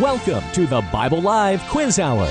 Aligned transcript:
Welcome 0.00 0.44
to 0.52 0.66
the 0.66 0.82
Bible 0.92 1.22
Live 1.22 1.60
Quiz 1.62 1.98
Hour. 1.98 2.30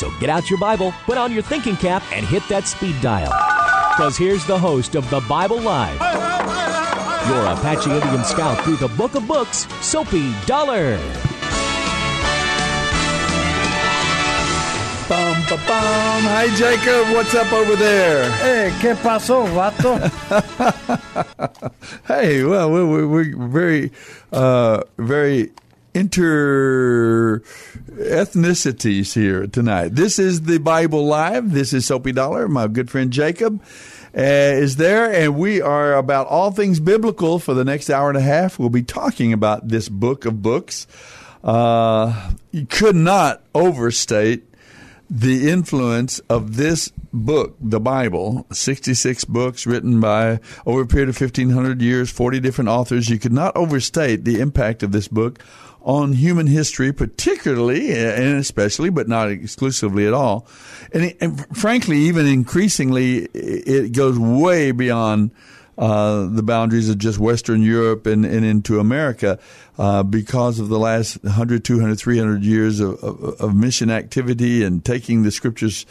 So 0.00 0.10
get 0.18 0.30
out 0.30 0.48
your 0.48 0.58
Bible, 0.58 0.94
put 1.04 1.18
on 1.18 1.30
your 1.30 1.42
thinking 1.42 1.76
cap, 1.76 2.02
and 2.10 2.24
hit 2.24 2.42
that 2.48 2.66
speed 2.66 2.98
dial. 3.02 3.28
Because 3.90 4.16
here's 4.16 4.46
the 4.46 4.58
host 4.58 4.94
of 4.94 5.04
the 5.10 5.20
Bible 5.28 5.60
Live, 5.60 6.00
your 7.28 7.44
Apache 7.44 7.90
Indian 7.90 8.24
scout 8.24 8.64
through 8.64 8.76
the 8.76 8.88
book 8.88 9.14
of 9.14 9.28
books, 9.28 9.66
Soapy 9.82 10.32
Dollar. 10.46 10.96
Bum, 15.06 15.36
ba, 15.50 15.56
bum. 15.68 16.22
Hi, 16.32 16.48
Jacob. 16.56 17.14
What's 17.14 17.34
up 17.34 17.52
over 17.52 17.76
there? 17.76 18.30
Hey, 18.38 18.72
¿qué 18.80 18.94
pasó, 18.94 19.44
vato? 19.52 19.98
hey, 22.08 22.42
well, 22.42 22.70
we're, 22.70 23.06
we're 23.06 23.36
very, 23.36 23.92
uh, 24.32 24.82
very 24.96 25.50
inter 25.94 27.40
ethnicities 27.88 29.14
here 29.14 29.46
tonight. 29.46 29.94
This 29.94 30.18
is 30.18 30.42
the 30.42 30.58
Bible 30.58 31.06
Live. 31.06 31.52
This 31.52 31.72
is 31.72 31.86
Soapy 31.86 32.12
Dollar. 32.12 32.48
My 32.48 32.68
good 32.68 32.90
friend 32.90 33.10
Jacob 33.10 33.62
uh, 34.16 34.20
is 34.20 34.76
there, 34.76 35.12
and 35.12 35.36
we 35.36 35.60
are 35.60 35.94
about 35.94 36.26
all 36.26 36.50
things 36.50 36.80
biblical 36.80 37.38
for 37.38 37.54
the 37.54 37.64
next 37.64 37.90
hour 37.90 38.08
and 38.08 38.18
a 38.18 38.22
half. 38.22 38.58
We'll 38.58 38.70
be 38.70 38.82
talking 38.82 39.32
about 39.32 39.68
this 39.68 39.88
book 39.88 40.24
of 40.24 40.42
books. 40.42 40.86
Uh, 41.42 42.32
you 42.50 42.66
could 42.66 42.96
not 42.96 43.42
overstate 43.54 44.44
the 45.08 45.50
influence 45.50 46.20
of 46.28 46.56
this 46.56 46.92
book, 47.12 47.56
the 47.60 47.80
Bible, 47.80 48.46
66 48.52 49.24
books 49.24 49.66
written 49.66 50.00
by 50.00 50.38
over 50.64 50.82
a 50.82 50.86
period 50.86 51.08
of 51.08 51.20
1500 51.20 51.82
years, 51.82 52.10
40 52.10 52.38
different 52.38 52.70
authors. 52.70 53.08
You 53.08 53.18
could 53.18 53.32
not 53.32 53.56
overstate 53.56 54.24
the 54.24 54.40
impact 54.40 54.84
of 54.84 54.92
this 54.92 55.08
book 55.08 55.40
on 55.82 56.12
human 56.12 56.46
history, 56.46 56.92
particularly 56.92 57.92
and 57.92 58.36
especially, 58.36 58.90
but 58.90 59.08
not 59.08 59.30
exclusively 59.30 60.06
at 60.06 60.12
all. 60.12 60.46
And, 60.92 61.14
and 61.20 61.56
frankly, 61.56 61.98
even 61.98 62.26
increasingly, 62.26 63.28
it 63.34 63.92
goes 63.92 64.18
way 64.18 64.72
beyond 64.72 65.30
uh, 65.78 66.26
the 66.26 66.42
boundaries 66.42 66.90
of 66.90 66.98
just 66.98 67.18
Western 67.18 67.62
Europe 67.62 68.06
and, 68.06 68.26
and 68.26 68.44
into 68.44 68.78
America 68.78 69.38
uh, 69.78 70.02
because 70.02 70.58
of 70.60 70.68
the 70.68 70.78
last 70.78 71.22
100, 71.24 71.64
200, 71.64 71.96
300 71.96 72.44
years 72.44 72.80
of, 72.80 73.02
of, 73.02 73.40
of 73.40 73.54
mission 73.54 73.90
activity 73.90 74.62
and 74.62 74.84
taking 74.84 75.22
the 75.22 75.30
scriptures 75.30 75.86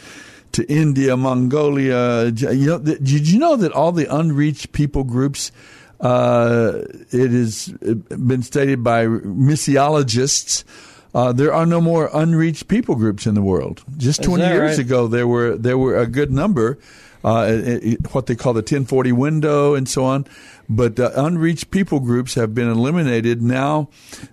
to 0.52 0.64
India, 0.72 1.16
Mongolia. 1.16 2.26
You 2.26 2.66
know, 2.66 2.78
did 2.78 3.28
you 3.28 3.38
know 3.40 3.56
that 3.56 3.72
all 3.72 3.90
the 3.90 4.06
unreached 4.14 4.70
people 4.70 5.02
groups 5.02 5.50
uh, 6.00 6.82
it 7.10 7.30
has 7.30 7.68
been 7.68 8.42
stated 8.42 8.82
by 8.82 9.06
missiologists. 9.06 10.64
Uh, 11.14 11.32
there 11.32 11.52
are 11.52 11.66
no 11.66 11.80
more 11.80 12.08
unreached 12.12 12.68
people 12.68 12.94
groups 12.94 13.26
in 13.26 13.34
the 13.34 13.42
world. 13.42 13.82
Just 13.96 14.22
20 14.22 14.44
years 14.44 14.78
right? 14.78 14.86
ago, 14.86 15.08
there 15.08 15.26
were 15.26 15.56
there 15.56 15.76
were 15.76 15.98
a 15.98 16.06
good 16.06 16.30
number, 16.30 16.78
uh, 17.24 17.46
it, 17.48 17.84
it, 17.84 18.14
what 18.14 18.26
they 18.26 18.36
call 18.36 18.52
the 18.52 18.60
1040 18.60 19.12
window 19.12 19.74
and 19.74 19.88
so 19.88 20.04
on. 20.04 20.26
But 20.68 21.00
uh, 21.00 21.10
unreached 21.16 21.70
people 21.70 22.00
groups 22.00 22.34
have 22.34 22.54
been 22.54 22.70
eliminated. 22.70 23.42
Now, 23.42 23.88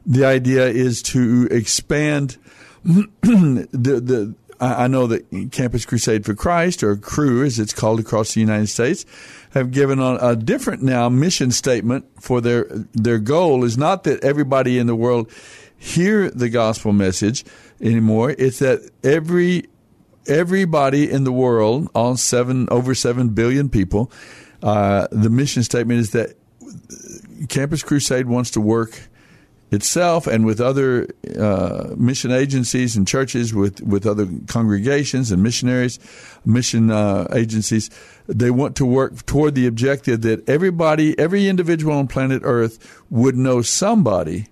the 0.06 0.24
idea 0.24 0.68
is 0.68 1.02
to 1.04 1.48
expand 1.50 2.38
the 2.84 3.68
the 3.74 4.36
I 4.60 4.88
know 4.88 5.06
that 5.08 5.52
Campus 5.52 5.86
Crusade 5.86 6.26
for 6.26 6.34
Christ, 6.34 6.82
or 6.82 6.96
Cru 6.96 7.44
as 7.44 7.60
it's 7.60 7.74
called 7.74 8.00
across 8.00 8.34
the 8.34 8.40
United 8.40 8.68
States, 8.68 9.06
have 9.58 9.72
given 9.72 10.00
a 10.00 10.36
different 10.36 10.84
now 10.84 11.10
mission 11.10 11.52
statement 11.52 12.06
for 12.22 12.42
their 12.42 12.66
their 12.94 13.20
goal 13.20 13.64
is 13.64 13.78
not 13.78 14.04
that 14.04 14.24
everybody 14.24 14.78
in 14.78 14.88
the 14.88 14.96
world 14.96 15.32
hear 15.78 16.30
the 16.32 16.50
gospel 16.50 16.94
message 16.94 17.46
anymore. 17.82 18.36
It's 18.38 18.60
that 18.60 18.90
every 19.04 19.68
everybody 20.28 21.10
in 21.10 21.24
the 21.24 21.32
world, 21.32 21.90
all 21.94 22.18
seven 22.18 22.68
over 22.70 22.94
seven 22.96 23.30
billion 23.30 23.70
people, 23.70 24.12
uh, 24.62 25.08
the 25.12 25.30
mission 25.30 25.64
statement 25.64 26.00
is 26.00 26.12
that 26.12 26.36
Campus 27.50 27.84
Crusade 27.84 28.28
wants 28.28 28.52
to 28.52 28.62
work 28.62 29.00
itself 29.72 30.28
and 30.28 30.46
with 30.46 30.62
other 30.62 31.08
uh, 31.38 31.94
mission 31.98 32.32
agencies 32.32 32.96
and 32.96 33.08
churches, 33.08 33.54
with, 33.54 33.82
with 33.82 34.06
other 34.06 34.28
congregations 34.48 35.32
and 35.32 35.44
missionaries, 35.44 36.00
mission 36.46 36.90
uh, 36.90 37.28
agencies, 37.34 37.90
they 38.28 38.52
want 38.52 38.76
to 38.76 38.86
work 38.86 39.26
toward 39.26 39.56
the 39.56 39.68
objective 39.68 40.22
that 40.22 40.48
everybody, 40.48 41.18
every 41.18 41.48
individual 41.48 41.94
on 41.94 42.08
planet 42.08 42.42
Earth 42.44 43.02
would 43.10 43.36
know 43.36 43.62
somebody, 43.62 44.48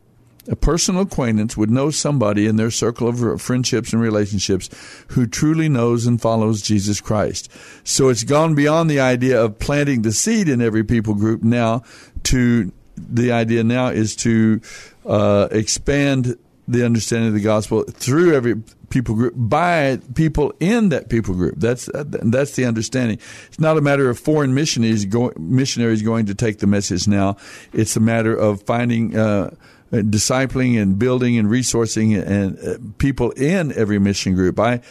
a 0.48 0.56
personal 0.56 1.02
acquaintance 1.02 1.58
would 1.58 1.72
know 1.72 1.90
somebody 1.90 2.46
in 2.46 2.56
their 2.56 2.72
circle 2.72 3.08
of 3.08 3.42
friendships 3.42 3.92
and 3.94 4.02
relationships 4.02 4.70
who 5.10 5.26
truly 5.26 5.68
knows 5.68 6.06
and 6.06 6.22
follows 6.22 6.62
Jesus 6.62 7.02
Christ. 7.02 7.52
So 7.84 8.10
it's 8.10 8.24
gone 8.24 8.56
beyond 8.56 8.90
the 8.90 9.00
idea 9.00 9.42
of 9.42 9.60
planting 9.60 10.04
the 10.04 10.12
seed 10.12 10.48
in 10.48 10.62
every 10.62 10.84
people 10.84 11.16
group 11.16 11.44
now 11.44 11.84
to 12.24 12.72
the 12.98 13.32
idea 13.32 13.64
now 13.64 13.88
is 13.88 14.16
to 14.16 14.62
uh, 15.06 15.48
expand 15.52 16.38
the 16.68 16.86
understanding 16.86 17.30
of 17.30 17.34
the 17.34 17.42
gospel 17.42 17.84
through 17.84 18.34
every 18.34 18.56
people 18.90 19.16
group 19.16 19.34
by 19.36 20.00
people 20.14 20.54
in 20.60 20.90
that 20.90 21.10
people 21.10 21.34
group. 21.34 21.56
That's 21.58 21.90
uh, 21.90 22.04
that's 22.08 22.56
the 22.56 22.66
understanding. 22.66 23.20
It's 23.48 23.60
not 23.60 23.78
a 23.78 23.82
matter 23.82 24.10
of 24.10 24.20
foreign 24.20 24.54
missionaries 24.54 25.06
going 25.06 25.34
missionaries 25.38 26.02
going 26.02 26.28
to 26.28 26.36
take 26.36 26.60
the 26.60 26.68
message 26.68 27.08
now. 27.08 27.38
It's 27.74 27.96
a 27.96 28.02
matter 28.02 28.36
of 28.36 28.64
finding. 28.64 29.18
Uh, 29.18 29.52
discipling 29.92 30.82
and 30.82 30.98
building 30.98 31.38
and 31.38 31.48
resourcing 31.48 32.20
and 32.22 32.60
uh, 32.60 32.78
people 32.98 33.32
in 33.32 33.72
every 33.74 34.00
mission 34.00 34.34
group. 34.34 34.60
I, 34.60 34.82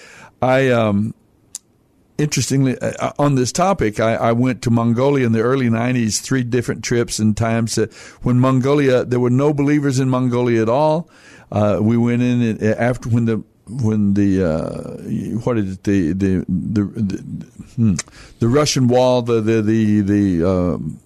I, 0.40 0.68
um, 0.70 1.14
interestingly, 2.18 2.78
uh, 2.78 3.12
on 3.18 3.34
this 3.34 3.52
topic, 3.52 4.00
I, 4.00 4.14
I, 4.14 4.32
went 4.32 4.62
to 4.62 4.70
Mongolia 4.70 5.26
in 5.26 5.32
the 5.32 5.40
early 5.40 5.68
90s, 5.68 6.20
three 6.20 6.42
different 6.42 6.84
trips 6.84 7.18
and 7.18 7.36
times. 7.36 7.76
Uh, 7.76 7.86
when 8.22 8.38
Mongolia, 8.38 9.04
there 9.04 9.20
were 9.20 9.30
no 9.30 9.52
believers 9.52 9.98
in 9.98 10.08
Mongolia 10.08 10.62
at 10.62 10.68
all. 10.68 11.08
Uh, 11.50 11.78
we 11.80 11.96
went 11.96 12.22
in 12.22 12.62
after 12.62 13.08
when 13.08 13.26
the 13.26 13.44
when 13.68 14.14
the 14.14 14.44
uh, 14.44 15.38
what 15.44 15.58
is 15.58 15.74
it 15.74 15.84
the 15.84 16.12
the 16.12 16.44
the 16.48 16.84
the, 16.84 17.46
hmm, 17.76 17.94
the 18.38 18.48
Russian 18.48 18.88
wall 18.88 19.22
the 19.22 19.40
the 19.40 19.60
the, 19.60 20.00
the 20.00 20.48
um, 20.48 21.00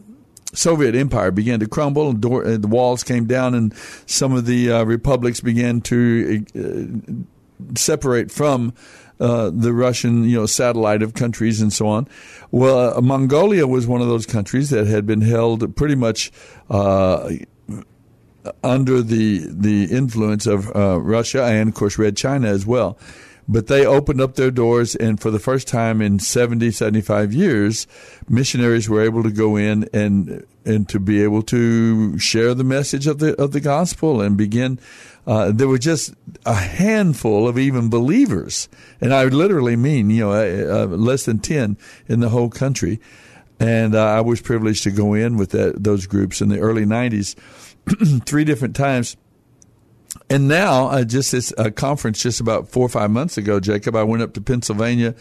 Soviet 0.55 0.95
Empire 0.95 1.31
began 1.31 1.61
to 1.61 1.69
crumble 1.69 2.11
and 2.11 2.21
door, 2.21 2.45
the 2.45 2.69
walls 2.69 3.05
came 3.05 3.27
down 3.27 3.55
and 3.55 3.75
some 4.07 4.33
of 4.33 4.47
the 4.47 4.73
uh, 4.73 4.85
republics 4.85 5.41
began 5.41 5.81
to 5.83 6.45
uh, 6.57 7.75
separate 7.77 8.31
from 8.31 8.73
uh, 9.21 9.51
the 9.53 9.73
Russian, 9.73 10.25
you 10.25 10.37
know, 10.37 10.47
satellite 10.47 11.03
of 11.03 11.15
countries 11.15 11.61
and 11.61 11.73
so 11.73 11.89
on. 11.89 12.09
Well, 12.51 12.97
uh, 12.97 13.01
Mongolia 13.01 13.67
was 13.67 13.87
one 13.87 14.01
of 14.01 14.09
those 14.09 14.27
countries 14.27 14.71
that 14.71 14.87
had 14.87 15.07
been 15.07 15.21
held 15.21 15.77
pretty 15.77 15.97
much 15.97 16.31
uh, 16.71 17.31
under 18.63 19.03
the 19.03 19.47
the 19.49 19.85
influence 19.85 20.47
of 20.47 20.75
uh, 20.75 21.01
Russia 21.01 21.45
and, 21.45 21.69
of 21.69 21.75
course, 21.75 21.99
Red 21.99 22.17
China 22.17 22.49
as 22.49 22.67
well. 22.67 22.99
But 23.51 23.67
they 23.67 23.87
opened 23.87 24.21
up 24.21 24.35
their 24.35 24.51
doors, 24.51 24.95
and 24.95 25.19
for 25.19 25.31
the 25.31 25.39
first 25.39 25.67
time 25.67 26.03
in 26.03 26.19
70, 26.19 26.71
75 26.71 27.33
years, 27.33 27.87
missionaries 28.29 28.91
were 28.91 29.01
able 29.01 29.23
to 29.23 29.31
go 29.31 29.57
in 29.57 29.89
and 29.95 30.45
and 30.67 30.87
to 30.91 31.01
be 31.01 31.23
able 31.23 31.41
to 31.45 32.19
share 32.19 32.53
the 32.53 32.63
message 32.63 33.07
of 33.07 33.21
the 33.21 33.35
of 33.41 33.53
the 33.53 33.61
gospel 33.61 34.21
and 34.21 34.37
begin. 34.37 34.79
Uh, 35.27 35.51
there 35.51 35.69
were 35.69 35.79
just 35.79 36.15
a 36.45 36.55
handful 36.55 37.49
of 37.49 37.59
even 37.59 37.89
believers, 37.89 38.69
and 39.01 39.15
I 39.15 39.25
literally 39.25 39.77
mean 39.77 40.11
you 40.11 40.21
know 40.21 40.33
uh, 40.33 40.83
uh, 40.83 40.87
less 40.87 41.25
than 41.25 41.39
ten 41.39 41.79
in 42.07 42.21
the 42.21 42.29
whole 42.29 42.51
country. 42.51 43.01
And 43.61 43.97
uh, 43.97 44.05
I 44.05 44.21
was 44.21 44.41
privileged 44.41 44.85
to 44.85 44.93
go 44.93 45.15
in 45.15 45.37
with 45.37 45.51
that, 45.51 45.83
those 45.83 46.07
groups 46.07 46.41
in 46.41 46.49
the 46.49 46.61
early 46.61 46.85
'90s 46.85 47.35
three 48.27 48.45
different 48.45 48.77
times. 48.77 49.17
And 50.31 50.49
now, 50.49 50.89
uh, 50.89 51.05
just 51.05 51.33
this 51.33 51.53
uh, 51.57 51.71
conference 51.71 52.23
just 52.23 52.41
about 52.41 52.69
four 52.69 52.87
or 52.87 52.89
five 52.89 53.11
months 53.11 53.39
ago, 53.39 53.61
Jacob, 53.61 53.97
I 53.97 54.03
went 54.03 54.23
up 54.23 54.35
to 54.35 54.41
Pennsylvania 54.41 55.15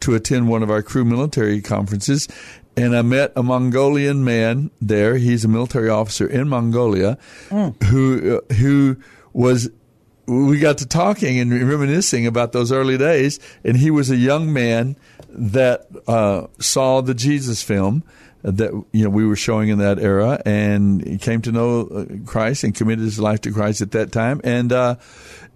to 0.00 0.14
attend 0.14 0.48
one 0.48 0.62
of 0.62 0.70
our 0.70 0.82
Cru 0.82 1.04
military 1.04 1.60
conferences, 1.60 2.28
and 2.76 2.96
I 2.96 3.02
met 3.02 3.32
a 3.36 3.42
Mongolian 3.42 4.24
man 4.24 4.70
there. 4.80 5.16
He's 5.16 5.44
a 5.44 5.48
military 5.48 5.88
officer 5.88 6.26
in 6.26 6.48
Mongolia, 6.48 7.18
mm. 7.48 7.82
who 7.84 8.38
uh, 8.38 8.54
who 8.54 8.96
was. 9.32 9.70
We 10.26 10.58
got 10.58 10.76
to 10.78 10.86
talking 10.86 11.38
and 11.38 11.50
reminiscing 11.50 12.26
about 12.26 12.52
those 12.52 12.70
early 12.70 12.98
days, 12.98 13.40
and 13.64 13.78
he 13.78 13.90
was 13.90 14.10
a 14.10 14.16
young 14.16 14.52
man 14.52 14.96
that 15.30 15.86
uh, 16.06 16.48
saw 16.58 17.00
the 17.00 17.14
Jesus 17.14 17.62
film 17.62 18.04
that 18.42 18.70
you 18.92 19.04
know 19.04 19.10
we 19.10 19.26
were 19.26 19.36
showing 19.36 19.68
in 19.68 19.78
that 19.78 19.98
era, 19.98 20.40
and 20.44 21.04
he 21.06 21.18
came 21.18 21.42
to 21.42 21.52
know 21.52 21.80
uh, 21.86 22.04
Christ 22.26 22.64
and 22.64 22.74
committed 22.74 23.04
his 23.04 23.18
life 23.18 23.40
to 23.42 23.52
Christ 23.52 23.80
at 23.80 23.92
that 23.92 24.12
time, 24.12 24.40
and 24.44 24.72
uh, 24.72 24.96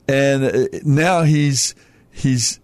and 0.09 0.45
uh, 0.45 0.67
now 0.85 1.23
he's 1.23 1.75
he's 2.11 2.61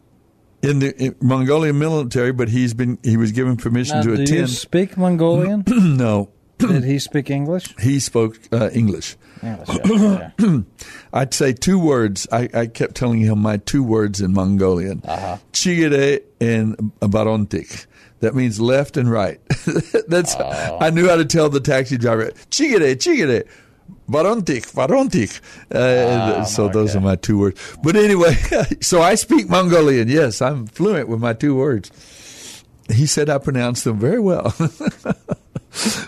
in 0.62 0.80
the 0.80 1.14
Mongolian 1.20 1.78
military, 1.78 2.32
but 2.32 2.48
he's 2.48 2.74
been 2.74 2.98
he 3.02 3.16
was 3.16 3.32
given 3.32 3.56
permission 3.56 3.96
now, 3.96 4.02
to 4.02 4.08
do 4.08 4.14
attend. 4.14 4.28
Do 4.28 4.36
you 4.36 4.46
speak 4.46 4.96
Mongolian? 4.96 5.64
no. 5.96 6.30
Did 6.58 6.82
he 6.82 6.98
speak 6.98 7.30
English? 7.30 7.74
He 7.80 8.00
spoke 8.00 8.36
uh, 8.52 8.70
English. 8.72 9.16
English 9.42 9.68
yeah, 9.84 10.30
yeah. 10.40 10.60
I'd 11.12 11.32
say 11.32 11.52
two 11.52 11.78
words. 11.78 12.26
I, 12.32 12.48
I, 12.52 12.66
kept 12.66 12.96
telling 12.96 13.20
him 13.20 13.38
my 13.38 13.58
two 13.58 13.84
words 13.84 14.20
in 14.20 14.32
Mongolian: 14.32 15.02
uh-huh. 15.06 15.36
Chigire 15.52 16.22
and 16.40 16.76
Barontik. 17.00 17.86
That 18.20 18.34
means 18.34 18.60
left 18.60 18.96
and 18.96 19.10
right. 19.10 19.40
That's 20.08 20.34
oh. 20.38 20.78
I 20.80 20.90
knew 20.90 21.08
how 21.08 21.16
to 21.16 21.24
tell 21.24 21.48
the 21.48 21.60
taxi 21.60 21.96
driver, 21.96 22.30
chigere, 22.50 22.96
chigere. 22.96 23.48
Varontik, 24.08 24.72
varontik. 24.72 25.40
Uh, 25.72 26.40
oh, 26.40 26.44
so 26.44 26.68
those 26.68 26.96
are 26.96 27.00
my 27.00 27.16
two 27.16 27.38
words. 27.38 27.76
But 27.82 27.94
anyway, 27.96 28.34
so 28.80 29.02
I 29.02 29.14
speak 29.14 29.48
Mongolian. 29.48 30.08
Yes, 30.08 30.40
I'm 30.40 30.66
fluent 30.66 31.08
with 31.08 31.20
my 31.20 31.34
two 31.34 31.54
words. 31.54 32.64
He 32.90 33.06
said 33.06 33.28
I 33.28 33.36
pronounced 33.38 33.84
them 33.84 33.98
very 33.98 34.18
well. 34.20 34.54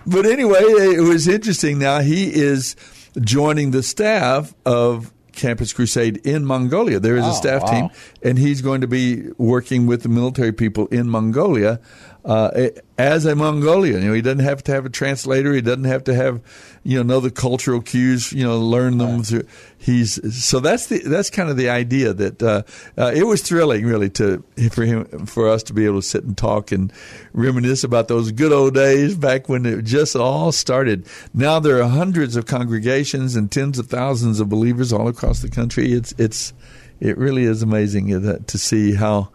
but 0.07 0.27
anyway, 0.27 0.61
it 0.63 1.07
was 1.07 1.29
interesting. 1.29 1.79
Now 1.79 2.01
he 2.01 2.35
is 2.35 2.75
joining 3.21 3.71
the 3.71 3.83
staff 3.83 4.55
of 4.65 5.13
Campus 5.33 5.73
Crusade 5.73 6.19
in 6.19 6.45
Mongolia. 6.45 7.01
There 7.01 7.17
is 7.17 7.25
oh, 7.25 7.31
a 7.31 7.35
staff 7.35 7.63
wow. 7.63 7.71
team, 7.71 7.91
and 8.23 8.39
he's 8.39 8.63
going 8.63 8.81
to 8.81 8.87
be 8.87 9.31
working 9.39 9.87
with 9.87 10.03
the 10.03 10.09
military 10.09 10.53
people 10.53 10.87
in 10.89 11.09
Mongolia 11.09 11.81
uh, 12.25 12.69
as 12.99 13.25
a 13.25 13.35
Mongolian. 13.35 14.03
You 14.03 14.09
know, 14.09 14.15
he 14.15 14.23
doesn't 14.23 14.45
have 14.45 14.63
to 14.65 14.73
have 14.73 14.87
a 14.87 14.91
translator. 14.91 15.53
He 15.53 15.61
doesn't 15.61 15.85
have 15.85 16.05
to 16.05 16.15
have, 16.15 16.41
you 16.83 16.97
know, 16.97 17.03
know 17.03 17.21
the 17.21 17.31
cultural 17.31 17.81
cues. 17.81 18.33
You 18.33 18.45
know, 18.45 18.59
learn 18.59 18.99
them. 18.99 19.17
Right. 19.17 19.27
Through, 19.27 19.47
he's 19.79 20.43
so 20.45 20.61
that's 20.61 20.87
the 20.87 20.99
that's 20.99 21.31
kind 21.31 21.51
of 21.51 21.57
the 21.57 21.69
idea 21.69 22.13
that 22.13 22.43
uh, 22.43 22.63
uh, 22.97 23.13
it 23.15 23.25
was 23.25 23.43
thrilling, 23.43 23.85
really, 23.85 24.09
to 24.11 24.43
for 24.71 24.85
him 24.85 25.27
for 25.27 25.49
us 25.49 25.63
to 25.65 25.75
be 25.75 25.85
able 25.85 26.01
to 26.01 26.07
sit 26.07 26.25
and 26.25 26.37
talk 26.37 26.73
and 26.73 26.93
reminisce 27.33 27.85
about 27.85 28.09
those 28.09 28.33
good 28.33 28.53
old 28.53 28.75
days 28.75 29.15
back 29.15 29.49
when 29.49 29.67
it 29.67 29.85
just 29.85 30.17
all 30.17 30.53
started. 30.53 31.07
Now 31.35 31.61
there 31.61 31.83
are 31.83 31.89
hundreds 31.89 32.37
of 32.37 32.47
congregations 32.47 33.37
and 33.37 33.51
tens 33.51 33.79
of 33.79 33.87
thousands 33.87 34.41
of 34.41 34.49
believers 34.49 34.93
all 34.93 35.09
across 35.09 35.41
the 35.43 35.51
country. 35.51 35.93
It's 35.93 36.13
it's 36.19 36.53
it 37.01 37.17
really 37.19 37.45
is 37.45 37.63
amazing 37.63 38.13
uh, 38.15 38.39
to 38.47 38.59
see 38.59 38.95
how 38.95 39.31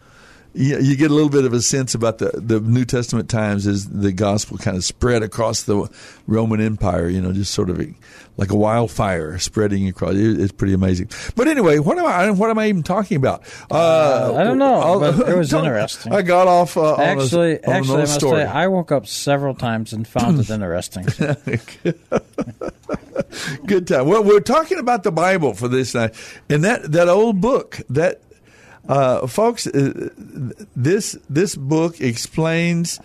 you, 0.56 0.80
you 0.80 0.96
get 0.96 1.12
a 1.12 1.14
little 1.14 1.30
bit 1.30 1.46
of 1.46 1.54
a 1.54 1.62
sense 1.62 1.94
about 1.94 2.20
the, 2.20 2.32
the 2.34 2.60
New 2.60 2.86
Testament 2.86 3.30
times 3.30 3.68
as 3.68 3.90
the 3.90 4.12
gospel 4.12 4.58
kind 4.58 4.78
of 4.78 4.84
spread 4.84 5.22
across 5.22 5.64
the 5.64 5.90
Roman 6.28 6.62
Empire, 6.62 7.10
you 7.10 7.22
know, 7.22 7.34
just 7.34 7.54
sort 7.54 7.70
of 7.70 7.80
like 8.38 8.52
a 8.52 8.56
wildfire 8.56 9.38
spreading 9.38 9.88
across. 9.88 10.14
it's 10.16 10.52
pretty 10.52 10.74
amazing. 10.74 11.10
But 11.36 11.48
anyway, 11.48 11.80
what 11.80 11.98
am 11.98 12.06
I? 12.06 12.30
What 12.32 12.50
am 12.50 12.60
I 12.60 12.68
even 12.68 12.84
talking 12.84 13.18
about? 13.18 13.44
Uh, 13.70 13.76
uh, 13.76 14.36
I 14.38 14.44
don't 14.44 14.58
know. 14.58 15.00
but 15.00 15.30
it 15.30 15.38
was 15.38 15.54
interesting. 15.54 16.14
I 16.14 16.22
got 16.22 16.48
off. 16.48 16.78
Uh, 16.78 16.96
actually, 16.96 17.56
a, 17.56 17.70
actually, 17.70 17.96
I 17.96 18.00
must 18.00 18.16
story. 18.16 18.42
say, 18.42 18.46
I 18.46 18.68
woke 18.68 18.92
up 18.92 19.08
several 19.08 19.56
times 19.56 19.94
and 19.94 20.08
found 20.08 20.40
it 20.40 20.50
interesting. 20.50 21.06
Good 23.66 23.88
time. 23.88 24.08
Well, 24.08 24.24
we're 24.24 24.40
talking 24.40 24.80
about 24.80 25.04
the 25.04 25.12
Bible 25.12 25.54
for 25.54 25.68
this 25.68 25.94
night, 25.94 26.16
and 26.50 26.64
that 26.64 26.92
that 26.92 27.10
old 27.10 27.42
book 27.42 27.80
that 27.90 28.22
uh, 28.88 29.28
folks, 29.28 29.68
uh, 29.68 30.10
this 30.76 31.18
this 31.30 31.56
book 31.56 32.02
explains 32.02 33.00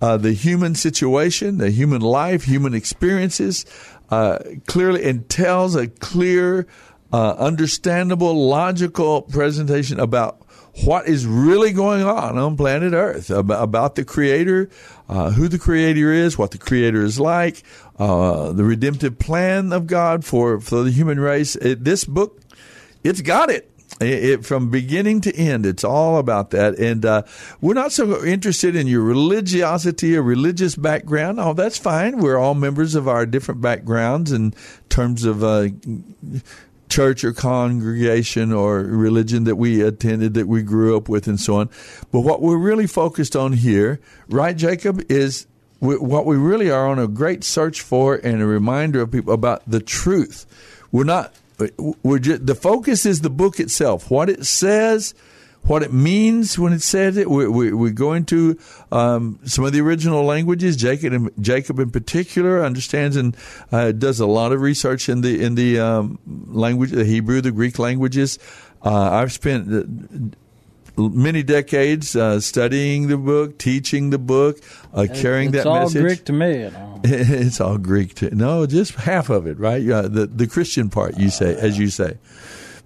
uh, 0.00 0.16
the 0.16 0.32
human 0.32 0.74
situation, 0.74 1.58
the 1.58 1.70
human 1.70 2.00
life, 2.00 2.44
human 2.44 2.74
experiences 2.74 3.66
uh, 4.10 4.38
clearly, 4.66 5.04
and 5.04 5.28
tells 5.28 5.74
a 5.74 5.88
clear, 5.88 6.66
uh, 7.12 7.32
understandable, 7.32 8.48
logical 8.48 9.22
presentation 9.22 10.00
about 10.00 10.40
what 10.84 11.06
is 11.08 11.26
really 11.26 11.72
going 11.72 12.02
on 12.02 12.36
on 12.36 12.56
planet 12.56 12.92
Earth 12.92 13.30
about, 13.30 13.62
about 13.62 13.94
the 13.94 14.04
Creator, 14.04 14.68
uh, 15.08 15.30
who 15.30 15.48
the 15.48 15.58
Creator 15.58 16.12
is, 16.12 16.36
what 16.36 16.50
the 16.50 16.58
Creator 16.58 17.02
is 17.02 17.18
like, 17.18 17.62
the 17.98 18.54
redemptive 18.56 19.18
plan 19.18 19.72
of 19.72 19.86
God 19.86 20.24
for 20.24 20.60
for 20.60 20.82
the 20.82 20.90
human 20.90 21.20
race. 21.20 21.56
It, 21.56 21.84
this 21.84 22.04
book, 22.04 22.40
it's 23.02 23.20
got 23.20 23.50
it. 23.50 23.70
It, 24.00 24.24
it, 24.24 24.44
from 24.44 24.70
beginning 24.70 25.22
to 25.22 25.34
end, 25.34 25.64
it's 25.64 25.84
all 25.84 26.18
about 26.18 26.50
that. 26.50 26.78
And 26.78 27.04
uh, 27.04 27.22
we're 27.60 27.74
not 27.74 27.92
so 27.92 28.24
interested 28.24 28.76
in 28.76 28.86
your 28.86 29.02
religiosity 29.02 30.16
or 30.16 30.22
religious 30.22 30.76
background. 30.76 31.40
Oh, 31.40 31.54
that's 31.54 31.78
fine. 31.78 32.18
We're 32.18 32.36
all 32.36 32.54
members 32.54 32.94
of 32.94 33.08
our 33.08 33.24
different 33.24 33.62
backgrounds 33.62 34.32
in 34.32 34.52
terms 34.90 35.24
of 35.24 35.42
uh, 35.42 35.68
church 36.90 37.24
or 37.24 37.32
congregation 37.32 38.52
or 38.52 38.80
religion 38.80 39.44
that 39.44 39.56
we 39.56 39.80
attended, 39.80 40.34
that 40.34 40.46
we 40.46 40.62
grew 40.62 40.96
up 40.96 41.08
with, 41.08 41.26
and 41.26 41.40
so 41.40 41.56
on. 41.56 41.70
But 42.12 42.20
what 42.20 42.42
we're 42.42 42.58
really 42.58 42.86
focused 42.86 43.34
on 43.34 43.54
here, 43.54 44.00
right, 44.28 44.56
Jacob, 44.56 45.10
is 45.10 45.46
what 45.78 46.26
we 46.26 46.36
really 46.36 46.70
are 46.70 46.86
on 46.86 46.98
a 46.98 47.06
great 47.06 47.44
search 47.44 47.80
for 47.80 48.14
and 48.16 48.40
a 48.40 48.46
reminder 48.46 49.00
of 49.02 49.10
people 49.10 49.34
about 49.34 49.62
the 49.66 49.80
truth. 49.80 50.46
We're 50.90 51.04
not 51.04 51.34
we're 52.02 52.18
just, 52.18 52.46
the 52.46 52.54
focus 52.54 53.06
is 53.06 53.20
the 53.20 53.30
book 53.30 53.60
itself, 53.60 54.10
what 54.10 54.28
it 54.28 54.44
says, 54.44 55.14
what 55.62 55.82
it 55.82 55.92
means 55.92 56.58
when 56.58 56.72
it 56.72 56.82
says 56.82 57.16
it. 57.16 57.28
We, 57.28 57.48
we, 57.48 57.72
we 57.72 57.90
go 57.90 58.12
into 58.12 58.58
um, 58.92 59.40
some 59.44 59.64
of 59.64 59.72
the 59.72 59.80
original 59.80 60.24
languages. 60.24 60.76
Jacob, 60.76 61.32
Jacob 61.40 61.80
in 61.80 61.90
particular, 61.90 62.64
understands 62.64 63.16
and 63.16 63.36
uh, 63.72 63.92
does 63.92 64.20
a 64.20 64.26
lot 64.26 64.52
of 64.52 64.60
research 64.60 65.08
in 65.08 65.22
the 65.22 65.42
in 65.42 65.54
the 65.54 65.80
um, 65.80 66.18
language, 66.24 66.90
the 66.90 67.04
Hebrew, 67.04 67.40
the 67.40 67.50
Greek 67.50 67.78
languages. 67.78 68.38
Uh, 68.82 69.10
I've 69.10 69.32
spent 69.32 69.72
uh, 69.72 70.36
many 70.96 71.42
decades 71.42 72.16
uh, 72.16 72.40
studying 72.40 73.08
the 73.08 73.16
book, 73.16 73.58
teaching 73.58 74.10
the 74.10 74.18
book, 74.18 74.58
uh, 74.92 75.06
carrying 75.12 75.48
it's 75.48 75.64
that 75.64 75.66
all 75.66 75.82
message. 75.82 76.02
Greek 76.02 76.24
to 76.24 76.32
me. 76.32 76.62
You 76.64 76.70
know. 76.70 77.00
it's 77.04 77.60
all 77.60 77.78
Greek. 77.78 78.14
To, 78.16 78.34
no, 78.34 78.66
just 78.66 78.94
half 78.94 79.30
of 79.30 79.46
it, 79.46 79.58
right? 79.58 79.88
Uh, 79.88 80.02
the 80.02 80.26
the 80.26 80.46
Christian 80.46 80.90
part, 80.90 81.18
you 81.18 81.30
say, 81.30 81.54
as 81.54 81.78
you 81.78 81.88
say. 81.88 82.18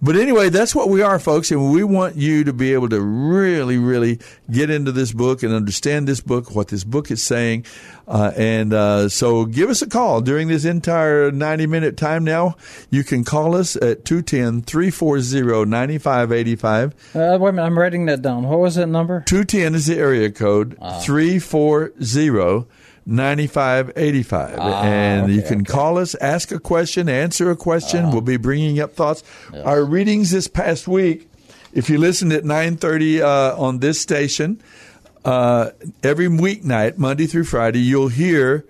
But 0.02 0.16
anyway, 0.16 0.48
that's 0.48 0.74
what 0.74 0.88
we 0.88 1.02
are, 1.02 1.18
folks, 1.18 1.50
and 1.50 1.72
we 1.72 1.84
want 1.84 2.16
you 2.16 2.44
to 2.44 2.54
be 2.54 2.72
able 2.72 2.88
to 2.88 3.00
really, 3.02 3.76
really 3.76 4.18
get 4.50 4.70
into 4.70 4.92
this 4.92 5.12
book 5.12 5.42
and 5.42 5.52
understand 5.52 6.08
this 6.08 6.20
book, 6.20 6.54
what 6.54 6.68
this 6.68 6.84
book 6.84 7.10
is 7.10 7.22
saying. 7.22 7.66
Uh, 8.08 8.32
and 8.34 8.72
uh, 8.72 9.10
so 9.10 9.44
give 9.44 9.68
us 9.68 9.82
a 9.82 9.86
call 9.86 10.22
during 10.22 10.48
this 10.48 10.64
entire 10.64 11.30
90 11.30 11.66
minute 11.66 11.98
time 11.98 12.24
now. 12.24 12.56
You 12.88 13.04
can 13.04 13.24
call 13.24 13.54
us 13.54 13.76
at 13.76 14.06
210 14.06 14.62
340 14.62 15.66
9585. 15.66 16.94
Uh, 17.14 17.38
wait 17.38 17.50
a 17.50 17.52
minute, 17.52 17.66
I'm 17.66 17.78
writing 17.78 18.06
that 18.06 18.22
down. 18.22 18.44
What 18.44 18.58
was 18.58 18.76
that 18.76 18.86
number? 18.86 19.20
210 19.26 19.74
is 19.74 19.86
the 19.86 19.98
area 19.98 20.30
code, 20.30 20.78
340 21.02 21.92
9585. 23.10 24.56
Ah, 24.58 24.82
and 24.84 25.32
you 25.32 25.40
okay, 25.40 25.48
can 25.48 25.64
call 25.64 25.98
us, 25.98 26.14
ask 26.14 26.52
a 26.52 26.60
question, 26.60 27.08
answer 27.08 27.50
a 27.50 27.56
question. 27.56 28.10
we'll 28.10 28.20
be 28.20 28.36
bringing 28.36 28.78
up 28.78 28.94
thoughts. 28.94 29.24
Our 29.64 29.84
readings 29.84 30.30
this 30.30 30.46
past 30.46 30.86
week, 30.86 31.28
if 31.72 31.90
you 31.90 31.98
listened 31.98 32.32
at 32.32 32.44
9.30 32.44 33.20
uh, 33.20 33.60
on 33.60 33.80
this 33.80 34.00
station, 34.00 34.62
uh, 35.24 35.70
every 36.02 36.28
weeknight, 36.28 36.98
Monday 36.98 37.26
through 37.26 37.44
Friday, 37.44 37.80
you'll 37.80 38.08
hear 38.08 38.64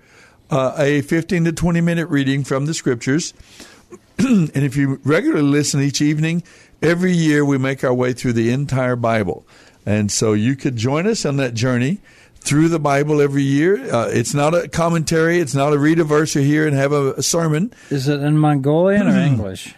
uh, 0.49 0.73
a 0.77 1.01
15 1.01 1.45
to 1.45 1.51
20 1.51 1.81
minute 1.81 2.09
reading 2.09 2.43
from 2.43 2.65
the 2.65 2.73
scriptures. 2.73 3.33
and 4.17 4.51
if 4.55 4.75
you 4.75 4.99
regularly 5.03 5.43
listen 5.43 5.81
each 5.81 6.01
evening, 6.01 6.43
every 6.81 7.13
year 7.13 7.45
we 7.45 7.57
make 7.57 7.83
our 7.83 7.93
way 7.93 8.11
through 8.11 8.33
the 8.33 8.51
entire 8.51 8.95
Bible. 8.95 9.45
And 9.85 10.11
so 10.11 10.33
you 10.33 10.55
could 10.55 10.75
join 10.75 11.07
us 11.07 11.25
on 11.25 11.37
that 11.37 11.53
journey 11.53 11.99
through 12.41 12.67
the 12.67 12.79
Bible 12.79 13.21
every 13.21 13.43
year. 13.43 13.77
Uh, 13.93 14.07
it's 14.07 14.33
not 14.33 14.53
a 14.53 14.67
commentary, 14.67 15.39
it's 15.39 15.55
not 15.55 15.73
a 15.73 15.79
read 15.79 15.99
a 15.99 16.03
verse 16.03 16.33
here 16.33 16.67
and 16.67 16.75
have 16.75 16.91
a, 16.91 17.13
a 17.13 17.23
sermon. 17.23 17.71
Is 17.89 18.07
it 18.07 18.21
in 18.21 18.37
Mongolian 18.37 19.07
or 19.07 19.17
English? 19.17 19.75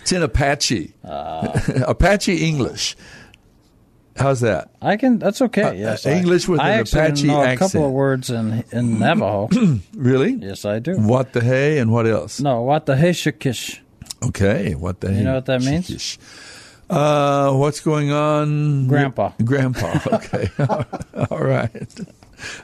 It's 0.00 0.12
in 0.12 0.22
Apache, 0.22 0.94
Apache 1.04 2.36
English. 2.44 2.96
How's 4.16 4.40
that? 4.40 4.70
I 4.80 4.96
can. 4.96 5.18
That's 5.18 5.42
okay. 5.42 5.62
Uh, 5.62 5.72
yes, 5.72 6.06
uh, 6.06 6.10
English 6.10 6.48
with 6.48 6.60
I 6.60 6.70
an 6.70 6.80
Apache 6.80 7.26
know 7.26 7.42
a 7.42 7.56
couple 7.56 7.84
of 7.84 7.92
words 7.92 8.30
in 8.30 8.64
in 8.72 8.98
Navajo. 9.00 9.48
Really? 9.94 10.32
yes, 10.32 10.64
I 10.64 10.78
do. 10.78 10.96
What 10.96 11.34
the 11.34 11.42
hey 11.42 11.78
and 11.78 11.92
what 11.92 12.06
else? 12.06 12.40
No, 12.40 12.62
what 12.62 12.86
the 12.86 12.94
heshikish. 12.94 13.80
Okay, 14.24 14.74
what 14.74 15.00
the 15.00 15.12
hey? 15.12 15.18
You 15.18 15.24
know 15.24 15.34
what 15.34 15.46
that 15.46 15.62
means? 15.62 15.90
Sheesh. 15.90 16.18
Uh, 16.88 17.52
what's 17.52 17.80
going 17.80 18.12
on? 18.12 18.86
Grandpa. 18.86 19.32
Grandpa. 19.44 19.98
Okay. 20.16 20.48
All 21.30 21.38
right. 21.38 21.94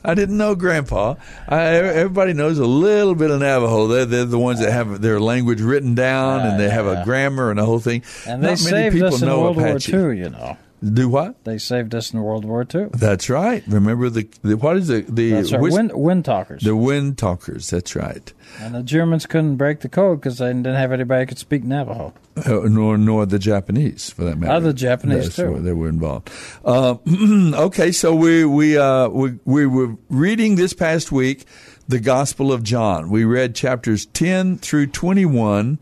I 0.05 0.15
didn't 0.15 0.37
know 0.37 0.55
Grandpa. 0.55 1.15
I, 1.49 1.61
everybody 1.65 2.33
knows 2.35 2.59
a 2.59 2.67
little 2.67 3.15
bit 3.15 3.31
of 3.31 3.41
Navajo. 3.41 3.87
They're, 3.87 4.05
they're 4.05 4.25
the 4.25 4.39
ones 4.39 4.61
that 4.61 4.71
have 4.71 5.01
their 5.01 5.19
language 5.19 5.61
written 5.61 5.95
down 5.95 6.43
and 6.43 6.61
they 6.61 6.69
have 6.69 6.87
a 6.87 7.03
grammar 7.05 7.51
and 7.51 7.59
a 7.59 7.65
whole 7.65 7.79
thing. 7.81 8.03
And 8.27 8.43
they 8.43 8.49
Not 8.51 8.59
many 8.65 8.71
saved 8.71 8.95
people 8.95 9.09
us 9.15 9.23
in 9.23 9.29
know 9.29 9.41
World 9.43 9.59
Apache. 9.59 9.97
War 9.97 10.13
II. 10.13 10.19
You 10.21 10.31
know, 10.31 10.57
Do 10.83 11.09
what? 11.09 11.45
they 11.45 11.59
saved 11.59 11.95
us 11.95 12.13
in 12.13 12.21
World 12.23 12.45
War 12.45 12.67
II. 12.75 12.89
That's 12.93 13.31
right. 13.31 13.63
Remember 13.69 14.11
the, 14.11 14.29
the 14.43 14.57
what 14.57 14.77
is 14.77 14.89
the 14.89 15.03
the 15.03 15.33
right. 15.35 15.61
which- 15.61 15.73
Wind, 15.73 15.93
wind 15.95 16.25
talkers. 16.25 16.63
the 16.63 16.75
wind 16.75 17.19
talkers? 17.19 17.71
That's 17.71 17.95
right. 17.95 18.33
and 18.61 18.75
the 18.75 18.83
Germans 18.83 19.27
couldn't 19.27 19.57
break 19.57 19.81
the 19.81 19.89
code 19.89 20.21
because 20.21 20.39
they 20.39 20.49
didn't 20.49 20.75
have 20.75 20.91
anybody 20.91 21.23
who 21.23 21.27
could 21.27 21.39
speak 21.39 21.63
Navajo. 21.63 22.13
Uh, 22.37 22.61
nor 22.69 22.97
nor 22.99 23.27
the 23.27 23.39
Japanese 23.39 24.11
for 24.11 24.25
that 24.25 24.39
matter. 24.39 24.55
Oh, 24.55 24.61
the 24.61 24.73
Japanese, 24.73 25.25
That's 25.25 25.37
too. 25.37 25.61
They 25.61 25.73
were 25.73 25.89
involved. 25.89 26.31
Uh, 26.65 26.97
okay, 27.55 27.93
so 27.93 28.15
we 28.15 28.45
we 28.45 28.77
uh, 28.79 29.09
we 29.09 29.39
we 29.45 29.67
were 29.67 29.97
reading 30.09 30.57
this 30.57 30.73
past 30.73 31.13
week 31.13 31.45
the 31.87 32.01
Gospel 32.01 32.53
of 32.53 32.63
John. 32.63 33.11
We 33.11 33.25
read 33.25 33.55
chapters 33.55 34.07
ten 34.07 34.57
through 34.59 34.89
twenty 34.89 35.27
one. 35.27 35.79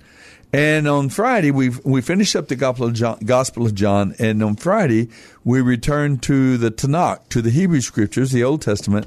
And 0.53 0.89
on 0.89 1.11
Friday, 1.11 1.53
we 1.53 1.69
we 1.85 2.01
finished 2.01 2.35
up 2.35 2.49
the 2.49 2.57
Gospel 2.57 2.87
of, 2.87 2.95
John, 2.95 3.19
Gospel 3.25 3.67
of 3.67 3.75
John, 3.75 4.17
and 4.19 4.43
on 4.43 4.57
Friday 4.57 5.09
we 5.45 5.61
returned 5.61 6.23
to 6.25 6.57
the 6.57 6.73
Tanakh, 6.73 7.29
to 7.29 7.41
the 7.41 7.51
Hebrew 7.51 7.81
Scriptures, 7.81 8.33
the 8.33 8.43
Old 8.43 8.61
Testament, 8.61 9.07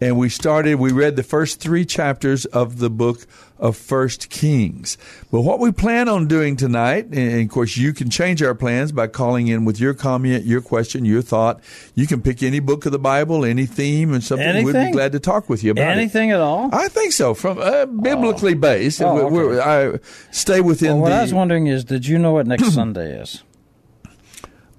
and 0.00 0.18
we 0.18 0.28
started. 0.28 0.80
We 0.80 0.90
read 0.90 1.14
the 1.14 1.22
first 1.22 1.60
three 1.60 1.84
chapters 1.84 2.44
of 2.46 2.78
the 2.78 2.90
book 2.90 3.26
of 3.60 3.76
First 3.76 4.30
Kings. 4.30 4.98
But 5.30 5.42
what 5.42 5.60
we 5.60 5.70
plan 5.70 6.08
on 6.08 6.26
doing 6.26 6.56
tonight, 6.56 7.06
and 7.12 7.42
of 7.42 7.48
course, 7.50 7.76
you 7.76 7.92
can 7.92 8.10
change 8.10 8.42
our 8.42 8.54
plans 8.54 8.90
by 8.90 9.06
calling 9.06 9.46
in 9.48 9.64
with 9.64 9.78
your 9.78 9.94
comment, 9.94 10.44
your 10.44 10.60
question, 10.60 11.04
your 11.04 11.22
thought. 11.22 11.60
You 11.94 12.06
can 12.06 12.22
pick 12.22 12.42
any 12.42 12.58
book 12.58 12.86
of 12.86 12.92
the 12.92 12.98
Bible, 12.98 13.44
any 13.44 13.66
theme, 13.66 14.12
and 14.14 14.24
something. 14.24 14.64
We'd 14.64 14.72
be 14.72 14.90
glad 14.92 15.12
to 15.12 15.20
talk 15.20 15.48
with 15.48 15.62
you 15.62 15.72
about 15.72 15.88
it. 15.88 15.90
Anything 15.98 16.30
at 16.32 16.40
all? 16.40 16.70
I 16.74 16.88
think 16.88 17.12
so. 17.12 17.34
From 17.34 17.58
uh, 17.58 17.86
biblically 17.86 18.54
based, 18.54 19.00
Oh, 19.02 19.28
we're- 19.28 19.60
I 19.60 19.98
stay 20.30 20.60
within 20.60 20.92
Well, 20.94 21.02
what 21.02 21.08
the. 21.10 21.14
I 21.16 21.22
was 21.22 21.34
wondering 21.34 21.66
is, 21.66 21.84
did 21.84 22.06
you 22.06 22.18
know 22.18 22.32
what 22.32 22.46
next 22.46 22.70
Sunday 22.74 23.20
is? 23.20 23.42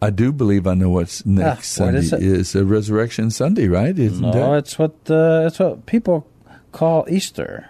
I 0.01 0.09
do 0.09 0.31
believe 0.31 0.65
I 0.65 0.73
know 0.73 0.89
what's 0.89 1.23
next 1.27 1.79
Ah, 1.79 1.85
Sunday 1.85 1.99
is 1.99 2.11
it? 2.13 2.23
is 2.23 2.55
a 2.55 2.65
Resurrection 2.65 3.29
Sunday, 3.29 3.67
right? 3.67 3.97
Isn't 3.97 4.19
No, 4.31 4.55
it? 4.55 4.59
it's 4.59 4.79
what 4.79 4.95
uh, 5.07 5.43
it's 5.45 5.59
what 5.59 5.85
people 5.85 6.25
call 6.71 7.05
Easter. 7.07 7.67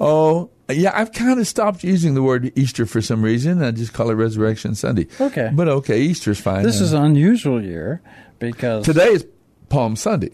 Oh, 0.00 0.50
yeah. 0.70 0.92
I've 0.94 1.12
kind 1.12 1.38
of 1.40 1.46
stopped 1.46 1.84
using 1.84 2.14
the 2.14 2.22
word 2.22 2.52
Easter 2.56 2.86
for 2.86 3.00
some 3.02 3.22
reason. 3.22 3.62
I 3.62 3.70
just 3.70 3.92
call 3.92 4.10
it 4.10 4.14
Resurrection 4.14 4.74
Sunday. 4.74 5.06
Okay. 5.20 5.50
but 5.52 5.68
okay, 5.68 6.00
Easter's 6.00 6.40
fine. 6.40 6.62
This 6.64 6.80
Uh, 6.80 6.84
is 6.84 6.92
an 6.92 7.02
unusual 7.04 7.62
year 7.62 8.00
because 8.38 8.84
today 8.84 9.08
is 9.08 9.26
Palm 9.68 9.96
Sunday. 9.96 10.32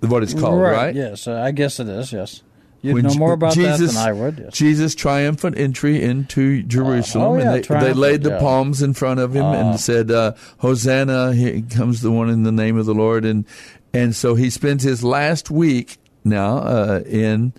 What 0.00 0.22
it's 0.22 0.34
called, 0.34 0.60
right? 0.60 0.94
Yes, 0.94 1.26
uh, 1.26 1.40
I 1.40 1.52
guess 1.52 1.80
it 1.80 1.88
is. 1.88 2.12
Yes, 2.12 2.42
you'd 2.82 2.92
When 2.94 3.04
know 3.04 3.14
more 3.14 3.32
about 3.32 3.54
Jesus, 3.54 3.94
that 3.94 3.98
than 3.98 4.08
I 4.08 4.12
would. 4.12 4.38
Yes. 4.38 4.52
Jesus' 4.52 4.94
triumphant 4.94 5.56
entry 5.56 6.02
into 6.02 6.62
Jerusalem, 6.64 7.24
oh, 7.24 7.36
yeah, 7.38 7.54
and 7.54 7.64
they, 7.64 7.80
they 7.80 7.92
laid 7.94 8.22
the 8.22 8.30
yeah. 8.30 8.40
palms 8.40 8.82
in 8.82 8.92
front 8.92 9.20
of 9.20 9.34
him 9.34 9.42
Ah. 9.44 9.54
and 9.54 9.80
said, 9.80 10.10
uh, 10.10 10.34
"Hosanna! 10.58 11.32
Here 11.32 11.62
comes 11.70 12.02
the 12.02 12.10
one 12.10 12.28
in 12.28 12.42
the 12.42 12.52
name 12.52 12.76
of 12.76 12.84
the 12.84 12.92
Lord." 12.92 13.24
And 13.24 13.46
and 13.94 14.14
so 14.14 14.34
he 14.34 14.50
spends 14.50 14.82
his 14.82 15.02
last 15.02 15.50
week 15.50 15.96
now 16.24 16.58
uh, 16.58 17.00
in 17.06 17.54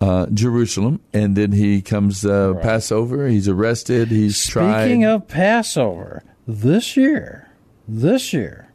uh, 0.00 0.26
Jerusalem, 0.26 1.00
and 1.12 1.36
then 1.36 1.52
he 1.52 1.80
comes 1.82 2.24
uh, 2.24 2.54
Passover. 2.62 3.28
He's 3.28 3.48
arrested. 3.48 4.08
He's 4.08 4.46
tried. 4.46 4.84
Speaking 4.84 5.04
of 5.04 5.28
Passover, 5.28 6.22
this 6.46 6.96
year, 6.96 7.48
this 7.88 8.32
year, 8.32 8.68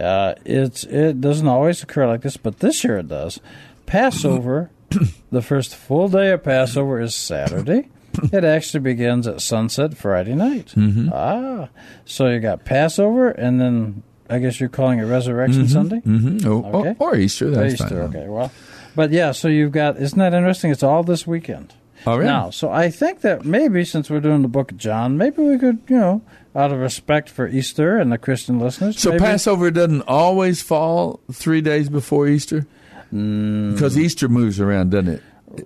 uh, 0.00 0.34
it's 0.44 0.84
it 0.84 1.20
doesn't 1.20 1.48
always 1.48 1.82
occur 1.82 2.06
like 2.06 2.22
this, 2.22 2.36
but 2.36 2.60
this 2.60 2.84
year 2.84 2.98
it 2.98 3.08
does. 3.08 3.40
Passover, 3.86 4.70
the 5.32 5.42
first 5.42 5.74
full 5.74 6.08
day 6.08 6.30
of 6.32 6.42
Passover 6.42 7.00
is 7.00 7.14
Saturday. 7.14 7.88
It 8.32 8.44
actually 8.44 8.80
begins 8.80 9.26
at 9.26 9.42
sunset 9.42 9.94
Friday 9.96 10.34
night. 10.34 10.68
Mm-hmm. 10.76 11.10
Ah, 11.12 11.68
so 12.06 12.28
you 12.28 12.40
got 12.40 12.64
Passover, 12.64 13.28
and 13.30 13.60
then 13.60 14.02
I 14.30 14.38
guess 14.38 14.58
you're 14.58 14.68
calling 14.70 14.98
it 15.00 15.04
Resurrection 15.04 15.68
Sunday. 15.68 16.00
Mhm. 16.00 16.44
Oh, 16.46 16.62
or- 16.62 16.96
or, 16.98 17.16
Easter. 17.16 17.50
That's 17.50 17.74
Easter, 17.74 17.88
fine. 17.88 18.16
okay. 18.16 18.28
Well, 18.28 18.50
but 18.96 19.12
yeah, 19.12 19.30
so 19.32 19.46
you've 19.48 19.72
got. 19.72 19.96
Isn't 19.98 20.18
that 20.18 20.34
interesting? 20.34 20.70
It's 20.72 20.82
all 20.82 21.04
this 21.04 21.26
weekend. 21.26 21.74
Oh, 22.06 22.14
really? 22.16 22.26
Now, 22.26 22.50
so 22.50 22.70
I 22.70 22.90
think 22.90 23.20
that 23.22 23.44
maybe 23.44 23.84
since 23.84 24.08
we're 24.10 24.20
doing 24.20 24.42
the 24.42 24.48
Book 24.48 24.70
of 24.72 24.76
John, 24.78 25.16
maybe 25.18 25.42
we 25.42 25.58
could, 25.58 25.78
you 25.88 25.96
know, 25.98 26.22
out 26.54 26.70
of 26.72 26.78
respect 26.78 27.28
for 27.28 27.48
Easter 27.48 27.98
and 27.98 28.10
the 28.12 28.18
Christian 28.18 28.58
listeners, 28.60 28.98
So 28.98 29.10
maybe, 29.10 29.20
Passover 29.24 29.70
doesn't 29.70 30.02
always 30.02 30.62
fall 30.62 31.20
three 31.32 31.60
days 31.60 31.88
before 31.88 32.28
Easter, 32.28 32.66
because 33.10 33.96
Easter 33.98 34.28
moves 34.28 34.60
around, 34.60 34.90
doesn't 34.90 35.14
it? 35.14 35.22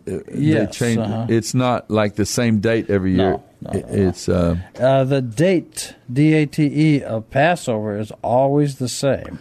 Mm. 0.06 0.24
Yes, 0.34 0.80
uh-huh. 0.80 1.26
It's 1.28 1.52
not 1.54 1.90
like 1.90 2.14
the 2.14 2.26
same 2.26 2.60
date 2.60 2.88
every 2.90 3.12
year. 3.16 3.32
No, 3.32 3.44
no, 3.62 3.70
It- 3.78 3.86
It's 3.90 4.28
uh, 4.28 4.56
uh, 4.78 5.04
the 5.04 5.20
date 5.20 5.94
D 6.12 6.34
A 6.34 6.46
T 6.46 6.64
E 6.96 7.02
of 7.02 7.28
Passover 7.30 7.98
is 7.98 8.12
always 8.22 8.76
the 8.76 8.88
same. 8.88 9.38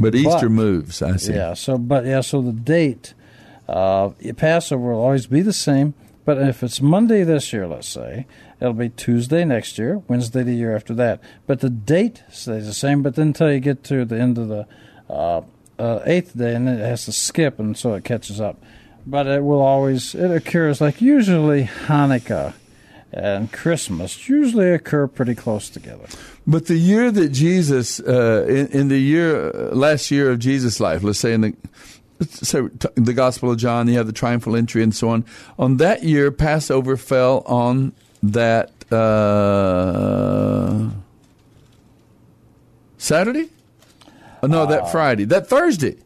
but 0.00 0.14
Easter 0.14 0.48
But- 0.48 0.50
moves. 0.50 1.00
I 1.00 1.16
see. 1.16 1.34
Yeah. 1.34 1.54
So, 1.54 1.78
but 1.78 2.04
yeah, 2.06 2.20
so 2.22 2.42
the 2.42 2.52
date 2.52 3.14
of 3.66 4.16
Passover 4.36 4.92
will 4.92 5.00
always 5.00 5.26
be 5.26 5.42
the 5.42 5.52
same. 5.52 5.94
But 6.24 6.38
if 6.38 6.62
it's 6.62 6.80
Monday 6.80 7.22
this 7.22 7.52
year, 7.52 7.66
let's 7.66 7.88
say, 7.88 8.26
it'll 8.58 8.72
be 8.72 8.88
Tuesday 8.88 9.44
next 9.44 9.78
year, 9.78 10.02
Wednesday 10.08 10.42
the 10.42 10.54
year 10.54 10.74
after 10.74 10.94
that. 10.94 11.20
But 11.46 11.60
the 11.60 11.68
date 11.68 12.22
stays 12.30 12.66
the 12.66 12.72
same. 12.72 13.02
But 13.02 13.14
then 13.14 13.28
until 13.28 13.52
you 13.52 13.60
get 13.60 13.84
to 13.84 14.04
the 14.06 14.18
end 14.18 14.38
of 14.38 14.48
the 14.48 14.66
uh, 15.10 15.42
uh, 15.78 16.00
eighth 16.06 16.36
day, 16.36 16.54
and 16.54 16.66
then 16.66 16.78
it 16.78 16.84
has 16.84 17.04
to 17.04 17.12
skip, 17.12 17.58
and 17.58 17.76
so 17.76 17.94
it 17.94 18.04
catches 18.04 18.40
up. 18.40 18.62
But 19.06 19.26
it 19.26 19.44
will 19.44 19.60
always 19.60 20.14
it 20.14 20.30
occurs 20.30 20.80
like 20.80 21.02
usually 21.02 21.64
Hanukkah 21.64 22.54
and 23.12 23.52
Christmas 23.52 24.28
usually 24.28 24.70
occur 24.70 25.06
pretty 25.06 25.34
close 25.34 25.68
together. 25.68 26.06
But 26.46 26.66
the 26.66 26.76
year 26.76 27.10
that 27.12 27.28
Jesus, 27.28 28.00
uh, 28.00 28.44
in, 28.48 28.66
in 28.68 28.88
the 28.88 28.98
year 28.98 29.50
uh, 29.50 29.74
last 29.74 30.10
year 30.10 30.30
of 30.30 30.40
Jesus' 30.40 30.80
life, 30.80 31.02
let's 31.02 31.20
say 31.20 31.32
in 31.32 31.40
the 31.42 31.54
t- 32.20 32.88
the 32.94 33.12
Gospel 33.12 33.50
of 33.50 33.58
John, 33.58 33.88
you 33.88 33.96
have 33.98 34.06
the 34.06 34.12
triumphal 34.12 34.56
entry 34.56 34.82
and 34.82 34.94
so 34.94 35.08
on. 35.08 35.24
On 35.58 35.76
that 35.78 36.02
year, 36.02 36.30
Passover 36.30 36.96
fell 36.96 37.42
on 37.46 37.92
that 38.22 38.70
uh, 38.92 40.90
Saturday. 42.98 43.50
Oh, 44.42 44.46
no, 44.46 44.66
that 44.66 44.92
Friday, 44.92 45.24
that 45.24 45.48
Thursday. 45.48 45.96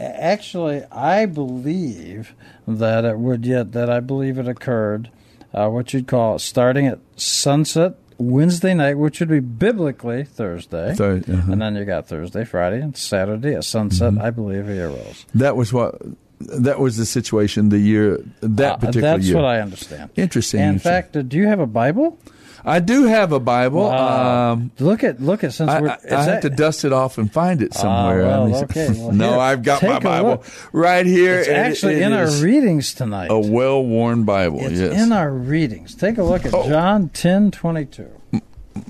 Actually, 0.00 0.82
I 0.90 1.26
believe 1.26 2.34
that 2.66 3.04
it 3.04 3.18
would 3.18 3.44
yet 3.46 3.72
that 3.72 3.90
I 3.90 4.00
believe 4.00 4.38
it 4.38 4.48
occurred, 4.48 5.10
uh, 5.52 5.68
what 5.68 5.92
you'd 5.92 6.08
call 6.08 6.38
starting 6.38 6.86
at 6.86 6.98
sunset 7.16 7.96
Wednesday 8.18 8.74
night, 8.74 8.98
which 8.98 9.20
would 9.20 9.28
be 9.28 9.40
biblically 9.40 10.24
Thursday, 10.24 10.94
Thur- 10.94 11.22
uh-huh. 11.26 11.52
and 11.52 11.60
then 11.60 11.76
you 11.76 11.84
got 11.84 12.06
Thursday, 12.08 12.44
Friday, 12.44 12.80
and 12.80 12.96
Saturday 12.96 13.54
at 13.54 13.64
sunset. 13.64 14.12
Mm-hmm. 14.12 14.22
I 14.22 14.30
believe 14.30 14.66
he 14.66 14.80
arose. 14.80 15.26
That 15.34 15.56
was 15.56 15.72
what. 15.72 16.00
That 16.40 16.78
was 16.80 16.96
the 16.96 17.06
situation 17.06 17.70
the 17.70 17.78
year 17.78 18.18
that 18.40 18.72
Uh, 18.72 18.76
particular 18.76 19.08
that's 19.16 19.24
year. 19.24 19.34
That's 19.34 19.42
what 19.42 19.44
I 19.44 19.60
understand. 19.60 20.10
Interesting. 20.16 20.60
In 20.60 20.78
fact, 20.78 21.16
uh, 21.16 21.22
do 21.22 21.36
you 21.38 21.46
have 21.46 21.60
a 21.60 21.66
Bible? 21.66 22.18
I 22.66 22.80
do 22.80 23.04
have 23.04 23.32
a 23.32 23.40
Bible. 23.40 23.82
Wow. 23.82 24.52
Um, 24.52 24.70
look 24.78 25.04
at 25.04 25.20
look 25.20 25.44
at 25.44 25.52
since 25.52 25.70
I, 25.70 25.80
we're. 25.80 25.88
I, 25.90 25.98
I 26.10 26.22
have 26.24 26.40
to 26.42 26.50
dust 26.50 26.84
it 26.84 26.92
off 26.92 27.18
and 27.18 27.30
find 27.32 27.60
it 27.60 27.72
Ah, 27.76 27.78
somewhere. 27.80 28.22
well, 28.22 28.46
me 28.48 28.54
see. 28.54 28.64
okay. 28.64 28.88
Well, 28.90 29.12
no, 29.12 29.30
here, 29.32 29.38
I've 29.40 29.62
got 29.62 29.82
my 29.82 29.98
Bible 29.98 30.28
look. 30.30 30.46
right 30.72 31.04
here. 31.04 31.40
It's 31.40 31.48
and 31.48 31.56
it- 31.56 31.60
actually 31.60 31.94
it 31.96 32.02
in 32.02 32.12
our 32.14 32.30
readings 32.40 32.94
tonight. 32.94 33.28
a 33.30 33.38
well-worn 33.38 34.24
Bible. 34.24 34.60
it's 34.64 34.80
yes. 34.80 35.00
in 35.02 35.12
our 35.12 35.30
readings. 35.30 35.94
Take 35.94 36.16
a 36.18 36.22
look 36.22 36.46
at 36.46 36.54
Oh. 36.54 36.66
John 36.68 37.10
ten 37.10 37.50
twenty 37.50 37.84
two. 37.84 38.08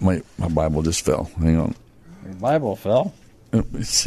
Wait, 0.00 0.22
my 0.38 0.48
Bible 0.48 0.82
just 0.82 1.04
fell. 1.04 1.30
Hang 1.40 1.58
on. 1.58 1.74
Your 2.24 2.34
Bible 2.34 2.76
fell. 2.76 3.12
You 3.52 3.62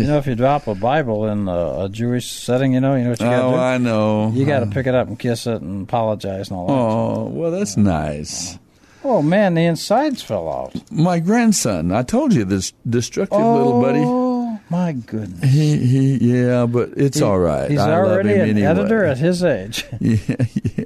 know, 0.06 0.18
if 0.18 0.28
you 0.28 0.36
drop 0.36 0.68
a 0.68 0.76
Bible 0.76 1.26
in 1.28 1.48
a, 1.48 1.86
a 1.86 1.90
Jewish 1.90 2.30
setting, 2.32 2.74
you 2.74 2.82
know, 2.82 2.96
you 2.96 3.06
know 3.06 3.12
what 3.12 3.20
you 3.22 3.26
got 3.28 3.42
oh, 3.44 3.52
to 3.52 3.56
do. 3.56 3.56
Oh, 3.56 3.64
I 3.64 3.78
know. 3.78 4.32
You 4.34 4.46
got 4.46 4.60
to 4.60 4.66
Uh, 4.66 4.72
pick 4.72 4.88
it 4.88 4.94
up 4.96 5.08
and 5.08 5.18
kiss 5.18 5.48
it 5.48 5.62
and 5.62 5.84
apologize 5.84 6.50
and 6.50 6.58
all 6.60 6.68
that. 6.68 6.74
Oh, 6.74 7.24
well, 7.32 7.52
that's 7.52 7.78
nice. 7.78 8.58
Oh 9.10 9.22
man, 9.22 9.54
the 9.54 9.64
insides 9.64 10.22
fell 10.22 10.50
out. 10.50 10.92
My 10.92 11.20
grandson. 11.20 11.92
I 11.94 12.04
told 12.04 12.34
you 12.34 12.44
this 12.44 12.74
destructive 12.90 13.38
little 13.40 13.74
oh, 13.78 13.82
buddy. 13.82 14.02
Oh 14.04 14.60
my 14.70 14.92
goodness. 14.92 15.50
He, 15.50 15.78
he, 15.78 16.18
yeah, 16.18 16.66
but 16.66 16.90
it's 16.98 17.20
He- 17.20 17.24
all 17.24 17.40
right. 17.40 17.72
He's 17.72 17.80
I 17.80 17.98
love 17.98 18.08
already 18.12 18.34
an 18.34 18.42
anyway. 18.50 18.68
editor 18.68 19.06
at 19.06 19.18
his 19.18 19.44
age. 19.44 19.86
Yeah, 20.02 20.36
yeah. 20.76 20.84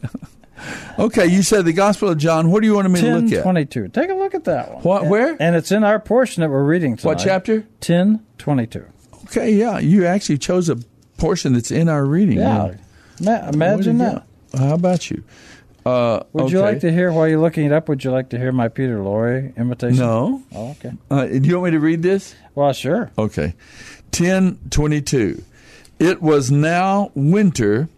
Okay, 0.99 1.25
you 1.25 1.41
said 1.41 1.65
the 1.65 1.73
Gospel 1.73 2.09
of 2.09 2.19
John. 2.19 2.51
What 2.51 2.61
do 2.61 2.67
you 2.67 2.75
want 2.75 2.87
me 2.91 2.99
to 3.01 3.05
Ten 3.07 3.25
look 3.25 3.33
at? 3.33 3.41
twenty 3.43 3.65
two. 3.65 3.87
Take 3.87 4.11
a 4.11 4.13
look 4.13 4.35
at 4.35 4.43
that 4.43 4.71
one. 4.75 4.83
What? 4.83 5.05
Where? 5.07 5.35
And 5.39 5.55
it's 5.55 5.71
in 5.71 5.83
our 5.83 5.99
portion 5.99 6.41
that 6.41 6.51
we're 6.51 6.63
reading 6.63 6.97
tonight. 6.97 7.09
What 7.15 7.17
chapter? 7.23 7.65
Ten 7.79 8.23
twenty 8.37 8.67
two. 8.67 8.85
Okay, 9.25 9.53
yeah, 9.53 9.79
you 9.79 10.05
actually 10.05 10.37
chose 10.37 10.69
a 10.69 10.77
portion 11.17 11.53
that's 11.53 11.71
in 11.71 11.89
our 11.89 12.05
reading. 12.05 12.37
Yeah. 12.37 12.75
Ma- 13.19 13.49
imagine 13.49 13.97
that. 13.99 14.23
How 14.55 14.75
about 14.75 15.09
you? 15.09 15.23
Uh, 15.85 16.23
Would 16.33 16.51
you 16.51 16.59
like 16.59 16.81
to 16.81 16.91
hear 16.91 17.11
while 17.11 17.27
you're 17.27 17.39
looking 17.39 17.65
it 17.65 17.71
up? 17.71 17.89
Would 17.89 18.03
you 18.03 18.11
like 18.11 18.29
to 18.29 18.37
hear 18.37 18.51
my 18.51 18.67
Peter 18.67 18.99
Lorre 18.99 19.55
imitation? 19.57 19.97
No. 19.97 20.43
Oh, 20.53 20.71
okay. 20.71 20.91
Uh, 21.09 21.25
do 21.25 21.39
you 21.41 21.55
want 21.59 21.65
me 21.65 21.71
to 21.71 21.79
read 21.79 22.03
this? 22.03 22.35
Well, 22.53 22.71
sure. 22.73 23.11
Okay. 23.17 23.55
1022. 24.15 25.43
It 25.99 26.21
was 26.21 26.51
now 26.51 27.11
winter, 27.15 27.89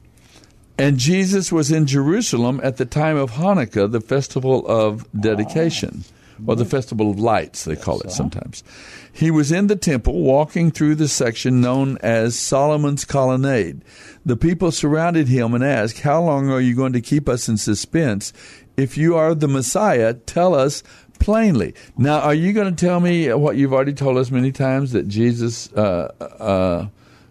and 0.77 0.97
Jesus 0.97 1.51
was 1.51 1.71
in 1.71 1.85
Jerusalem 1.85 2.59
at 2.63 2.77
the 2.77 2.85
time 2.85 3.17
of 3.17 3.31
Hanukkah, 3.31 3.91
the 3.91 4.01
festival 4.01 4.65
of 4.67 5.05
dedication, 5.19 6.03
or 6.45 6.55
the 6.55 6.65
festival 6.65 7.09
of 7.11 7.19
lights, 7.19 7.65
they 7.65 7.75
call 7.75 8.01
it 8.01 8.11
sometimes. 8.11 8.63
He 9.11 9.29
was 9.29 9.51
in 9.51 9.67
the 9.67 9.75
temple 9.75 10.21
walking 10.21 10.71
through 10.71 10.95
the 10.95 11.07
section 11.07 11.61
known 11.61 11.97
as 11.99 12.37
Solomon's 12.37 13.05
Colonnade. 13.05 13.81
The 14.25 14.35
people 14.35 14.71
surrounded 14.71 15.27
him 15.27 15.53
and 15.53 15.63
asked, 15.63 15.99
How 15.99 16.21
long 16.21 16.49
are 16.49 16.61
you 16.61 16.75
going 16.75 16.93
to 16.93 17.01
keep 17.01 17.29
us 17.29 17.47
in 17.47 17.57
suspense? 17.57 18.33
If 18.75 18.97
you 18.97 19.15
are 19.15 19.35
the 19.35 19.47
Messiah, 19.47 20.13
tell 20.13 20.55
us 20.55 20.81
plainly. 21.19 21.75
Now, 21.97 22.19
are 22.21 22.33
you 22.33 22.53
going 22.53 22.73
to 22.73 22.85
tell 22.85 22.99
me 22.99 23.31
what 23.33 23.55
you've 23.55 23.73
already 23.73 23.93
told 23.93 24.17
us 24.17 24.31
many 24.31 24.51
times 24.51 24.91
that 24.93 25.07
Jesus 25.07 25.71
uh, 25.73 26.11
uh, 26.19 26.87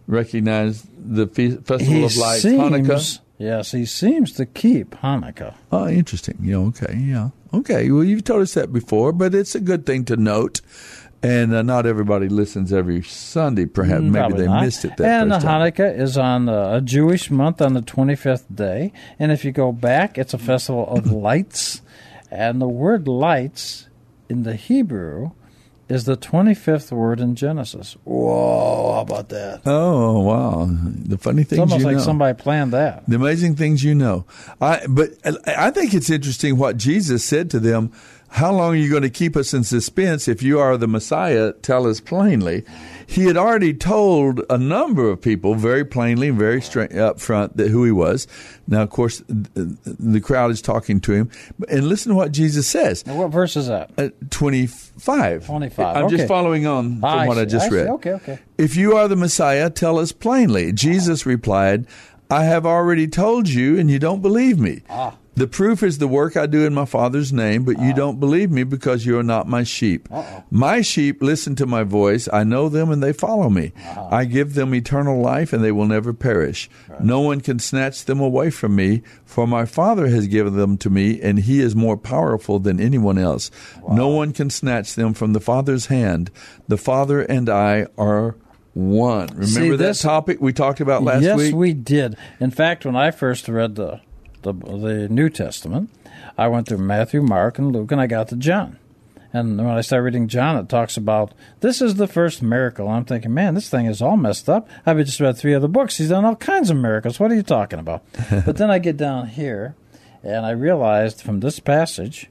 recognized 0.07 0.87
the 0.97 1.27
fe- 1.27 1.57
festival 1.57 1.95
He 1.95 2.05
of 2.05 2.17
lights, 2.17 2.43
seems, 2.43 2.61
Hanukkah? 2.61 3.21
Yes, 3.39 3.73
he 3.73 3.85
seems 3.85 4.33
to 4.35 4.47
keep 4.47 4.91
Hanukkah. 4.93 5.55
Oh, 5.73 5.89
interesting. 5.89 6.39
Yeah, 6.41 6.59
okay, 6.59 6.97
yeah. 6.97 7.31
Okay, 7.55 7.91
well, 7.91 8.05
you've 8.05 8.25
told 8.25 8.43
us 8.43 8.55
that 8.55 8.73
before, 8.73 9.12
but 9.12 9.35
it's 9.35 9.55
a 9.55 9.61
good 9.61 9.85
thing 9.85 10.05
to 10.07 10.17
note. 10.17 10.61
And 11.25 11.55
uh, 11.55 11.62
not 11.62 11.87
everybody 11.87 12.29
listens 12.29 12.73
every 12.73 13.03
Sunday. 13.03 13.67
Perhaps 13.67 14.03
maybe 14.03 14.12
Probably 14.15 14.38
they 14.41 14.47
not. 14.47 14.65
missed 14.65 14.85
it 14.85 14.97
that 14.97 15.23
and 15.23 15.31
first 15.31 15.47
time. 15.47 15.61
Hanukkah 15.73 15.97
is 15.97 16.19
on 16.19 16.49
uh, 16.49 16.77
a 16.77 16.81
Jewish 16.81 17.31
month 17.31 17.62
on 17.62 17.75
the 17.75 17.81
25th 17.81 18.53
day. 18.53 18.93
And 19.21 19.31
if 19.31 19.45
you 19.45 19.53
go 19.53 19.71
back, 19.71 20.19
it's 20.19 20.35
a 20.35 20.38
festival 20.38 20.85
of 20.88 21.12
lights. 21.12 21.81
And 22.29 22.61
the 22.61 22.67
word 22.69 23.07
lights 23.07 23.88
in 24.29 24.43
the 24.43 24.57
Hebrew 24.57 25.31
is 25.92 26.05
the 26.05 26.16
25th 26.16 26.90
word 26.90 27.20
in 27.20 27.35
Genesis. 27.35 27.96
Whoa, 28.05 28.94
how 28.94 29.00
about 29.00 29.28
that? 29.28 29.61
Oh 29.66 30.20
wow! 30.20 30.66
The 30.68 31.18
funny 31.18 31.42
It's 31.42 31.50
things 31.50 31.61
almost 31.61 31.81
you 31.81 31.87
like 31.87 31.96
know. 31.96 32.02
somebody 32.02 32.40
planned 32.40 32.72
that. 32.72 33.05
The 33.07 33.16
amazing 33.16 33.57
things 33.57 33.85
you 33.85 33.94
know. 33.94 34.24
I 34.61 34.87
but 34.88 35.11
I 35.46 35.70
think 35.70 35.92
it's 35.94 36.09
interesting 36.11 36.57
what 36.57 36.76
Jesus 36.76 37.24
said 37.24 37.50
to 37.50 37.61
them. 37.61 37.92
How 38.28 38.50
long 38.50 38.72
are 38.72 38.76
you 38.76 38.88
going 38.88 39.02
to 39.02 39.11
keep 39.11 39.37
us 39.37 39.52
in 39.52 39.62
suspense? 39.62 40.26
If 40.26 40.42
you 40.42 40.59
are 40.59 40.78
the 40.78 40.88
Messiah, 40.88 41.52
tell 41.52 41.87
us 41.87 42.00
plainly. 42.00 42.64
He 43.07 43.25
had 43.25 43.37
already 43.37 43.75
told 43.75 44.41
a 44.51 44.59
number 44.59 45.09
of 45.09 45.21
people 45.21 45.55
very 45.55 45.85
plainly, 45.85 46.31
very 46.31 46.61
straight 46.62 46.95
up 46.97 47.21
front 47.21 47.57
that 47.57 47.69
who 47.69 47.85
he 47.85 47.93
was. 47.93 48.27
Now, 48.69 48.83
of 48.83 48.91
course, 48.91 49.23
the 49.29 50.21
crowd 50.23 50.51
is 50.51 50.62
talking 50.62 51.01
to 51.01 51.12
him, 51.12 51.31
and 51.69 51.87
listen 51.87 52.11
to 52.11 52.17
what 52.17 52.33
Jesus 52.33 52.67
says. 52.67 53.07
Now, 53.07 53.17
what 53.17 53.31
verse 53.31 53.57
is 53.57 53.67
that? 53.69 53.91
Uh, 53.99 54.09
Twenty-five. 54.31 55.47
25, 55.47 55.97
I'm 55.97 56.05
okay. 56.05 56.17
just 56.17 56.29
following 56.29 56.67
on 56.67 56.97
from 57.01 57.05
I 57.05 57.27
what 57.27 57.38
I 57.38 57.45
just 57.45 57.67
I 57.67 57.69
see. 57.69 57.75
read. 57.77 57.88
Okay, 57.88 58.12
okay. 58.12 58.38
If 58.59 58.77
you 58.77 58.97
are 58.97 59.09
the 59.09 59.17
Messiah, 59.17 59.71
tell 59.71 59.99
us 59.99 60.12
plainly. 60.12 60.73
Jesus 60.73 61.27
replied, 61.27 61.87
I 62.31 62.45
have 62.45 62.65
already 62.65 63.09
told 63.09 63.49
you, 63.49 63.79
and 63.79 63.91
you 63.91 63.99
don't 63.99 64.23
believe 64.23 64.59
me. 64.59 64.83
Ah. 64.88 65.17
The 65.35 65.47
proof 65.47 65.83
is 65.83 65.97
the 65.97 66.09
work 66.09 66.37
I 66.37 66.47
do 66.47 66.66
in 66.66 66.75
my 66.75 66.85
Father's 66.85 67.33
name, 67.33 67.64
but 67.64 67.79
you 67.79 67.85
uh-huh. 67.85 67.97
don't 67.97 68.21
believe 68.21 68.51
me 68.51 68.64
because 68.64 69.07
you 69.07 69.18
are 69.18 69.23
not 69.23 69.49
my 69.49 69.62
sheep. 69.62 70.09
Uh-uh. 70.12 70.42
My 70.51 70.83
sheep 70.83 71.23
listen 71.23 71.55
to 71.57 71.66
my 71.66 71.85
voice. 71.85 72.29
I 72.31 72.45
know 72.45 72.68
them 72.68 72.90
and 72.90 73.03
they 73.03 73.14
follow 73.14 73.49
me. 73.49 73.73
Uh-huh. 73.77 74.09
I 74.12 74.27
give 74.27 74.53
them 74.53 74.75
eternal 74.75 75.21
life 75.21 75.55
and 75.55 75.64
they 75.64 75.73
will 75.73 75.87
never 75.87 76.12
perish. 76.12 76.68
No 77.01 77.21
one 77.21 77.40
can 77.40 77.59
snatch 77.59 78.05
them 78.05 78.21
away 78.21 78.51
from 78.51 78.77
me, 78.77 79.03
for 79.25 79.47
my 79.47 79.64
Father 79.64 80.09
has 80.09 80.27
given 80.27 80.57
them 80.57 80.77
to 80.79 80.90
me, 80.90 81.21
and 81.23 81.38
he 81.38 81.61
is 81.61 81.75
more 81.75 81.97
powerful 81.97 82.59
than 82.59 82.79
anyone 82.79 83.16
else. 83.16 83.51
No 83.88 84.09
one 84.09 84.33
can 84.33 84.51
snatch 84.51 84.95
them 84.95 85.14
from 85.14 85.33
the 85.33 85.40
Father's 85.40 85.87
hand. 85.87 86.31
The 86.68 86.77
Father 86.77 87.23
and 87.23 87.49
I 87.49 87.87
are 87.97 88.37
one. 88.75 89.29
Remember 89.29 89.47
See, 89.47 89.71
that 89.71 89.77
this- 89.79 90.03
topic 90.03 90.40
we 90.40 90.53
talked 90.53 90.81
about 90.81 91.03
last 91.03 91.23
yes, 91.23 91.37
week? 91.38 91.47
Yes, 91.47 91.55
we 91.55 91.73
did. 91.73 92.16
In 92.38 92.51
fact, 92.51 92.85
when 92.85 92.97
I 92.97 93.11
first 93.11 93.49
read 93.49 93.77
the, 93.77 94.01
the 94.42 94.52
the 94.52 95.09
New 95.09 95.28
Testament, 95.28 95.90
I 96.37 96.48
went 96.48 96.68
through 96.68 96.78
Matthew, 96.78 97.22
Mark, 97.22 97.59
and 97.59 97.72
Luke, 97.72 97.92
and 97.92 98.00
I 98.00 98.07
got 98.07 98.28
to 98.28 98.37
John. 98.37 98.78
And 99.33 99.57
when 99.57 99.68
I 99.68 99.81
started 99.81 100.05
reading 100.05 100.28
John, 100.28 100.59
it 100.59 100.68
talks 100.68 100.96
about 100.96 101.33
this 101.61 101.81
is 101.81 101.94
the 101.94 102.07
first 102.07 102.42
miracle. 102.42 102.88
I'm 102.88 103.07
thinking, 103.07 103.33
man, 103.33 103.55
this 103.55 103.70
thing 103.70 103.87
is 103.87 104.02
all 104.02 104.18
messed 104.18 104.48
up. 104.48 104.68
I've 104.85 104.98
just 104.98 105.20
read 105.20 105.38
three 105.38 105.55
other 105.55 105.68
books. 105.68 105.96
He's 105.96 106.11
done 106.11 106.26
all 106.26 106.37
kinds 106.37 106.68
of 106.68 106.76
miracles. 106.76 107.18
What 107.18 107.31
are 107.31 107.35
you 107.35 107.42
talking 107.42 107.78
about? 107.78 108.05
but 108.44 108.59
then 108.59 108.70
I 108.70 108.78
get 108.78 108.98
down 108.98 109.28
here, 109.28 109.74
and 110.22 110.44
I 110.44 110.50
realized 110.50 111.22
from 111.22 111.40
this 111.40 111.61
passage 111.61 112.28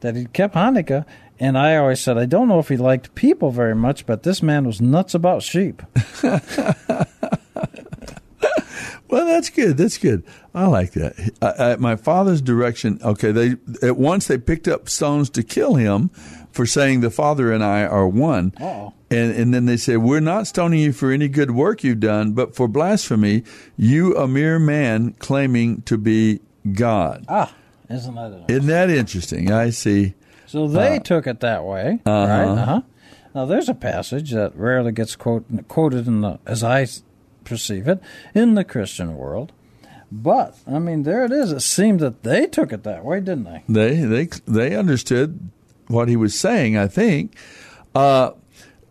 that 0.00 0.14
he 0.14 0.26
kept 0.26 0.54
Hanukkah. 0.54 1.04
And 1.40 1.58
I 1.58 1.76
always 1.76 2.00
said, 2.00 2.16
I 2.16 2.26
don't 2.26 2.46
know 2.46 2.60
if 2.60 2.68
he 2.68 2.76
liked 2.76 3.16
people 3.16 3.50
very 3.50 3.74
much, 3.74 4.06
but 4.06 4.22
this 4.22 4.40
man 4.40 4.64
was 4.64 4.80
nuts 4.80 5.14
about 5.14 5.42
sheep. 5.42 5.82
Well, 9.14 9.26
that's 9.26 9.48
good. 9.48 9.76
That's 9.76 9.96
good. 9.96 10.24
I 10.56 10.66
like 10.66 10.90
that. 10.94 11.14
Uh, 11.40 11.52
At 11.56 11.78
my 11.78 11.94
father's 11.94 12.42
direction, 12.42 12.98
okay, 13.00 13.30
they 13.30 13.54
at 13.80 13.96
once 13.96 14.26
they 14.26 14.38
picked 14.38 14.66
up 14.66 14.88
stones 14.88 15.30
to 15.30 15.44
kill 15.44 15.76
him 15.76 16.08
for 16.50 16.66
saying 16.66 17.00
the 17.00 17.10
Father 17.10 17.52
and 17.52 17.62
I 17.62 17.84
are 17.84 18.08
one. 18.08 18.52
Uh-oh. 18.60 18.92
And 19.12 19.30
and 19.36 19.54
then 19.54 19.66
they 19.66 19.76
said, 19.76 19.98
"We're 19.98 20.18
not 20.18 20.48
stoning 20.48 20.80
you 20.80 20.92
for 20.92 21.12
any 21.12 21.28
good 21.28 21.52
work 21.52 21.84
you've 21.84 22.00
done, 22.00 22.32
but 22.32 22.56
for 22.56 22.66
blasphemy, 22.66 23.44
you 23.76 24.16
a 24.16 24.26
mere 24.26 24.58
man 24.58 25.12
claiming 25.20 25.82
to 25.82 25.96
be 25.96 26.40
God." 26.72 27.24
Ah, 27.28 27.54
isn't 27.88 28.16
that 28.16 28.32
it? 28.32 28.50
Isn't 28.52 28.66
that 28.66 28.90
interesting? 28.90 29.52
I 29.52 29.70
see. 29.70 30.14
So 30.46 30.66
they 30.66 30.98
took 30.98 31.28
it 31.28 31.38
that 31.38 31.64
way, 31.64 32.00
Uh-huh. 32.04 32.26
right? 32.26 32.48
Uh-huh. 32.48 32.80
Now 33.32 33.44
there's 33.46 33.68
a 33.68 33.74
passage 33.74 34.32
that 34.32 34.56
rarely 34.56 34.90
gets 34.90 35.14
quote, 35.14 35.44
quoted 35.68 36.08
in 36.08 36.20
the, 36.22 36.40
as 36.46 36.64
I 36.64 36.86
perceive 37.44 37.88
it, 37.88 38.00
in 38.34 38.54
the 38.54 38.64
Christian 38.64 39.16
world. 39.16 39.52
But 40.10 40.56
I 40.66 40.78
mean, 40.78 41.02
there 41.02 41.24
it 41.24 41.32
is. 41.32 41.50
It 41.50 41.60
seemed 41.60 42.00
that 42.00 42.22
they 42.22 42.46
took 42.46 42.72
it 42.72 42.84
that 42.84 43.04
way, 43.04 43.20
didn't 43.20 43.44
they? 43.44 43.62
They 43.68 43.94
they 43.96 44.28
they 44.46 44.76
understood 44.76 45.50
what 45.88 46.08
he 46.08 46.16
was 46.16 46.38
saying. 46.38 46.76
I 46.76 46.86
think. 46.86 47.36
Uh, 47.94 48.32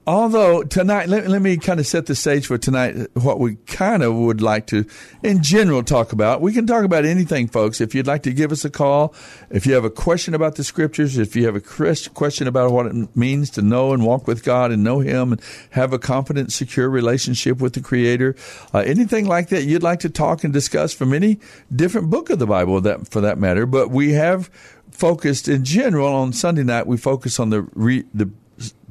Although 0.05 0.63
tonight, 0.63 1.07
let, 1.07 1.27
let 1.27 1.41
me 1.41 1.55
kind 1.55 1.79
of 1.79 1.87
set 1.87 2.07
the 2.07 2.15
stage 2.15 2.47
for 2.47 2.57
tonight. 2.57 3.07
What 3.13 3.39
we 3.39 3.55
kind 3.67 4.03
of 4.03 4.13
would 4.13 4.41
like 4.41 4.67
to, 4.67 4.85
in 5.23 5.41
general, 5.41 5.81
talk 5.81 6.11
about. 6.11 6.41
We 6.41 6.51
can 6.51 6.67
talk 6.67 6.83
about 6.83 7.05
anything, 7.05 7.47
folks. 7.47 7.79
If 7.79 7.95
you'd 7.95 8.07
like 8.07 8.23
to 8.23 8.33
give 8.33 8.51
us 8.51 8.65
a 8.65 8.69
call, 8.69 9.15
if 9.49 9.65
you 9.65 9.73
have 9.75 9.85
a 9.85 9.89
question 9.89 10.33
about 10.33 10.55
the 10.55 10.63
scriptures, 10.65 11.17
if 11.17 11.37
you 11.37 11.45
have 11.45 11.55
a 11.55 11.61
question 11.61 12.47
about 12.49 12.71
what 12.71 12.87
it 12.87 13.15
means 13.15 13.49
to 13.51 13.61
know 13.61 13.93
and 13.93 14.05
walk 14.05 14.27
with 14.27 14.43
God 14.43 14.73
and 14.73 14.83
know 14.83 14.99
Him 14.99 15.31
and 15.31 15.41
have 15.69 15.93
a 15.93 15.99
confident, 15.99 16.51
secure 16.51 16.89
relationship 16.89 17.61
with 17.61 17.71
the 17.71 17.81
Creator, 17.81 18.35
uh, 18.73 18.79
anything 18.79 19.25
like 19.25 19.47
that, 19.49 19.63
you'd 19.63 19.83
like 19.83 20.01
to 20.01 20.09
talk 20.09 20.43
and 20.43 20.51
discuss 20.51 20.91
from 20.91 21.13
any 21.13 21.39
different 21.73 22.09
book 22.09 22.29
of 22.29 22.39
the 22.39 22.47
Bible, 22.47 22.81
that 22.81 23.07
for 23.07 23.21
that 23.21 23.39
matter. 23.39 23.65
But 23.65 23.89
we 23.89 24.11
have 24.11 24.49
focused 24.91 25.47
in 25.47 25.63
general 25.63 26.13
on 26.13 26.33
Sunday 26.33 26.63
night. 26.63 26.87
We 26.87 26.97
focus 26.97 27.39
on 27.39 27.51
the 27.51 27.61
re, 27.73 28.03
the 28.13 28.29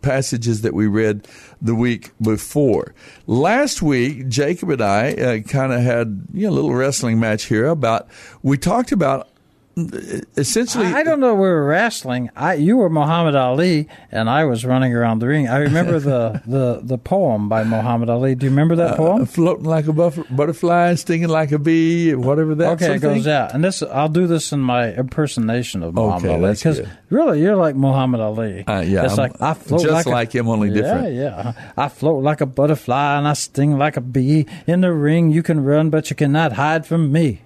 passages 0.02 0.62
that 0.62 0.74
we 0.74 0.86
read 0.86 1.26
the 1.60 1.74
week 1.74 2.10
before. 2.20 2.94
Last 3.26 3.82
week, 3.82 4.28
Jacob 4.28 4.70
and 4.70 4.82
I 4.82 5.12
uh, 5.12 5.40
kind 5.40 5.72
of 5.72 5.80
had 5.80 6.26
you 6.32 6.46
know, 6.46 6.52
a 6.52 6.54
little 6.54 6.74
wrestling 6.74 7.18
match 7.18 7.44
here 7.44 7.66
about, 7.66 8.08
we 8.42 8.58
talked 8.58 8.92
about 8.92 9.28
essentially 9.76 10.86
I 10.86 11.02
don't 11.02 11.20
know 11.20 11.34
we 11.34 11.48
were 11.48 11.64
wrestling. 11.64 12.30
I 12.36 12.54
you 12.54 12.76
were 12.76 12.90
Muhammad 12.90 13.34
Ali 13.34 13.88
and 14.10 14.28
I 14.28 14.44
was 14.44 14.64
running 14.64 14.94
around 14.94 15.20
the 15.20 15.28
ring. 15.28 15.48
I 15.48 15.58
remember 15.58 15.98
the, 15.98 16.42
the, 16.46 16.80
the 16.82 16.98
poem 16.98 17.48
by 17.48 17.64
Muhammad 17.64 18.10
Ali. 18.10 18.34
Do 18.34 18.46
you 18.46 18.50
remember 18.50 18.76
that 18.76 18.92
uh, 18.92 18.96
poem? 18.96 19.22
Uh, 19.22 19.24
floating 19.24 19.64
like 19.64 19.86
a 19.86 19.92
buff- 19.92 20.28
butterfly, 20.30 20.94
stinging 20.94 21.28
like 21.28 21.52
a 21.52 21.58
bee, 21.58 22.14
whatever 22.14 22.54
that. 22.56 22.82
Okay, 22.82 22.96
it 22.96 22.98
goes 23.00 23.26
out. 23.26 23.54
And 23.54 23.64
this 23.64 23.82
I'll 23.82 24.08
do 24.08 24.26
this 24.26 24.52
in 24.52 24.60
my 24.60 24.92
impersonation 24.92 25.82
of 25.82 25.94
Muhammad 25.94 26.30
okay, 26.30 26.44
Ali 26.44 26.52
because 26.52 26.82
really 27.08 27.40
you're 27.40 27.56
like 27.56 27.74
Muhammad 27.74 28.20
Ali. 28.20 28.64
Uh, 28.66 28.80
yeah, 28.80 29.04
it's 29.04 29.14
I'm 29.14 29.18
like 29.18 29.40
I 29.40 29.54
float 29.54 29.82
just 29.82 29.92
like, 29.92 30.06
like 30.06 30.34
a, 30.34 30.38
him, 30.38 30.48
only 30.48 30.70
different. 30.70 31.14
Yeah, 31.14 31.52
yeah. 31.54 31.72
I 31.76 31.88
float 31.88 32.22
like 32.22 32.40
a 32.40 32.46
butterfly 32.46 33.18
and 33.18 33.26
I 33.26 33.32
sting 33.32 33.78
like 33.78 33.96
a 33.96 34.02
bee. 34.02 34.46
In 34.66 34.82
the 34.82 34.92
ring, 34.92 35.30
you 35.30 35.42
can 35.42 35.64
run, 35.64 35.88
but 35.88 36.10
you 36.10 36.16
cannot 36.16 36.52
hide 36.52 36.86
from 36.86 37.10
me. 37.10 37.40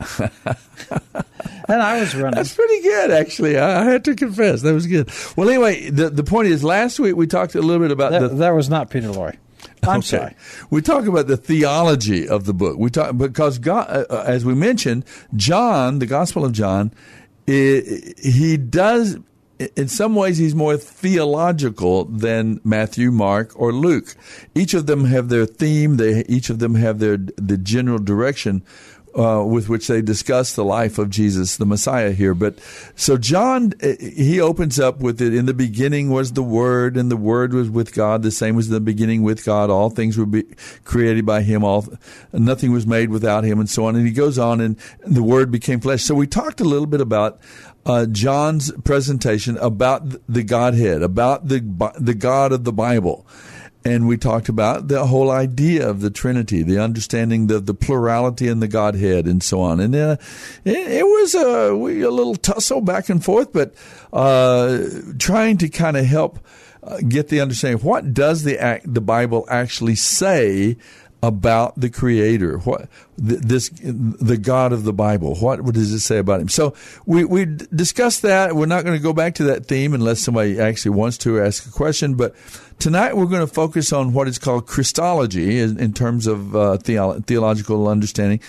and 1.68 1.82
I 1.82 2.00
was 2.00 2.14
running. 2.14 2.34
That's 2.34 2.54
pretty 2.54 2.80
good, 2.80 3.10
actually. 3.10 3.58
I, 3.58 3.82
I, 3.82 3.84
had 3.84 4.04
to 4.06 4.14
confess 4.14 4.62
that 4.62 4.72
was 4.72 4.86
good. 4.86 5.10
Well, 5.36 5.48
anyway, 5.48 5.90
the 5.90 6.08
the 6.08 6.24
point 6.24 6.48
is, 6.48 6.64
last 6.64 6.98
week 6.98 7.16
we 7.16 7.26
talked 7.26 7.54
a 7.54 7.60
little 7.60 7.82
bit 7.82 7.90
about 7.90 8.12
that. 8.12 8.20
The, 8.20 8.28
that 8.28 8.50
was 8.50 8.70
not 8.70 8.88
Peter 8.88 9.08
Lorre. 9.08 9.36
I'm 9.82 9.98
okay. 9.98 10.06
sorry. 10.06 10.34
We 10.70 10.80
talk 10.80 11.06
about 11.06 11.26
the 11.26 11.36
theology 11.36 12.26
of 12.28 12.44
the 12.44 12.54
book. 12.54 12.78
We 12.78 12.90
talk 12.90 13.16
because 13.16 13.58
God, 13.58 13.88
uh, 13.90 14.06
uh 14.08 14.24
as 14.26 14.44
we 14.44 14.54
mentioned, 14.54 15.04
John, 15.36 15.98
the 15.98 16.06
Gospel 16.06 16.44
of 16.44 16.52
John, 16.52 16.92
it, 17.46 18.18
he 18.18 18.56
does. 18.56 19.18
In 19.76 19.88
some 19.88 20.14
ways, 20.14 20.38
he's 20.38 20.54
more 20.54 20.78
theological 20.78 22.06
than 22.06 22.62
Matthew, 22.64 23.10
Mark, 23.10 23.52
or 23.60 23.74
Luke. 23.74 24.16
Each 24.54 24.72
of 24.72 24.86
them 24.86 25.04
have 25.04 25.28
their 25.28 25.44
theme. 25.44 25.98
They 25.98 26.24
each 26.24 26.48
of 26.48 26.60
them 26.60 26.74
have 26.76 26.98
their 26.98 27.18
the 27.18 27.58
general 27.58 27.98
direction 27.98 28.64
uh, 29.18 29.44
with 29.44 29.68
which 29.68 29.88
they 29.88 30.02
discuss 30.02 30.54
the 30.54 30.64
life 30.64 30.98
of 30.98 31.10
Jesus, 31.10 31.56
the 31.56 31.66
Messiah 31.66 32.12
here. 32.12 32.34
But 32.34 32.58
so 32.94 33.16
John, 33.16 33.72
uh, 33.82 33.94
he 34.00 34.40
opens 34.40 34.78
up 34.78 35.00
with 35.00 35.20
it. 35.20 35.34
In 35.34 35.46
the 35.46 35.54
beginning 35.54 36.10
was 36.10 36.32
the 36.32 36.42
Word, 36.42 36.96
and 36.96 37.10
the 37.10 37.16
Word 37.16 37.52
was 37.52 37.68
with 37.68 37.94
God. 37.94 38.22
The 38.22 38.30
same 38.30 38.56
was 38.56 38.68
the 38.68 38.80
beginning 38.80 39.22
with 39.22 39.44
God. 39.44 39.70
All 39.70 39.90
things 39.90 40.16
were 40.16 40.26
created 40.84 41.26
by 41.26 41.42
Him. 41.42 41.64
All 41.64 41.86
nothing 42.32 42.72
was 42.72 42.86
made 42.86 43.10
without 43.10 43.44
Him, 43.44 43.58
and 43.58 43.68
so 43.68 43.86
on. 43.86 43.96
And 43.96 44.06
he 44.06 44.12
goes 44.12 44.38
on, 44.38 44.60
and 44.60 44.76
the 45.00 45.22
Word 45.22 45.50
became 45.50 45.80
flesh. 45.80 46.02
So 46.02 46.14
we 46.14 46.26
talked 46.26 46.60
a 46.60 46.64
little 46.64 46.86
bit 46.86 47.00
about. 47.00 47.40
Uh, 47.86 48.04
John's 48.04 48.70
presentation 48.82 49.56
about 49.56 50.02
the 50.28 50.42
Godhead, 50.42 51.02
about 51.02 51.48
the 51.48 51.60
the 51.98 52.12
God 52.12 52.52
of 52.52 52.64
the 52.64 52.74
Bible, 52.74 53.26
and 53.84 54.06
we 54.06 54.16
talked 54.16 54.48
about 54.48 54.88
the 54.88 55.06
whole 55.06 55.30
idea 55.30 55.88
of 55.88 56.00
the 56.00 56.10
Trinity, 56.10 56.62
the 56.62 56.78
understanding 56.78 57.50
of 57.50 57.66
the 57.66 57.74
plurality 57.74 58.48
in 58.48 58.60
the 58.60 58.68
Godhead, 58.68 59.26
and 59.26 59.42
so 59.42 59.60
on. 59.60 59.80
And 59.80 59.94
uh, 59.94 60.16
it, 60.64 60.76
it, 60.76 61.06
was 61.06 61.34
a, 61.34 61.72
a 61.72 62.10
little 62.10 62.36
tussle 62.36 62.82
back 62.82 63.08
and 63.08 63.24
forth, 63.24 63.52
but 63.52 63.74
uh, 64.12 64.82
trying 65.18 65.58
to 65.58 65.68
kind 65.68 65.96
of 65.96 66.04
help 66.04 66.38
uh, 66.82 66.98
get 67.08 67.28
the 67.28 67.40
understanding 67.40 67.82
what 67.82 68.12
does 68.12 68.44
the 68.44 68.58
act, 68.58 68.92
the 68.92 69.00
Bible 69.00 69.46
actually 69.48 69.94
say 69.94 70.76
about 71.22 71.78
the 71.78 71.90
Creator, 71.90 72.58
what 72.58 72.88
this 73.18 73.70
the 73.82 74.38
God 74.38 74.72
of 74.72 74.84
the 74.84 74.92
Bible. 74.92 75.34
What, 75.36 75.60
what 75.60 75.74
does 75.74 75.92
it 75.92 76.00
say 76.00 76.18
about 76.18 76.40
Him? 76.40 76.48
So 76.48 76.74
we 77.04 77.24
we 77.24 77.44
discussed 77.44 78.22
that. 78.22 78.56
We're 78.56 78.66
not 78.66 78.84
going 78.84 78.96
to 78.96 79.02
go 79.02 79.12
back 79.12 79.34
to 79.36 79.44
that 79.44 79.66
theme 79.66 79.92
unless 79.92 80.20
somebody 80.20 80.58
actually 80.58 80.92
wants 80.92 81.18
to 81.18 81.40
ask 81.40 81.66
a 81.66 81.70
question. 81.70 82.14
But 82.14 82.34
tonight 82.78 83.16
we're 83.16 83.26
going 83.26 83.46
to 83.46 83.52
focus 83.52 83.92
on 83.92 84.12
what 84.14 84.28
is 84.28 84.38
called 84.38 84.66
Christology 84.66 85.60
in, 85.60 85.78
in 85.78 85.92
terms 85.92 86.26
of 86.26 86.56
uh, 86.56 86.78
theolo- 86.78 87.24
theological 87.24 87.88
understanding. 87.88 88.40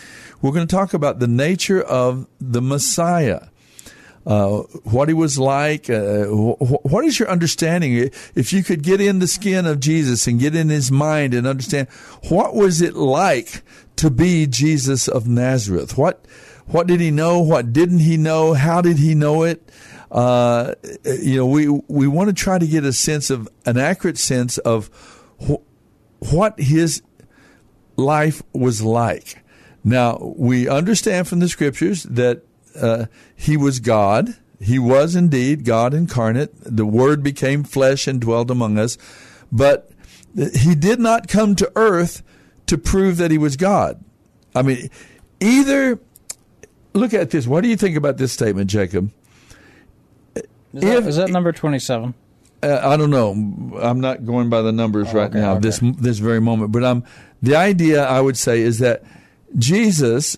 We're 0.41 0.53
going 0.53 0.67
to 0.67 0.75
talk 0.75 0.93
about 0.93 1.19
the 1.19 1.27
nature 1.27 1.81
of 1.81 2.25
the 2.39 2.61
Messiah 2.61 3.47
uh, 4.25 4.59
what 4.83 5.07
he 5.07 5.13
was 5.13 5.39
like. 5.39 5.89
Uh, 5.89 6.25
wh- 6.25 6.85
what 6.85 7.05
is 7.05 7.19
your 7.19 7.29
understanding? 7.29 8.09
If 8.35 8.53
you 8.53 8.63
could 8.63 8.83
get 8.83 9.01
in 9.01 9.19
the 9.19 9.27
skin 9.27 9.65
of 9.65 9.79
Jesus 9.79 10.27
and 10.27 10.39
get 10.39 10.55
in 10.55 10.69
his 10.69 10.91
mind 10.91 11.33
and 11.33 11.47
understand 11.47 11.87
what 12.29 12.53
was 12.53 12.81
it 12.81 12.95
like 12.95 13.63
to 13.97 14.09
be 14.09 14.47
Jesus 14.47 15.07
of 15.07 15.27
Nazareth? 15.27 15.97
What 15.97 16.25
what 16.67 16.87
did 16.87 17.01
he 17.01 17.11
know? 17.11 17.39
What 17.39 17.73
didn't 17.73 17.99
he 17.99 18.17
know? 18.17 18.53
How 18.53 18.81
did 18.81 18.97
he 18.97 19.15
know 19.15 19.43
it? 19.43 19.71
Uh, 20.11 20.75
you 21.05 21.37
know, 21.37 21.45
we 21.45 21.67
we 21.87 22.07
want 22.07 22.29
to 22.29 22.33
try 22.33 22.59
to 22.59 22.67
get 22.67 22.83
a 22.83 22.93
sense 22.93 23.29
of 23.29 23.47
an 23.65 23.77
accurate 23.77 24.17
sense 24.17 24.57
of 24.59 24.89
wh- 25.41 25.63
what 26.31 26.59
his 26.59 27.01
life 27.95 28.41
was 28.53 28.81
like. 28.81 29.43
Now 29.83 30.33
we 30.37 30.67
understand 30.67 31.27
from 31.27 31.39
the 31.39 31.49
scriptures 31.49 32.03
that 32.03 32.43
uh, 32.79 33.05
he 33.35 33.57
was 33.57 33.79
God. 33.79 34.35
He 34.59 34.77
was 34.77 35.15
indeed 35.15 35.65
God 35.65 35.93
incarnate. 35.93 36.51
The 36.55 36.85
Word 36.85 37.23
became 37.23 37.63
flesh 37.63 38.07
and 38.07 38.21
dwelt 38.21 38.51
among 38.51 38.77
us. 38.77 38.97
But 39.51 39.91
he 40.35 40.75
did 40.75 40.99
not 40.99 41.27
come 41.27 41.55
to 41.55 41.71
earth 41.75 42.23
to 42.67 42.77
prove 42.77 43.17
that 43.17 43.31
he 43.31 43.37
was 43.37 43.57
God. 43.57 44.03
I 44.55 44.61
mean, 44.61 44.89
either, 45.39 45.99
look 46.93 47.13
at 47.13 47.31
this. 47.31 47.47
What 47.47 47.61
do 47.61 47.69
you 47.69 47.75
think 47.75 47.97
about 47.97 48.17
this 48.17 48.31
statement, 48.31 48.69
Jacob? 48.69 49.11
Is 50.35 50.43
that, 50.73 50.97
if, 50.97 51.07
is 51.07 51.15
that 51.17 51.29
number 51.29 51.51
27? 51.51 52.13
Uh, 52.63 52.79
I 52.81 52.95
don't 52.95 53.09
know. 53.09 53.31
I'm 53.81 53.99
not 53.99 54.25
going 54.25 54.49
by 54.49 54.61
the 54.61 54.71
numbers 54.71 55.07
oh, 55.09 55.17
right 55.17 55.29
okay, 55.29 55.39
now, 55.39 55.53
okay. 55.53 55.61
this 55.61 55.79
this 55.79 56.19
very 56.19 56.39
moment. 56.39 56.71
But 56.71 56.83
um, 56.83 57.03
the 57.41 57.55
idea 57.55 58.05
I 58.05 58.21
would 58.21 58.37
say 58.37 58.61
is 58.61 58.79
that 58.79 59.03
Jesus 59.57 60.37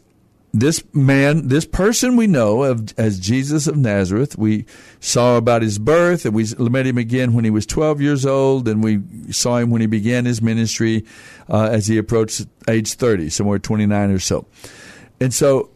this 0.53 0.83
man, 0.93 1.47
this 1.47 1.65
person 1.65 2.15
we 2.15 2.27
know 2.27 2.63
of 2.63 2.93
as 2.97 3.19
Jesus 3.19 3.65
of 3.65 3.75
Nazareth, 3.75 4.37
we 4.37 4.65
saw 4.99 5.37
about 5.37 5.63
his 5.63 5.79
birth, 5.79 6.25
and 6.25 6.35
we 6.35 6.45
met 6.69 6.85
him 6.85 6.99
again 6.99 7.33
when 7.33 7.43
he 7.43 7.49
was 7.49 7.65
12 7.65 8.01
years 8.01 8.23
old, 8.23 8.67
and 8.67 8.83
we 8.83 9.01
saw 9.31 9.57
him 9.57 9.71
when 9.71 9.81
he 9.81 9.87
began 9.87 10.25
his 10.25 10.43
ministry 10.43 11.05
uh, 11.49 11.69
as 11.71 11.87
he 11.87 11.97
approached 11.97 12.45
age 12.69 12.93
30, 12.93 13.31
somewhere 13.31 13.57
29 13.57 14.11
or 14.11 14.19
so. 14.19 14.45
And 15.19 15.33
so 15.33 15.71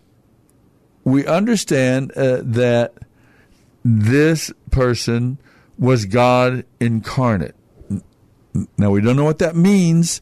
we 1.03 1.25
understand 1.25 2.11
uh, 2.15 2.41
that 2.43 2.93
this 3.83 4.51
person 4.69 5.39
was 5.79 6.05
God 6.05 6.65
incarnate. 6.79 7.55
Now, 8.77 8.91
we 8.91 9.01
don't 9.01 9.15
know 9.15 9.23
what 9.23 9.39
that 9.39 9.55
means 9.55 10.21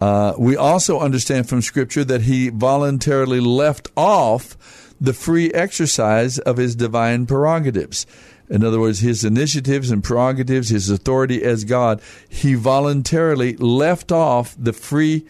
uh, 0.00 0.34
we 0.38 0.56
also 0.56 1.00
understand 1.00 1.48
from 1.48 1.62
Scripture 1.62 2.04
that 2.04 2.22
he 2.22 2.50
voluntarily 2.50 3.40
left 3.40 3.88
off 3.96 4.94
the 5.00 5.12
free 5.12 5.52
exercise 5.52 6.38
of 6.38 6.56
his 6.56 6.76
divine 6.76 7.26
prerogatives. 7.26 8.06
In 8.50 8.64
other 8.64 8.80
words, 8.80 9.00
his 9.00 9.24
initiatives 9.24 9.90
and 9.90 10.02
prerogatives, 10.02 10.70
his 10.70 10.88
authority 10.88 11.44
as 11.44 11.64
God, 11.64 12.00
he 12.28 12.54
voluntarily 12.54 13.56
left 13.56 14.10
off 14.10 14.56
the 14.58 14.72
free 14.72 15.26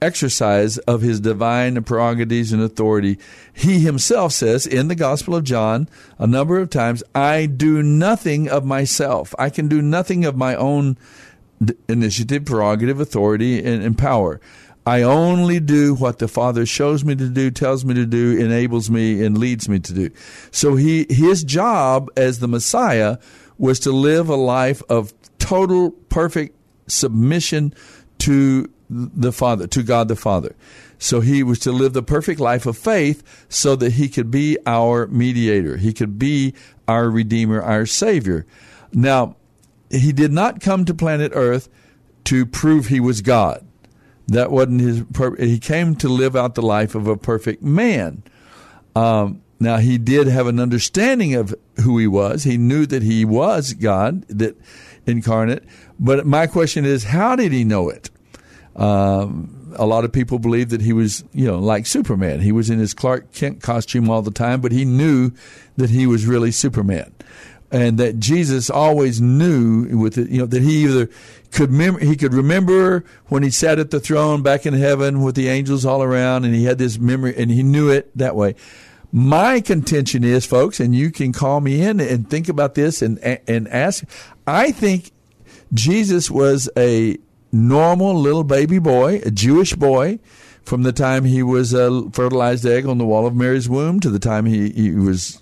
exercise 0.00 0.78
of 0.78 1.00
his 1.00 1.20
divine 1.20 1.82
prerogatives 1.82 2.52
and 2.52 2.62
authority. 2.62 3.18
He 3.52 3.80
himself 3.80 4.32
says 4.32 4.66
in 4.66 4.88
the 4.88 4.94
Gospel 4.94 5.34
of 5.34 5.44
John 5.44 5.88
a 6.18 6.26
number 6.26 6.58
of 6.58 6.70
times, 6.70 7.02
I 7.14 7.46
do 7.46 7.82
nothing 7.82 8.48
of 8.48 8.64
myself. 8.64 9.34
I 9.38 9.50
can 9.50 9.68
do 9.68 9.82
nothing 9.82 10.24
of 10.24 10.36
my 10.36 10.54
own 10.54 10.96
initiative, 11.88 12.44
prerogative, 12.44 13.00
authority, 13.00 13.58
and, 13.58 13.82
and 13.82 13.98
power. 13.98 14.40
I 14.86 15.02
only 15.02 15.60
do 15.60 15.94
what 15.94 16.18
the 16.18 16.28
Father 16.28 16.64
shows 16.64 17.04
me 17.04 17.14
to 17.14 17.28
do, 17.28 17.50
tells 17.50 17.84
me 17.84 17.92
to 17.94 18.06
do, 18.06 18.38
enables 18.38 18.90
me, 18.90 19.22
and 19.22 19.36
leads 19.36 19.68
me 19.68 19.80
to 19.80 19.92
do. 19.92 20.10
So 20.50 20.76
he, 20.76 21.06
his 21.10 21.44
job 21.44 22.08
as 22.16 22.38
the 22.38 22.48
Messiah 22.48 23.18
was 23.58 23.80
to 23.80 23.92
live 23.92 24.30
a 24.30 24.36
life 24.36 24.82
of 24.88 25.12
total, 25.38 25.90
perfect 25.90 26.56
submission 26.86 27.74
to 28.18 28.70
the 28.88 29.32
Father, 29.32 29.66
to 29.66 29.82
God 29.82 30.08
the 30.08 30.16
Father. 30.16 30.56
So 30.98 31.20
he 31.20 31.42
was 31.42 31.58
to 31.60 31.72
live 31.72 31.92
the 31.92 32.02
perfect 32.02 32.40
life 32.40 32.66
of 32.66 32.76
faith 32.76 33.22
so 33.48 33.76
that 33.76 33.92
he 33.92 34.08
could 34.08 34.30
be 34.30 34.56
our 34.66 35.06
mediator. 35.08 35.76
He 35.76 35.92
could 35.92 36.18
be 36.18 36.54
our 36.86 37.10
redeemer, 37.10 37.60
our 37.60 37.86
savior. 37.86 38.46
Now, 38.92 39.36
he 39.90 40.12
did 40.12 40.32
not 40.32 40.60
come 40.60 40.84
to 40.84 40.94
planet 40.94 41.32
Earth 41.34 41.68
to 42.24 42.44
prove 42.44 42.86
he 42.86 43.00
was 43.00 43.22
God. 43.22 43.66
That 44.26 44.50
wasn't 44.50 44.80
his. 44.82 45.02
He 45.38 45.58
came 45.58 45.96
to 45.96 46.08
live 46.08 46.36
out 46.36 46.54
the 46.54 46.62
life 46.62 46.94
of 46.94 47.06
a 47.06 47.16
perfect 47.16 47.62
man. 47.62 48.22
Um, 48.94 49.42
now, 49.60 49.78
he 49.78 49.98
did 49.98 50.26
have 50.28 50.46
an 50.46 50.60
understanding 50.60 51.34
of 51.34 51.54
who 51.82 51.98
he 51.98 52.06
was. 52.06 52.44
He 52.44 52.58
knew 52.58 52.86
that 52.86 53.02
he 53.02 53.24
was 53.24 53.72
God, 53.72 54.22
that 54.28 54.56
incarnate. 55.06 55.64
But 55.98 56.26
my 56.26 56.46
question 56.46 56.84
is, 56.84 57.04
how 57.04 57.34
did 57.34 57.52
he 57.52 57.64
know 57.64 57.88
it? 57.88 58.10
Um, 58.76 59.74
a 59.76 59.86
lot 59.86 60.04
of 60.04 60.12
people 60.12 60.38
believe 60.38 60.68
that 60.68 60.80
he 60.80 60.92
was, 60.92 61.24
you 61.32 61.46
know, 61.46 61.58
like 61.58 61.86
Superman. 61.86 62.40
He 62.40 62.52
was 62.52 62.70
in 62.70 62.78
his 62.78 62.94
Clark 62.94 63.32
Kent 63.32 63.62
costume 63.62 64.08
all 64.10 64.22
the 64.22 64.30
time, 64.30 64.60
but 64.60 64.70
he 64.70 64.84
knew 64.84 65.32
that 65.76 65.90
he 65.90 66.06
was 66.06 66.26
really 66.26 66.52
Superman 66.52 67.12
and 67.70 67.98
that 67.98 68.18
Jesus 68.18 68.70
always 68.70 69.20
knew 69.20 69.96
with 69.98 70.16
it, 70.16 70.30
you 70.30 70.40
know, 70.40 70.46
that 70.46 70.62
he 70.62 70.84
either 70.84 71.08
could 71.50 71.70
mem- 71.70 71.98
he 71.98 72.16
could 72.16 72.34
remember 72.34 73.04
when 73.26 73.42
he 73.42 73.50
sat 73.50 73.78
at 73.78 73.90
the 73.90 74.00
throne 74.00 74.42
back 74.42 74.66
in 74.66 74.74
heaven 74.74 75.22
with 75.22 75.34
the 75.34 75.48
angels 75.48 75.84
all 75.84 76.02
around, 76.02 76.44
and 76.44 76.54
he 76.54 76.64
had 76.64 76.78
this 76.78 76.98
memory, 76.98 77.34
and 77.36 77.50
he 77.50 77.62
knew 77.62 77.90
it 77.90 78.10
that 78.16 78.36
way. 78.36 78.54
My 79.10 79.60
contention 79.60 80.24
is, 80.24 80.44
folks, 80.44 80.80
and 80.80 80.94
you 80.94 81.10
can 81.10 81.32
call 81.32 81.60
me 81.60 81.82
in 81.82 82.00
and 82.00 82.28
think 82.28 82.48
about 82.48 82.74
this 82.74 83.02
and 83.02 83.18
and 83.18 83.68
ask. 83.68 84.04
I 84.46 84.70
think 84.72 85.12
Jesus 85.72 86.30
was 86.30 86.68
a 86.76 87.18
normal 87.52 88.14
little 88.14 88.44
baby 88.44 88.78
boy, 88.78 89.20
a 89.24 89.30
Jewish 89.30 89.74
boy 89.74 90.18
from 90.68 90.82
the 90.82 90.92
time 90.92 91.24
he 91.24 91.42
was 91.42 91.72
a 91.72 92.10
fertilized 92.10 92.66
egg 92.66 92.86
on 92.86 92.98
the 92.98 93.04
wall 93.06 93.26
of 93.26 93.34
Mary's 93.34 93.70
womb 93.70 94.00
to 94.00 94.10
the 94.10 94.18
time 94.18 94.44
he, 94.44 94.68
he 94.68 94.90
was 94.92 95.40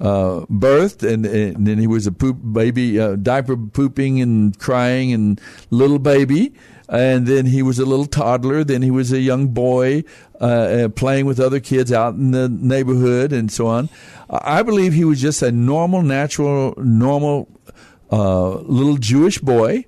uh, 0.00 0.46
birthed, 0.48 1.02
and, 1.02 1.26
and, 1.26 1.66
then 1.66 1.78
he 1.78 1.88
was 1.88 2.06
a 2.06 2.12
poop 2.12 2.38
baby, 2.52 2.98
uh, 2.98 3.16
diaper 3.16 3.56
pooping 3.56 4.20
and 4.20 4.56
crying 4.60 5.12
and 5.12 5.40
little 5.70 5.98
baby. 5.98 6.54
And 6.88 7.26
then 7.26 7.46
he 7.46 7.62
was 7.62 7.78
a 7.78 7.84
little 7.84 8.06
toddler. 8.06 8.64
Then 8.64 8.82
he 8.82 8.90
was 8.90 9.12
a 9.12 9.20
young 9.20 9.48
boy 9.48 10.02
uh, 10.40 10.44
uh 10.44 10.88
playing 10.88 11.26
with 11.26 11.38
other 11.38 11.60
kids 11.60 11.92
out 11.92 12.14
in 12.14 12.30
the 12.30 12.48
neighborhood 12.48 13.32
and 13.32 13.50
so 13.50 13.66
on. 13.66 13.88
I 14.28 14.62
believe 14.62 14.92
he 14.92 15.04
was 15.04 15.20
just 15.20 15.42
a 15.42 15.52
normal, 15.52 16.02
natural, 16.02 16.74
normal 16.76 17.48
uh, 18.10 18.50
little 18.50 18.96
Jewish 18.96 19.38
boy 19.38 19.84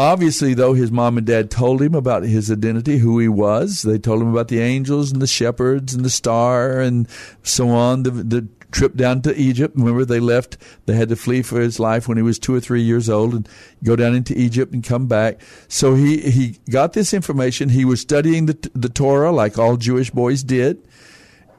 Obviously, 0.00 0.54
though, 0.54 0.72
his 0.72 0.90
mom 0.90 1.18
and 1.18 1.26
dad 1.26 1.50
told 1.50 1.82
him 1.82 1.94
about 1.94 2.22
his 2.22 2.50
identity, 2.50 2.96
who 2.96 3.18
he 3.18 3.28
was. 3.28 3.82
They 3.82 3.98
told 3.98 4.22
him 4.22 4.30
about 4.30 4.48
the 4.48 4.58
angels 4.58 5.12
and 5.12 5.20
the 5.20 5.26
shepherds 5.26 5.92
and 5.92 6.02
the 6.02 6.08
star 6.08 6.80
and 6.80 7.06
so 7.42 7.68
on. 7.68 8.04
The, 8.04 8.10
the 8.10 8.48
trip 8.70 8.94
down 8.94 9.20
to 9.20 9.36
Egypt. 9.36 9.76
Remember, 9.76 10.06
they 10.06 10.18
left. 10.18 10.56
They 10.86 10.94
had 10.94 11.10
to 11.10 11.16
flee 11.16 11.42
for 11.42 11.60
his 11.60 11.78
life 11.78 12.08
when 12.08 12.16
he 12.16 12.22
was 12.22 12.38
two 12.38 12.54
or 12.54 12.60
three 12.60 12.80
years 12.80 13.10
old, 13.10 13.34
and 13.34 13.48
go 13.84 13.94
down 13.94 14.14
into 14.14 14.32
Egypt 14.38 14.72
and 14.72 14.82
come 14.82 15.06
back. 15.06 15.42
So 15.68 15.94
he 15.94 16.30
he 16.30 16.58
got 16.70 16.94
this 16.94 17.12
information. 17.12 17.68
He 17.68 17.84
was 17.84 18.00
studying 18.00 18.46
the 18.46 18.70
the 18.74 18.88
Torah 18.88 19.32
like 19.32 19.58
all 19.58 19.76
Jewish 19.76 20.10
boys 20.10 20.42
did, 20.42 20.82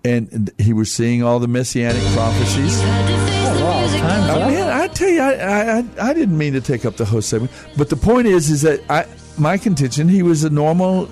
and 0.03 0.51
he 0.57 0.73
was 0.73 0.91
seeing 0.91 1.23
all 1.23 1.39
the 1.39 1.47
messianic 1.47 2.01
prophecies. 2.13 2.79
Oh, 2.83 3.63
wow, 3.63 4.45
I, 4.45 4.49
mean, 4.49 4.63
I 4.63 4.87
tell 4.87 5.09
you, 5.09 5.21
I, 5.21 5.79
I 5.79 6.09
I 6.09 6.13
didn't 6.13 6.37
mean 6.37 6.53
to 6.53 6.61
take 6.61 6.85
up 6.85 6.97
the 6.97 7.05
whole 7.05 7.21
segment, 7.21 7.51
but 7.77 7.89
the 7.89 7.95
point 7.95 8.27
is, 8.27 8.49
is 8.49 8.61
that 8.63 8.81
I 8.89 9.05
my 9.37 9.57
contention 9.57 10.07
he 10.07 10.23
was 10.23 10.43
a 10.43 10.49
normal, 10.49 11.09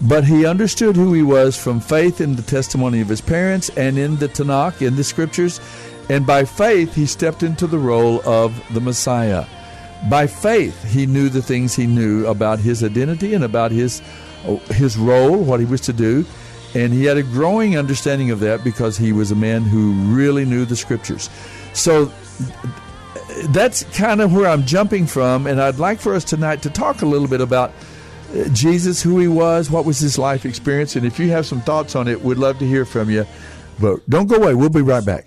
but 0.00 0.24
he 0.24 0.46
understood 0.46 0.96
who 0.96 1.12
he 1.12 1.22
was 1.22 1.56
from 1.56 1.80
faith 1.80 2.20
in 2.20 2.36
the 2.36 2.42
testimony 2.42 3.00
of 3.00 3.08
his 3.08 3.20
parents 3.20 3.70
and 3.70 3.98
in 3.98 4.16
the 4.16 4.28
Tanakh 4.28 4.86
in 4.86 4.96
the 4.96 5.04
scriptures, 5.04 5.60
and 6.08 6.26
by 6.26 6.44
faith 6.44 6.94
he 6.94 7.06
stepped 7.06 7.42
into 7.42 7.66
the 7.66 7.78
role 7.78 8.20
of 8.28 8.54
the 8.72 8.80
Messiah. 8.80 9.46
By 10.08 10.28
faith, 10.28 10.84
he 10.84 11.06
knew 11.06 11.28
the 11.28 11.42
things 11.42 11.74
he 11.74 11.86
knew 11.86 12.24
about 12.26 12.60
his 12.60 12.84
identity 12.84 13.34
and 13.34 13.42
about 13.42 13.72
his 13.72 14.00
oh, 14.46 14.58
his 14.70 14.96
role, 14.96 15.36
what 15.36 15.58
he 15.58 15.66
was 15.66 15.80
to 15.82 15.92
do, 15.92 16.24
and 16.74 16.92
he 16.92 17.04
had 17.04 17.16
a 17.16 17.22
growing 17.22 17.76
understanding 17.76 18.30
of 18.30 18.40
that 18.40 18.64
because 18.64 18.96
he 18.96 19.12
was 19.12 19.30
a 19.30 19.36
man 19.36 19.62
who 19.62 19.92
really 20.14 20.44
knew 20.44 20.64
the 20.64 20.76
scriptures. 20.76 21.30
So 21.72 22.12
that's 23.50 23.84
kind 23.96 24.20
of 24.20 24.32
where 24.32 24.48
I'm 24.48 24.64
jumping 24.64 25.06
from, 25.06 25.46
and 25.46 25.60
I'd 25.60 25.78
like 25.78 26.00
for 26.00 26.14
us 26.14 26.24
tonight 26.24 26.62
to 26.62 26.70
talk 26.70 27.02
a 27.02 27.06
little 27.06 27.28
bit 27.28 27.40
about 27.40 27.72
uh, 28.34 28.48
Jesus, 28.50 29.02
who 29.02 29.18
he 29.18 29.28
was, 29.28 29.70
what 29.70 29.84
was 29.84 29.98
his 29.98 30.18
life 30.18 30.44
experience, 30.44 30.96
and 30.96 31.06
if 31.06 31.18
you 31.18 31.30
have 31.30 31.46
some 31.46 31.60
thoughts 31.60 31.96
on 31.96 32.08
it, 32.08 32.20
we'd 32.22 32.38
love 32.38 32.58
to 32.58 32.66
hear 32.66 32.84
from 32.84 33.10
you. 33.10 33.26
But 33.80 34.08
don't 34.10 34.26
go 34.26 34.36
away, 34.36 34.54
we'll 34.54 34.68
be 34.68 34.82
right 34.82 35.04
back 35.04 35.26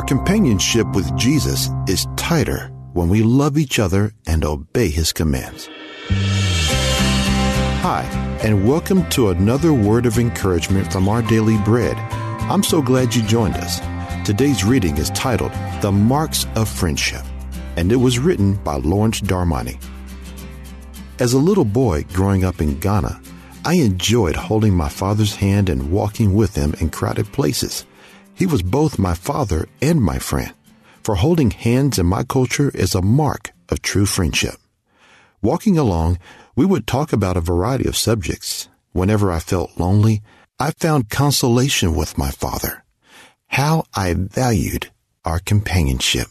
Our 0.00 0.06
companionship 0.06 0.86
with 0.94 1.14
Jesus 1.14 1.68
is 1.86 2.06
tighter 2.16 2.70
when 2.94 3.10
we 3.10 3.22
love 3.22 3.58
each 3.58 3.78
other 3.78 4.14
and 4.26 4.46
obey 4.46 4.88
His 4.88 5.12
commands. 5.12 5.68
Hi, 7.82 8.04
and 8.42 8.66
welcome 8.66 9.06
to 9.10 9.28
another 9.28 9.74
word 9.74 10.06
of 10.06 10.18
encouragement 10.18 10.90
from 10.90 11.06
our 11.06 11.20
daily 11.20 11.58
bread. 11.66 11.98
I'm 12.48 12.62
so 12.62 12.80
glad 12.80 13.14
you 13.14 13.20
joined 13.24 13.56
us. 13.56 13.80
Today's 14.24 14.64
reading 14.64 14.96
is 14.96 15.10
titled 15.10 15.52
The 15.82 15.92
Marks 15.92 16.46
of 16.56 16.66
Friendship, 16.66 17.22
and 17.76 17.92
it 17.92 17.96
was 17.96 18.18
written 18.18 18.54
by 18.54 18.76
Lawrence 18.76 19.20
Darmani. 19.20 19.78
As 21.18 21.34
a 21.34 21.38
little 21.38 21.66
boy 21.66 22.06
growing 22.14 22.42
up 22.42 22.62
in 22.62 22.80
Ghana, 22.80 23.20
I 23.66 23.74
enjoyed 23.74 24.34
holding 24.34 24.74
my 24.74 24.88
father's 24.88 25.36
hand 25.36 25.68
and 25.68 25.92
walking 25.92 26.34
with 26.34 26.54
him 26.54 26.72
in 26.80 26.88
crowded 26.88 27.30
places. 27.32 27.84
He 28.40 28.46
was 28.46 28.62
both 28.62 28.98
my 28.98 29.12
father 29.12 29.68
and 29.82 30.00
my 30.00 30.18
friend, 30.18 30.54
for 31.02 31.16
holding 31.16 31.50
hands 31.50 31.98
in 31.98 32.06
my 32.06 32.22
culture 32.22 32.70
is 32.74 32.94
a 32.94 33.02
mark 33.02 33.50
of 33.68 33.82
true 33.82 34.06
friendship. 34.06 34.54
Walking 35.42 35.76
along, 35.76 36.18
we 36.56 36.64
would 36.64 36.86
talk 36.86 37.12
about 37.12 37.36
a 37.36 37.42
variety 37.42 37.86
of 37.86 37.98
subjects. 37.98 38.70
Whenever 38.92 39.30
I 39.30 39.40
felt 39.40 39.78
lonely, 39.78 40.22
I 40.58 40.70
found 40.70 41.10
consolation 41.10 41.94
with 41.94 42.16
my 42.16 42.30
father. 42.30 42.82
How 43.48 43.84
I 43.92 44.14
valued 44.14 44.90
our 45.22 45.38
companionship. 45.38 46.28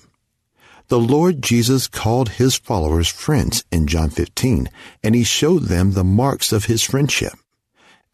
The 0.88 1.00
Lord 1.00 1.44
Jesus 1.44 1.88
called 1.88 2.30
his 2.30 2.56
followers 2.56 3.08
friends 3.08 3.64
in 3.72 3.86
John 3.86 4.10
15, 4.10 4.68
and 5.04 5.14
he 5.14 5.24
showed 5.24 5.66
them 5.66 5.92
the 5.92 6.04
marks 6.04 6.52
of 6.52 6.66
his 6.66 6.82
friendship. 6.82 7.34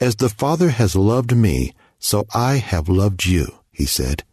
As 0.02 0.18
the 0.18 0.28
Father 0.28 0.72
has 0.72 0.98
loved 0.98 1.34
me, 1.34 1.74
so 1.98 2.26
I 2.34 2.56
have 2.56 2.90
loved 2.90 3.26
you 3.26 3.60
he 3.76 3.86
said, 3.86 4.24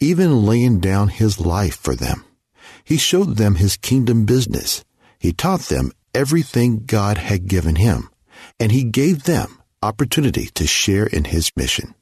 even 0.00 0.44
laying 0.44 0.80
down 0.80 1.08
his 1.08 1.40
life 1.40 1.76
for 1.76 1.94
them. 1.94 2.24
He 2.84 2.96
showed 2.96 3.36
them 3.36 3.56
his 3.56 3.76
kingdom 3.76 4.24
business. 4.24 4.84
He 5.18 5.32
taught 5.32 5.62
them 5.62 5.92
everything 6.14 6.84
God 6.86 7.18
had 7.18 7.48
given 7.48 7.76
him, 7.76 8.10
and 8.60 8.72
he 8.72 8.84
gave 8.84 9.24
them 9.24 9.58
opportunity 9.82 10.46
to 10.54 10.66
share 10.66 11.06
in 11.06 11.24
his 11.24 11.50
mission. 11.56 11.94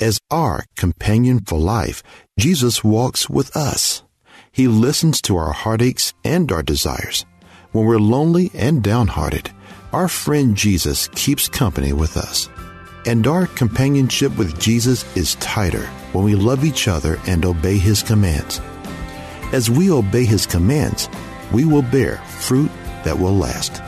As 0.00 0.18
our 0.30 0.64
companion 0.76 1.40
for 1.40 1.58
life, 1.58 2.02
Jesus 2.38 2.84
walks 2.84 3.28
with 3.28 3.56
us. 3.56 4.02
He 4.52 4.68
listens 4.68 5.20
to 5.22 5.36
our 5.36 5.52
heartaches 5.52 6.14
and 6.24 6.50
our 6.52 6.62
desires. 6.62 7.24
When 7.72 7.84
we're 7.84 7.98
lonely 7.98 8.50
and 8.54 8.82
downhearted, 8.82 9.50
our 9.92 10.08
friend 10.08 10.56
Jesus 10.56 11.08
keeps 11.14 11.48
company 11.48 11.92
with 11.92 12.16
us. 12.16 12.48
And 13.08 13.26
our 13.26 13.46
companionship 13.46 14.36
with 14.36 14.60
Jesus 14.60 15.02
is 15.16 15.36
tighter 15.36 15.86
when 16.12 16.24
we 16.24 16.34
love 16.34 16.62
each 16.62 16.88
other 16.88 17.18
and 17.26 17.46
obey 17.46 17.78
His 17.78 18.02
commands. 18.02 18.60
As 19.50 19.70
we 19.70 19.90
obey 19.90 20.26
His 20.26 20.44
commands, 20.44 21.08
we 21.50 21.64
will 21.64 21.80
bear 21.80 22.18
fruit 22.26 22.70
that 23.04 23.18
will 23.18 23.34
last. 23.34 23.80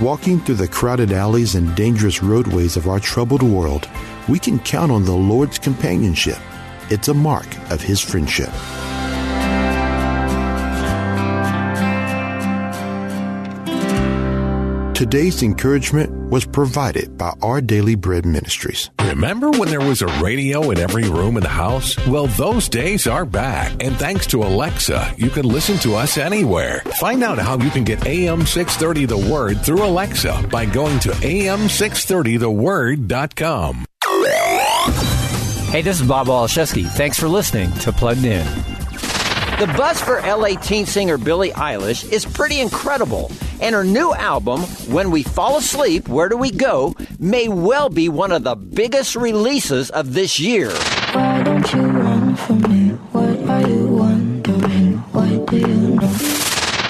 Walking 0.00 0.38
through 0.38 0.54
the 0.54 0.68
crowded 0.68 1.10
alleys 1.10 1.56
and 1.56 1.74
dangerous 1.74 2.22
roadways 2.22 2.76
of 2.76 2.86
our 2.86 3.00
troubled 3.00 3.42
world, 3.42 3.88
we 4.28 4.38
can 4.38 4.60
count 4.60 4.92
on 4.92 5.04
the 5.04 5.10
Lord's 5.10 5.58
companionship. 5.58 6.38
It's 6.88 7.08
a 7.08 7.14
mark 7.14 7.48
of 7.72 7.80
His 7.80 8.00
friendship. 8.00 8.52
Today's 14.94 15.42
encouragement 15.42 16.15
was 16.30 16.44
provided 16.44 17.16
by 17.16 17.32
Our 17.42 17.60
Daily 17.60 17.94
Bread 17.94 18.26
Ministries. 18.26 18.90
Remember 19.00 19.50
when 19.50 19.68
there 19.68 19.80
was 19.80 20.02
a 20.02 20.06
radio 20.22 20.70
in 20.70 20.78
every 20.78 21.08
room 21.08 21.36
in 21.36 21.42
the 21.42 21.48
house? 21.48 21.96
Well, 22.06 22.26
those 22.26 22.68
days 22.68 23.06
are 23.06 23.24
back. 23.24 23.82
And 23.82 23.96
thanks 23.96 24.26
to 24.28 24.42
Alexa, 24.42 25.14
you 25.16 25.30
can 25.30 25.46
listen 25.46 25.78
to 25.78 25.94
us 25.94 26.18
anywhere. 26.18 26.80
Find 27.00 27.22
out 27.22 27.38
how 27.38 27.58
you 27.58 27.70
can 27.70 27.84
get 27.84 28.06
AM 28.06 28.44
630 28.44 29.06
The 29.06 29.32
Word 29.32 29.62
through 29.62 29.84
Alexa 29.84 30.48
by 30.50 30.66
going 30.66 30.98
to 31.00 31.10
am630theword.com. 31.10 33.84
Hey, 35.70 35.82
this 35.82 36.00
is 36.00 36.06
Bob 36.06 36.28
Waliszewski. 36.28 36.86
Thanks 36.86 37.18
for 37.18 37.28
listening 37.28 37.72
to 37.80 37.92
Plugged 37.92 38.24
In. 38.24 38.75
The 39.58 39.66
buzz 39.68 39.98
for 39.98 40.20
LA 40.20 40.60
teen 40.60 40.84
singer 40.84 41.16
Billie 41.16 41.50
Eilish 41.52 42.12
is 42.12 42.26
pretty 42.26 42.60
incredible, 42.60 43.32
and 43.58 43.74
her 43.74 43.84
new 43.84 44.12
album, 44.12 44.60
When 44.92 45.10
We 45.10 45.22
Fall 45.22 45.56
Asleep, 45.56 46.08
Where 46.08 46.28
Do 46.28 46.36
We 46.36 46.50
Go, 46.50 46.94
may 47.18 47.48
well 47.48 47.88
be 47.88 48.10
one 48.10 48.32
of 48.32 48.44
the 48.44 48.54
biggest 48.54 49.16
releases 49.16 49.88
of 49.88 50.12
this 50.12 50.38
year. 50.38 50.70
Why 51.12 51.42
don't 51.42 51.72
you 51.72 51.80
run 51.80 52.36
from 52.36 52.60
me? 52.70 52.90
What 53.12 53.48
are 53.48 53.66
you 53.66 53.86
wondering? 53.86 55.02
Do 55.46 55.56
you? 55.56 55.85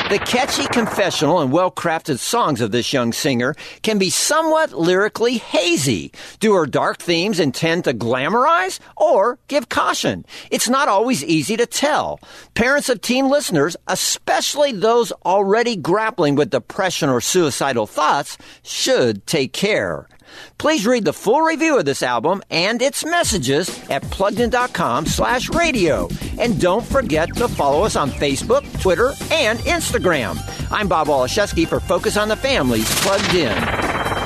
The 0.08 0.20
catchy 0.20 0.68
confessional 0.68 1.40
and 1.40 1.50
well 1.50 1.72
crafted 1.72 2.20
songs 2.20 2.60
of 2.60 2.70
this 2.70 2.92
young 2.92 3.12
singer 3.12 3.56
can 3.82 3.98
be 3.98 4.08
somewhat 4.08 4.72
lyrically 4.72 5.38
hazy. 5.38 6.12
Do 6.38 6.54
her 6.54 6.64
dark 6.64 6.98
themes 6.98 7.40
intend 7.40 7.82
to 7.84 7.92
glamorize 7.92 8.78
or 8.96 9.40
give 9.48 9.68
caution? 9.68 10.24
It's 10.52 10.68
not 10.68 10.86
always 10.86 11.24
easy 11.24 11.56
to 11.56 11.66
tell. 11.66 12.20
Parents 12.54 12.88
of 12.88 13.00
teen 13.00 13.28
listeners, 13.28 13.76
especially 13.88 14.70
those 14.70 15.10
already 15.24 15.74
grappling 15.74 16.36
with 16.36 16.50
depression 16.50 17.08
or 17.08 17.20
suicidal 17.20 17.88
thoughts, 17.88 18.38
should 18.62 19.26
take 19.26 19.52
care. 19.52 20.06
Please 20.58 20.86
read 20.86 21.04
the 21.04 21.12
full 21.12 21.42
review 21.42 21.78
of 21.78 21.84
this 21.84 22.02
album 22.02 22.42
and 22.50 22.80
its 22.82 23.04
messages 23.04 23.68
at 23.90 24.02
pluggedin.com 24.04 25.06
slash 25.06 25.48
radio. 25.50 26.08
And 26.38 26.60
don't 26.60 26.86
forget 26.86 27.34
to 27.36 27.48
follow 27.48 27.84
us 27.84 27.96
on 27.96 28.10
Facebook, 28.10 28.64
Twitter, 28.80 29.12
and 29.30 29.58
Instagram. 29.60 30.38
I'm 30.70 30.88
Bob 30.88 31.08
Waliszewski 31.08 31.66
for 31.66 31.80
Focus 31.80 32.16
on 32.16 32.28
the 32.28 32.36
Families 32.36 32.88
Plugged 33.00 33.34
In. 33.34 34.25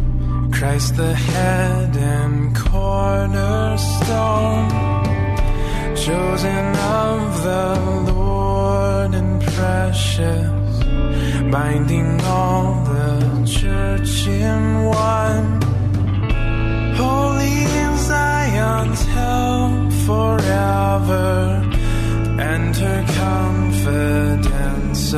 Christ 0.51 0.95
the 0.95 1.13
head 1.13 1.95
and 1.97 2.55
cornerstone, 2.55 4.69
chosen 5.95 6.75
of 6.75 7.43
the 7.43 7.79
Lord 8.13 9.15
and 9.15 9.41
precious, 9.41 10.83
binding 11.51 12.21
all 12.21 12.83
the 12.83 13.43
church 13.45 14.27
in 14.27 14.85
one. 14.85 15.61
Holy 16.95 17.63
in 17.83 17.97
Zion's 17.97 19.03
help 19.05 19.91
forever, 20.07 21.61
and 22.39 22.75
her 22.75 23.03
confidence. 23.17 25.13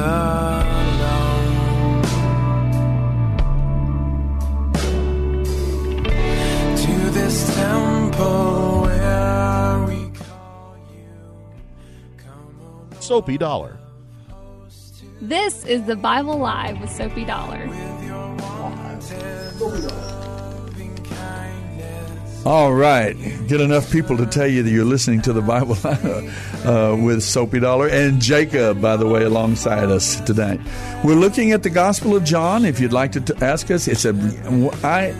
This 7.14 7.56
temple 7.56 8.82
where 8.82 9.86
we 9.88 10.12
Soapy 13.00 13.38
Dollar. 13.38 13.78
This 15.22 15.64
is 15.66 15.84
the 15.84 15.96
Bible 15.96 16.38
Live 16.38 16.82
with 16.82 16.92
Soapy 16.92 17.24
Dollar. 17.24 17.70
All 22.46 22.74
right. 22.74 23.14
Get 23.48 23.62
enough 23.62 23.90
people 23.90 24.18
to 24.18 24.26
tell 24.26 24.48
you 24.48 24.64
that 24.64 24.70
you're 24.70 24.84
listening 24.84 25.22
to 25.22 25.32
the 25.34 25.42
Bible 25.42 25.78
uh, 26.66 26.98
with 27.02 27.24
Soapy 27.24 27.62
Dollar 27.62 27.88
and 27.88 28.22
Jacob, 28.22 28.82
by 28.82 28.98
the 28.98 29.08
way, 29.08 29.24
alongside 29.24 29.90
us 29.90 30.20
tonight. 30.22 30.60
We're 31.06 31.16
looking 31.16 31.54
at 31.54 31.64
the 31.64 31.70
Gospel 31.70 32.16
of 32.16 32.26
John. 32.26 32.66
If 32.66 32.82
you'd 32.82 32.92
like 32.92 33.14
to 33.14 33.22
t- 33.22 33.34
ask 33.42 33.72
us, 33.72 33.88
it's 33.88 34.04
a. 34.04 34.14
I, 34.84 35.16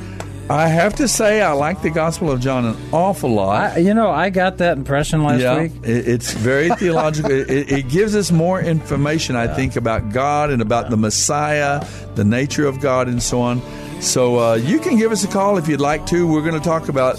I 0.50 0.68
have 0.68 0.96
to 0.96 1.08
say, 1.08 1.42
I 1.42 1.54
like 1.54 1.82
the 1.82 1.90
Gospel 1.90 2.30
of 2.30 2.42
John 2.42 2.66
an 2.66 2.76
awful 2.92 3.30
lot. 3.32 3.72
I, 3.74 3.78
you 3.78 3.94
know, 3.94 4.10
I 4.12 4.30
got 4.30 4.58
that 4.58 4.78
impression 4.78 5.24
last 5.24 5.40
yeah, 5.42 5.62
week. 5.62 5.72
it- 5.84 6.08
it's 6.08 6.34
very 6.34 6.70
theological. 6.78 7.32
it, 7.32 7.50
it 7.72 7.88
gives 7.90 8.14
us 8.16 8.30
more 8.32 8.60
information, 8.62 9.36
I 9.38 9.48
think, 9.48 9.78
about 9.78 10.12
God 10.12 10.50
and 10.50 10.62
about 10.62 10.90
the 10.90 10.98
Messiah, 10.98 11.86
the 12.16 12.26
nature 12.26 12.66
of 12.68 12.82
God, 12.82 13.08
and 13.08 13.24
so 13.24 13.40
on. 13.42 13.62
So 14.02 14.38
uh, 14.38 14.56
you 14.56 14.80
can 14.80 14.98
give 14.98 15.12
us 15.14 15.24
a 15.24 15.30
call 15.30 15.58
if 15.58 15.68
you'd 15.70 15.80
like 15.80 16.06
to. 16.08 16.28
We're 16.28 16.42
going 16.42 16.60
to 16.62 16.68
talk 16.70 16.90
about 16.90 17.16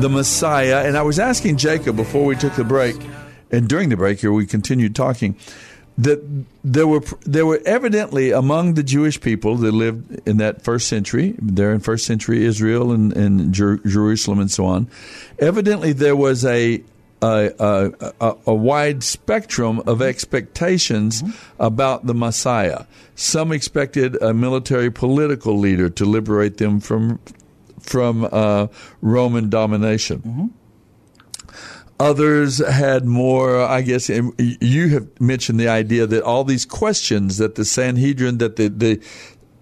the 0.00 0.10
Messiah. 0.10 0.84
And 0.86 0.98
I 0.98 1.02
was 1.02 1.18
asking 1.18 1.56
Jacob 1.56 1.96
before 1.96 2.26
we 2.26 2.36
took 2.36 2.54
the 2.56 2.64
break, 2.64 2.96
and 3.50 3.68
during 3.68 3.88
the 3.88 3.96
break 3.96 4.20
here, 4.20 4.32
we 4.32 4.44
continued 4.44 4.94
talking 4.94 5.34
that 5.98 6.44
there 6.62 6.86
were 6.86 7.02
there 7.22 7.46
were 7.46 7.60
evidently 7.64 8.30
among 8.30 8.74
the 8.74 8.82
Jewish 8.82 9.20
people 9.20 9.56
that 9.56 9.72
lived 9.72 10.28
in 10.28 10.36
that 10.38 10.62
first 10.62 10.88
century, 10.88 11.34
there 11.40 11.72
in 11.72 11.80
first 11.80 12.04
century 12.06 12.44
Israel 12.44 12.92
and, 12.92 13.12
and 13.16 13.52
Jer- 13.54 13.78
Jerusalem 13.78 14.40
and 14.40 14.50
so 14.50 14.66
on. 14.66 14.88
Evidently, 15.38 15.92
there 15.92 16.16
was 16.16 16.44
a 16.44 16.82
a, 17.22 17.50
a, 17.58 18.12
a, 18.20 18.36
a 18.48 18.54
wide 18.54 19.02
spectrum 19.02 19.80
of 19.86 20.02
expectations 20.02 21.22
about 21.58 22.06
the 22.06 22.14
Messiah. 22.14 22.84
Some 23.14 23.52
expected 23.52 24.20
a 24.22 24.34
military 24.34 24.90
political 24.90 25.58
leader 25.58 25.88
to 25.88 26.04
liberate 26.04 26.58
them 26.58 26.80
from 26.80 27.18
from 27.80 28.28
uh, 28.30 28.66
Roman 29.00 29.48
domination. 29.48 30.52
Others 31.98 32.58
had 32.66 33.06
more, 33.06 33.60
I 33.60 33.80
guess, 33.80 34.10
and 34.10 34.34
you 34.38 34.88
have 34.90 35.20
mentioned 35.20 35.58
the 35.58 35.68
idea 35.68 36.06
that 36.06 36.22
all 36.22 36.44
these 36.44 36.66
questions 36.66 37.38
that 37.38 37.54
the 37.54 37.64
Sanhedrin, 37.64 38.36
that 38.38 38.56
the, 38.56 38.68
the 38.68 39.02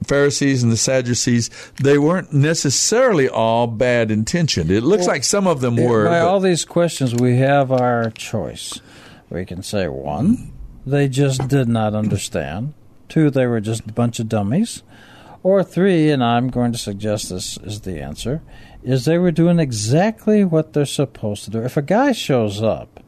Pharisees 0.05 0.63
and 0.63 0.73
the 0.73 0.77
Sadducees, 0.77 1.49
they 1.83 1.97
weren't 1.97 2.33
necessarily 2.33 3.29
all 3.29 3.69
bad 3.69 4.11
intentioned. 4.11 4.71
It 4.71 4.83
looks 4.83 5.07
like 5.07 5.23
some 5.23 5.47
of 5.47 5.61
them 5.61 5.77
were. 5.77 6.07
By 6.07 6.21
all 6.21 6.41
these 6.41 6.65
questions, 6.65 7.15
we 7.15 7.37
have 7.37 7.71
our 7.71 8.11
choice. 8.11 8.81
We 9.31 9.45
can 9.45 9.63
say 9.63 9.89
one, 9.89 10.53
they 10.85 11.09
just 11.09 11.49
did 11.49 11.69
not 11.69 11.95
understand. 11.95 12.75
Two, 13.09 13.31
they 13.31 13.47
were 13.47 13.61
just 13.61 13.89
a 13.89 13.93
bunch 13.93 14.19
of 14.19 14.29
dummies. 14.29 14.83
Or 15.43 15.63
three, 15.63 16.11
and 16.11 16.25
I'm 16.25 16.49
going 16.49 16.73
to 16.73 16.79
suggest 16.79 17.29
this 17.29 17.59
is 17.59 17.83
the 17.83 18.01
answer, 18.01 18.43
is 18.85 19.05
they 19.05 19.19
were 19.19 19.31
doing 19.33 19.59
exactly 19.59 20.45
what 20.45 20.73
they're 20.73 20.85
supposed 20.85 21.45
to 21.45 21.51
do. 21.51 21.63
If 21.63 21.77
a 21.77 21.83
guy 21.83 22.13
shows 22.13 22.63
up 22.63 23.01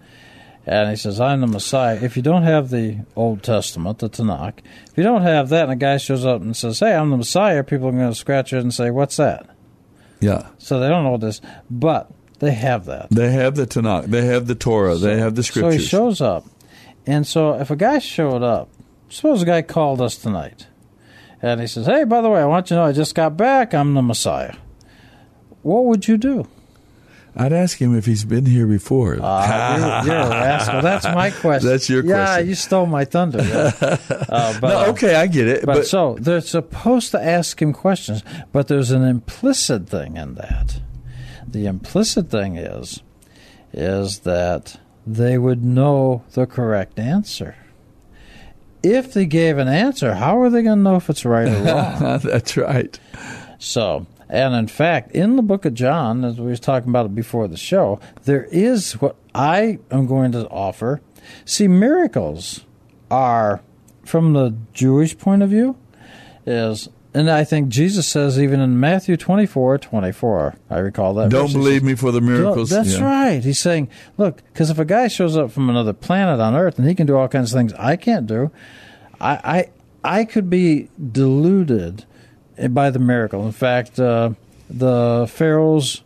and 0.64 0.90
he 0.90 0.96
says, 0.96 1.20
I'm 1.20 1.42
the 1.42 1.46
Messiah, 1.46 1.98
if 2.02 2.16
you 2.16 2.22
don't 2.22 2.42
have 2.42 2.70
the 2.70 2.98
Old 3.14 3.42
Testament, 3.42 3.98
the 3.98 4.08
Tanakh, 4.08 4.58
if 4.90 4.96
you 4.96 5.04
don't 5.04 5.22
have 5.22 5.50
that, 5.50 5.64
and 5.64 5.72
a 5.72 5.76
guy 5.76 5.98
shows 5.98 6.24
up 6.24 6.40
and 6.40 6.56
says, 6.56 6.80
Hey, 6.80 6.94
I'm 6.94 7.10
the 7.10 7.18
Messiah, 7.18 7.62
people 7.62 7.88
are 7.88 7.92
going 7.92 8.08
to 8.08 8.14
scratch 8.14 8.52
it 8.52 8.60
and 8.60 8.72
say, 8.74 8.90
What's 8.90 9.16
that? 9.18 9.48
yeah. 10.20 10.48
So 10.58 10.80
they 10.80 10.88
don't 10.88 11.04
know 11.04 11.18
this, 11.18 11.40
but 11.70 12.10
they 12.38 12.52
have 12.52 12.86
that. 12.86 13.08
They 13.10 13.32
have 13.32 13.54
the 13.54 13.66
Tanakh. 13.66 14.06
They 14.06 14.24
have 14.24 14.46
the 14.46 14.54
Torah. 14.54 14.96
they 14.96 15.18
have 15.18 15.34
the 15.34 15.42
scriptures. 15.42 15.74
So 15.74 15.78
he 15.78 15.84
shows 15.86 16.20
up. 16.20 16.44
And 17.06 17.26
so 17.26 17.54
if 17.60 17.70
a 17.70 17.76
guy 17.76 17.98
showed 17.98 18.42
up, 18.42 18.68
suppose 19.08 19.42
a 19.42 19.46
guy 19.46 19.62
called 19.62 20.00
us 20.00 20.16
tonight 20.16 20.66
and 21.42 21.60
he 21.60 21.66
says, 21.66 21.86
Hey, 21.86 22.04
by 22.04 22.20
the 22.22 22.30
way, 22.30 22.40
I 22.40 22.46
want 22.46 22.70
you 22.70 22.76
to 22.76 22.82
know 22.82 22.88
I 22.88 22.92
just 22.92 23.14
got 23.14 23.36
back. 23.36 23.74
I'm 23.74 23.94
the 23.94 24.02
Messiah. 24.02 24.54
What 25.66 25.84
would 25.86 26.06
you 26.06 26.16
do? 26.16 26.46
I'd 27.34 27.52
ask 27.52 27.78
him 27.78 27.94
if 27.98 28.06
he's 28.06 28.24
been 28.24 28.46
here 28.46 28.66
before. 28.68 29.18
Ah, 29.20 30.04
you're, 30.04 30.14
you're 30.14 30.22
a 30.22 30.28
rascal. 30.30 30.80
That's 30.80 31.04
my 31.06 31.30
question. 31.42 31.68
That's 31.68 31.88
your 31.90 32.04
Yeah, 32.04 32.24
question. 32.26 32.48
you 32.48 32.54
stole 32.54 32.86
my 32.86 33.04
thunder. 33.04 33.42
yeah. 33.42 33.72
Uh, 34.28 34.58
but, 34.60 34.68
No, 34.68 34.86
okay, 34.92 35.16
I 35.16 35.26
get 35.26 35.48
it, 35.48 35.66
But, 35.66 35.74
but- 35.78 35.86
so 35.86 36.16
they're 36.20 36.40
supposed 36.40 37.10
to 37.10 37.20
ask 37.22 37.60
him 37.60 37.72
questions, 37.72 38.22
but 38.52 38.68
there's 38.68 38.90
an 38.92 39.02
implicit 39.02 39.88
thing 39.88 40.16
in 40.16 40.34
that. 40.36 40.80
The 41.48 41.66
implicit 41.66 42.30
thing 42.30 42.56
is, 42.56 43.02
is 43.72 44.20
that 44.20 44.78
they 45.06 45.36
would 45.36 45.64
know 45.64 46.22
the 46.32 46.46
correct 46.46 46.98
answer. 46.98 47.56
If 48.84 49.12
they 49.12 49.26
gave 49.26 49.58
an 49.58 49.68
answer, 49.68 50.14
how 50.14 50.40
are 50.40 50.48
they 50.48 50.62
going 50.62 50.78
to 50.78 50.82
know 50.82 50.96
if 50.96 51.10
it's 51.10 51.24
right 51.24 51.48
or 51.48 51.62
wrong? 51.64 52.18
That's 52.22 52.56
right. 52.56 52.98
So 53.58 54.06
And 54.28 54.54
in 54.54 54.66
fact, 54.66 55.12
in 55.12 55.36
the 55.36 55.42
book 55.42 55.64
of 55.64 55.74
John, 55.74 56.24
as 56.24 56.40
we 56.40 56.46
was 56.46 56.60
talking 56.60 56.88
about 56.88 57.06
it 57.06 57.14
before 57.14 57.46
the 57.48 57.56
show, 57.56 58.00
there 58.24 58.44
is 58.50 58.94
what 58.94 59.14
I 59.34 59.78
am 59.90 60.06
going 60.06 60.32
to 60.32 60.48
offer. 60.48 61.00
See, 61.44 61.68
miracles 61.68 62.64
are, 63.10 63.60
from 64.04 64.32
the 64.32 64.56
Jewish 64.72 65.16
point 65.16 65.42
of 65.42 65.50
view, 65.50 65.76
is 66.44 66.88
and 67.14 67.30
I 67.30 67.44
think 67.44 67.70
Jesus 67.70 68.06
says 68.06 68.38
even 68.38 68.60
in 68.60 68.78
Matthew 68.78 69.16
24, 69.16 69.78
24, 69.78 70.54
I 70.68 70.78
recall 70.78 71.14
that. 71.14 71.30
Don't 71.30 71.44
verse, 71.46 71.52
believe 71.54 71.82
me 71.82 71.94
for 71.94 72.12
the 72.12 72.20
miracles. 72.20 72.68
That's 72.68 72.98
Yeah. 72.98 73.04
right. 73.04 73.42
He's 73.42 73.58
saying, 73.58 73.88
look, 74.18 74.42
because 74.52 74.68
if 74.68 74.78
a 74.78 74.84
guy 74.84 75.08
shows 75.08 75.34
up 75.34 75.50
from 75.50 75.70
another 75.70 75.94
planet 75.94 76.40
on 76.40 76.54
Earth 76.54 76.78
and 76.78 76.86
he 76.86 76.94
can 76.94 77.06
do 77.06 77.16
all 77.16 77.26
kinds 77.26 77.54
of 77.54 77.58
things 77.58 77.72
I 77.78 77.96
can't 77.96 78.26
do, 78.26 78.50
I 79.18 79.70
I, 80.04 80.18
I 80.20 80.24
could 80.26 80.50
be 80.50 80.90
deluded 81.12 82.04
by 82.70 82.90
the 82.90 82.98
miracle. 82.98 83.44
In 83.46 83.52
fact, 83.52 83.98
uh, 84.00 84.30
the 84.70 85.26
Pharaoh's 85.30 86.02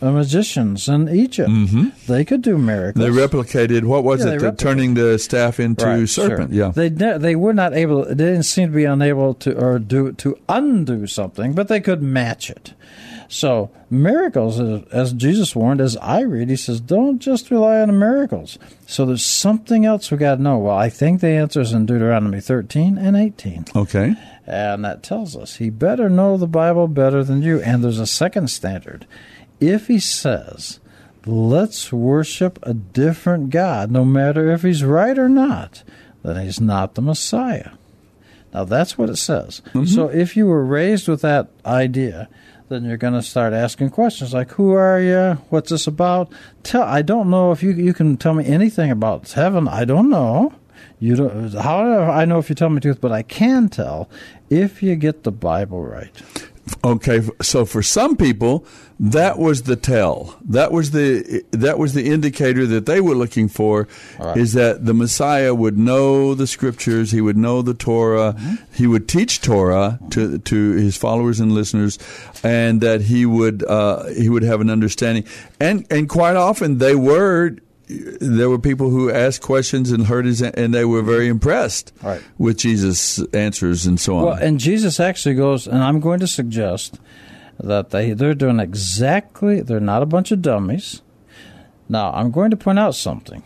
magicians 0.00 0.88
in 0.88 1.08
Egypt, 1.08 1.50
they 2.06 2.24
could 2.24 2.42
do 2.42 2.56
miracles. 2.58 3.04
They 3.04 3.10
replicated 3.10 3.84
what 3.84 4.04
was 4.04 4.24
Yeah, 4.24 4.32
it? 4.32 4.38
The 4.40 4.52
turning 4.52 4.94
the 4.94 5.18
staff 5.18 5.60
into 5.60 5.84
Right, 5.84 6.08
serpent. 6.08 6.50
sure. 6.52 6.58
Yeah. 6.58 6.72
they 6.74 6.88
they 6.88 7.36
were 7.36 7.52
not 7.54 7.74
able. 7.74 8.04
They 8.04 8.14
didn't 8.14 8.44
seem 8.44 8.68
to 8.70 8.74
be 8.74 8.84
unable 8.84 9.34
to 9.34 9.56
or 9.58 9.78
do 9.78 10.12
to 10.12 10.36
undo 10.48 11.06
something, 11.06 11.52
but 11.52 11.68
they 11.68 11.80
could 11.80 12.02
match 12.02 12.50
it. 12.50 12.72
So 13.28 13.70
miracles, 13.90 14.58
as- 14.58 14.82
as 14.92 15.12
Jesus 15.12 15.54
warned, 15.54 15.80
as 15.80 15.96
I 15.98 16.22
read, 16.22 16.50
he 16.50 16.56
says, 16.56 16.80
don't 16.80 17.20
just 17.20 17.48
rely 17.52 17.80
on 17.80 17.86
the 17.86 17.94
miracles. 17.94 18.58
So 18.88 19.06
there's 19.06 19.24
something 19.24 19.86
else 19.86 20.10
we 20.10 20.16
got 20.16 20.36
to 20.36 20.42
know. 20.42 20.58
Well, 20.58 20.76
I 20.76 20.88
think 20.88 21.20
the 21.20 21.28
answer 21.28 21.60
is 21.60 21.72
in 21.72 21.86
Deuteronomy 21.86 22.40
13 22.40 22.98
and 22.98 23.16
18. 23.16 23.66
Okay. 23.76 24.16
And 24.50 24.84
that 24.84 25.04
tells 25.04 25.36
us 25.36 25.56
he 25.56 25.70
better 25.70 26.08
know 26.08 26.36
the 26.36 26.48
Bible 26.48 26.88
better 26.88 27.22
than 27.22 27.40
you. 27.40 27.60
And 27.60 27.84
there's 27.84 28.00
a 28.00 28.06
second 28.06 28.48
standard. 28.48 29.06
If 29.60 29.86
he 29.86 30.00
says, 30.00 30.80
let's 31.24 31.92
worship 31.92 32.58
a 32.64 32.74
different 32.74 33.50
God, 33.50 33.92
no 33.92 34.04
matter 34.04 34.50
if 34.50 34.62
he's 34.62 34.82
right 34.82 35.16
or 35.16 35.28
not, 35.28 35.84
then 36.24 36.44
he's 36.44 36.60
not 36.60 36.96
the 36.96 37.02
Messiah. 37.02 37.70
Now 38.52 38.64
that's 38.64 38.98
what 38.98 39.08
it 39.08 39.18
says. 39.18 39.62
Mm-hmm. 39.66 39.84
So 39.84 40.08
if 40.08 40.36
you 40.36 40.46
were 40.46 40.64
raised 40.64 41.06
with 41.06 41.22
that 41.22 41.48
idea, 41.64 42.28
then 42.68 42.84
you're 42.84 42.96
going 42.96 43.14
to 43.14 43.22
start 43.22 43.52
asking 43.52 43.90
questions 43.90 44.34
like, 44.34 44.50
"Who 44.52 44.72
are 44.72 45.00
you? 45.00 45.34
What's 45.50 45.70
this 45.70 45.86
about?" 45.86 46.32
Tell 46.64 46.82
I 46.82 47.02
don't 47.02 47.30
know 47.30 47.52
if 47.52 47.62
you 47.62 47.70
you 47.70 47.94
can 47.94 48.16
tell 48.16 48.34
me 48.34 48.44
anything 48.46 48.90
about 48.90 49.30
heaven. 49.30 49.68
I 49.68 49.84
don't 49.84 50.10
know. 50.10 50.52
You 50.98 51.16
don't. 51.16 51.52
How 51.54 51.82
do 51.82 52.10
I 52.10 52.24
know 52.24 52.38
if 52.38 52.48
you 52.48 52.54
tell 52.54 52.68
me 52.68 52.76
the 52.76 52.80
truth? 52.80 53.00
But 53.00 53.12
I 53.12 53.22
can 53.22 53.68
tell 53.68 54.08
if 54.50 54.82
you 54.82 54.96
get 54.96 55.22
the 55.22 55.32
Bible 55.32 55.82
right. 55.82 56.10
Okay, 56.84 57.20
so 57.42 57.64
for 57.64 57.82
some 57.82 58.16
people, 58.16 58.64
that 59.00 59.38
was 59.38 59.62
the 59.62 59.76
tell. 59.76 60.36
That 60.44 60.70
was 60.72 60.92
the 60.92 61.44
that 61.50 61.78
was 61.78 61.94
the 61.94 62.06
indicator 62.06 62.66
that 62.66 62.86
they 62.86 63.00
were 63.00 63.14
looking 63.14 63.48
for. 63.48 63.88
Is 64.36 64.52
that 64.52 64.86
the 64.86 64.94
Messiah 64.94 65.54
would 65.54 65.76
know 65.76 66.34
the 66.34 66.46
scriptures, 66.46 67.10
he 67.10 67.20
would 67.20 67.36
know 67.36 67.62
the 67.62 67.74
Torah, 67.74 68.36
he 68.72 68.86
would 68.86 69.08
teach 69.08 69.40
Torah 69.40 69.98
to 70.10 70.38
to 70.38 70.72
his 70.72 70.96
followers 70.96 71.40
and 71.40 71.52
listeners, 71.52 71.98
and 72.44 72.80
that 72.82 73.02
he 73.02 73.26
would 73.26 73.64
uh, 73.64 74.04
he 74.08 74.28
would 74.28 74.42
have 74.42 74.60
an 74.60 74.70
understanding. 74.70 75.24
And 75.58 75.86
and 75.90 76.08
quite 76.08 76.36
often 76.36 76.78
they 76.78 76.94
were. 76.94 77.56
There 78.20 78.48
were 78.48 78.58
people 78.58 78.90
who 78.90 79.10
asked 79.10 79.42
questions 79.42 79.90
and 79.90 80.06
heard 80.06 80.24
his, 80.26 80.42
and 80.42 80.72
they 80.74 80.84
were 80.84 81.02
very 81.02 81.28
impressed 81.28 81.92
Right. 82.02 82.22
with 82.38 82.58
Jesus' 82.58 83.22
answers 83.32 83.86
and 83.86 83.98
so 83.98 84.16
on. 84.16 84.24
Well, 84.24 84.34
and 84.34 84.60
Jesus 84.60 85.00
actually 85.00 85.34
goes, 85.34 85.66
and 85.66 85.82
I'm 85.82 86.00
going 86.00 86.20
to 86.20 86.26
suggest 86.26 86.98
that 87.58 87.90
they 87.90 88.12
they're 88.12 88.34
doing 88.34 88.60
exactly. 88.60 89.60
They're 89.60 89.80
not 89.80 90.02
a 90.02 90.06
bunch 90.06 90.30
of 90.30 90.40
dummies. 90.42 91.02
Now, 91.88 92.12
I'm 92.12 92.30
going 92.30 92.50
to 92.52 92.56
point 92.56 92.78
out 92.78 92.94
something 92.94 93.42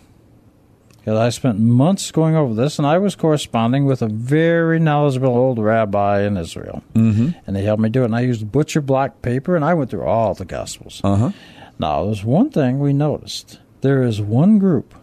because 0.98 1.18
I 1.18 1.28
spent 1.30 1.58
months 1.58 2.10
going 2.10 2.34
over 2.34 2.54
this, 2.54 2.78
and 2.78 2.86
I 2.86 2.98
was 2.98 3.14
corresponding 3.14 3.84
with 3.84 4.02
a 4.02 4.08
very 4.08 4.78
knowledgeable 4.78 5.28
old 5.36 5.58
rabbi 5.58 6.22
in 6.22 6.36
Israel, 6.36 6.82
mm-hmm. 6.94 7.30
and 7.46 7.56
he 7.56 7.64
helped 7.64 7.82
me 7.82 7.88
do 7.90 8.02
it. 8.02 8.06
And 8.06 8.16
I 8.16 8.20
used 8.20 8.50
butcher 8.50 8.80
block 8.80 9.20
paper, 9.22 9.56
and 9.56 9.64
I 9.64 9.74
went 9.74 9.90
through 9.90 10.04
all 10.04 10.34
the 10.34 10.44
Gospels. 10.44 11.00
Uh 11.04 11.16
huh. 11.16 11.30
Now, 11.78 12.04
there's 12.04 12.24
one 12.24 12.50
thing 12.50 12.78
we 12.78 12.92
noticed. 12.92 13.58
There 13.84 14.02
is 14.02 14.18
one 14.18 14.58
group, 14.58 14.94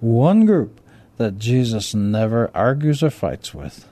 one 0.00 0.44
group 0.44 0.82
that 1.16 1.38
Jesus 1.38 1.94
never 1.94 2.50
argues 2.54 3.02
or 3.02 3.08
fights 3.08 3.54
with. 3.54 3.88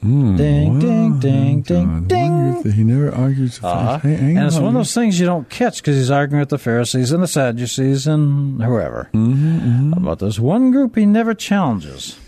Hmm. 0.00 0.38
Ding, 0.38 0.78
ding, 0.78 1.18
ding, 1.18 1.60
ding, 1.60 2.04
ding. 2.06 2.62
He 2.72 2.82
never 2.82 3.14
argues. 3.14 3.62
Uh-huh. 3.62 3.98
Hang 3.98 4.38
and 4.38 4.46
it's 4.46 4.56
on. 4.56 4.62
one 4.62 4.68
of 4.76 4.80
those 4.80 4.94
things 4.94 5.20
you 5.20 5.26
don't 5.26 5.50
catch 5.50 5.82
because 5.82 5.96
he's 5.96 6.10
arguing 6.10 6.40
with 6.40 6.48
the 6.48 6.56
Pharisees 6.56 7.12
and 7.12 7.22
the 7.22 7.28
Sadducees 7.28 8.06
and 8.06 8.62
whoever. 8.62 9.10
Mm-hmm, 9.12 10.02
But 10.02 10.18
there's 10.20 10.40
one 10.40 10.70
group 10.70 10.96
he 10.96 11.04
never 11.04 11.34
challenges. 11.34 12.18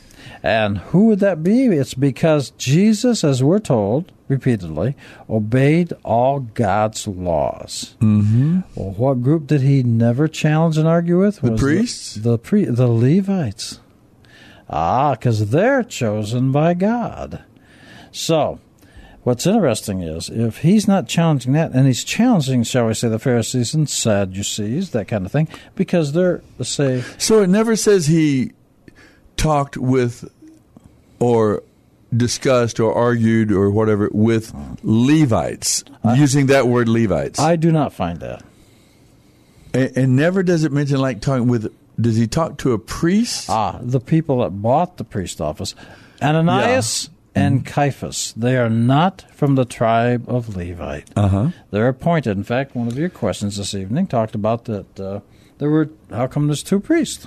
And 0.42 0.78
who 0.78 1.06
would 1.06 1.20
that 1.20 1.42
be? 1.42 1.66
It's 1.66 1.94
because 1.94 2.50
Jesus, 2.50 3.22
as 3.22 3.44
we're 3.44 3.60
told 3.60 4.10
repeatedly, 4.26 4.96
obeyed 5.30 5.92
all 6.02 6.40
God's 6.40 7.06
laws. 7.06 7.94
Mm-hmm. 8.00 8.60
Well, 8.74 8.90
what 8.90 9.22
group 9.22 9.46
did 9.46 9.60
he 9.60 9.82
never 9.82 10.26
challenge 10.26 10.78
and 10.78 10.88
argue 10.88 11.20
with? 11.20 11.40
The 11.40 11.52
Was 11.52 11.60
priests? 11.60 12.14
The, 12.14 12.38
pre- 12.38 12.64
the 12.64 12.88
Levites. 12.88 13.78
Ah, 14.68 15.12
because 15.12 15.50
they're 15.50 15.84
chosen 15.84 16.50
by 16.50 16.74
God. 16.74 17.44
So, 18.10 18.58
what's 19.22 19.46
interesting 19.46 20.02
is 20.02 20.28
if 20.28 20.58
he's 20.58 20.88
not 20.88 21.06
challenging 21.06 21.52
that, 21.52 21.72
and 21.72 21.86
he's 21.86 22.02
challenging, 22.02 22.62
shall 22.62 22.86
we 22.86 22.94
say, 22.94 23.08
the 23.08 23.18
Pharisees 23.18 23.74
and 23.74 23.88
Sadducees, 23.88 24.90
that 24.90 25.08
kind 25.08 25.26
of 25.26 25.30
thing, 25.30 25.46
because 25.74 26.12
they're, 26.14 26.42
say, 26.62 27.02
So 27.18 27.42
it 27.42 27.48
never 27.48 27.76
says 27.76 28.06
he 28.06 28.52
talked 29.36 29.76
with 29.76 30.30
or 31.18 31.62
discussed 32.14 32.78
or 32.80 32.94
argued 32.94 33.50
or 33.52 33.70
whatever 33.70 34.08
with 34.12 34.54
Levites, 34.82 35.84
using 36.16 36.46
that 36.46 36.66
word 36.68 36.88
Levites. 36.88 37.38
I 37.38 37.56
do 37.56 37.72
not 37.72 37.92
find 37.92 38.20
that. 38.20 38.42
and, 39.72 39.96
and 39.96 40.16
never 40.16 40.42
does 40.42 40.64
it 40.64 40.72
mention 40.72 40.98
like 40.98 41.20
talking 41.20 41.48
with. 41.48 41.72
Does 42.00 42.16
he 42.16 42.26
talk 42.26 42.58
to 42.58 42.72
a 42.72 42.78
priest? 42.78 43.48
Ah, 43.50 43.78
the 43.80 44.00
people 44.00 44.38
that 44.40 44.50
bought 44.50 44.96
the 44.96 45.04
priest 45.04 45.40
office. 45.40 45.74
Ananias 46.22 47.10
and 47.34 47.64
Caiaphas, 47.66 48.32
they 48.36 48.56
are 48.56 48.70
not 48.70 49.24
from 49.32 49.54
the 49.56 49.64
tribe 49.64 50.24
of 50.28 50.56
Levite. 50.56 51.10
Uh 51.16 51.28
huh. 51.28 51.48
They're 51.70 51.88
appointed. 51.88 52.36
In 52.36 52.44
fact, 52.44 52.74
one 52.74 52.88
of 52.88 52.96
your 52.98 53.08
questions 53.10 53.56
this 53.56 53.74
evening 53.74 54.06
talked 54.06 54.34
about 54.34 54.64
that 54.66 55.00
uh, 55.00 55.20
there 55.58 55.70
were, 55.70 55.90
how 56.10 56.26
come 56.26 56.46
there's 56.46 56.62
two 56.62 56.80
priests? 56.80 57.26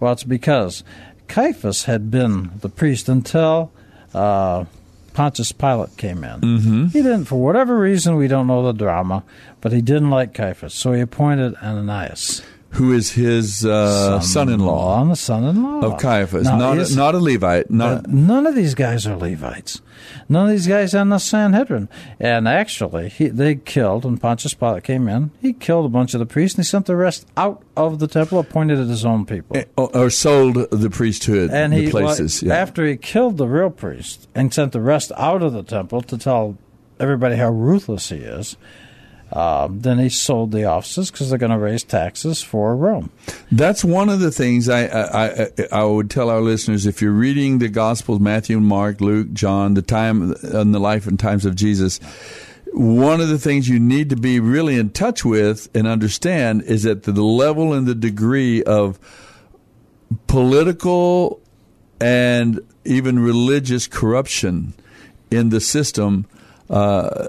Well, 0.00 0.12
it's 0.12 0.24
because 0.24 0.82
Caiaphas 1.28 1.84
had 1.84 2.10
been 2.10 2.50
the 2.60 2.68
priest 2.68 3.08
until 3.08 3.72
uh, 4.14 4.64
Pontius 5.12 5.52
Pilate 5.52 5.96
came 5.96 6.24
in. 6.24 6.40
Mm-hmm. 6.40 6.86
He 6.86 7.02
didn't, 7.02 7.24
for 7.24 7.36
whatever 7.42 7.78
reason, 7.78 8.16
we 8.16 8.28
don't 8.28 8.46
know 8.46 8.62
the 8.62 8.72
drama, 8.72 9.24
but 9.60 9.72
he 9.72 9.80
didn't 9.80 10.10
like 10.10 10.34
Caiaphas, 10.34 10.74
so 10.74 10.92
he 10.92 11.00
appointed 11.00 11.54
Ananias. 11.56 12.42
Who 12.70 12.92
is 12.92 13.12
his 13.12 13.64
uh, 13.64 14.20
son-in-law 14.20 14.96
On 15.00 15.08
the 15.08 15.16
son-in-law 15.16 15.80
of 15.80 15.98
Caiaphas? 15.98 16.44
Now, 16.44 16.58
not 16.58 16.78
is- 16.78 16.94
a, 16.94 16.96
not 16.96 17.14
a 17.14 17.18
Levite. 17.18 17.70
Not 17.70 18.02
but 18.02 18.12
none 18.12 18.46
of 18.46 18.54
these 18.54 18.74
guys 18.74 19.06
are 19.06 19.16
Levites. 19.16 19.80
None 20.28 20.46
of 20.46 20.50
these 20.50 20.66
guys 20.66 20.92
in 20.92 21.08
the 21.08 21.18
Sanhedrin. 21.18 21.88
And 22.20 22.46
actually, 22.46 23.08
he, 23.08 23.28
they 23.28 23.54
killed, 23.54 24.04
when 24.04 24.18
Pontius 24.18 24.52
Pilate 24.52 24.84
came 24.84 25.08
in, 25.08 25.30
he 25.40 25.52
killed 25.54 25.86
a 25.86 25.88
bunch 25.88 26.12
of 26.12 26.20
the 26.20 26.26
priests 26.26 26.58
and 26.58 26.64
he 26.64 26.68
sent 26.68 26.84
the 26.86 26.96
rest 26.96 27.26
out 27.36 27.62
of 27.76 27.98
the 27.98 28.08
temple, 28.08 28.38
appointed 28.38 28.78
it 28.78 28.88
his 28.88 29.06
own 29.06 29.24
people. 29.24 29.56
or, 29.76 29.96
or 29.96 30.10
sold 30.10 30.68
the 30.70 30.90
priesthood. 30.90 31.50
and 31.50 31.72
the 31.72 31.84
he, 31.84 31.90
places. 31.90 32.42
well, 32.42 32.52
yeah. 32.54 32.60
after 32.60 32.84
he 32.86 32.96
killed 32.96 33.38
the 33.38 33.48
real 33.48 33.70
priest 33.70 34.28
and 34.34 34.52
sent 34.52 34.72
the 34.72 34.80
rest 34.82 35.12
out 35.16 35.42
of 35.42 35.54
the 35.54 35.62
temple 35.62 36.02
to 36.02 36.18
tell 36.18 36.58
everybody 37.00 37.36
how 37.36 37.48
ruthless 37.50 38.10
he 38.10 38.16
is, 38.16 38.56
um, 39.32 39.80
then 39.80 39.98
he 39.98 40.08
sold 40.08 40.52
the 40.52 40.64
offices 40.64 41.10
because 41.10 41.30
they're 41.30 41.38
going 41.38 41.50
to 41.50 41.58
raise 41.58 41.82
taxes 41.82 42.42
for 42.42 42.76
Rome. 42.76 43.10
That's 43.50 43.84
one 43.84 44.08
of 44.08 44.20
the 44.20 44.30
things 44.30 44.68
I, 44.68 44.86
I, 44.86 45.26
I 45.26 45.50
I 45.72 45.84
would 45.84 46.10
tell 46.10 46.30
our 46.30 46.40
listeners. 46.40 46.86
If 46.86 47.02
you're 47.02 47.10
reading 47.10 47.58
the 47.58 47.68
Gospels, 47.68 48.20
Matthew, 48.20 48.60
Mark, 48.60 49.00
Luke, 49.00 49.32
John, 49.32 49.74
the 49.74 49.82
time 49.82 50.34
and 50.42 50.74
the 50.74 50.78
life 50.78 51.06
and 51.06 51.18
times 51.18 51.44
of 51.44 51.56
Jesus, 51.56 51.98
one 52.72 53.20
of 53.20 53.28
the 53.28 53.38
things 53.38 53.68
you 53.68 53.80
need 53.80 54.10
to 54.10 54.16
be 54.16 54.38
really 54.38 54.78
in 54.78 54.90
touch 54.90 55.24
with 55.24 55.68
and 55.74 55.88
understand 55.88 56.62
is 56.62 56.84
that 56.84 57.02
the 57.02 57.12
level 57.12 57.72
and 57.72 57.86
the 57.86 57.94
degree 57.94 58.62
of 58.62 58.98
political 60.28 61.40
and 62.00 62.60
even 62.84 63.18
religious 63.18 63.88
corruption 63.88 64.74
in 65.30 65.48
the 65.48 65.60
system 65.60 66.26
uh, 66.70 67.26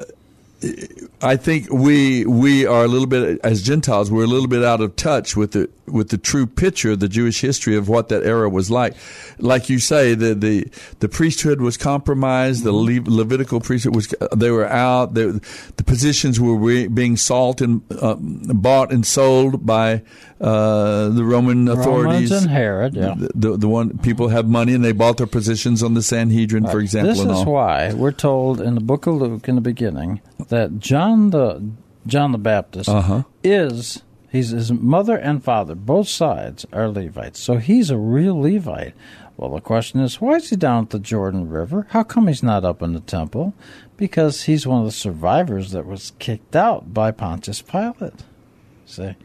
I 1.22 1.36
think 1.36 1.72
we 1.72 2.26
we 2.26 2.66
are 2.66 2.84
a 2.84 2.88
little 2.88 3.08
bit 3.08 3.39
as 3.43 3.62
Gentiles 3.62 4.12
we're 4.12 4.24
a 4.24 4.28
little 4.28 4.47
bit 4.47 4.64
out 4.64 4.82
of 4.82 4.95
touch 4.95 5.36
with 5.36 5.51
the 5.51 5.70
with 5.86 6.10
the 6.10 6.18
true 6.18 6.45
picture 6.45 6.91
of 6.91 6.99
the 6.99 7.08
Jewish 7.08 7.41
history 7.41 7.76
of 7.76 7.88
what 7.88 8.10
that 8.10 8.24
era 8.24 8.49
was 8.49 8.72
like. 8.72 8.95
Like 9.38 9.70
you 9.70 9.80
say, 9.80 10.16
the 10.16 10.34
the, 10.34 10.68
the 10.99 11.10
priesthood 11.10 11.62
was 11.62 11.78
compromised. 11.78 12.64
The 12.64 12.72
Le- 12.72 13.01
Levitical 13.05 13.60
priesthood 13.60 13.95
was 13.95 14.14
they 14.36 14.49
were 14.49 14.68
out. 14.68 15.14
They, 15.14 15.26
the 15.26 15.84
positions 15.86 16.39
were 16.39 16.55
re- 16.55 16.88
being 16.88 17.18
sold 17.18 17.62
and 17.62 17.82
uh, 17.91 18.16
bought 18.20 18.91
and 18.91 19.05
sold 19.05 19.66
by 19.66 20.01
uh, 20.41 21.10
the 21.10 21.24
Roman 21.24 21.68
authorities. 21.68 22.32
Romans 22.32 22.32
and 22.32 22.49
Herod, 22.51 22.95
yeah. 22.95 23.16
The, 23.16 23.32
the, 23.34 23.58
the 23.58 23.68
one 23.68 23.97
people 23.99 24.30
have 24.30 24.47
money 24.47 24.74
and 24.74 24.84
they 24.84 24.91
bought 24.91 25.18
their 25.18 25.28
positions 25.28 25.82
on 25.82 25.93
the 25.93 26.03
Sanhedrin, 26.03 26.68
for 26.68 26.80
example. 26.80 27.14
This 27.14 27.22
is 27.22 27.28
all. 27.28 27.53
why 27.53 27.93
we're 27.93 28.12
told 28.12 28.62
in 28.62 28.76
the 28.76 28.82
book 28.82 29.08
of 29.08 29.16
Luke 29.16 29.47
in 29.47 29.55
the 29.55 29.62
beginning 29.62 30.22
that 30.50 30.80
John 30.80 31.30
the 31.32 31.64
John 32.06 32.32
the 32.32 32.38
Baptist 32.38 32.89
Uh-huh. 32.89 33.24
is 33.43 34.04
he's 34.32 34.50
his 34.50 34.72
mother 34.72 35.18
and 35.18 35.43
father, 35.43 35.76
both 35.76 36.08
sides 36.08 36.66
are 36.72 36.88
Levites. 36.89 37.39
So 37.39 37.58
he's 37.58 37.89
a 37.89 37.98
real 37.98 38.39
Levite. 38.39 38.93
Well, 39.36 39.52
the 39.52 39.62
question 39.62 40.00
is, 40.00 40.20
why 40.20 40.36
is 40.38 40.50
he 40.50 40.56
down 40.56 40.86
at 40.86 40.89
the 40.89 41.00
Jordan 41.00 41.48
River? 41.48 41.86
How 41.91 42.02
come 42.04 42.28
he's 42.28 42.41
not 42.41 42.66
up 42.66 42.82
in 42.82 42.93
the 42.93 43.00
temple? 43.02 43.54
Because 43.95 44.43
he's 44.43 44.66
one 44.66 44.80
of 44.80 44.86
the 44.86 44.91
survivors 44.91 45.72
that 45.72 45.86
was 45.86 46.14
kicked 46.18 46.56
out 46.56 46.91
by 46.91 47.12
Pontius 47.12 47.62
Pilate. 47.62 48.24
See? 48.88 49.16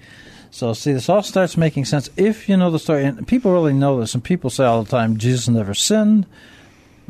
So, 0.51 0.75
see, 0.75 0.93
this 0.93 1.09
all 1.09 1.23
starts 1.23 1.57
making 1.57 1.87
sense 1.87 2.11
if 2.19 2.47
you 2.47 2.59
know 2.59 2.71
the 2.71 2.79
story. 2.79 3.07
And 3.07 3.27
people 3.27 3.53
really 3.53 3.73
know 3.73 3.99
this, 4.01 4.13
and 4.15 4.23
people 4.23 4.51
say 4.51 4.65
all 4.67 4.83
the 4.83 4.91
time, 4.91 5.17
Jesus 5.17 5.49
never 5.49 5.73
sinned. 5.73 6.27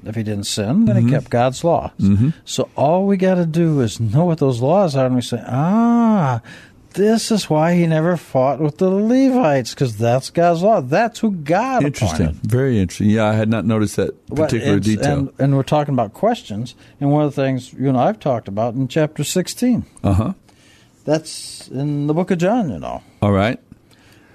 If 0.05 0.15
he 0.17 0.23
didn't 0.23 0.47
sin, 0.47 0.87
then 0.87 0.97
Mhm. 0.97 1.05
he 1.05 1.11
kept 1.11 1.31
God's 1.31 1.63
law. 1.65 1.93
Mhm. 2.01 2.33
So 2.45 2.69
all 2.77 3.07
we 3.07 3.17
got 3.17 3.37
to 3.37 3.47
do 3.47 3.81
is 3.81 4.01
know 4.01 4.25
what 4.25 4.39
those 4.39 4.61
laws 4.61 4.97
are, 4.97 5.07
and 5.07 5.15
we 5.15 5.21
say, 5.23 5.41
ah, 5.47 6.41
this 6.95 7.31
is 7.31 7.49
why 7.49 7.75
he 7.75 7.87
never 7.87 8.17
fought 8.17 8.61
with 8.61 8.79
the 8.79 8.91
Levites, 8.91 9.73
because 9.75 9.97
that's 9.97 10.29
God's 10.29 10.63
law. 10.63 10.81
That's 10.83 11.21
who 11.21 11.31
God 11.31 11.85
Interesting, 11.85 12.27
appointed. 12.27 12.51
very 12.51 12.79
interesting. 12.81 13.09
Yeah, 13.11 13.27
I 13.29 13.33
had 13.35 13.49
not 13.49 13.65
noticed 13.65 13.97
that 13.97 14.27
particular 14.27 14.79
detail. 14.81 15.19
And, 15.19 15.31
and 15.39 15.57
we're 15.57 15.63
talking 15.63 15.95
about 15.95 16.13
questions, 16.13 16.75
and 17.01 17.11
one 17.11 17.25
of 17.25 17.35
the 17.35 17.41
things 17.43 17.73
you 17.73 17.89
and 17.89 17.97
I've 17.97 18.19
talked 18.21 18.49
about 18.49 18.75
in 18.75 18.89
chapter 18.89 19.25
16. 19.25 19.85
Uh 20.05 20.13
huh. 20.13 20.33
That's 21.05 21.69
in 21.69 22.07
the 22.07 22.15
book 22.15 22.31
of 22.31 22.39
John, 22.39 22.71
you 22.71 22.79
know. 22.79 23.03
All 23.21 23.33
right. 23.33 23.59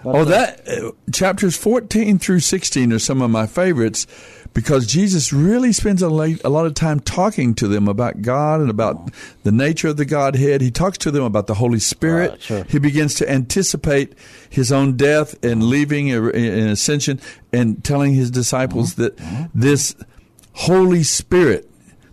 But, 0.03 0.15
oh, 0.15 0.26
that 0.26 0.68
uh, 0.68 0.91
chapters 1.11 1.55
fourteen 1.57 2.20
through 2.20 2.39
sixteen 2.41 2.93
are 2.93 2.99
some 2.99 3.22
of 3.22 3.30
my 3.32 3.45
favorites 3.47 4.05
because 4.53 4.87
Jesus 4.87 5.31
really 5.31 5.71
spends 5.71 6.01
a, 6.01 6.09
lot 6.09 6.65
of 6.65 6.73
time 6.73 6.99
talking 6.99 7.53
to 7.55 7.67
them 7.67 7.87
about 7.87 8.21
God 8.21 8.61
and 8.61 8.69
about 8.69 9.11
the 9.43 9.51
nature 9.51 9.89
of 9.89 9.97
the 9.97 10.05
Godhead. 10.05 10.61
He 10.61 10.71
talks 10.71 10.97
to 10.99 11.11
them 11.11 11.23
about 11.23 11.47
the 11.47 11.55
Holy 11.55 11.79
Spirit. 11.79 12.31
Right, 12.31 12.41
sure. 12.41 12.63
He 12.65 12.79
begins 12.79 13.15
to 13.15 13.29
anticipate 13.29 14.13
his 14.49 14.71
own 14.71 14.97
death 14.97 15.35
and 15.43 15.63
leaving 15.63 16.11
uh, 16.11 16.29
in 16.29 16.67
ascension, 16.69 17.19
and 17.51 17.83
telling 17.83 18.13
his 18.13 18.31
disciples 18.31 18.95
Mm-hmm. 18.95 19.01
that 19.03 19.49
this 19.53 19.95
Holy 20.53 21.03
Spirit 21.03 21.69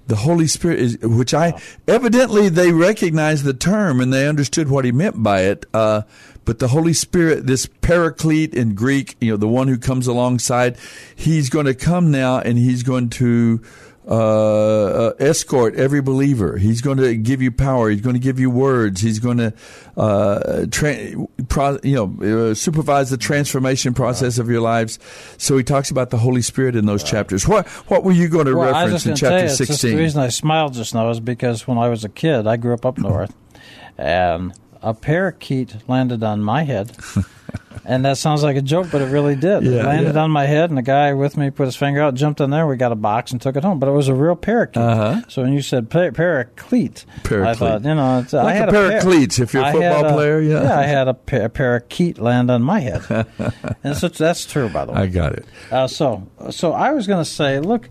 the 0.07 0.16
Holy 0.16 0.47
Spirit 0.47 0.80
is, 0.80 0.99
which 1.01 1.32
I 1.32 1.59
evidently 1.89 2.49
they 2.51 2.72
recognized 2.72 3.45
the 3.45 3.55
term 3.55 4.01
and 4.01 4.12
they 4.12 4.28
understood 4.28 4.68
what 4.68 4.85
he 4.85 4.93
meant 4.93 5.22
by 5.22 5.43
it. 5.43 5.64
Uh, 5.72 6.03
but 6.45 6.59
the 6.59 6.69
Holy 6.69 6.93
Spirit, 6.93 7.47
this 7.47 7.67
Paraclete 7.67 8.55
in 8.55 8.75
Greek, 8.75 9.17
you 9.21 9.31
know, 9.31 9.37
the 9.37 9.49
one 9.49 9.69
who 9.69 9.79
comes 9.79 10.07
alongside, 10.07 10.77
he's 11.15 11.49
going 11.49 11.67
to 11.67 11.75
come 11.75 12.11
now 12.11 12.39
and 12.39 12.59
he's 12.59 12.83
going 12.83 13.09
to 13.11 13.63
uh, 14.07 14.15
uh, 14.15 15.13
escort 15.19 15.75
every 15.77 16.03
believer. 16.03 16.59
He's 16.59 16.83
going 16.83 16.99
to 16.99 17.17
give 17.17 17.41
you 17.41 17.51
power. 17.51 17.89
He's 17.89 18.03
going 18.03 18.13
to 18.15 18.21
give 18.21 18.39
you 18.39 18.51
words. 18.51 19.01
He's 19.01 19.19
going 19.19 19.39
to, 19.39 19.55
uh, 19.97 20.67
tra- 20.71 21.15
pro- 21.49 21.79
you 21.83 21.95
know, 21.97 22.51
uh, 22.51 22.55
supervise 22.55 23.09
the 23.09 23.17
transformation 23.17 23.95
process 23.95 24.37
of 24.39 24.51
your 24.51 24.61
lives. 24.61 24.99
So 25.39 25.57
he 25.57 25.65
talks 25.65 25.91
about 25.91 26.11
the 26.11 26.19
Holy 26.19 26.43
Spirit 26.43 26.77
in 26.77 26.85
those 26.85 27.03
chapters. 27.03 27.49
What 27.49 27.67
What 27.89 28.05
were 28.05 28.13
you 28.13 28.29
going 28.29 28.45
to 28.45 28.55
Well, 28.55 28.73
reference 28.73 29.07
in 29.07 29.17
chapter 29.17 29.39
you, 29.39 29.45
it's 29.45 29.57
just 29.57 29.71
sixteen? 29.71 29.97
the 29.97 30.03
reason 30.03 30.21
I 30.21 30.29
smiled 30.29 30.75
just 30.75 30.93
now 30.93 31.09
is 31.09 31.21
because 31.21 31.67
when 31.67 31.79
I 31.79 31.89
was 31.89 32.05
a 32.05 32.11
kid, 32.11 32.47
I 32.47 32.59
grew 32.59 32.75
up 32.75 32.85
up 32.85 32.99
north, 32.99 33.35
and 33.97 34.53
a 34.85 34.95
parakeet 34.95 35.89
landed 35.89 36.22
on 36.22 36.43
my 36.43 36.62
head. 36.62 36.97
and 37.85 38.05
that 38.05 38.18
sounds 38.18 38.43
like 38.43 38.57
a 38.57 38.62
joke, 38.62 38.89
but 38.93 39.01
it 39.01 39.07
really 39.07 39.35
did. 39.35 39.64
Yeah, 39.64 39.80
it 39.80 39.85
landed 39.85 40.14
yeah. 40.14 40.22
on 40.22 40.30
my 40.30 40.45
head, 40.45 40.70
and 40.70 40.76
the 40.76 40.82
guy 40.82 41.14
with 41.14 41.37
me 41.37 41.51
put 41.51 41.64
his 41.64 41.74
finger 41.74 42.03
out, 42.03 42.14
jumped 42.14 42.41
in 42.41 42.51
there. 42.51 42.66
We 42.66 42.76
got 42.76 42.93
a 42.93 42.97
box 42.97 43.32
and 43.32 43.41
took 43.41 43.57
it 43.57 43.64
home. 43.64 43.78
But 43.78 43.89
it 43.89 43.93
was 43.93 44.09
a 44.09 44.14
real 44.14 44.37
parakeet. 44.37 44.82
Uh-huh. 44.82 45.22
So 45.28 45.43
when 45.43 45.53
you 45.55 45.62
said 45.62 45.91
pa- 45.91 46.11
paraclete, 46.11 47.07
I 47.30 47.55
thought, 47.55 47.82
you 47.82 47.95
know, 47.95 48.20
it's, 48.20 48.35
I 48.35 48.43
Like 48.45 48.57
had 48.57 48.68
a 48.68 48.72
par- 48.72 48.85
if 48.91 49.55
you're 49.55 49.62
a 49.62 49.72
football 49.72 50.05
had 50.05 50.12
player, 50.14 50.41
yeah. 50.41 50.62
yeah, 50.62 50.78
I 50.78 50.82
had 50.85 51.09
a, 51.09 51.14
pa- 51.14 51.45
a 51.45 51.49
parakeet 51.49 52.18
land 52.18 52.51
on 52.51 52.62
my 52.62 52.80
head, 52.80 53.26
and 53.82 53.97
so 53.97 54.09
that's 54.09 54.45
true, 54.47 54.68
by 54.68 54.85
the 54.85 54.93
way. 54.93 55.01
I 55.01 55.07
got 55.07 55.32
it. 55.32 55.47
Uh, 55.70 55.87
so, 55.87 56.26
so 56.51 56.72
I 56.72 56.93
was 56.93 57.07
going 57.07 57.24
to 57.24 57.30
say, 57.30 57.59
look, 57.61 57.89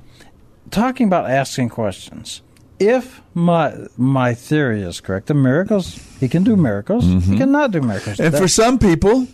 talking 0.70 1.08
about 1.08 1.30
asking 1.30 1.70
questions. 1.70 2.42
If 2.88 3.22
my 3.34 3.74
my 3.98 4.34
theory 4.34 4.82
is 4.82 5.02
correct, 5.02 5.28
the 5.28 5.34
miracles 5.34 6.00
he 6.20 6.28
can 6.30 6.44
do 6.44 6.56
miracles, 6.56 7.06
he 7.06 7.38
cannot 7.38 7.72
do 7.72 7.82
miracles. 7.82 8.18
Mm-hmm. 8.18 8.26
And 8.26 8.36
for 8.38 8.48
some 8.48 8.78
people, 8.80 9.28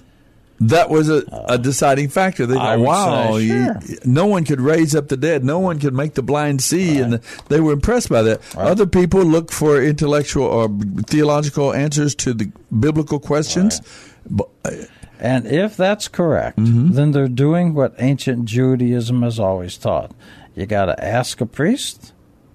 that 0.61 0.89
was 0.89 1.09
a, 1.09 1.23
a 1.47 1.57
deciding 1.57 2.09
factor. 2.09 2.45
They 2.45 2.55
go, 2.55 2.79
"Wow, 2.81 3.37
say, 3.37 3.43
you- 3.43 3.75
no 4.05 4.25
one 4.25 4.43
could 4.45 4.59
raise 4.61 4.93
up 4.95 5.07
the 5.07 5.17
dead. 5.17 5.43
No 5.43 5.59
one 5.59 5.79
could 5.79 5.93
make 5.93 6.13
the 6.15 6.21
blind 6.21 6.61
see," 6.61 6.99
and 6.99 7.21
they 7.47 7.59
were 7.61 7.73
impressed 7.73 8.09
by 8.09 8.21
that. 8.23 8.41
Other 8.57 8.85
people 8.85 9.23
look 9.23 9.51
for 9.51 9.81
intellectual 9.81 10.45
or 10.45 10.67
theological 11.07 11.73
answers 11.73 12.13
to 12.15 12.33
the 12.33 12.51
biblical 12.77 13.19
questions. 13.19 13.81
But, 14.29 14.49
uh, 14.65 14.71
and 15.19 15.45
if 15.47 15.75
that's 15.77 16.07
correct, 16.07 16.57
Mm-hmm. 16.57 16.93
then 16.93 17.11
they're 17.11 17.27
doing 17.27 17.73
what 17.73 17.93
ancient 17.99 18.45
Judaism 18.45 19.21
has 19.23 19.39
always 19.39 19.77
taught. 19.77 20.11
You 20.55 20.65
got 20.65 20.85
to 20.85 21.03
ask 21.03 21.39
a 21.41 21.45
priest, 21.45 22.11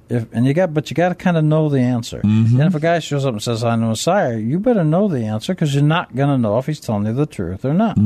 if, 0.08 0.26
and 0.32 0.46
you 0.46 0.54
got, 0.54 0.74
but 0.74 0.90
you 0.90 0.94
got 0.94 1.08
to 1.10 1.14
kind 1.14 1.36
of 1.36 1.44
know 1.44 1.68
the 1.68 1.80
answer. 1.80 2.20
Mm-hmm. 2.22 2.60
And 2.60 2.68
if 2.68 2.74
a 2.74 2.80
guy 2.80 2.98
shows 2.98 3.24
up 3.24 3.32
and 3.32 3.42
says, 3.42 3.62
"I'm 3.64 3.80
the 3.80 3.86
Messiah," 3.88 4.36
you 4.36 4.58
better 4.58 4.84
know 4.84 5.08
the 5.08 5.24
answer 5.24 5.54
because 5.54 5.74
you're 5.74 5.82
not 5.84 6.14
going 6.14 6.28
to 6.28 6.38
know 6.38 6.58
if 6.58 6.66
he's 6.66 6.80
telling 6.80 7.06
you 7.06 7.12
the 7.12 7.26
truth 7.26 7.64
or 7.64 7.74
not. 7.74 7.96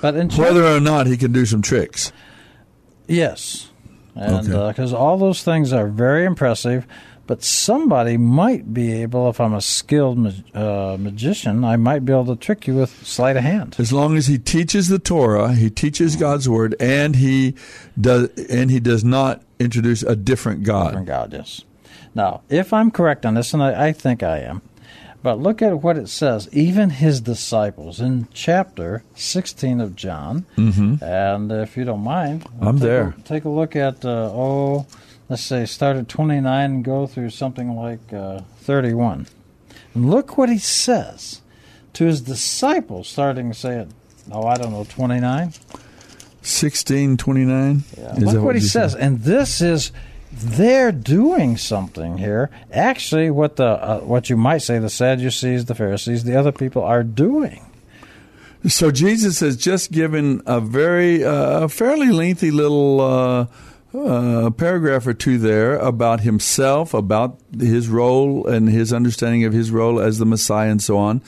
But 0.00 0.16
in 0.16 0.28
chapter- 0.28 0.42
whether 0.42 0.64
or 0.66 0.80
not 0.80 1.06
he 1.06 1.16
can 1.16 1.32
do 1.32 1.44
some 1.46 1.62
tricks. 1.62 2.12
Yes, 3.06 3.68
and 4.14 4.48
Okay. 4.52 4.68
because 4.68 4.92
all 4.92 5.18
those 5.18 5.42
things 5.42 5.72
are 5.72 5.86
very 5.86 6.24
impressive, 6.24 6.86
but 7.26 7.42
somebody 7.42 8.16
might 8.16 8.72
be 8.74 8.92
able, 9.02 9.28
if 9.28 9.40
I'm 9.40 9.54
a 9.54 9.60
skilled 9.60 10.18
ma- 10.18 10.30
uh, 10.54 10.96
magician, 10.98 11.64
I 11.64 11.76
might 11.76 12.04
be 12.04 12.12
able 12.12 12.26
to 12.26 12.36
trick 12.36 12.66
you 12.66 12.74
with 12.74 13.06
sleight 13.06 13.36
of 13.36 13.42
hand. 13.44 13.76
As 13.78 13.92
long 13.92 14.16
as 14.16 14.26
he 14.26 14.38
teaches 14.38 14.88
the 14.88 14.98
Torah, 14.98 15.54
he 15.54 15.70
teaches 15.70 16.16
God's 16.16 16.48
word, 16.48 16.74
and 16.80 17.16
he 17.16 17.54
does, 18.00 18.28
and 18.48 18.70
he 18.70 18.80
does 18.80 19.04
not 19.04 19.42
introduce 19.58 20.02
a 20.02 20.16
different 20.16 20.62
God. 20.64 20.88
Different 20.88 21.06
God, 21.06 21.32
yes. 21.32 21.62
Now, 22.14 22.42
if 22.48 22.72
I'm 22.72 22.90
correct 22.90 23.26
on 23.26 23.34
this, 23.34 23.52
and 23.54 23.62
I, 23.62 23.88
I 23.88 23.92
think 23.92 24.22
I 24.22 24.38
am, 24.38 24.62
but 25.22 25.38
look 25.40 25.60
at 25.60 25.82
what 25.82 25.96
it 25.98 26.08
says. 26.08 26.48
Even 26.52 26.90
his 26.90 27.20
disciples 27.20 28.00
in 28.00 28.28
chapter 28.32 29.02
16 29.14 29.80
of 29.80 29.96
John, 29.96 30.46
Mhm. 30.56 31.02
and 31.02 31.50
if 31.52 31.76
you 31.76 31.84
don't 31.84 32.02
mind, 32.04 32.46
I'm 32.60 32.76
take 32.76 32.82
a- 32.82 32.86
there. 32.86 33.14
take 33.24 33.44
a 33.44 33.48
look 33.50 33.74
at 33.76 34.04
uh, 34.04 34.30
oh, 34.32 34.86
let's 35.28 35.42
say 35.42 35.66
start 35.66 35.96
at 35.96 36.08
29 36.08 36.70
and 36.70 36.84
go 36.84 37.06
through 37.06 37.30
something 37.30 37.74
like 37.76 38.12
uh, 38.12 38.40
31. 38.60 39.26
And 39.94 40.10
look 40.10 40.38
what 40.38 40.48
he 40.48 40.58
says 40.58 41.40
to 41.94 42.04
his 42.04 42.20
disciples, 42.20 43.08
starting 43.08 43.50
to 43.50 43.58
say 43.58 43.78
it. 43.80 43.88
Oh, 44.30 44.46
I 44.46 44.56
don't 44.56 44.72
know, 44.72 44.84
29. 44.88 45.52
Sixteen 46.46 47.16
twenty 47.16 47.44
nine. 47.44 47.82
Look 48.18 48.40
what 48.40 48.54
he 48.54 48.60
says, 48.60 48.94
and 48.94 49.22
this 49.22 49.60
is 49.60 49.90
they're 50.32 50.92
doing 50.92 51.56
something 51.56 52.18
here. 52.18 52.50
Actually, 52.70 53.30
what 53.30 53.56
the 53.56 53.66
uh, 53.66 53.98
what 54.00 54.30
you 54.30 54.36
might 54.36 54.58
say 54.58 54.78
the 54.78 54.88
Sadducees, 54.88 55.64
the 55.64 55.74
Pharisees, 55.74 56.22
the 56.22 56.36
other 56.36 56.52
people 56.52 56.84
are 56.84 57.02
doing. 57.02 57.66
So 58.68 58.92
Jesus 58.92 59.40
has 59.40 59.56
just 59.56 59.90
given 59.90 60.40
a 60.46 60.60
very 60.60 61.24
uh, 61.24 61.66
fairly 61.66 62.12
lengthy 62.12 62.52
little 62.52 63.00
uh, 63.00 63.46
uh, 63.94 64.50
paragraph 64.50 65.06
or 65.06 65.14
two 65.14 65.38
there 65.38 65.78
about 65.78 66.20
himself, 66.20 66.92
about 66.92 67.38
his 67.58 67.88
role 67.88 68.46
and 68.46 68.68
his 68.68 68.92
understanding 68.92 69.44
of 69.44 69.52
his 69.52 69.70
role 69.70 70.00
as 70.00 70.18
the 70.18 70.26
Messiah, 70.26 70.70
and 70.70 70.82
so 70.82 70.98
on. 70.98 71.22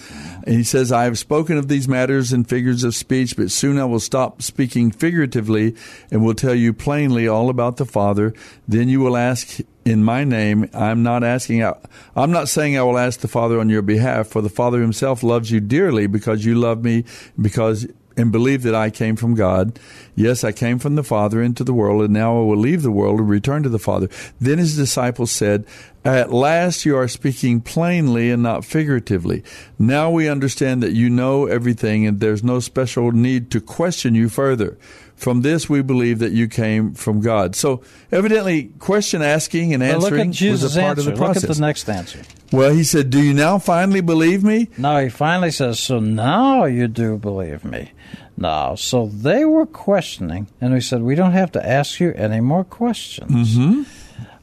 And 0.44 0.56
he 0.56 0.64
says, 0.64 0.92
"I 0.92 1.04
have 1.04 1.18
spoken 1.18 1.56
of 1.56 1.68
these 1.68 1.88
matters 1.88 2.32
in 2.32 2.44
figures 2.44 2.84
of 2.84 2.94
speech, 2.94 3.36
but 3.36 3.50
soon 3.50 3.78
I 3.78 3.84
will 3.84 4.00
stop 4.00 4.42
speaking 4.42 4.90
figuratively 4.90 5.76
and 6.10 6.24
will 6.24 6.34
tell 6.34 6.54
you 6.54 6.72
plainly 6.72 7.28
all 7.28 7.48
about 7.48 7.76
the 7.76 7.86
Father. 7.86 8.34
Then 8.66 8.88
you 8.88 9.00
will 9.00 9.16
ask." 9.16 9.60
In 9.84 10.04
my 10.04 10.22
name, 10.22 10.68
I'm 10.74 11.02
not 11.02 11.24
asking 11.24 11.62
out. 11.62 11.82
I'm 12.14 12.30
not 12.30 12.50
saying 12.50 12.76
I 12.76 12.82
will 12.82 12.98
ask 12.98 13.20
the 13.20 13.28
Father 13.28 13.58
on 13.58 13.70
your 13.70 13.80
behalf, 13.80 14.26
for 14.26 14.42
the 14.42 14.50
Father 14.50 14.82
Himself 14.82 15.22
loves 15.22 15.50
you 15.50 15.60
dearly 15.60 16.06
because 16.06 16.44
you 16.44 16.56
love 16.56 16.84
me, 16.84 17.04
because 17.40 17.86
and 18.18 18.32
believe 18.32 18.62
that 18.62 18.74
I 18.74 18.90
came 18.90 19.16
from 19.16 19.34
God. 19.34 19.78
Yes, 20.14 20.44
I 20.44 20.52
came 20.52 20.78
from 20.78 20.96
the 20.96 21.04
Father 21.04 21.40
into 21.40 21.64
the 21.64 21.72
world, 21.72 22.02
and 22.02 22.12
now 22.12 22.36
I 22.36 22.44
will 22.44 22.56
leave 22.56 22.82
the 22.82 22.90
world 22.90 23.20
and 23.20 23.28
return 23.28 23.62
to 23.62 23.68
the 23.68 23.78
Father. 23.78 24.08
Then 24.40 24.58
his 24.58 24.76
disciples 24.76 25.30
said, 25.30 25.64
At 26.04 26.32
last 26.32 26.84
you 26.84 26.96
are 26.96 27.08
speaking 27.08 27.60
plainly 27.60 28.30
and 28.30 28.42
not 28.42 28.64
figuratively. 28.64 29.44
Now 29.78 30.10
we 30.10 30.28
understand 30.28 30.82
that 30.82 30.92
you 30.92 31.08
know 31.08 31.46
everything 31.46 32.06
and 32.06 32.20
there's 32.20 32.42
no 32.42 32.60
special 32.60 33.12
need 33.12 33.50
to 33.52 33.60
question 33.60 34.14
you 34.14 34.28
further. 34.28 34.76
From 35.18 35.42
this 35.42 35.68
we 35.68 35.82
believe 35.82 36.20
that 36.20 36.32
you 36.32 36.46
came 36.48 36.94
from 36.94 37.20
God. 37.20 37.56
So 37.56 37.82
evidently 38.12 38.70
question 38.78 39.20
asking 39.20 39.74
and 39.74 39.82
answering 39.82 40.32
Jesus' 40.32 40.62
was 40.62 40.76
a 40.76 40.80
part 40.80 40.98
answer. 40.98 41.10
of 41.10 41.16
the 41.16 41.20
process. 41.20 41.42
Look 41.42 41.50
at 41.50 41.56
the 41.56 41.60
next 41.60 41.88
answer. 41.90 42.22
well, 42.52 42.72
he 42.72 42.84
said, 42.84 43.10
"Do 43.10 43.20
you 43.20 43.34
now 43.34 43.58
finally 43.58 44.00
believe 44.00 44.44
me?" 44.44 44.68
Now 44.78 45.00
he 45.00 45.08
finally 45.08 45.50
says, 45.50 45.80
So 45.80 45.98
now 45.98 46.64
you 46.64 46.86
do 46.88 47.18
believe 47.18 47.64
me. 47.64 47.90
Now, 48.36 48.76
so 48.76 49.06
they 49.06 49.44
were 49.44 49.66
questioning, 49.66 50.46
and 50.60 50.72
we 50.72 50.80
said, 50.80 51.02
We 51.02 51.16
don't 51.16 51.32
have 51.32 51.50
to 51.52 51.66
ask 51.68 51.98
you 51.98 52.12
any 52.12 52.40
more 52.40 52.62
questions. 52.62 53.58
Mm-hmm. 53.58 53.82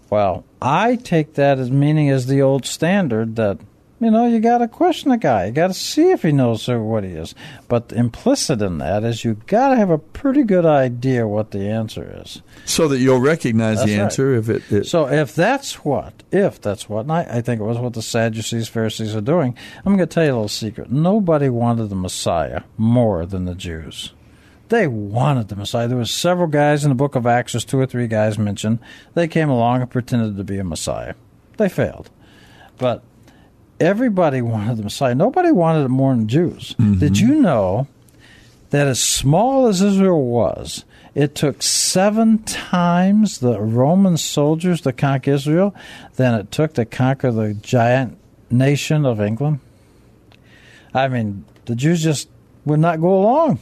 Well, 0.10 0.44
I 0.62 0.98
take 0.98 1.36
that 1.36 1.60
as 1.60 1.72
meaning 1.72 2.10
as 2.10 2.28
the 2.28 2.42
old 2.42 2.66
standard 2.66 3.38
that, 3.38 3.60
you 4.00 4.12
know, 4.12 4.28
you 4.28 4.40
got 4.40 4.58
to 4.58 4.68
question 4.68 5.12
a 5.12 5.18
guy. 5.18 5.46
You 5.46 5.52
got 5.54 5.68
to 5.68 5.74
see 5.74 6.12
if 6.12 6.24
he 6.24 6.34
knows 6.34 6.68
what 6.68 7.04
he 7.06 7.12
is. 7.12 7.34
But 7.70 7.94
implicit 7.94 8.62
in 8.62 8.80
that 8.80 9.04
is 9.06 9.24
you 9.24 9.36
got 9.48 9.70
to 9.70 9.78
have 9.78 9.90
a 9.90 9.98
pretty 9.98 10.44
good 10.44 10.66
idea 10.66 11.28
what 11.28 11.52
the 11.52 11.70
answer 11.70 12.22
is. 12.24 12.42
So 12.66 12.90
that 12.90 13.00
you'll 13.00 13.20
recognize 13.20 13.78
That's 13.78 13.90
the 13.90 13.98
right. 13.98 14.04
answer 14.04 14.36
if 14.36 14.50
it, 14.50 14.72
it 14.72 14.86
So 14.86 15.08
if 15.08 15.34
that's 15.34 15.86
what, 15.86 16.24
if 16.32 16.60
that's 16.60 16.90
what, 16.90 17.02
and 17.02 17.12
I, 17.12 17.22
I 17.22 17.42
think 17.42 17.62
it 17.62 17.64
was 17.64 17.78
what 17.78 17.94
the 17.94 18.02
Sadducees, 18.02 18.68
Pharisees 18.68 19.16
are 19.16 19.22
doing, 19.22 19.58
I'm 19.86 19.96
going 19.96 20.08
to 20.08 20.14
tell 20.14 20.26
you 20.26 20.32
a 20.32 20.34
little 20.34 20.48
secret. 20.50 20.92
Nobody 20.92 21.48
wanted 21.48 21.90
the 21.90 21.96
Messiah 21.96 22.64
more 22.78 23.26
than 23.26 23.46
the 23.46 23.56
Jews. 23.56 24.14
They 24.70 24.88
wanted 24.88 25.48
the 25.48 25.56
Messiah. 25.56 25.88
There 25.88 25.98
was 25.98 26.12
several 26.12 26.48
guys 26.48 26.84
in 26.84 26.90
the 26.90 26.96
book 26.96 27.16
of 27.16 27.26
Acts, 27.26 27.54
there's 27.54 27.64
two 27.64 27.80
or 27.80 27.86
three 27.86 28.08
guys 28.08 28.38
mentioned. 28.38 28.80
They 29.14 29.28
came 29.28 29.50
along 29.50 29.82
and 29.82 29.90
pretended 29.90 30.38
to 30.38 30.44
be 30.44 30.58
a 30.58 30.64
Messiah. 30.64 31.14
They 31.58 31.70
failed. 31.70 32.10
But 32.78 33.04
everybody 33.80 34.42
wanted 34.42 34.78
the 34.78 34.84
Messiah. 34.84 35.16
Nobody 35.16 35.52
wanted 35.52 35.86
it 35.86 35.90
more 35.90 36.14
than 36.14 36.28
Jews. 36.28 36.76
Mm-hmm. 36.80 37.00
Did 37.00 37.20
you 37.20 37.36
know 37.36 37.88
that 38.70 38.88
as 38.88 39.02
small 39.02 39.68
as 39.68 39.82
Israel 39.82 40.26
was, 40.26 40.86
it 41.14 41.34
took 41.36 41.64
seven 41.64 42.40
times 42.44 43.40
the 43.40 43.60
Roman 43.60 44.18
soldiers 44.18 44.82
to 44.82 44.92
conquer 44.92 45.32
Israel 45.32 45.74
than 46.16 46.34
it 46.34 46.52
took 46.52 46.74
to 46.74 46.86
conquer 46.86 47.32
the 47.32 47.54
giant 47.54 48.18
nation 48.50 49.06
of 49.06 49.22
England? 49.22 49.60
I 50.94 51.08
mean, 51.08 51.46
the 51.66 51.76
Jews 51.76 52.04
just 52.04 52.30
would 52.66 52.80
not 52.80 53.02
go 53.02 53.14
along. 53.14 53.60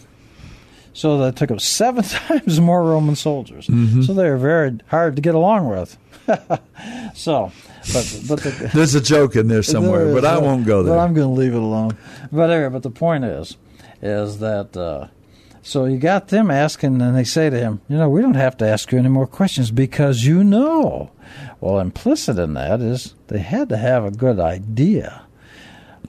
So 0.93 1.17
that 1.19 1.35
took 1.35 1.49
them 1.49 1.59
seven 1.59 2.03
times 2.27 2.59
more 2.59 2.83
Roman 2.83 3.15
soldiers. 3.15 3.67
Mhm. 3.67 4.05
So 4.05 4.13
they 4.13 4.29
were 4.29 4.37
very 4.37 4.77
hard 4.87 5.15
to 5.15 5.21
get 5.21 5.35
along 5.35 5.69
with. 5.69 5.97
so, 7.15 7.51
but 7.91 8.21
but 8.27 8.39
the, 8.41 8.71
There's 8.73 8.95
a 8.95 9.01
joke 9.01 9.35
in 9.35 9.47
there 9.47 9.63
somewhere, 9.63 10.05
there 10.05 10.13
but 10.13 10.25
I 10.25 10.35
uh, 10.35 10.41
won't 10.41 10.65
go 10.65 10.83
there. 10.83 10.95
But 10.95 11.01
I'm 11.01 11.13
going 11.13 11.27
to 11.27 11.39
leave 11.39 11.53
it 11.53 11.61
alone. 11.61 11.97
But 12.31 12.49
anyway, 12.49 12.69
but 12.69 12.83
the 12.83 12.91
point 12.91 13.25
is, 13.25 13.57
is 14.01 14.39
that 14.39 14.77
uh, 14.77 15.07
so 15.61 15.85
you 15.85 15.97
got 15.97 16.29
them 16.29 16.49
asking, 16.49 17.01
and 17.01 17.15
they 17.15 17.23
say 17.23 17.49
to 17.49 17.57
him, 17.59 17.81
you 17.89 17.97
know, 17.97 18.09
we 18.09 18.21
don't 18.21 18.35
have 18.35 18.55
to 18.57 18.67
ask 18.67 18.91
you 18.91 18.99
any 18.99 19.09
more 19.09 19.27
questions 19.27 19.71
because 19.71 20.25
you 20.25 20.43
know. 20.43 21.11
Well, 21.59 21.79
implicit 21.79 22.37
in 22.37 22.53
that 22.53 22.81
is 22.81 23.15
they 23.27 23.39
had 23.39 23.69
to 23.69 23.77
have 23.77 24.05
a 24.05 24.11
good 24.11 24.39
idea 24.39 25.22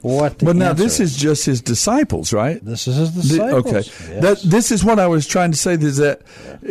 what 0.04 0.38
the 0.38 0.44
But 0.44 0.56
now 0.56 0.74
this 0.74 1.00
is 1.00 1.16
just 1.16 1.46
his 1.46 1.62
disciples, 1.62 2.32
right? 2.32 2.62
This 2.62 2.86
is 2.86 2.96
his 2.96 3.10
disciples. 3.10 3.66
okay, 3.66 4.12
yes. 4.12 4.22
that 4.22 4.50
this 4.50 4.70
is 4.70 4.84
what 4.84 4.98
I 4.98 5.06
was 5.06 5.26
trying 5.26 5.50
to 5.50 5.56
say. 5.56 5.74
Is 5.74 5.96
that 5.96 6.20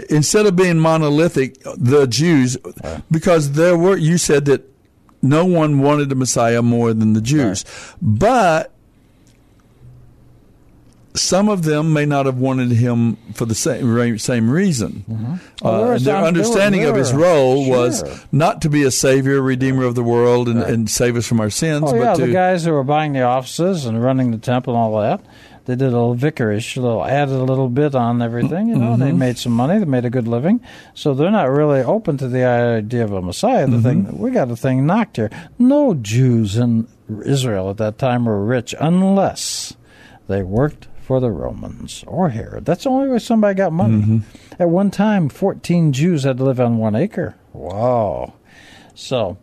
instead 0.09 0.45
of 0.45 0.55
being 0.55 0.77
monolithic, 0.77 1.57
the 1.75 2.05
Jews, 2.05 2.57
because 3.09 3.53
there 3.53 3.75
were 3.75 3.97
you 3.97 4.19
said 4.19 4.45
that 4.45 4.69
no 5.23 5.45
one 5.45 5.79
wanted 5.79 6.09
the 6.09 6.15
Messiah 6.15 6.61
more 6.61 6.93
than 6.93 7.13
the 7.13 7.21
Jews, 7.21 7.65
but 8.01 8.72
some 11.15 11.47
of 11.49 11.63
them 11.63 11.93
may 11.93 12.05
not 12.05 12.25
have 12.25 12.37
wanted 12.37 12.71
him 12.71 13.17
for 13.33 13.45
the 13.45 13.53
same 13.55 14.17
same 14.17 14.49
reason. 14.49 15.03
Well, 15.61 15.83
there 15.85 15.93
Uh, 15.93 15.97
some- 15.97 16.03
their 16.05 16.15
understanding 16.23 16.85
of 16.85 16.95
his 16.95 17.13
role 17.13 17.63
sure. 17.65 17.77
was 17.77 18.25
not 18.31 18.61
to 18.63 18.69
be 18.69 18.83
a 18.83 18.91
savior, 18.91 19.41
redeemer 19.41 19.85
of 19.85 19.95
the 19.95 20.03
world, 20.03 20.47
and, 20.49 20.61
and 20.61 20.89
save 20.89 21.15
us 21.15 21.27
from 21.27 21.39
our 21.39 21.49
sins, 21.49 21.83
Oh 21.87 21.91
but 21.91 21.99
yeah, 21.99 22.13
to 22.15 22.25
the 22.25 22.31
guys 22.33 22.65
who 22.65 22.71
were 22.71 22.83
buying 22.83 23.13
the 23.13 23.21
offices 23.21 23.85
and 23.85 24.01
running 24.03 24.31
the 24.31 24.37
temple 24.37 24.73
and 24.73 24.81
all 24.81 25.01
that. 25.01 25.21
They 25.65 25.75
did 25.75 25.87
a 25.87 25.91
little 25.91 26.15
vicarish, 26.15 26.75
a 26.75 26.81
little 26.81 27.05
added 27.05 27.35
a 27.35 27.43
little 27.43 27.69
bit 27.69 27.95
on 27.95 28.21
everything. 28.21 28.67
You 28.67 28.75
know, 28.75 28.97
they 28.97 29.11
Mhm. 29.11 29.17
made 29.17 29.37
some 29.37 29.53
money, 29.53 29.79
they 29.79 29.85
made 29.85 30.03
a 30.03 30.09
good 30.09 30.27
living, 30.27 30.59
so 30.93 31.13
they're 31.13 31.31
not 31.31 31.49
really 31.49 31.79
open 31.81 32.17
to 32.17 32.27
the 32.27 32.43
idea 32.43 33.03
of 33.05 33.13
a 33.13 33.21
Messiah. 33.21 33.65
The 33.65 33.79
thing 33.79 34.17
we 34.17 34.31
got 34.31 34.51
a 34.51 34.57
thing 34.57 34.85
knocked 34.85 35.15
here. 35.15 35.29
No 35.57 35.93
Jews 35.93 36.57
in 36.57 36.87
Israel 37.25 37.69
at 37.69 37.77
that 37.77 37.97
time 37.97 38.25
were 38.25 38.43
rich 38.43 38.75
unless 38.81 39.73
they 40.27 40.43
worked 40.43 40.87
for 41.03 41.19
the 41.19 41.31
Romans 41.31 42.03
or 42.07 42.29
Herod. 42.29 42.65
That's 42.65 42.85
the 42.85 42.89
only 42.89 43.09
way 43.09 43.19
somebody 43.19 43.55
got 43.55 43.73
money. 43.73 44.01
Mm-hmm. 44.01 44.61
At 44.61 44.69
one 44.69 44.89
time, 44.89 45.29
fourteen 45.29 45.91
Jews 45.91 46.23
had 46.23 46.37
to 46.37 46.43
live 46.43 46.59
on 46.59 46.77
one 46.77 46.95
acre. 46.95 47.35
Wow. 47.51 48.33
So, 48.95 49.37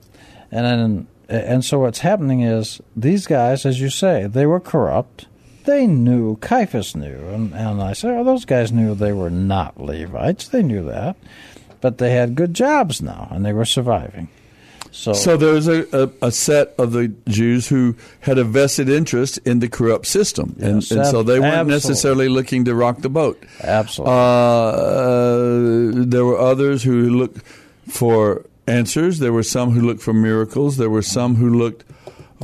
and 0.50 0.66
then, 0.66 1.06
and 1.28 1.64
so 1.64 1.78
what's 1.80 2.00
happening 2.00 2.40
is 2.40 2.80
these 2.96 3.26
guys, 3.26 3.66
as 3.66 3.80
you 3.80 3.90
say, 3.90 4.26
they 4.26 4.46
were 4.46 4.60
corrupt. 4.60 5.26
They 5.64 5.86
knew, 5.86 6.36
Caiaphas 6.36 6.96
knew, 6.96 7.28
and, 7.28 7.52
and 7.52 7.82
I 7.82 7.92
said, 7.92 8.12
oh, 8.12 8.24
those 8.24 8.46
guys 8.46 8.72
knew 8.72 8.94
they 8.94 9.12
were 9.12 9.30
not 9.30 9.78
Levites. 9.78 10.48
They 10.48 10.62
knew 10.62 10.84
that. 10.84 11.16
But 11.82 11.98
they 11.98 12.12
had 12.12 12.34
good 12.34 12.54
jobs 12.54 13.02
now, 13.02 13.28
and 13.30 13.44
they 13.44 13.52
were 13.52 13.66
surviving. 13.66 14.28
So, 14.92 15.12
So 15.12 15.36
there 15.36 15.54
was 15.54 15.68
a, 15.68 15.86
a, 15.92 16.26
a 16.26 16.32
set 16.32 16.74
of 16.78 16.92
the 16.92 17.08
Jews 17.28 17.68
who 17.68 17.94
had 18.20 18.38
a 18.38 18.44
vested 18.44 18.88
interest 18.88 19.38
in 19.44 19.60
the 19.60 19.68
corrupt 19.68 20.06
system, 20.06 20.56
and, 20.60 20.82
Yes, 20.82 20.90
and 20.90 21.06
so 21.06 21.22
they 21.22 21.38
weren't 21.38 21.54
absolutely. 21.54 21.74
necessarily 21.74 22.28
looking 22.28 22.64
to 22.64 22.74
rock 22.74 22.98
the 23.02 23.08
boat. 23.08 23.42
Absolutely. 23.62 24.12
Uh, 24.14 26.04
there 26.06 26.24
were 26.24 26.38
others 26.38 26.82
who 26.82 27.08
looked 27.10 27.42
for 27.88 28.44
answers. 28.66 29.18
There 29.18 29.32
were 29.32 29.42
some 29.42 29.70
who 29.70 29.80
looked 29.80 30.02
for 30.02 30.12
miracles. 30.12 30.76
There 30.76 30.90
were 30.90 31.02
some 31.02 31.36
who 31.36 31.50
looked 31.58 31.84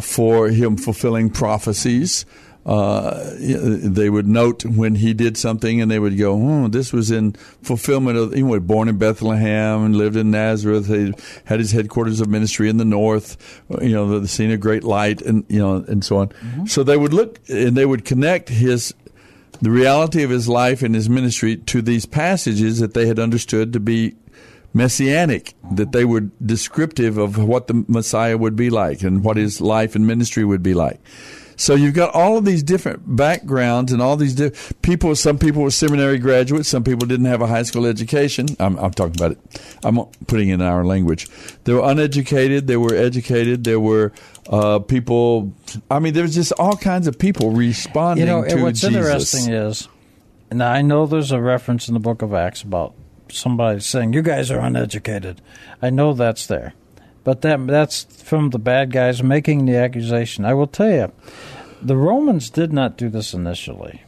for 0.00 0.48
him 0.48 0.76
fulfilling 0.76 1.30
prophecies. 1.30 2.26
Uh, 2.66 3.32
they 3.38 4.10
would 4.10 4.26
note 4.26 4.64
when 4.64 4.96
he 4.96 5.14
did 5.14 5.36
something, 5.36 5.80
and 5.80 5.88
they 5.88 6.00
would 6.00 6.18
go, 6.18 6.32
"Oh, 6.32 6.66
this 6.66 6.92
was 6.92 7.12
in 7.12 7.34
fulfillment 7.62 8.18
of." 8.18 8.32
He 8.32 8.42
was 8.42 8.60
born 8.60 8.88
in 8.88 8.98
Bethlehem 8.98 9.84
and 9.84 9.96
lived 9.96 10.16
in 10.16 10.32
Nazareth. 10.32 10.88
He 10.88 11.14
had 11.44 11.60
his 11.60 11.70
headquarters 11.70 12.20
of 12.20 12.28
ministry 12.28 12.68
in 12.68 12.76
the 12.76 12.84
north. 12.84 13.36
You 13.80 13.90
know, 13.90 14.08
the, 14.08 14.20
the 14.20 14.28
scene 14.28 14.50
of 14.50 14.58
great 14.58 14.82
light, 14.82 15.22
and 15.22 15.44
you 15.48 15.60
know, 15.60 15.76
and 15.86 16.04
so 16.04 16.16
on. 16.16 16.66
So 16.66 16.82
they 16.82 16.96
would 16.96 17.12
look, 17.12 17.38
and 17.48 17.76
they 17.76 17.86
would 17.86 18.04
connect 18.04 18.48
his 18.48 18.92
the 19.62 19.70
reality 19.70 20.24
of 20.24 20.30
his 20.30 20.48
life 20.48 20.82
and 20.82 20.94
his 20.94 21.08
ministry 21.08 21.56
to 21.56 21.80
these 21.80 22.04
passages 22.04 22.80
that 22.80 22.94
they 22.94 23.06
had 23.06 23.20
understood 23.20 23.72
to 23.74 23.80
be 23.80 24.16
messianic, 24.74 25.54
that 25.72 25.92
they 25.92 26.04
were 26.04 26.20
descriptive 26.44 27.16
of 27.16 27.38
what 27.38 27.68
the 27.68 27.84
Messiah 27.88 28.36
would 28.36 28.56
be 28.56 28.70
like 28.70 29.02
and 29.02 29.24
what 29.24 29.36
his 29.36 29.60
life 29.60 29.94
and 29.94 30.06
ministry 30.06 30.44
would 30.44 30.62
be 30.62 30.74
like. 30.74 31.00
So 31.56 31.74
you've 31.74 31.94
got 31.94 32.14
all 32.14 32.36
of 32.36 32.44
these 32.44 32.62
different 32.62 33.16
backgrounds 33.16 33.92
and 33.92 34.02
all 34.02 34.16
these 34.16 34.34
di- 34.34 34.52
people. 34.82 35.16
Some 35.16 35.38
people 35.38 35.62
were 35.62 35.70
seminary 35.70 36.18
graduates. 36.18 36.68
Some 36.68 36.84
people 36.84 37.06
didn't 37.06 37.26
have 37.26 37.40
a 37.40 37.46
high 37.46 37.62
school 37.62 37.86
education. 37.86 38.46
I'm, 38.60 38.76
I'm 38.76 38.90
talking 38.92 39.14
about 39.16 39.32
it. 39.32 39.38
I'm 39.82 40.04
putting 40.26 40.50
it 40.50 40.54
in 40.54 40.62
our 40.62 40.84
language. 40.84 41.28
They 41.64 41.72
were 41.72 41.88
uneducated. 41.88 42.66
They 42.66 42.76
were 42.76 42.94
educated. 42.94 43.64
There 43.64 43.80
were 43.80 44.12
uh, 44.48 44.80
people. 44.80 45.52
I 45.90 45.98
mean, 45.98 46.14
there 46.14 46.22
was 46.22 46.34
just 46.34 46.52
all 46.52 46.76
kinds 46.76 47.06
of 47.06 47.18
people 47.18 47.50
responding 47.50 48.26
you 48.26 48.32
know, 48.32 48.46
to 48.46 48.62
what's 48.62 48.80
Jesus. 48.80 48.94
interesting 48.94 49.52
is, 49.52 49.88
and 50.50 50.62
I 50.62 50.82
know 50.82 51.06
there's 51.06 51.32
a 51.32 51.40
reference 51.40 51.88
in 51.88 51.94
the 51.94 52.00
book 52.00 52.22
of 52.22 52.34
Acts 52.34 52.62
about 52.62 52.94
somebody 53.30 53.80
saying, 53.80 54.12
"You 54.12 54.22
guys 54.22 54.50
are 54.50 54.60
uneducated." 54.60 55.40
I 55.82 55.90
know 55.90 56.12
that's 56.12 56.46
there, 56.46 56.74
but 57.26 57.40
that 57.40 57.66
that's 57.66 58.04
from 58.22 58.50
the 58.50 58.58
bad 58.58 58.92
guys 58.92 59.20
making 59.20 59.66
the 59.66 59.74
accusation. 59.74 60.44
I 60.44 60.54
will 60.54 60.68
tell 60.68 60.88
you, 60.88 61.12
the 61.82 61.96
Romans 61.96 62.50
did 62.50 62.72
not 62.72 62.96
do 62.96 63.08
this 63.08 63.34
initially. 63.34 64.04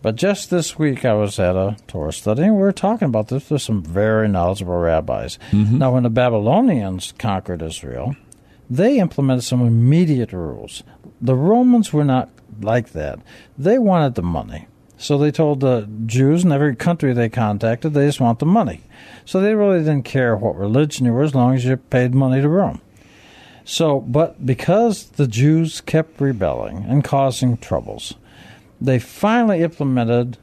But 0.00 0.16
just 0.16 0.48
this 0.48 0.78
week, 0.78 1.04
I 1.04 1.12
was 1.12 1.38
at 1.38 1.56
a 1.56 1.76
Torah 1.86 2.14
study, 2.14 2.44
and 2.44 2.54
we 2.54 2.62
were 2.62 2.72
talking 2.72 3.04
about 3.08 3.28
this 3.28 3.50
with 3.50 3.60
some 3.60 3.82
very 3.82 4.28
knowledgeable 4.28 4.78
rabbis. 4.78 5.38
Mm-hmm. 5.50 5.76
Now, 5.76 5.92
when 5.92 6.04
the 6.04 6.10
Babylonians 6.10 7.12
conquered 7.18 7.60
Israel, 7.60 8.16
they 8.70 8.98
implemented 8.98 9.44
some 9.44 9.60
immediate 9.60 10.32
rules. 10.32 10.84
The 11.20 11.34
Romans 11.34 11.92
were 11.92 12.04
not 12.04 12.30
like 12.62 12.92
that. 12.92 13.18
They 13.58 13.78
wanted 13.78 14.14
the 14.14 14.22
money. 14.22 14.68
So 14.98 15.18
they 15.18 15.30
told 15.30 15.60
the 15.60 15.88
Jews 16.06 16.44
in 16.44 16.52
every 16.52 16.74
country 16.74 17.12
they 17.12 17.28
contacted, 17.28 17.92
they 17.92 18.06
just 18.06 18.20
want 18.20 18.38
the 18.38 18.46
money. 18.46 18.80
So 19.24 19.40
they 19.40 19.54
really 19.54 19.80
didn't 19.80 20.04
care 20.04 20.36
what 20.36 20.56
religion 20.56 21.06
you 21.06 21.12
were 21.12 21.22
as 21.22 21.34
long 21.34 21.54
as 21.54 21.64
you 21.64 21.76
paid 21.76 22.14
money 22.14 22.40
to 22.40 22.48
Rome. 22.48 22.80
So, 23.64 24.00
but 24.00 24.46
because 24.46 25.06
the 25.06 25.26
Jews 25.26 25.80
kept 25.80 26.20
rebelling 26.20 26.84
and 26.88 27.02
causing 27.02 27.56
troubles, 27.58 28.14
they 28.80 28.98
finally 28.98 29.62
implemented 29.62 30.38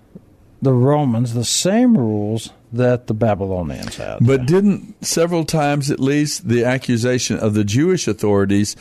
the 0.62 0.74
Romans 0.74 1.34
the 1.34 1.46
same 1.46 1.98
rules 1.98 2.52
that 2.72 3.08
the 3.08 3.14
Babylonians 3.14 3.98
had. 3.98 4.26
But 4.26 4.46
didn't 4.46 5.06
several 5.06 5.46
times 5.46 5.92
at 5.92 6.00
least 6.00 6.48
the 6.48 6.66
accusation 6.66 7.38
of 7.38 7.54
the 7.54 7.64
Jewish 7.64 8.08
authorities 8.08 8.76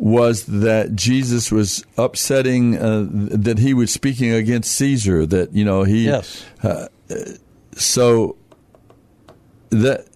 was 0.00 0.44
that 0.46 0.94
Jesus 0.94 1.50
was 1.50 1.84
upsetting 1.96 2.78
uh, 2.78 3.04
that 3.10 3.58
he 3.58 3.74
was 3.74 3.92
speaking 3.92 4.30
against 4.32 4.72
Caesar 4.76 5.26
that 5.26 5.52
you 5.52 5.64
know 5.64 5.82
he 5.82 6.04
Yes. 6.06 6.44
uh, 6.62 6.86
so 7.74 8.36
that 9.70 10.06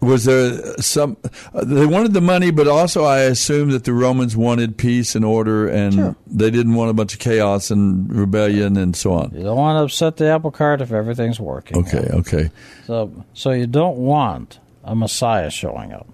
was 0.00 0.24
there 0.24 0.76
some 0.78 1.16
uh, 1.54 1.64
they 1.64 1.86
wanted 1.86 2.14
the 2.14 2.20
money 2.20 2.50
but 2.50 2.66
also 2.66 3.04
I 3.04 3.20
assume 3.20 3.70
that 3.70 3.84
the 3.84 3.92
Romans 3.92 4.36
wanted 4.36 4.76
peace 4.76 5.14
and 5.14 5.24
order 5.24 5.68
and 5.68 5.94
Sure. 5.94 6.16
they 6.26 6.50
didn't 6.50 6.74
want 6.74 6.90
a 6.90 6.94
bunch 6.94 7.12
of 7.14 7.20
chaos 7.20 7.70
and 7.70 8.10
rebellion 8.12 8.76
and 8.76 8.96
so 8.96 9.12
on. 9.12 9.30
You 9.34 9.44
don't 9.44 9.56
want 9.56 9.76
to 9.78 9.84
upset 9.84 10.16
the 10.16 10.26
apple 10.30 10.50
cart 10.50 10.80
if 10.80 10.90
everything's 10.90 11.38
working. 11.38 11.78
Okay, 11.78 12.08
okay. 12.12 12.50
So, 12.86 13.24
so 13.34 13.50
you 13.52 13.66
don't 13.66 13.98
want 13.98 14.58
a 14.84 14.96
Messiah 14.96 15.50
showing 15.50 15.92
up. 15.92 16.08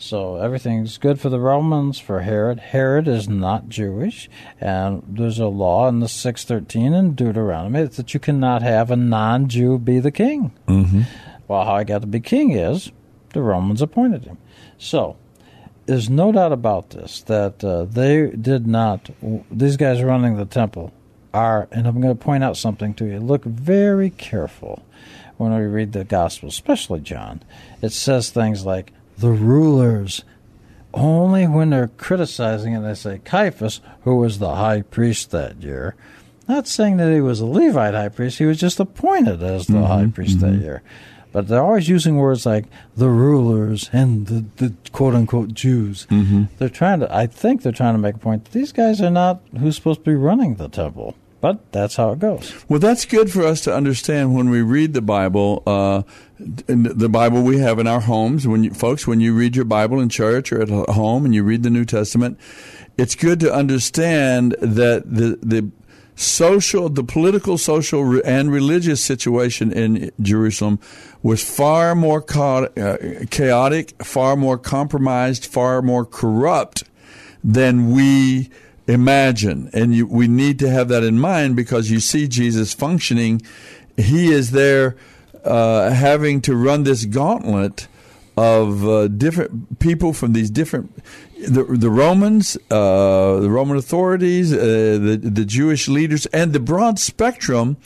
So 0.00 0.36
everything's 0.36 0.96
good 0.96 1.20
for 1.20 1.28
the 1.28 1.38
Romans, 1.38 1.98
for 1.98 2.22
Herod. 2.22 2.58
Herod 2.58 3.06
is 3.06 3.28
not 3.28 3.68
Jewish, 3.68 4.30
and 4.58 5.02
there's 5.06 5.38
a 5.38 5.46
law 5.46 5.88
in 5.88 6.00
the 6.00 6.08
613 6.08 6.94
in 6.94 7.12
Deuteronomy 7.12 7.82
that 7.82 8.14
you 8.14 8.18
cannot 8.18 8.62
have 8.62 8.90
a 8.90 8.96
non-Jew 8.96 9.78
be 9.78 10.00
the 10.00 10.10
king. 10.10 10.52
Mm-hmm. 10.66 11.02
Well, 11.46 11.66
how 11.66 11.78
he 11.78 11.84
got 11.84 12.00
to 12.00 12.06
be 12.06 12.18
king 12.20 12.52
is 12.52 12.90
the 13.34 13.42
Romans 13.42 13.82
appointed 13.82 14.24
him. 14.24 14.38
So 14.78 15.18
there's 15.84 16.08
no 16.08 16.32
doubt 16.32 16.52
about 16.52 16.90
this 16.90 17.20
that 17.24 17.62
uh, 17.62 17.84
they 17.84 18.30
did 18.30 18.66
not. 18.66 19.10
These 19.50 19.76
guys 19.76 20.02
running 20.02 20.38
the 20.38 20.46
temple 20.46 20.94
are, 21.34 21.68
and 21.70 21.86
I'm 21.86 22.00
going 22.00 22.16
to 22.16 22.24
point 22.24 22.42
out 22.42 22.56
something 22.56 22.94
to 22.94 23.04
you. 23.04 23.20
Look 23.20 23.44
very 23.44 24.08
careful 24.08 24.82
when 25.36 25.52
we 25.52 25.66
read 25.66 25.92
the 25.92 26.04
Gospel, 26.04 26.48
especially 26.48 27.00
John. 27.00 27.42
It 27.82 27.92
says 27.92 28.30
things 28.30 28.64
like 28.64 28.94
the 29.20 29.30
rulers. 29.30 30.24
Only 30.92 31.46
when 31.46 31.70
they're 31.70 31.88
criticizing 31.88 32.72
it, 32.74 32.80
they 32.80 32.94
say 32.94 33.20
Caiaphas, 33.24 33.80
who 34.02 34.16
was 34.16 34.38
the 34.38 34.56
high 34.56 34.82
priest 34.82 35.30
that 35.30 35.62
year. 35.62 35.94
Not 36.48 36.66
saying 36.66 36.96
that 36.96 37.12
he 37.12 37.20
was 37.20 37.38
a 37.38 37.46
Levite 37.46 37.94
high 37.94 38.08
priest, 38.08 38.38
he 38.38 38.44
was 38.44 38.58
just 38.58 38.80
appointed 38.80 39.40
as 39.40 39.66
the 39.68 39.74
Mhm, 39.74 39.86
high 39.86 40.06
priest 40.06 40.40
that 40.40 40.54
mhm. 40.54 40.62
year. 40.62 40.82
But 41.32 41.46
they're 41.46 41.62
always 41.62 41.88
using 41.88 42.16
words 42.16 42.44
like 42.44 42.64
the 42.96 43.08
rulers 43.08 43.88
and 43.92 44.26
the, 44.26 44.44
the 44.56 44.74
quote 44.90 45.14
unquote 45.14 45.54
Jews. 45.54 46.08
Mm-hmm. 46.10 46.44
They're 46.58 46.68
trying 46.68 47.00
to, 47.00 47.14
I 47.14 47.28
think 47.28 47.62
they're 47.62 47.70
trying 47.70 47.94
to 47.94 48.00
make 48.00 48.16
a 48.16 48.18
point 48.18 48.46
that 48.46 48.52
these 48.52 48.72
guys 48.72 49.00
are 49.00 49.10
not 49.12 49.40
who's 49.60 49.76
supposed 49.76 50.00
to 50.00 50.10
be 50.10 50.16
running 50.16 50.56
the 50.56 50.68
temple. 50.68 51.14
But 51.40 51.72
that's 51.72 51.96
how 51.96 52.12
it 52.12 52.18
goes. 52.18 52.54
Well, 52.68 52.80
that's 52.80 53.06
good 53.06 53.32
for 53.32 53.44
us 53.44 53.62
to 53.62 53.74
understand 53.74 54.34
when 54.34 54.50
we 54.50 54.60
read 54.60 54.92
the 54.92 55.02
Bible. 55.02 55.62
Uh, 55.66 56.02
the 56.38 57.08
Bible 57.08 57.42
we 57.42 57.58
have 57.58 57.78
in 57.78 57.86
our 57.86 58.00
homes. 58.00 58.46
When 58.46 58.64
you, 58.64 58.70
folks, 58.72 59.06
when 59.06 59.20
you 59.20 59.34
read 59.34 59.56
your 59.56 59.64
Bible 59.64 60.00
in 60.00 60.08
church 60.08 60.52
or 60.52 60.62
at 60.62 60.68
home 60.68 61.24
and 61.24 61.34
you 61.34 61.42
read 61.42 61.62
the 61.62 61.70
New 61.70 61.84
Testament, 61.84 62.38
it's 62.96 63.14
good 63.14 63.40
to 63.40 63.52
understand 63.52 64.56
that 64.60 65.02
the 65.06 65.38
the 65.42 65.70
social, 66.20 66.90
the 66.90 67.04
political, 67.04 67.56
social, 67.56 68.20
and 68.24 68.52
religious 68.52 69.02
situation 69.02 69.72
in 69.72 70.10
Jerusalem 70.20 70.78
was 71.22 71.42
far 71.42 71.94
more 71.94 72.22
uh, 72.36 72.96
chaotic, 73.30 74.02
far 74.02 74.36
more 74.36 74.58
compromised, 74.58 75.46
far 75.46 75.80
more 75.80 76.04
corrupt 76.04 76.84
than 77.42 77.90
we 77.90 78.50
imagine. 78.90 79.70
And 79.72 79.94
you, 79.94 80.06
we 80.06 80.28
need 80.28 80.58
to 80.60 80.70
have 80.70 80.88
that 80.88 81.02
in 81.02 81.18
mind 81.18 81.56
because 81.56 81.90
you 81.90 82.00
see 82.00 82.28
Jesus 82.28 82.74
functioning. 82.74 83.42
He 83.96 84.32
is 84.32 84.50
there 84.50 84.96
uh, 85.44 85.90
having 85.90 86.40
to 86.42 86.54
run 86.54 86.84
this 86.84 87.04
gauntlet 87.04 87.88
of 88.36 88.86
uh, 88.86 89.08
different 89.08 89.78
people 89.80 90.12
from 90.12 90.32
these 90.32 90.50
different 90.50 91.02
the, 91.48 91.64
the 91.64 91.90
Romans, 91.90 92.56
uh, 92.70 93.40
the 93.40 93.50
Roman 93.50 93.76
authorities, 93.76 94.52
uh, 94.52 94.56
the 94.56 95.20
the 95.22 95.44
Jewish 95.44 95.88
leaders, 95.88 96.26
and 96.26 96.52
the 96.52 96.60
broad 96.60 96.98
spectrum 96.98 97.76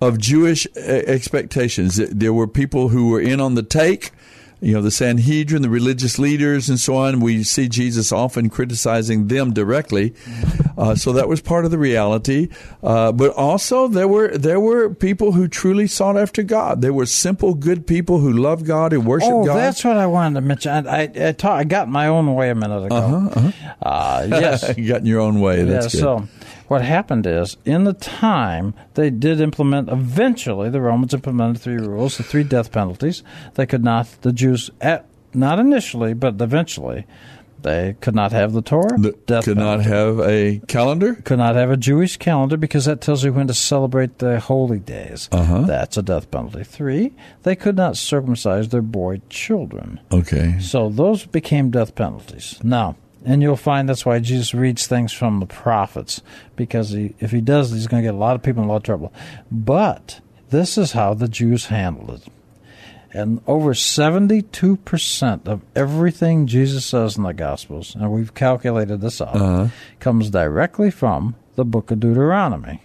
of 0.00 0.18
Jewish 0.18 0.66
uh, 0.76 0.80
expectations. 0.80 1.96
There 1.96 2.32
were 2.32 2.46
people 2.46 2.88
who 2.88 3.10
were 3.10 3.20
in 3.20 3.40
on 3.40 3.54
the 3.54 3.62
take, 3.62 4.10
you 4.64 4.72
know, 4.72 4.80
the 4.80 4.90
Sanhedrin, 4.90 5.60
the 5.60 5.68
religious 5.68 6.18
leaders, 6.18 6.70
and 6.70 6.80
so 6.80 6.96
on. 6.96 7.20
We 7.20 7.42
see 7.42 7.68
Jesus 7.68 8.12
often 8.12 8.48
criticizing 8.48 9.28
them 9.28 9.52
directly. 9.52 10.14
Uh, 10.78 10.94
so 10.94 11.12
that 11.12 11.28
was 11.28 11.42
part 11.42 11.66
of 11.66 11.70
the 11.70 11.78
reality. 11.78 12.48
Uh, 12.82 13.12
but 13.12 13.32
also 13.32 13.88
there 13.88 14.08
were 14.08 14.36
there 14.36 14.58
were 14.58 14.88
people 14.92 15.32
who 15.32 15.48
truly 15.48 15.86
sought 15.86 16.16
after 16.16 16.42
God. 16.42 16.80
There 16.80 16.94
were 16.94 17.04
simple, 17.04 17.54
good 17.54 17.86
people 17.86 18.20
who 18.20 18.32
loved 18.32 18.64
God 18.64 18.94
and 18.94 19.06
worshiped 19.06 19.30
oh, 19.30 19.44
God. 19.44 19.56
that's 19.56 19.84
what 19.84 19.98
I 19.98 20.06
wanted 20.06 20.36
to 20.36 20.40
mention. 20.40 20.72
I, 20.72 21.02
I, 21.02 21.10
I, 21.28 21.32
ta- 21.32 21.56
I 21.56 21.64
got 21.64 21.88
my 21.88 22.06
own 22.06 22.34
way 22.34 22.48
a 22.48 22.54
minute 22.54 22.84
ago. 22.84 22.96
Uh-huh, 22.96 23.30
uh-huh. 23.34 23.74
Uh, 23.82 24.26
yes. 24.30 24.74
you 24.78 24.88
got 24.88 25.00
in 25.00 25.06
your 25.06 25.20
own 25.20 25.40
way. 25.40 25.62
That's 25.62 25.94
yeah, 25.94 26.00
good. 26.00 26.28
so 26.28 26.28
what 26.68 26.82
happened 26.82 27.26
is, 27.26 27.56
in 27.64 27.84
the 27.84 27.92
time, 27.92 28.74
they 28.94 29.10
did 29.10 29.40
implement, 29.40 29.88
eventually, 29.88 30.70
the 30.70 30.80
Romans 30.80 31.14
implemented 31.14 31.60
three 31.60 31.76
rules, 31.76 32.16
the 32.16 32.22
three 32.22 32.44
death 32.44 32.72
penalties. 32.72 33.22
They 33.54 33.66
could 33.66 33.84
not, 33.84 34.08
the 34.22 34.32
Jews, 34.32 34.70
at, 34.80 35.06
not 35.32 35.58
initially, 35.58 36.14
but 36.14 36.40
eventually, 36.40 37.06
they 37.64 37.96
could 38.00 38.14
not 38.14 38.32
have 38.32 38.52
the 38.52 38.60
Torah. 38.60 38.96
death 39.26 39.44
could 39.44 39.56
not 39.56 39.80
have 39.80 40.20
a 40.20 40.60
calendar. 40.68 41.14
Could 41.14 41.38
not 41.38 41.56
have 41.56 41.70
a 41.70 41.78
Jewish 41.78 42.18
calendar 42.18 42.58
because 42.58 42.84
that 42.84 43.00
tells 43.00 43.24
you 43.24 43.32
when 43.32 43.46
to 43.46 43.54
celebrate 43.54 44.18
the 44.18 44.38
holy 44.38 44.78
days. 44.78 45.30
Uh-huh. 45.32 45.62
That's 45.62 45.96
a 45.96 46.02
death 46.02 46.30
penalty. 46.30 46.62
Three, 46.62 47.14
they 47.42 47.56
could 47.56 47.76
not 47.76 47.96
circumcise 47.96 48.68
their 48.68 48.82
boy 48.82 49.22
children. 49.30 49.98
Okay. 50.12 50.58
So 50.60 50.90
those 50.90 51.24
became 51.24 51.70
death 51.70 51.94
penalties. 51.94 52.60
Now, 52.62 52.96
and 53.24 53.42
you'll 53.42 53.56
find 53.56 53.88
that's 53.88 54.04
why 54.06 54.18
Jesus 54.20 54.54
reads 54.54 54.86
things 54.86 55.12
from 55.12 55.40
the 55.40 55.46
prophets 55.46 56.20
because 56.56 56.90
he, 56.90 57.14
if 57.20 57.30
he 57.30 57.40
does, 57.40 57.70
he's 57.72 57.86
going 57.86 58.02
to 58.02 58.06
get 58.08 58.14
a 58.14 58.18
lot 58.18 58.36
of 58.36 58.42
people 58.42 58.62
in 58.62 58.68
a 58.68 58.72
lot 58.72 58.76
of 58.78 58.82
trouble. 58.82 59.12
But 59.50 60.20
this 60.50 60.76
is 60.78 60.92
how 60.92 61.14
the 61.14 61.28
Jews 61.28 61.66
handled 61.66 62.10
it. 62.22 62.28
And 63.16 63.40
over 63.46 63.74
72% 63.74 65.46
of 65.48 65.62
everything 65.76 66.46
Jesus 66.46 66.84
says 66.84 67.16
in 67.16 67.22
the 67.22 67.32
Gospels, 67.32 67.94
and 67.94 68.10
we've 68.10 68.34
calculated 68.34 69.00
this 69.00 69.20
out, 69.20 69.36
Uh-huh. 69.36 69.68
comes 70.00 70.30
directly 70.30 70.90
from 70.90 71.34
the 71.54 71.64
book 71.64 71.90
of 71.90 72.00
Deuteronomy. 72.00 72.82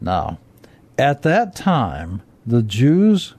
Now, 0.00 0.38
at 0.98 1.22
that 1.22 1.56
time, 1.56 2.22
the 2.46 2.62
Jews 2.62 3.34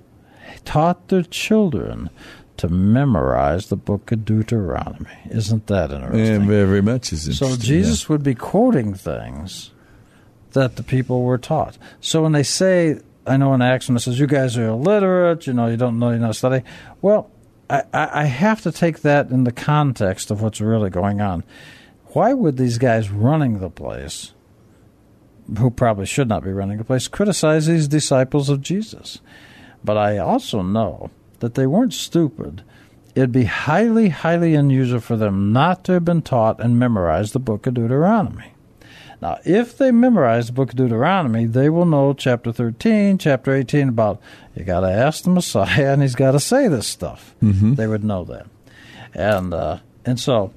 taught 0.66 1.08
their 1.10 1.22
children 1.24 2.10
to 2.58 2.70
memorize 2.70 3.68
the 3.68 3.76
book 3.76 4.12
of 4.12 4.26
Deuteronomy. 4.26 5.10
Isn't 5.30 5.68
that 5.68 5.92
interesting? 5.92 6.42
Yeah, 6.42 6.48
very 6.48 6.82
much 6.82 7.14
is 7.14 7.28
interesting. 7.28 7.60
So. 7.60 7.64
Jesus 7.64 8.10
would 8.10 8.24
be 8.24 8.36
quoting 8.36 8.94
things 8.94 9.72
that 10.52 10.76
the 10.76 10.84
people 10.84 11.24
were 11.24 11.38
taught. 11.38 11.78
So 12.02 12.24
when 12.24 12.32
they 12.32 12.44
say, 12.44 13.00
I 13.26 13.38
know 13.38 13.54
in 13.54 13.62
Acts 13.62 13.88
when 13.88 13.98
it 13.98 14.00
says, 14.00 14.20
you 14.20 14.28
guys 14.28 14.58
are 14.58 14.68
illiterate, 14.68 15.48
you 15.48 15.54
know, 15.54 15.68
you 15.68 15.78
don't 15.78 16.00
know, 16.00 16.10
you're 16.10 16.20
not 16.20 16.36
studying. 16.36 16.64
Well, 17.02 17.30
I 17.70 17.84
I 17.94 18.26
have 18.26 18.62
to 18.62 18.72
take 18.72 19.02
that 19.02 19.30
in 19.30 19.44
the 19.44 19.52
context 19.52 20.32
of 20.32 20.42
what's 20.42 20.62
really 20.62 20.90
going 20.90 21.22
on. 21.22 21.44
Why 22.08 22.34
would 22.34 22.58
these 22.58 22.78
guys 22.78 23.12
running 23.12 23.60
the 23.60 23.70
place, 23.70 24.34
who 25.58 25.70
probably 25.70 26.06
should 26.06 26.30
not 26.30 26.44
be 26.44 26.52
running 26.52 26.78
the 26.78 26.86
place, 26.86 27.08
criticize 27.08 27.68
these 27.68 27.88
disciples 27.88 28.50
of 28.50 28.62
Jesus? 28.62 29.20
But 29.84 29.98
I 29.98 30.18
also 30.18 30.62
know 30.62 31.12
that 31.40 31.56
they 31.56 31.68
weren't 31.68 31.94
stupid. 31.94 32.64
It'd 33.16 33.32
be 33.32 33.46
highly, 33.46 34.10
highly 34.10 34.54
unusual 34.54 35.00
for 35.00 35.16
them 35.16 35.52
not 35.52 35.84
to 35.86 35.94
have 35.94 36.06
been 36.06 36.22
taught 36.22 36.60
and 36.60 36.78
memorized 36.78 37.34
the 37.34 37.40
book 37.40 37.66
of 37.66 37.74
Deuteronomy. 37.74 38.54
Now, 39.20 39.40
if 39.44 39.76
they 39.76 39.90
memorize 39.92 40.48
the 40.48 40.54
book 40.54 40.70
of 40.70 40.76
Deuteronomy, 40.76 41.46
they 41.46 41.70
will 41.70 41.86
know 41.88 42.14
chapter 42.14 42.52
13, 42.52 43.18
chapter 43.18 43.52
18 43.56 43.90
about 43.90 44.22
you 44.56 44.64
got 44.64 44.82
to 44.82 44.92
ask 44.92 45.24
the 45.24 45.32
Messiah 45.32 45.92
and 45.94 46.04
he's 46.04 46.14
got 46.14 46.32
to 46.34 46.40
say 46.40 46.68
this 46.68 46.86
stuff. 46.86 47.34
Mhm. 47.42 47.76
They 47.76 47.88
would 47.88 48.04
know 48.04 48.24
that. 48.26 48.46
And 49.16 49.52
uh, 49.56 49.80
and 50.06 50.20
so 50.20 50.54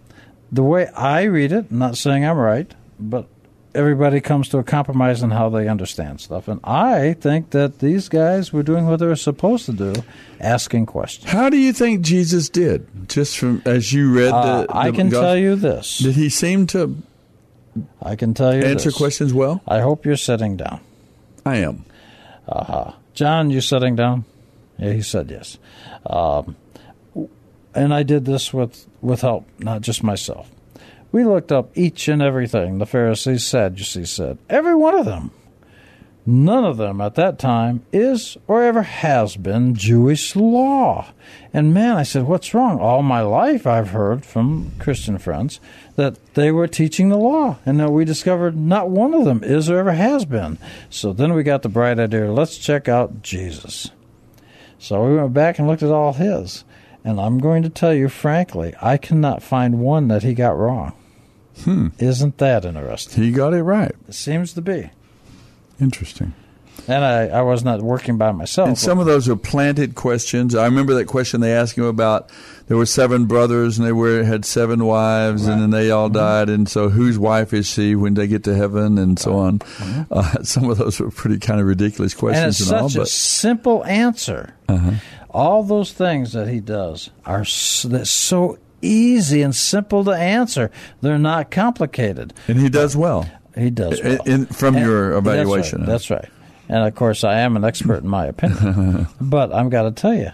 the 0.53 0.63
way 0.63 0.89
I 0.89 1.23
read 1.23 1.53
it, 1.53 1.67
I'm 1.71 1.79
not 1.79 1.97
saying 1.97 2.27
I'm 2.27 2.37
right, 2.37 2.71
but 2.99 3.27
everybody 3.75 4.21
comes 4.21 4.49
to 4.51 4.59
a 4.59 4.65
compromise 4.65 5.23
on 5.23 5.31
how 5.31 5.49
they 5.49 5.69
understand 5.69 6.21
stuff. 6.21 6.49
And 6.49 6.61
I 6.65 7.13
think 7.15 7.51
that 7.51 7.79
these 7.79 8.09
guys 8.09 8.53
were 8.53 8.63
doing 8.63 8.87
what 8.87 8.99
they 8.99 9.07
were 9.07 9.17
supposed 9.17 9.67
to 9.67 9.73
do, 9.73 9.93
asking 10.41 10.87
questions. 10.87 11.31
How 11.31 11.49
do 11.51 11.57
you 11.57 11.73
think 11.73 12.01
Jesus 12.03 12.49
did? 12.49 12.87
Just 13.09 13.39
from 13.39 13.63
as 13.65 13.93
you 13.93 14.13
read 14.13 14.33
Uh, 14.33 14.63
the, 14.63 14.77
I 14.77 14.91
the 14.91 14.97
can 14.97 15.09
Gos- 15.09 15.21
tell 15.21 15.37
you 15.37 15.57
this. 15.57 15.99
Did 15.99 16.15
he 16.15 16.29
seem 16.29 16.67
to 16.69 16.97
I 18.03 18.17
can 18.17 18.35
tell 18.35 18.55
you 18.55 18.63
answer 18.63 18.89
this. 18.89 18.97
questions 18.97 19.33
well? 19.33 19.61
I 19.69 19.81
hope 19.81 20.05
you're 20.05 20.17
sitting 20.17 20.57
down. 20.57 20.81
I 21.47 21.57
am. 21.59 21.85
Uh-huh. 22.49 22.93
John, 23.15 23.51
you 23.51 23.61
sitting 23.61 23.95
down? 23.97 24.25
Yeah, 24.79 24.93
he 24.93 25.03
said 25.03 25.31
yes. 25.31 25.59
Um, 26.07 26.57
and 27.75 27.95
I 27.95 28.03
did 28.03 28.25
this 28.25 28.53
with, 28.53 28.87
with 29.01 29.21
help, 29.21 29.47
not 29.61 29.83
just 29.83 30.03
myself. 30.03 30.51
We 31.13 31.25
looked 31.25 31.51
up 31.51 31.77
each 31.77 32.07
and 32.09 32.23
everything 32.23 32.79
the 32.79 32.87
Pharisees, 32.87 33.45
Sadducees 33.45 34.11
said. 34.11 34.39
Every 34.49 34.75
one 34.75 34.97
of 34.97 35.07
them. 35.07 35.33
None 36.27 36.65
of 36.65 36.77
them 36.77 37.01
at 37.01 37.15
that 37.17 37.39
time 37.39 37.83
is 37.93 38.37
or 38.47 38.63
ever 38.63 38.83
has 38.83 39.37
been 39.37 39.75
Jewish 39.75 40.37
law. 40.37 41.13
And 41.53 41.75
man, 41.75 41.97
I 41.97 42.03
said, 42.03 42.25
what's 42.25 42.55
wrong? 42.55 42.79
All 42.79 43.03
my 43.03 43.23
life 43.23 43.67
I've 43.67 43.91
heard 43.91 44.25
from 44.25 44.73
Christian 44.79 45.19
friends 45.19 45.61
that 45.97 46.19
they 46.35 46.53
were 46.53 46.69
teaching 46.69 47.09
the 47.09 47.17
law, 47.17 47.59
and 47.67 47.81
that 47.81 47.91
we 47.91 48.05
discovered 48.05 48.57
not 48.57 48.91
one 48.91 49.15
of 49.15 49.25
them 49.25 49.43
is 49.43 49.69
or 49.69 49.79
ever 49.79 49.93
has 49.93 50.25
been. 50.25 50.59
So 50.91 51.13
then 51.13 51.33
we 51.33 51.43
got 51.43 51.63
the 51.63 51.69
bright 51.69 51.99
idea 51.99 52.31
let's 52.31 52.59
check 52.59 52.87
out 52.87 53.23
Jesus. 53.23 53.91
So 54.79 55.05
we 55.05 55.17
went 55.17 55.35
back 55.35 55.59
and 55.59 55.67
looked 55.67 55.83
at 55.83 55.91
all 55.91 56.13
his. 56.13 56.65
And 57.03 57.19
I'm 57.19 57.39
going 57.39 57.63
to 57.63 57.71
tell 57.71 57.95
you 57.95 58.09
frankly, 58.09 58.75
I 58.81 58.99
cannot 58.99 59.43
find 59.43 59.81
one 59.81 60.09
that 60.09 60.23
he 60.23 60.35
got 60.35 60.57
wrong. 60.57 60.93
Hmm. 61.65 61.89
Isn't 61.99 62.39
that 62.39 62.65
interesting? 62.65 63.23
He 63.23 63.31
got 63.33 63.55
it 63.55 63.63
right. 63.63 63.93
It 64.09 64.15
seems 64.15 64.53
to 64.55 64.63
be. 64.63 64.91
Interesting. 65.81 66.35
And 66.89 67.05
I, 67.05 67.27
I 67.29 67.43
was 67.43 67.63
not 67.63 67.83
working 67.83 68.17
by 68.17 68.33
myself. 68.33 68.67
And 68.69 68.79
some 68.79 68.99
of 68.99 69.07
those 69.07 69.29
are 69.29 69.37
planted 69.37 69.95
questions. 69.95 70.55
I 70.55 70.65
remember 70.65 70.95
that 70.95 71.05
question 71.07 71.41
they 71.41 71.53
asked 71.53 71.77
him 71.77 71.85
about. 71.85 72.31
There 72.69 72.77
were 72.77 72.87
seven 72.87 73.27
brothers, 73.27 73.79
and 73.79 73.87
they 73.87 73.93
were 73.93 74.23
had 74.25 74.45
seven 74.45 74.85
wives, 74.87 75.47
and 75.47 75.61
then 75.61 75.71
they 75.71 75.91
all 75.91 76.09
Mm-hmm. 76.09 76.17
died. 76.17 76.49
And 76.49 76.69
so, 76.69 76.89
whose 76.89 77.19
wife 77.19 77.53
is 77.53 77.67
she 77.67 77.95
when 77.95 78.15
they 78.15 78.27
get 78.27 78.45
to 78.45 78.55
heaven, 78.55 78.97
and 78.97 79.19
so 79.19 79.37
on. 79.39 79.61
Uh, 80.11 80.43
some 80.43 80.71
of 80.71 80.79
those 80.79 80.99
were 81.01 81.11
pretty 81.11 81.39
kind 81.39 81.61
of 81.61 81.67
ridiculous 81.67 82.15
Mm-hmm. 82.15 82.27
and 82.29 82.35
questions, 82.35 82.61
it's 82.61 82.71
and, 82.71 82.81
all. 82.81 82.89
such 82.89 82.97
a 82.97 83.01
But 83.01 83.09
simple 83.09 83.85
answer. 83.85 84.55
uh-huh. 84.69 84.93
All 85.29 85.63
those 85.63 85.93
things 85.93 86.33
that 86.33 86.49
he 86.49 86.61
does 86.61 87.11
are 87.27 87.43
s- 87.43 87.87
that's 87.89 88.11
so 88.11 88.59
easy 88.83 89.43
and 89.43 89.55
simple 89.55 90.05
to 90.05 90.11
answer. 90.13 90.71
They're 91.01 91.19
not 91.19 91.51
complicated. 91.51 92.33
and 92.49 92.59
he 92.61 92.69
does 92.69 92.97
well. 92.97 93.29
He 93.57 93.71
does 93.71 94.01
well. 94.03 94.19
In- 94.27 94.33
in- 94.33 94.47
from 94.47 94.77
And- 94.77 94.87
your 94.87 95.15
that's 95.15 95.27
right, 95.27 95.33
evaluation. 95.39 95.85
That's 95.87 96.11
right. 96.11 96.29
And 96.69 96.87
of 96.87 96.95
course, 96.95 97.25
I 97.25 97.41
am 97.41 97.57
an 97.57 97.65
expert 97.65 98.03
in 98.05 98.09
my 98.09 98.27
opinion. 98.27 99.09
but 99.21 99.53
I've 99.53 99.71
got 99.71 99.83
to 99.83 99.91
tell 99.91 100.15
you, 100.15 100.31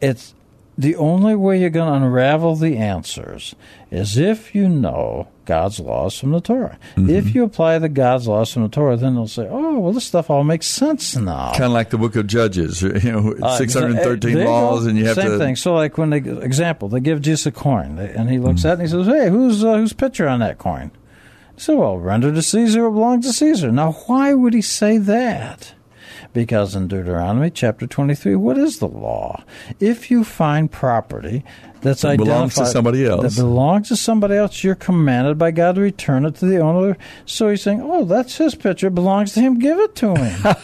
it's 0.00 0.34
the 0.80 0.96
only 0.96 1.34
way 1.34 1.60
you're 1.60 1.70
going 1.70 1.88
to 2.00 2.06
unravel 2.06 2.56
the 2.56 2.76
answers 2.76 3.54
is 3.90 4.16
if 4.16 4.54
you 4.54 4.68
know 4.68 5.28
God's 5.44 5.80
laws 5.80 6.18
from 6.18 6.30
the 6.30 6.40
Torah. 6.40 6.78
Mm-hmm. 6.96 7.10
If 7.10 7.34
you 7.34 7.42
apply 7.44 7.78
the 7.78 7.88
God's 7.88 8.28
laws 8.28 8.52
from 8.52 8.62
the 8.62 8.68
Torah, 8.68 8.96
then 8.96 9.14
they'll 9.16 9.26
say, 9.26 9.48
"Oh, 9.50 9.78
well, 9.80 9.92
this 9.92 10.04
stuff 10.06 10.30
all 10.30 10.44
makes 10.44 10.66
sense 10.66 11.16
now." 11.16 11.50
Kind 11.52 11.64
of 11.64 11.72
like 11.72 11.90
the 11.90 11.98
Book 11.98 12.14
of 12.16 12.26
Judges, 12.28 12.82
you 13.04 13.12
know, 13.12 13.34
Uh, 13.42 13.56
six 13.58 13.74
hundred 13.74 14.02
thirteen 14.02 14.34
go. 14.36 14.44
laws, 14.44 14.86
and 14.86 14.96
you 14.96 15.06
have 15.06 15.16
to. 15.16 15.22
Same 15.22 15.30
to. 15.32 15.38
thing. 15.38 15.56
So, 15.56 15.74
like 15.74 15.98
when 15.98 16.10
they 16.10 16.18
example, 16.18 16.88
they 16.88 17.00
give 17.00 17.20
Jesus 17.20 17.46
a 17.46 17.52
coin, 17.52 17.98
and 17.98 18.30
he 18.30 18.38
looks 18.38 18.62
Mm. 18.62 18.66
at 18.66 18.70
it 18.70 18.72
and 18.74 18.82
he 18.82 18.88
says, 18.88 19.06
"Hey, 19.06 19.28
who's 19.28 19.64
uh, 19.64 19.74
whose 19.76 19.92
picture 19.92 20.28
on 20.28 20.38
that 20.40 20.58
coin?" 20.58 20.92
So, 21.56 21.76
well, 21.76 21.98
render 21.98 22.32
to 22.32 22.40
Caesar 22.42 22.84
what 22.88 22.94
belongs 22.94 23.26
to 23.26 23.32
Caesar. 23.32 23.70
Now, 23.72 23.92
why 24.06 24.32
would 24.34 24.54
he 24.54 24.62
say 24.62 24.96
that? 24.98 25.74
Because 26.32 26.76
in 26.76 26.86
Deuteronomy 26.86 27.50
chapter 27.50 27.86
23, 27.86 28.36
what 28.36 28.56
is 28.56 28.78
the 28.78 28.86
law? 28.86 29.42
If 29.80 30.10
you 30.12 30.22
find 30.22 30.70
property 30.70 31.44
that's 31.80 32.02
That 32.02 32.18
belongs 32.18 32.54
to 32.56 32.66
somebody 32.66 33.06
else. 33.06 33.34
that 33.34 33.40
belongs 33.40 33.88
to 33.88 33.96
somebody 33.96 34.36
else, 34.36 34.62
you're 34.62 34.74
commanded 34.74 35.38
by 35.38 35.50
God 35.50 35.76
to 35.76 35.80
return 35.80 36.26
it 36.26 36.34
to 36.36 36.46
the 36.46 36.58
owner. 36.58 36.96
So 37.24 37.48
he's 37.48 37.62
saying, 37.62 37.80
"Oh, 37.82 38.04
that's 38.04 38.36
his 38.36 38.54
picture; 38.54 38.88
it 38.88 38.94
belongs 38.94 39.32
to 39.34 39.40
him. 39.40 39.58
Give 39.58 39.78
it 39.78 39.94
to 39.96 40.14
him." 40.14 40.42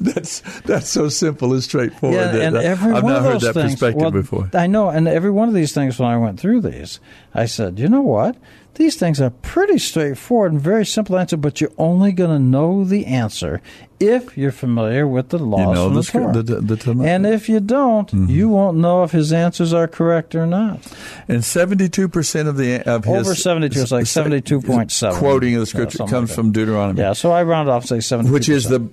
that's 0.00 0.40
that's 0.60 0.88
so 0.88 1.08
simple 1.08 1.52
and 1.52 1.62
straightforward. 1.62 2.16
Yeah, 2.16 2.36
and 2.36 2.56
that- 2.56 2.64
every 2.64 2.92
I've 2.92 3.02
one 3.02 3.12
not 3.12 3.18
of 3.20 3.24
heard 3.24 3.34
those 3.34 3.42
that 3.42 3.54
things, 3.54 3.72
perspective 3.72 4.00
well, 4.02 4.10
before. 4.10 4.50
I 4.54 4.66
know, 4.66 4.88
and 4.90 5.08
every 5.08 5.30
one 5.30 5.48
of 5.48 5.54
these 5.54 5.72
things 5.72 5.98
when 5.98 6.08
I 6.08 6.16
went 6.16 6.38
through 6.38 6.60
these, 6.60 7.00
I 7.34 7.46
said, 7.46 7.78
you 7.78 7.88
know 7.88 8.02
what? 8.02 8.36
These 8.78 8.94
things 8.96 9.20
are 9.20 9.30
pretty 9.30 9.78
straightforward 9.78 10.52
and 10.52 10.60
very 10.60 10.86
simple 10.86 11.18
answer, 11.18 11.36
but 11.36 11.60
you're 11.60 11.72
only 11.78 12.12
going 12.12 12.30
to 12.30 12.38
know 12.38 12.84
the 12.84 13.06
answer 13.06 13.60
if 13.98 14.38
you're 14.38 14.52
familiar 14.52 15.04
with 15.04 15.30
the 15.30 15.38
laws 15.38 15.74
know 15.74 15.86
from 15.86 15.94
the 15.94 16.00
the, 16.00 16.10
Torah. 16.12 16.32
the- 16.32 16.42
the- 16.42 16.60
the 16.60 16.76
Tanakh. 16.76 17.06
and 17.06 17.26
if 17.26 17.48
you 17.48 17.58
don't, 17.58 18.08
Mm-hmm. 18.12 18.30
you 18.30 18.48
won't 18.48 18.76
know 18.78 19.02
if 19.02 19.10
his 19.10 19.32
answers 19.32 19.72
are 19.72 19.88
correct 19.88 20.36
or 20.36 20.46
not. 20.46 20.80
And 21.26 21.44
seventy-two 21.44 22.08
percent 22.08 22.46
of 22.48 22.56
the 22.56 22.80
of 22.88 23.04
his 23.04 23.26
Over 23.26 23.34
72, 23.34 23.80
it's 23.80 23.90
like 23.90 24.04
72.7. 24.04 25.18
quoting 25.18 25.54
of 25.56 25.60
the 25.60 25.66
scripture 25.66 25.98
something 25.98 26.12
comes 26.14 26.30
like 26.30 26.36
from 26.36 26.52
Deuteronomy. 26.52 27.00
Yeah, 27.00 27.14
so 27.14 27.32
I 27.32 27.42
round 27.42 27.68
off 27.68 27.82
and 27.82 27.88
say 27.88 28.00
seventy, 28.00 28.30
which 28.30 28.48
is 28.48 28.68
the 28.68 28.88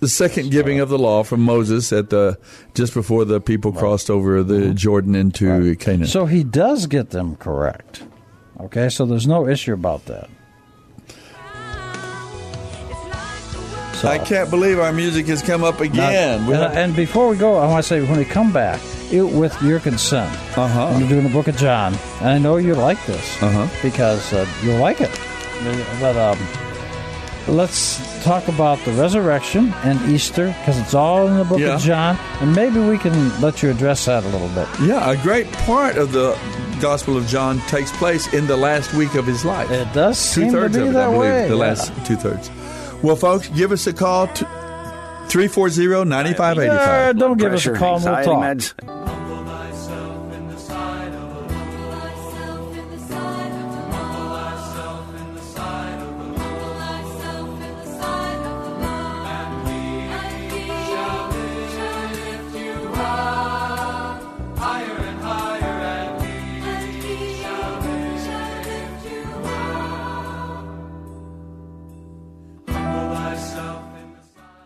the 0.00 0.08
second 0.08 0.50
giving 0.50 0.80
of 0.80 0.88
the 0.88 0.98
law 0.98 1.22
from 1.22 1.40
Moses 1.42 1.92
at 1.92 2.10
the 2.10 2.36
just 2.74 2.92
before 2.92 3.24
the 3.24 3.40
people 3.40 3.70
crossed 3.70 4.10
over 4.10 4.42
the 4.42 4.74
Jordan 4.74 5.14
into 5.14 5.76
Canaan. 5.76 6.08
So 6.08 6.26
he 6.26 6.42
does 6.42 6.88
get 6.88 7.10
them 7.10 7.36
correct. 7.36 8.02
Okay, 8.60 8.88
so 8.88 9.04
there's 9.06 9.26
no 9.26 9.48
issue 9.48 9.72
about 9.74 10.04
that. 10.06 10.28
So- 13.94 14.08
I 14.08 14.18
can't 14.18 14.50
believe 14.50 14.78
our 14.80 14.92
music 14.92 15.26
has 15.26 15.42
come 15.42 15.62
up 15.62 15.80
again. 15.80 16.48
Now, 16.48 16.66
and, 16.68 16.78
and 16.78 16.96
before 16.96 17.28
we 17.28 17.36
go, 17.36 17.56
I 17.58 17.66
want 17.66 17.84
to 17.84 17.88
say 17.88 18.00
when 18.02 18.18
we 18.18 18.24
come 18.24 18.52
back, 18.52 18.80
it, 19.12 19.22
with 19.22 19.60
your 19.62 19.78
consent, 19.78 20.30
Uh-huh. 20.56 20.86
I'm 20.86 21.06
doing 21.08 21.22
the 21.24 21.28
Book 21.30 21.46
of 21.48 21.56
John, 21.56 21.94
and 22.20 22.28
I 22.28 22.38
know 22.38 22.56
you 22.56 22.74
like 22.74 23.04
this 23.06 23.42
Uh-huh. 23.42 23.68
because 23.82 24.32
uh, 24.32 24.46
you'll 24.62 24.78
like 24.78 25.00
it. 25.00 25.10
But 26.00 26.16
um, 26.16 26.38
let's 27.48 28.00
talk 28.24 28.46
about 28.48 28.78
the 28.84 28.92
resurrection 28.92 29.72
and 29.84 30.00
Easter 30.10 30.46
because 30.60 30.78
it's 30.78 30.94
all 30.94 31.26
in 31.28 31.36
the 31.36 31.44
Book 31.44 31.58
Yeah. 31.58 31.74
of 31.74 31.80
John, 31.82 32.16
and 32.40 32.54
maybe 32.54 32.78
we 32.80 32.98
can 32.98 33.40
let 33.40 33.62
you 33.62 33.70
address 33.70 34.04
that 34.06 34.24
a 34.24 34.28
little 34.28 34.48
bit. 34.48 34.68
yeah, 34.82 35.10
a 35.10 35.16
great 35.22 35.50
part 35.52 35.96
of 35.96 36.12
the 36.12 36.36
Gospel 36.80 37.16
of 37.16 37.26
John 37.28 37.58
takes 37.68 37.92
place 37.98 38.32
in 38.34 38.46
the 38.46 38.56
last 38.56 38.92
week 38.94 39.14
of 39.14 39.26
his 39.26 39.44
life. 39.44 39.70
It 39.70 39.92
does 39.92 40.18
two 40.34 40.42
seem 40.42 40.52
to 40.52 40.58
thirds 40.60 40.76
be 40.76 40.82
of 40.82 40.88
it, 40.88 40.92
that 40.94 41.08
I 41.08 41.12
believe. 41.12 41.20
way, 41.20 41.48
the 41.48 41.54
yeah. 41.54 41.60
last 41.60 41.92
two 42.06 42.16
thirds. 42.16 42.50
Well, 43.02 43.16
folks, 43.16 43.48
give 43.48 43.70
us 43.72 43.86
a 43.86 43.92
call. 43.92 44.26
To, 44.28 44.44
340-9585. 45.28 46.56
Yeah, 46.66 47.12
don't 47.12 47.38
give 47.38 47.52
us 47.54 47.64
a 47.66 47.72
call 47.74 47.96
and 47.96 48.04
we'll 48.04 48.24
talk. 48.24 48.74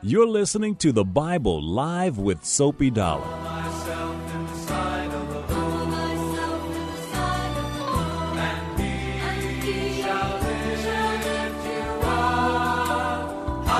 You're 0.09 0.29
listening 0.29 0.77
to 0.77 0.93
the 0.93 1.05
Bible 1.05 1.61
live 1.61 2.17
with 2.17 2.45
Soapy 2.45 2.91
Dollar. 2.91 3.25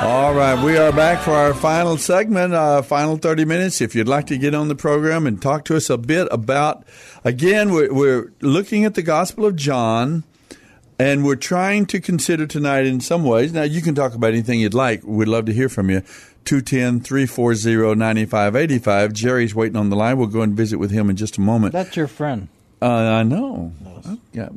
All 0.03 0.35
right, 0.35 0.61
we 0.65 0.77
are 0.77 0.91
back 0.91 1.23
for 1.23 1.31
our 1.31 1.55
final 1.55 1.97
segment, 1.97 2.55
uh, 2.55 2.83
final 2.83 3.17
30 3.19 3.45
minutes. 3.45 3.81
If 3.81 3.95
you'd 3.95 4.09
like 4.09 4.27
to 4.27 4.37
get 4.37 4.53
on 4.53 4.67
the 4.67 4.75
program 4.75 5.29
and 5.29 5.41
talk 5.41 5.65
to 5.67 5.77
us 5.77 5.89
a 5.89 5.97
bit 5.97 6.27
about, 6.33 6.85
again, 7.23 7.71
we're, 7.71 7.95
we're 7.95 8.33
looking 8.41 8.85
at 8.85 8.97
the 8.97 9.03
Gospel 9.03 9.47
of 9.47 9.55
John, 9.55 10.25
and 10.99 11.25
we're 11.25 11.37
trying 11.37 11.87
to 11.87 12.01
consider 12.01 12.47
tonight 12.47 12.87
in 12.87 13.01
some 13.01 13.25
ways. 13.25 13.53
Now, 13.53 13.63
you 13.63 13.83
can 13.83 13.95
talk 13.95 14.15
about 14.15 14.29
anything 14.29 14.61
you'd 14.61 14.75
like. 14.75 15.03
We'd 15.05 15.29
love 15.29 15.47
to 15.47 15.53
hear 15.53 15.69
from 15.69 15.91
you. 15.91 16.03
210 16.45 17.01
340 17.01 17.97
9585. 17.97 19.13
Jerry's 19.13 19.55
waiting 19.55 19.77
on 19.77 19.91
the 19.91 19.97
line. 19.97 20.17
We'll 20.17 20.29
go 20.29 20.43
and 20.43 20.57
visit 20.57 20.79
with 20.79 20.91
him 20.91 21.11
in 21.11 21.17
just 21.17 21.37
a 21.39 21.41
moment. 21.41 21.73
That's 21.73 21.97
your 21.97 22.07
friend. 22.07 22.49
Uh, 22.81 22.87
I 22.87 23.23
know. 23.23 23.73
Yeah, 24.33 24.49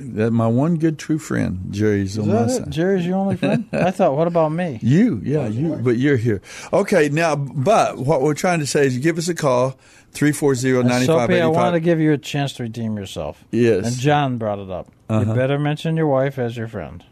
that 0.00 0.30
my 0.30 0.46
one 0.46 0.76
good 0.76 0.98
true 0.98 1.18
friend, 1.18 1.66
Jerry's 1.70 2.12
Is 2.12 2.18
on 2.18 2.28
my 2.28 2.46
side. 2.46 2.70
Jerry's 2.70 3.06
your 3.06 3.16
only 3.16 3.36
friend? 3.36 3.68
I 3.72 3.90
thought, 3.90 4.16
what 4.16 4.26
about 4.26 4.50
me? 4.50 4.78
You, 4.82 5.20
yeah, 5.22 5.46
you, 5.46 5.76
but 5.76 5.96
you're 5.96 6.16
here. 6.16 6.40
Okay, 6.72 7.08
now, 7.08 7.36
but 7.36 7.98
what 7.98 8.22
we're 8.22 8.34
trying 8.34 8.60
to 8.60 8.66
say 8.66 8.86
is 8.86 8.98
give 8.98 9.18
us 9.18 9.28
a 9.28 9.34
call, 9.34 9.78
340 10.12 11.04
Soapy, 11.04 11.40
I 11.40 11.46
want 11.46 11.74
to 11.74 11.80
give 11.80 12.00
you 12.00 12.12
a 12.12 12.18
chance 12.18 12.54
to 12.54 12.64
redeem 12.64 12.96
yourself. 12.96 13.44
Yes. 13.50 13.86
And 13.86 13.96
John 13.96 14.38
brought 14.38 14.58
it 14.58 14.70
up. 14.70 14.88
Uh-huh. 15.08 15.30
You 15.30 15.34
better 15.34 15.58
mention 15.58 15.96
your 15.96 16.08
wife 16.08 16.38
as 16.38 16.56
your 16.56 16.68
friend. 16.68 17.04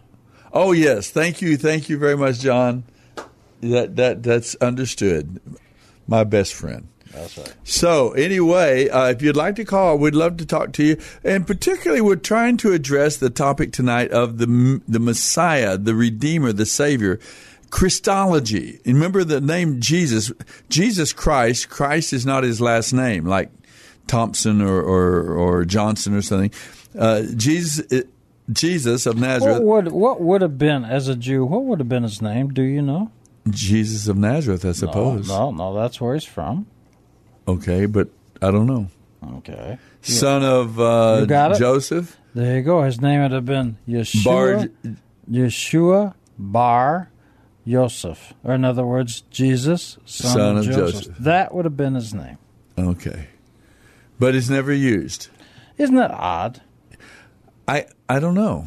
Oh, 0.52 0.72
yes. 0.72 1.10
Thank 1.10 1.42
you. 1.42 1.56
Thank 1.56 1.88
you 1.88 1.98
very 1.98 2.16
much, 2.16 2.40
John. 2.40 2.84
That, 3.60 3.96
that, 3.96 4.22
that's 4.22 4.54
understood. 4.56 5.40
My 6.06 6.24
best 6.24 6.54
friend. 6.54 6.88
That's 7.12 7.38
right. 7.38 7.54
So, 7.64 8.12
anyway, 8.12 8.88
uh, 8.88 9.08
if 9.08 9.22
you'd 9.22 9.36
like 9.36 9.56
to 9.56 9.64
call, 9.64 9.98
we'd 9.98 10.14
love 10.14 10.36
to 10.38 10.46
talk 10.46 10.72
to 10.74 10.84
you. 10.84 10.98
And 11.24 11.46
particularly, 11.46 12.00
we're 12.00 12.16
trying 12.16 12.56
to 12.58 12.72
address 12.72 13.16
the 13.16 13.30
topic 13.30 13.72
tonight 13.72 14.10
of 14.10 14.38
the 14.38 14.80
the 14.86 15.00
Messiah, 15.00 15.78
the 15.78 15.94
Redeemer, 15.94 16.52
the 16.52 16.66
Savior, 16.66 17.18
Christology. 17.70 18.80
Remember 18.84 19.24
the 19.24 19.40
name 19.40 19.80
Jesus, 19.80 20.32
Jesus 20.68 21.12
Christ. 21.12 21.68
Christ 21.68 22.12
is 22.12 22.26
not 22.26 22.44
his 22.44 22.60
last 22.60 22.92
name, 22.92 23.24
like 23.24 23.50
Thompson 24.06 24.60
or 24.60 24.80
or, 24.80 25.32
or 25.32 25.64
Johnson 25.64 26.14
or 26.14 26.22
something. 26.22 26.50
Uh, 26.98 27.22
Jesus 27.36 28.04
Jesus 28.50 29.06
of 29.06 29.16
Nazareth. 29.18 29.62
What 29.62 29.84
would 29.84 29.92
what 29.92 30.20
would 30.20 30.42
have 30.42 30.58
been 30.58 30.84
as 30.84 31.08
a 31.08 31.14
Jew? 31.14 31.44
What 31.44 31.64
would 31.64 31.80
have 31.80 31.88
been 31.88 32.02
his 32.02 32.22
name? 32.22 32.52
Do 32.52 32.62
you 32.62 32.82
know? 32.82 33.10
Jesus 33.48 34.08
of 34.08 34.16
Nazareth, 34.16 34.64
I 34.64 34.72
suppose. 34.72 35.28
No, 35.28 35.50
no, 35.50 35.72
no 35.72 35.80
that's 35.80 36.00
where 36.00 36.14
he's 36.14 36.24
from. 36.24 36.66
Okay, 37.48 37.86
but 37.86 38.08
I 38.42 38.50
don't 38.50 38.66
know. 38.66 38.88
Okay. 39.38 39.78
Son 40.02 40.44
of 40.44 40.78
uh, 40.78 41.18
You 41.20 41.26
got 41.26 41.52
it? 41.52 41.58
Joseph. 41.58 42.16
There 42.34 42.56
you 42.56 42.62
go. 42.62 42.82
His 42.82 43.00
name 43.00 43.22
would 43.22 43.32
have 43.32 43.46
been 43.46 43.78
Yeshua. 43.88 44.24
Bar- 44.84 44.94
Yeshua 45.30 46.14
Bar 46.38 47.10
Yosef, 47.64 48.32
or 48.44 48.54
in 48.54 48.64
other 48.64 48.84
words, 48.86 49.22
Jesus, 49.30 49.98
son, 50.04 50.32
Son 50.32 50.56
of, 50.58 50.68
of 50.68 50.74
Joseph. 50.74 50.94
Joseph. 51.06 51.16
That 51.18 51.54
would 51.54 51.64
have 51.64 51.76
been 51.76 51.94
his 51.94 52.14
name. 52.14 52.38
Okay, 52.78 53.28
but 54.18 54.34
it's 54.34 54.48
never 54.48 54.72
used. 54.72 55.28
Isn't 55.76 55.96
that 55.96 56.10
odd? 56.10 56.62
I 57.66 57.86
I 58.08 58.20
don't 58.20 58.34
know. 58.34 58.64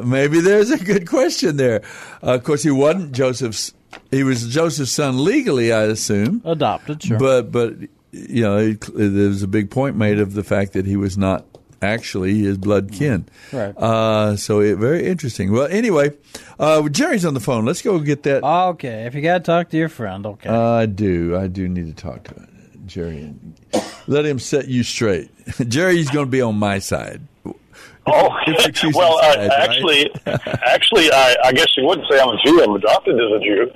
Maybe 0.04 0.40
there's 0.40 0.70
a 0.70 0.82
good 0.82 1.06
question 1.08 1.56
there. 1.56 1.82
Uh, 2.22 2.34
of 2.34 2.44
course, 2.44 2.62
he 2.62 2.70
wasn't 2.70 3.12
Joseph's. 3.12 3.72
He 4.10 4.22
was 4.22 4.46
Joseph's 4.48 4.92
son 4.92 5.24
legally, 5.24 5.72
I 5.72 5.82
assume. 5.82 6.42
Adopted, 6.44 7.02
sure. 7.02 7.18
But 7.18 7.52
but 7.52 7.74
you 8.12 8.42
know, 8.42 8.56
it, 8.58 8.80
there 8.94 9.28
was 9.28 9.42
a 9.42 9.48
big 9.48 9.70
point 9.70 9.96
made 9.96 10.18
of 10.18 10.34
the 10.34 10.44
fact 10.44 10.72
that 10.72 10.86
he 10.86 10.96
was 10.96 11.18
not 11.18 11.44
actually 11.82 12.38
his 12.38 12.58
blood 12.58 12.92
kin. 12.92 13.26
Right. 13.52 13.76
Uh, 13.76 14.36
so 14.36 14.60
it, 14.60 14.76
very 14.76 15.06
interesting. 15.06 15.52
Well, 15.52 15.68
anyway, 15.70 16.12
uh, 16.58 16.88
Jerry's 16.88 17.24
on 17.24 17.34
the 17.34 17.40
phone. 17.40 17.64
Let's 17.64 17.82
go 17.82 17.98
get 18.00 18.22
that. 18.24 18.42
Okay, 18.44 19.04
if 19.06 19.14
you 19.14 19.22
got 19.22 19.38
to 19.38 19.44
talk 19.44 19.70
to 19.70 19.76
your 19.76 19.88
friend, 19.88 20.26
okay. 20.26 20.48
I 20.48 20.86
do. 20.86 21.36
I 21.36 21.46
do 21.46 21.68
need 21.68 21.86
to 21.86 22.02
talk 22.02 22.24
to 22.24 22.48
Jerry 22.86 23.18
and 23.18 23.54
let 24.06 24.24
him 24.24 24.38
set 24.38 24.68
you 24.68 24.82
straight. 24.82 25.30
Jerry's 25.68 26.10
going 26.10 26.26
to 26.26 26.30
be 26.30 26.42
on 26.42 26.56
my 26.56 26.78
side. 26.78 27.22
Oh, 28.12 28.28
well, 28.94 29.18
side, 29.20 29.38
I, 29.38 29.46
right? 29.46 29.50
actually, 29.50 30.10
actually, 30.26 31.12
I, 31.12 31.36
I 31.44 31.52
guess 31.52 31.66
you 31.76 31.84
wouldn't 31.86 32.06
say 32.10 32.18
I'm 32.20 32.28
a 32.28 32.36
Jew. 32.44 32.62
I'm 32.62 32.74
adopted 32.74 33.14
as 33.14 33.32
a 33.36 33.40
Jew. 33.40 33.70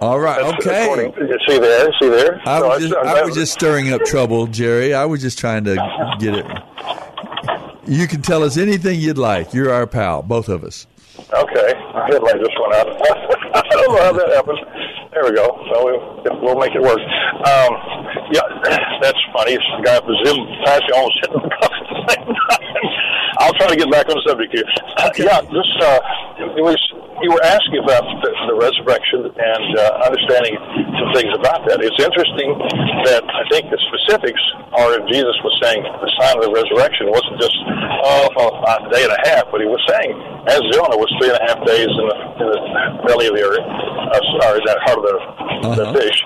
All 0.00 0.18
right. 0.20 0.42
That's 0.42 0.66
Okay. 0.66 0.84
according 0.84 1.12
see 1.48 1.58
there, 1.58 1.88
see 2.00 2.08
there. 2.08 2.40
I 2.46 2.58
So 2.60 2.68
was, 2.68 2.82
just, 2.82 2.94
I- 2.94 3.24
was 3.24 3.34
just 3.34 3.52
stirring 3.52 3.92
up 3.92 4.02
trouble, 4.04 4.46
Jerry. 4.46 4.92
I 4.94 5.04
was 5.04 5.20
just 5.22 5.38
trying 5.38 5.64
to 5.64 5.76
get 6.18 6.34
it. 6.34 6.46
You 7.86 8.06
can 8.08 8.22
tell 8.22 8.42
us 8.42 8.56
anything 8.56 8.98
you'd 9.00 9.18
like. 9.18 9.52
You're 9.52 9.70
our 9.72 9.86
pal, 9.86 10.22
both 10.22 10.48
of 10.48 10.64
us. 10.64 10.86
Okay, 11.18 11.72
my 11.94 12.06
headlight 12.10 12.36
just 12.40 12.56
went 12.60 12.74
out. 12.74 12.88
I 13.54 13.62
don't 13.70 13.94
know 13.94 14.02
how 14.02 14.12
that 14.12 14.28
happened. 14.34 14.58
There 15.12 15.22
we 15.24 15.32
go. 15.32 15.46
So 15.70 15.84
we'll, 15.84 16.40
we'll 16.42 16.58
make 16.58 16.74
it 16.74 16.82
work. 16.82 16.98
Um, 16.98 17.70
yeah, 18.32 18.42
that's 19.00 19.18
funny. 19.36 19.52
It's 19.54 19.64
The 19.78 19.82
guy 19.84 19.96
at 19.96 20.02
the 20.06 20.16
Zoom 20.24 20.40
actually 20.66 20.92
almost 20.96 21.18
hit 21.22 21.30
the 21.30 21.38
cuff 22.06 22.18
at 22.20 22.26
the 22.26 22.36
same 22.36 22.92
time. 22.92 23.14
I'll 23.40 23.56
try 23.58 23.68
to 23.68 23.76
get 23.76 23.90
back 23.90 24.06
on 24.08 24.14
the 24.14 24.24
subject 24.28 24.54
here. 24.54 24.68
Yeah, 25.18 25.42
this 25.42 25.70
uh, 25.82 25.98
it 26.54 26.62
was 26.62 26.78
you 27.22 27.30
were 27.30 27.42
asking 27.42 27.78
about 27.82 28.04
the, 28.22 28.30
the 28.50 28.56
resurrection 28.58 29.26
and 29.26 29.66
uh, 29.78 30.06
understanding 30.06 30.54
some 30.98 31.10
things 31.14 31.30
about 31.34 31.62
that. 31.66 31.80
It's 31.82 31.98
interesting 31.98 32.52
that 33.06 33.22
I 33.24 33.42
think 33.50 33.70
the 33.70 33.78
specifics 33.90 34.42
are 34.74 34.98
Jesus 35.08 35.34
was 35.46 35.54
saying 35.62 35.82
the 35.82 36.10
sign 36.18 36.36
of 36.36 36.42
the 36.46 36.52
resurrection 36.52 37.10
wasn't 37.10 37.38
just 37.38 37.56
oh, 38.06 38.30
a 38.66 38.90
day 38.90 39.06
and 39.06 39.14
a 39.14 39.20
half, 39.30 39.50
but 39.50 39.62
he 39.62 39.68
was 39.70 39.82
saying 39.86 40.14
as 40.50 40.60
Jonah 40.74 40.98
was 40.98 41.08
three 41.16 41.32
and 41.32 41.38
a 41.40 41.44
half 41.48 41.60
days 41.64 41.88
in 41.88 42.04
the, 42.04 42.16
in 42.42 42.46
the 42.52 42.60
belly 43.08 43.26
of 43.30 43.34
the 43.34 43.44
earth, 43.44 43.64
uh, 43.64 44.20
sorry, 44.42 44.60
that 44.66 44.78
heart 44.84 45.00
of 45.00 45.06
the, 45.08 45.16
the 45.84 45.86
fish. 45.96 46.18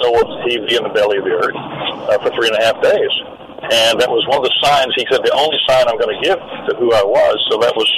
So 0.00 0.10
will 0.10 0.28
he 0.48 0.56
be 0.64 0.74
in 0.78 0.84
the 0.86 0.94
belly 0.94 1.18
of 1.18 1.24
the 1.24 1.36
earth 1.36 1.58
uh, 2.08 2.18
for 2.22 2.30
three 2.32 2.48
and 2.48 2.56
a 2.56 2.62
half 2.64 2.80
days. 2.80 3.12
And 3.68 4.00
that 4.00 4.08
was 4.08 4.24
one 4.32 4.40
of 4.40 4.46
the 4.48 4.54
signs. 4.64 4.88
He 4.96 5.04
said, 5.12 5.20
"The 5.20 5.34
only 5.36 5.60
sign 5.68 5.84
I'm 5.84 6.00
going 6.00 6.14
to 6.16 6.20
give 6.24 6.40
to 6.40 6.72
who 6.80 6.88
I 6.96 7.04
was." 7.04 7.36
So 7.52 7.60
that 7.60 7.76
was 7.76 7.88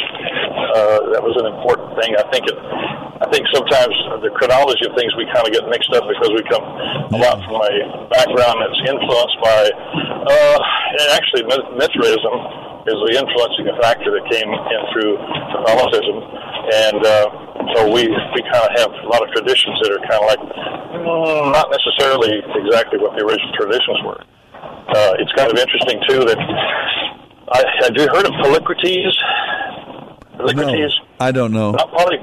uh, 0.75 1.15
that 1.15 1.23
was 1.23 1.39
an 1.39 1.47
important 1.47 1.95
thing. 2.03 2.11
I 2.19 2.27
think 2.35 2.51
it. 2.51 2.59
I 3.21 3.29
think 3.29 3.45
sometimes 3.53 3.93
the 4.25 4.33
chronology 4.33 4.81
of 4.89 4.97
things 4.97 5.13
we 5.15 5.29
kind 5.29 5.45
of 5.45 5.53
get 5.53 5.69
mixed 5.69 5.93
up 5.93 6.09
because 6.09 6.33
we 6.33 6.41
come 6.49 6.65
a 7.13 7.19
lot 7.21 7.37
from 7.45 7.61
a 7.61 8.09
background 8.09 8.65
that's 8.65 8.81
influenced 8.83 9.39
by. 9.45 9.61
Uh, 10.27 10.59
actually, 11.15 11.45
Mi- 11.47 11.71
Mithraism 11.79 12.35
is 12.89 12.97
the 12.97 13.13
influencing 13.21 13.69
factor 13.79 14.11
that 14.17 14.25
came 14.33 14.49
in 14.49 14.83
through 14.91 15.21
Catholicism, 15.53 16.17
and 16.89 17.01
uh, 17.05 17.27
so 17.77 17.93
we 17.93 18.09
we 18.09 18.41
kind 18.49 18.65
of 18.65 18.73
have 18.81 18.91
a 18.91 19.09
lot 19.13 19.23
of 19.23 19.29
traditions 19.37 19.77
that 19.85 19.93
are 19.95 20.03
kind 20.09 20.19
of 20.19 20.27
like 20.35 20.43
not 21.55 21.69
necessarily 21.71 22.41
exactly 22.59 22.99
what 22.99 23.15
the 23.15 23.23
original 23.25 23.53
traditions 23.55 24.01
were. 24.03 24.25
Uh, 24.91 25.15
it's 25.19 25.33
kind 25.33 25.51
of 25.51 25.57
interesting 25.59 26.01
too 26.09 26.25
that 26.27 26.39
I 27.53 27.63
have 27.83 27.93
you 27.95 28.07
heard 28.11 28.27
of 28.27 28.33
Polycrates? 28.43 29.15
Polycrates, 30.39 30.93
I 31.21 31.33
don't 31.33 31.53
know. 31.53 31.73
not 31.73 31.91
Poly, 31.93 32.19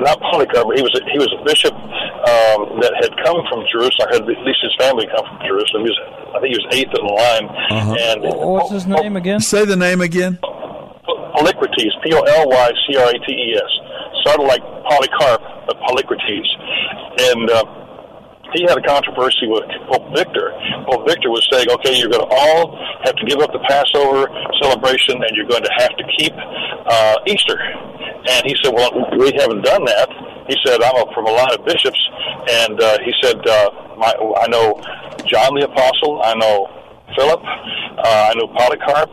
not 0.00 0.20
Polycarp. 0.20 0.66
He 0.74 0.82
was 0.82 0.92
a, 0.98 1.04
he 1.12 1.18
was 1.18 1.30
a 1.38 1.44
bishop 1.44 1.72
um, 1.72 2.80
that 2.82 2.92
had 3.00 3.12
come 3.24 3.40
from 3.48 3.64
Jerusalem. 3.72 4.08
Had 4.10 4.22
at 4.22 4.44
least 4.44 4.60
his 4.60 4.74
family 4.78 5.06
come 5.06 5.24
from 5.24 5.38
Jerusalem. 5.46 5.84
He 5.86 5.90
was, 5.94 6.00
I 6.34 6.40
think 6.40 6.50
he 6.52 6.58
was 6.60 6.68
eighth 6.76 6.92
in 6.92 7.04
line. 7.06 7.46
Uh-huh. 7.70 7.96
And 8.00 8.18
What's 8.36 8.72
his 8.72 8.86
name 8.86 9.16
again? 9.16 9.40
Say 9.40 9.64
the 9.64 9.76
name 9.76 10.00
again. 10.00 10.38
Polycrates, 10.42 11.94
P 12.02 12.12
O 12.12 12.20
L 12.20 12.48
Y 12.48 12.72
C 12.88 12.96
R 12.96 13.08
A 13.08 13.12
T 13.12 13.32
E 13.32 13.54
S. 13.54 13.72
Sort 14.26 14.40
of 14.40 14.46
like 14.46 14.60
Polycarp, 14.60 15.40
but 15.68 15.76
Polycrates. 15.86 16.50
And 17.32 17.50
uh, 17.50 17.64
he 18.52 18.62
had 18.62 18.78
a 18.78 18.82
controversy 18.82 19.46
with 19.46 19.64
Pope 19.90 20.14
Victor. 20.14 20.52
Pope 20.90 21.06
Victor 21.06 21.30
was 21.30 21.46
saying, 21.52 21.70
okay, 21.70 21.98
you're 21.98 22.10
going 22.10 22.26
to 22.26 22.34
all 22.34 22.76
have 23.04 23.14
to 23.16 23.24
give 23.26 23.38
up 23.40 23.52
the 23.52 23.62
Passover 23.68 24.28
celebration 24.62 25.22
and 25.22 25.30
you're 25.34 25.46
going 25.46 25.62
to 25.62 25.74
have 25.78 25.94
to 25.96 26.04
keep 26.18 26.32
uh, 26.34 27.16
Easter. 27.26 27.58
And 27.58 28.44
he 28.46 28.56
said, 28.62 28.74
well, 28.74 28.92
we 29.16 29.32
haven't 29.38 29.62
done 29.62 29.84
that. 29.84 30.08
He 30.48 30.56
said, 30.66 30.82
I'm 30.82 30.96
a, 30.96 31.06
from 31.14 31.26
a 31.26 31.32
line 31.32 31.54
of 31.54 31.64
bishops. 31.64 32.00
And 32.48 32.80
uh, 32.80 32.98
he 33.00 33.12
said, 33.22 33.38
uh, 33.46 33.70
my, 33.96 34.12
I 34.42 34.48
know 34.48 34.80
John 35.26 35.54
the 35.54 35.64
Apostle, 35.70 36.22
I 36.24 36.34
know 36.34 36.79
Philip, 37.16 37.40
uh, 37.42 38.30
I 38.30 38.34
know 38.34 38.48
Polycarp, 38.48 39.10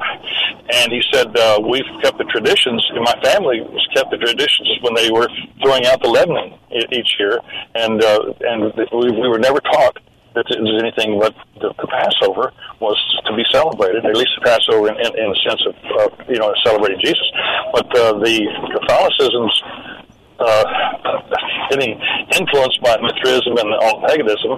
and 0.74 0.92
he 0.92 1.02
said 1.12 1.36
uh, 1.36 1.60
we've 1.62 1.88
kept 2.02 2.18
the 2.18 2.26
traditions. 2.26 2.86
And 2.94 3.04
my 3.04 3.18
family 3.24 3.60
has 3.60 3.88
kept 3.94 4.12
the 4.12 4.18
traditions 4.18 4.70
when 4.82 4.94
they 4.96 5.12
were 5.12 5.28
throwing 5.64 5.86
out 5.86 6.02
the 6.02 6.10
leavening 6.10 6.58
each 6.92 7.16
year, 7.20 7.40
and 7.76 8.04
uh, 8.04 8.34
and 8.42 8.74
we, 8.94 9.12
we 9.12 9.28
were 9.28 9.40
never 9.40 9.60
taught 9.60 9.98
that 10.38 10.46
was 10.62 10.78
anything 10.78 11.18
but 11.18 11.34
the, 11.58 11.74
the 11.82 11.90
Passover 11.90 12.54
was 12.80 12.98
to 13.26 13.34
be 13.34 13.42
celebrated. 13.50 14.06
At 14.06 14.14
least 14.14 14.38
the 14.38 14.46
Passover 14.46 14.94
in, 14.94 14.96
in, 15.02 15.12
in 15.18 15.28
a 15.34 15.40
sense 15.42 15.62
of 15.66 15.74
uh, 15.98 16.10
you 16.30 16.38
know 16.38 16.54
celebrating 16.64 17.02
Jesus, 17.02 17.26
but 17.74 17.90
uh, 17.98 18.22
the 18.22 18.46
Catholicism's 18.78 19.56
uh, 20.40 20.64
getting 21.70 22.00
influenced 22.38 22.82
by 22.82 22.98
Mithraism 23.02 23.58
and 23.58 23.70
paganism, 24.08 24.52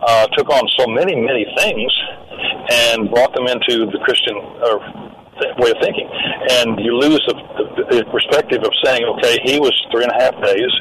uh, 0.00 0.26
took 0.36 0.48
on 0.50 0.62
so 0.78 0.86
many, 0.86 1.16
many 1.16 1.46
things 1.58 1.92
and 2.70 3.10
brought 3.10 3.34
them 3.34 3.46
into 3.46 3.86
the 3.90 3.98
Christian 4.04 4.36
uh, 4.38 4.78
th- 5.40 5.54
way 5.58 5.70
of 5.70 5.78
thinking. 5.82 6.08
And 6.62 6.78
you 6.80 6.96
lose 6.96 7.20
the, 7.26 7.34
the, 7.34 7.96
the 7.96 8.04
perspective 8.10 8.62
of 8.62 8.72
saying, 8.84 9.02
okay, 9.18 9.38
he 9.44 9.58
was 9.58 9.72
three 9.90 10.04
and 10.04 10.12
a 10.12 10.18
half 10.22 10.34
days. 10.42 10.72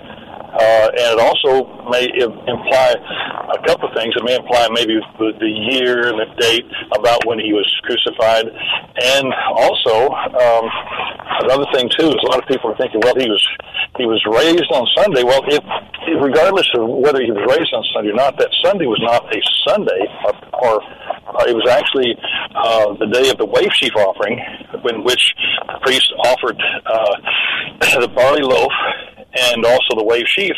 Uh, 0.52 0.92
and 0.92 1.16
it 1.16 1.20
also 1.20 1.64
may 1.88 2.12
imply 2.12 2.92
a 2.92 3.60
couple 3.68 3.88
of 3.88 3.96
things. 3.96 4.14
It 4.16 4.24
may 4.24 4.36
imply 4.36 4.68
maybe 4.72 5.00
the, 5.18 5.52
year 5.72 6.12
and 6.12 6.20
the 6.20 6.28
date 6.40 6.66
about 6.92 7.26
when 7.26 7.40
he 7.40 7.54
was 7.54 7.68
crucified, 7.84 8.48
and 8.48 9.28
also 9.56 10.12
um, 10.12 10.66
another 11.48 11.66
thing 11.74 11.90
too 11.98 12.12
is 12.12 12.20
a 12.20 12.28
lot 12.28 12.44
of 12.44 12.48
people 12.48 12.72
are 12.72 12.78
thinking, 12.78 13.00
well, 13.04 13.16
he 13.16 13.30
was 13.30 13.44
he 13.98 14.06
was 14.06 14.20
raised 14.28 14.72
on 14.72 14.88
Sunday. 14.96 15.24
Well, 15.24 15.44
if, 15.48 15.64
regardless 16.20 16.68
of 16.76 16.88
whether 16.88 17.22
he 17.22 17.32
was 17.32 17.44
raised 17.48 17.74
on 17.74 17.84
Sunday 17.94 18.12
or 18.12 18.20
not, 18.20 18.38
that 18.40 18.50
Sunday 18.64 18.86
was 18.88 19.00
not 19.04 19.24
a 19.32 19.40
Sunday, 19.68 20.04
or, 20.26 20.34
or 20.64 20.84
uh, 20.84 21.46
it 21.48 21.56
was 21.56 21.68
actually 21.70 22.16
uh, 22.56 22.94
the 23.00 23.08
day 23.08 23.30
of 23.30 23.38
the 23.38 23.46
wave 23.46 23.72
sheaf 23.76 23.96
offering, 23.96 24.40
in 24.90 25.04
which 25.04 25.34
the 25.68 25.80
priest 25.84 26.12
offered 26.26 26.60
uh, 26.86 28.00
the 28.02 28.08
barley 28.16 28.44
loaf 28.44 28.72
and 29.34 29.66
also 29.66 29.96
the 29.96 30.04
wave 30.04 30.28
sheaf, 30.28 30.56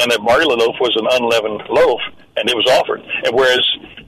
and 0.00 0.10
that 0.10 0.20
barley 0.24 0.56
loaf 0.56 0.76
was 0.80 0.94
an 0.96 1.06
unleavened 1.10 1.62
loaf, 1.68 2.00
and 2.36 2.48
it 2.48 2.56
was 2.56 2.66
offered. 2.70 3.02
And 3.24 3.34
whereas 3.34 3.64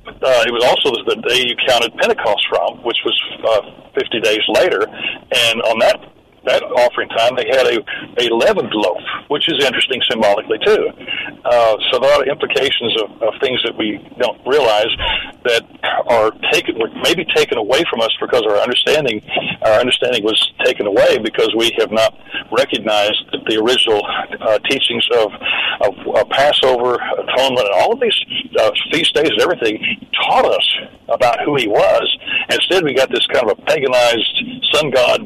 uh, 0.07 0.45
it 0.47 0.53
was 0.53 0.65
also 0.65 0.95
the 1.05 1.21
day 1.29 1.45
you 1.49 1.57
counted 1.67 1.95
Pentecost 1.97 2.47
from, 2.49 2.79
which 2.85 2.99
was 3.05 3.17
uh, 3.43 3.91
50 3.99 4.21
days 4.21 4.43
later, 4.49 4.87
and 4.87 5.63
on 5.63 5.79
that 5.81 6.14
that 6.47 6.63
offering 6.63 7.09
time 7.11 7.37
they 7.37 7.47
had 7.49 7.67
a, 7.67 7.79
a 8.21 8.35
leavened 8.35 8.73
loaf, 8.73 9.03
which 9.29 9.49
is 9.49 9.65
interesting 9.65 10.01
symbolically 10.11 10.59
too. 10.65 10.89
Uh, 11.45 11.77
so 11.91 11.99
there 11.99 12.13
are 12.13 12.25
implications 12.25 12.95
of, 13.03 13.23
of 13.23 13.33
things 13.41 13.61
that 13.65 13.77
we 13.77 14.01
don't 14.19 14.41
realize 14.47 14.89
that 15.45 15.63
are 16.09 16.31
taken, 16.53 16.77
maybe 17.03 17.25
taken 17.35 17.59
away 17.59 17.83
from 17.91 18.01
us 18.01 18.11
because 18.21 18.43
our 18.49 18.57
understanding, 18.59 19.21
our 19.63 19.81
understanding 19.81 20.25
was 20.25 20.39
taken 20.65 20.87
away 20.87 21.19
because 21.19 21.53
we 21.57 21.73
have 21.79 21.91
not 21.91 22.15
recognized 22.51 23.21
that 23.33 23.45
the 23.47 23.61
original 23.61 24.01
uh, 24.41 24.59
teachings 24.71 25.07
of, 25.17 25.33
of 25.83 25.95
uh, 26.17 26.25
Passover, 26.31 26.97
atonement, 26.97 27.67
and 27.67 27.75
all 27.77 27.93
of 27.93 28.01
these 28.01 28.19
uh, 28.59 28.71
feast 28.93 29.15
days 29.15 29.31
and 29.31 29.41
everything 29.41 29.79
taught 30.25 30.47
us 30.47 30.69
about 31.09 31.39
who 31.45 31.57
he 31.57 31.69
was. 31.69 32.05
Instead, 32.51 32.85
we 32.85 32.95
got 32.95 33.11
this 33.11 33.27
kind 33.27 33.51
of 33.51 33.59
a 33.59 33.63
paganized 33.63 34.73
sun 34.73 34.91
god 34.91 35.21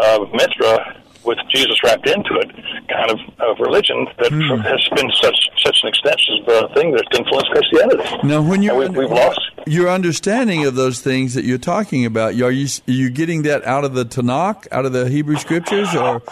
uh, 0.00 0.26
Mithra 0.32 0.96
with 1.24 1.38
Jesus 1.52 1.76
wrapped 1.84 2.08
into 2.08 2.34
it 2.40 2.50
kind 2.88 3.10
of, 3.10 3.18
of 3.40 3.58
religion 3.60 4.06
that 4.18 4.32
has 4.32 4.88
been 4.96 5.10
such 5.20 5.36
such 5.58 5.78
an 5.82 5.88
extensive 5.90 6.48
uh, 6.48 6.74
thing 6.74 6.92
that's 6.92 7.06
influenced 7.18 7.50
Christianity. 7.50 8.26
Now, 8.26 8.40
when 8.40 8.62
you're 8.62 8.74
we, 8.74 8.88
we've 8.88 9.10
lost. 9.10 9.38
your 9.66 9.90
understanding 9.90 10.64
of 10.64 10.74
those 10.74 11.00
things 11.00 11.34
that 11.34 11.44
you're 11.44 11.58
talking 11.58 12.06
about, 12.06 12.32
are 12.40 12.50
you 12.50 12.66
are 12.88 12.90
you 12.90 13.10
getting 13.10 13.42
that 13.42 13.64
out 13.64 13.84
of 13.84 13.92
the 13.94 14.04
Tanakh, 14.04 14.66
out 14.72 14.86
of 14.86 14.92
the 14.92 15.08
Hebrew 15.10 15.36
Scriptures, 15.36 15.94
or, 15.94 16.22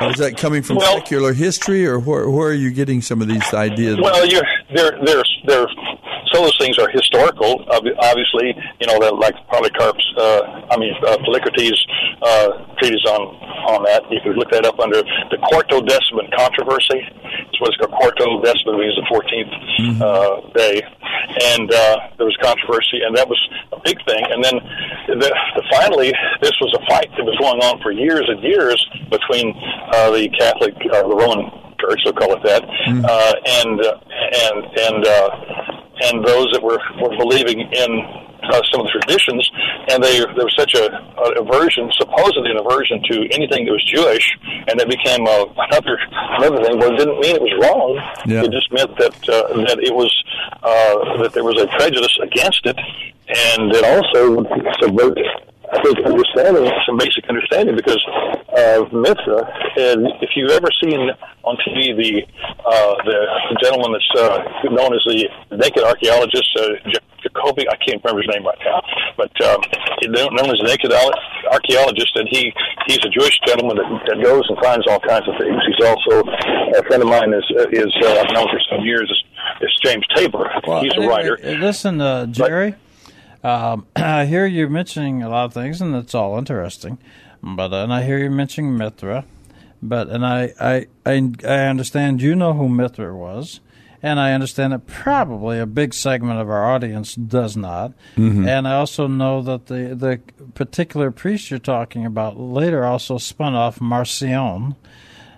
or 0.00 0.10
is 0.10 0.16
that 0.16 0.36
coming 0.36 0.62
from 0.62 0.76
Well- 0.76 0.98
secular 0.98 1.32
history, 1.32 1.86
or 1.86 1.98
where, 1.98 2.28
where 2.28 2.50
are 2.50 2.52
you 2.54 2.70
getting 2.70 3.00
some 3.00 3.22
of 3.22 3.28
these 3.28 3.54
ideas? 3.54 3.98
Well, 4.02 4.26
you're 4.26 4.44
there. 4.74 4.98
There's 5.02 5.36
there. 5.46 5.66
Of 6.30 6.46
those 6.46 6.56
things 6.58 6.78
are 6.78 6.88
historical. 6.88 7.66
Obviously, 7.70 8.54
you 8.80 8.86
know, 8.86 8.98
like 9.10 9.34
Polycarp's. 9.48 10.06
Uh, 10.16 10.62
I 10.70 10.78
mean, 10.78 10.94
uh, 11.06 11.18
Polycrates' 11.18 11.74
uh, 12.22 12.48
treatise 12.78 13.04
on 13.06 13.34
on 13.66 13.82
that. 13.84 14.02
You 14.10 14.20
could 14.22 14.36
look 14.36 14.50
that 14.50 14.64
up 14.64 14.78
under 14.78 15.02
the 15.02 15.38
Quartodeciman 15.50 16.30
controversy. 16.36 17.02
It's 17.50 17.60
what's 17.60 17.76
called 17.76 17.92
Quartodeciman 17.92 18.78
means 18.78 18.96
the 18.96 19.06
14th 19.10 20.00
uh, 20.00 20.40
day, 20.54 20.82
and 21.54 21.72
uh, 21.72 21.96
there 22.16 22.26
was 22.26 22.36
controversy, 22.40 23.02
and 23.04 23.16
that 23.16 23.28
was 23.28 23.40
a 23.72 23.80
big 23.84 23.98
thing. 24.06 24.24
And 24.30 24.42
then, 24.42 24.56
the, 25.08 25.28
the, 25.56 25.64
finally, 25.70 26.12
this 26.40 26.54
was 26.60 26.72
a 26.78 26.82
fight 26.86 27.10
that 27.16 27.24
was 27.24 27.36
going 27.38 27.60
on 27.60 27.82
for 27.82 27.92
years 27.92 28.24
and 28.28 28.42
years 28.42 28.78
between 29.10 29.54
uh, 29.92 30.10
the 30.10 30.28
Catholic, 30.38 30.74
uh, 30.92 31.02
the 31.06 31.16
Roman 31.16 31.50
Church, 31.80 32.00
so 32.04 32.12
call 32.12 32.34
it 32.36 32.42
that, 32.44 32.62
uh, 32.64 33.32
and 33.64 33.80
uh, 33.80 33.98
and 34.46 34.58
and 34.78 35.06
uh, 35.06 35.79
and 36.02 36.24
those 36.24 36.48
that 36.52 36.62
were 36.62 36.80
were 37.00 37.16
believing 37.16 37.60
in 37.60 37.90
uh, 38.42 38.62
some 38.72 38.80
of 38.80 38.86
the 38.86 38.92
traditions, 39.00 39.48
and 39.90 40.02
they 40.02 40.20
there 40.20 40.44
was 40.48 40.54
such 40.56 40.74
a, 40.74 40.88
a 40.88 41.42
aversion, 41.42 41.90
supposedly 41.96 42.50
an 42.50 42.58
aversion 42.58 43.02
to 43.10 43.28
anything 43.30 43.66
that 43.66 43.72
was 43.72 43.84
Jewish, 43.84 44.26
and 44.68 44.78
that 44.80 44.88
became 44.88 45.26
uh, 45.26 45.44
another 45.70 45.98
another 46.40 46.64
thing. 46.64 46.78
But 46.78 46.94
it 46.94 46.96
didn't 46.98 47.20
mean 47.20 47.36
it 47.36 47.42
was 47.42 47.54
wrong. 47.60 47.90
Yeah. 48.26 48.44
It 48.44 48.52
just 48.52 48.72
meant 48.72 48.96
that 48.98 49.16
uh, 49.28 49.64
that 49.68 49.78
it 49.80 49.94
was 49.94 50.12
uh, 50.62 51.22
that 51.22 51.32
there 51.32 51.44
was 51.44 51.60
a 51.60 51.66
prejudice 51.78 52.16
against 52.22 52.64
it, 52.64 52.78
and 53.28 53.72
it 53.72 53.84
also 53.84 54.44
subverted. 54.80 55.26
I 55.72 55.82
think 55.82 55.98
understanding 56.04 56.70
some 56.86 56.98
basic 56.98 57.28
understanding 57.28 57.76
because 57.76 58.02
uh, 58.56 58.84
Mithra, 58.92 59.46
and 59.78 60.06
if 60.20 60.30
you've 60.34 60.50
ever 60.50 60.68
seen 60.82 61.10
on 61.44 61.56
TV 61.66 61.94
the 61.96 62.22
uh, 62.66 62.94
the 63.06 63.56
gentleman 63.62 63.92
that's 63.92 64.20
uh, 64.20 64.42
known 64.70 64.92
as 64.94 65.02
the 65.06 65.28
naked 65.56 65.84
archaeologist 65.84 66.50
uh, 66.58 66.68
Jacoby, 67.22 67.68
I 67.68 67.76
can't 67.76 68.02
remember 68.02 68.22
his 68.22 68.30
name 68.34 68.44
right 68.46 68.58
now, 68.64 68.80
but 69.16 69.30
um, 69.46 69.60
known 70.10 70.34
known 70.34 70.50
as 70.50 70.58
the 70.58 70.66
naked 70.66 70.90
archaeologist, 71.52 72.16
and 72.16 72.26
he 72.30 72.52
he's 72.86 72.98
a 73.04 73.08
Jewish 73.10 73.38
gentleman 73.46 73.76
that, 73.76 73.88
that 74.08 74.22
goes 74.24 74.42
and 74.48 74.58
finds 74.62 74.86
all 74.88 75.00
kinds 75.00 75.28
of 75.28 75.34
things. 75.38 75.56
He's 75.66 75.86
also 75.86 76.24
a 76.78 76.82
friend 76.84 77.02
of 77.02 77.08
mine 77.08 77.32
is 77.32 77.44
is 77.72 77.92
uh, 78.04 78.24
I've 78.26 78.32
known 78.34 78.48
for 78.50 78.60
some 78.70 78.84
years 78.84 79.06
is, 79.10 79.22
is 79.68 79.78
James 79.84 80.04
Tabor. 80.16 80.50
he's 80.82 80.92
a 80.92 80.96
Anyway, 80.96 81.06
writer. 81.06 81.38
uh, 81.44 81.50
Listen, 81.62 82.00
uh, 82.00 82.26
Jerry, 82.26 82.74
um, 83.42 83.86
I 83.96 84.26
hear 84.26 84.46
you 84.46 84.68
mentioning 84.68 85.22
a 85.22 85.28
lot 85.28 85.44
of 85.46 85.54
things, 85.54 85.80
and 85.80 85.94
it's 85.94 86.14
all 86.14 86.38
interesting. 86.38 86.98
But 87.42 87.72
and 87.72 87.92
I 87.92 88.02
hear 88.02 88.18
you 88.18 88.30
mentioning 88.30 88.76
Mithra, 88.76 89.24
but 89.82 90.08
and 90.08 90.24
I, 90.26 90.52
I 90.60 90.86
I 91.06 91.30
I 91.46 91.66
understand 91.66 92.20
you 92.20 92.34
know 92.34 92.52
who 92.52 92.68
Mithra 92.68 93.16
was, 93.16 93.60
and 94.02 94.20
I 94.20 94.32
understand 94.34 94.74
that 94.74 94.86
probably 94.86 95.58
a 95.58 95.64
big 95.66 95.94
segment 95.94 96.38
of 96.38 96.50
our 96.50 96.70
audience 96.70 97.14
does 97.14 97.56
not. 97.56 97.92
Mhm. 98.16 98.46
And 98.46 98.68
I 98.68 98.74
also 98.74 99.06
know 99.06 99.40
that 99.40 99.66
the 99.66 99.94
the 99.94 100.20
particular 100.52 101.10
priest 101.10 101.50
you're 101.50 101.58
talking 101.58 102.04
about 102.04 102.38
later 102.38 102.84
also 102.84 103.16
spun 103.16 103.54
off 103.54 103.80
Marcion. 103.80 104.76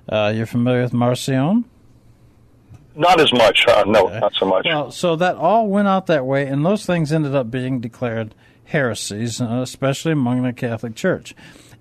Uh, 0.08 0.32
you're 0.34 0.46
familiar 0.46 0.82
with 0.82 0.92
Marcion? 0.92 1.64
Not 2.94 3.20
as 3.20 3.32
much, 3.32 3.66
uh, 3.68 3.84
no, 3.86 4.08
not 4.18 4.34
so 4.34 4.46
much. 4.46 4.66
Well, 4.66 4.90
so 4.90 5.16
that 5.16 5.36
all 5.36 5.66
went 5.66 5.88
out 5.88 6.06
that 6.06 6.26
way, 6.26 6.46
and 6.46 6.64
those 6.64 6.84
things 6.84 7.12
ended 7.12 7.34
up 7.34 7.50
being 7.50 7.80
declared 7.80 8.34
heresies, 8.64 9.40
uh, 9.40 9.60
especially 9.62 10.12
among 10.12 10.42
the 10.42 10.52
Catholic 10.52 10.94
Church. 10.94 11.34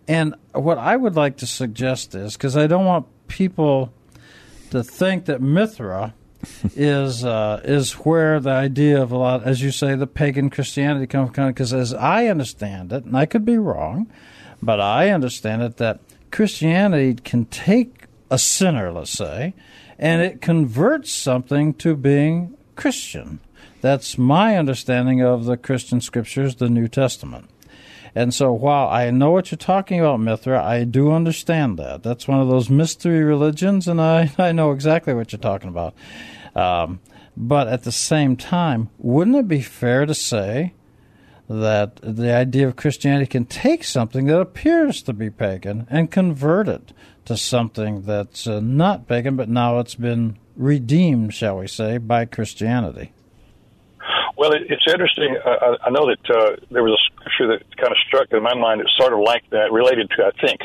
And 0.08 0.36
what 0.54 0.78
I 0.78 0.98
would 0.98 1.16
like 1.16 1.38
to 1.38 1.48
suggest 1.48 2.16
is 2.16 2.34
because 2.34 2.58
I 2.58 2.68
don't 2.68 2.86
want 2.86 3.08
people 3.28 3.94
to 4.72 4.84
think 4.84 5.26
that 5.26 5.42
Mithra 5.42 6.14
is 6.76 7.24
uh, 7.24 7.62
is 7.64 7.94
where 7.94 8.40
the 8.40 8.50
idea 8.50 9.02
of 9.02 9.12
a 9.12 9.18
lot, 9.18 9.44
as 9.44 9.62
you 9.62 9.72
say, 9.72 9.96
the 9.96 10.08
pagan 10.08 10.50
Christianity 10.50 11.08
comes 11.08 11.34
from. 11.36 11.48
Because 11.48 11.74
as 11.74 11.94
I 11.94 12.28
understand 12.28 12.92
it, 12.92 13.06
and 13.06 13.16
I 13.16 13.26
could 13.26 13.46
be 13.46 13.58
wrong, 13.58 14.12
but 14.62 14.80
I 14.80 15.10
understand 15.10 15.62
it 15.62 15.78
that 15.78 16.00
Christianity 16.32 17.16
can 17.16 17.46
take 17.46 18.06
a 18.30 18.38
sinner, 18.40 18.92
let's 18.92 19.12
say, 19.12 19.54
and 20.02 20.24
it 20.24 20.42
converts 20.42 21.12
something 21.12 21.76
to 21.76 21.96
being 21.96 22.58
Christian. 22.76 23.40
That's 23.82 24.18
my 24.18 24.58
understanding 24.58 25.22
of 25.22 25.46
the 25.46 25.56
Christian 25.56 26.02
scriptures, 26.02 26.56
the 26.56 26.70
New 26.70 26.88
Testament. 26.88 27.50
And 28.14 28.34
so 28.34 28.52
while 28.52 28.90
I 28.90 29.10
know 29.12 29.32
what 29.32 29.52
you're 29.52 29.58
talking 29.58 30.00
about, 30.00 30.20
Mithra, 30.20 30.62
I 30.62 30.84
do 30.84 31.12
understand 31.12 31.78
that. 31.80 32.04
That's 32.04 32.28
one 32.28 32.42
of 32.42 32.50
those 32.50 32.70
mystery 32.70 33.24
religions, 33.24 33.88
and 33.88 34.02
I, 34.02 34.32
I 34.38 34.52
know 34.52 34.72
exactly 34.72 35.14
what 35.14 35.32
you're 35.32 35.40
talking 35.40 35.70
about. 35.70 35.94
Um, 36.56 37.00
but 37.38 37.68
at 37.68 37.84
the 37.84 37.92
same 37.92 38.36
time, 38.36 38.90
wouldn't 38.98 39.38
it 39.38 39.48
be 39.48 39.62
fair 39.62 40.06
to 40.06 40.14
say 40.14 40.74
that 41.48 42.00
the 42.02 42.34
idea 42.34 42.68
of 42.68 42.76
Christianity 42.76 43.28
can 43.28 43.46
take 43.46 43.84
something 43.84 44.26
that 44.26 44.40
appears 44.40 45.02
to 45.04 45.14
be 45.14 45.30
pagan 45.30 45.88
and 45.90 46.12
convert 46.12 46.68
it 46.68 46.94
to 47.32 47.38
something 47.38 48.02
that's 48.02 48.46
uh, 48.46 48.60
not 48.60 49.08
pagan, 49.08 49.38
but 49.38 49.48
now 49.48 49.80
it's 49.80 49.96
been 49.96 50.38
redeemed, 50.58 51.34
shall 51.34 51.60
we 51.60 51.68
say, 51.68 51.98
by 51.98 52.26
Christianity? 52.26 53.14
Well, 54.36 54.52
it, 54.52 54.64
it's 54.70 54.84
interesting. 54.92 55.38
Uh, 55.46 55.50
I, 55.50 55.88
I 55.88 55.90
know 55.92 56.08
that 56.08 56.30
uh, 56.30 56.56
there 56.72 56.84
was 56.84 56.92
a 56.92 57.02
scripture 57.14 57.48
that 57.56 57.78
kind 57.78 57.92
of 57.92 57.98
struck 58.06 58.28
in 58.34 58.44
my 58.44 58.54
mind. 58.54 58.82
It's 58.82 58.92
sort 58.98 59.14
of 59.14 59.20
like 59.20 59.50
that, 59.52 59.72
related 59.72 60.10
to. 60.18 60.26
I 60.26 60.32
think 60.46 60.60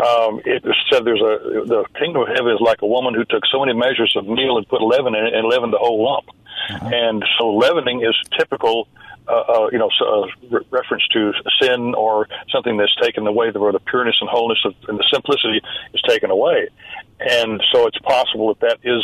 um, 0.00 0.40
it 0.46 0.64
said 0.90 1.04
there's 1.04 1.20
a 1.20 1.66
the 1.66 1.84
kingdom 1.98 2.22
of 2.22 2.28
heaven 2.28 2.52
is 2.52 2.60
like 2.60 2.80
a 2.80 2.86
woman 2.86 3.12
who 3.12 3.24
took 3.24 3.44
so 3.52 3.60
many 3.60 3.74
measures 3.74 4.14
of 4.16 4.26
meal 4.26 4.56
and 4.56 4.66
put 4.68 4.80
leaven 4.80 5.14
in 5.14 5.26
it 5.26 5.34
and 5.34 5.46
leavened 5.46 5.72
the 5.72 5.78
whole 5.78 6.02
lump. 6.02 6.30
And 6.70 7.22
so 7.38 7.54
leavening 7.56 8.02
is 8.02 8.16
typical. 8.38 8.88
Uh, 9.28 9.32
uh, 9.32 9.68
you 9.72 9.78
know, 9.78 9.90
uh, 10.00 10.26
re- 10.50 10.64
reference 10.70 11.02
to 11.08 11.32
sin 11.60 11.94
or 11.96 12.28
something 12.52 12.76
that's 12.76 12.94
taken 13.02 13.26
away, 13.26 13.50
the 13.50 13.58
where 13.58 13.72
the 13.72 13.80
pureness 13.80 14.16
and 14.20 14.30
wholeness 14.30 14.58
of, 14.64 14.72
and 14.86 14.98
the 15.00 15.04
simplicity 15.12 15.60
is 15.92 16.02
taken 16.02 16.30
away, 16.30 16.68
and 17.18 17.60
so 17.72 17.88
it's 17.88 17.98
possible 17.98 18.54
that 18.54 18.60
that 18.60 18.78
is 18.88 19.02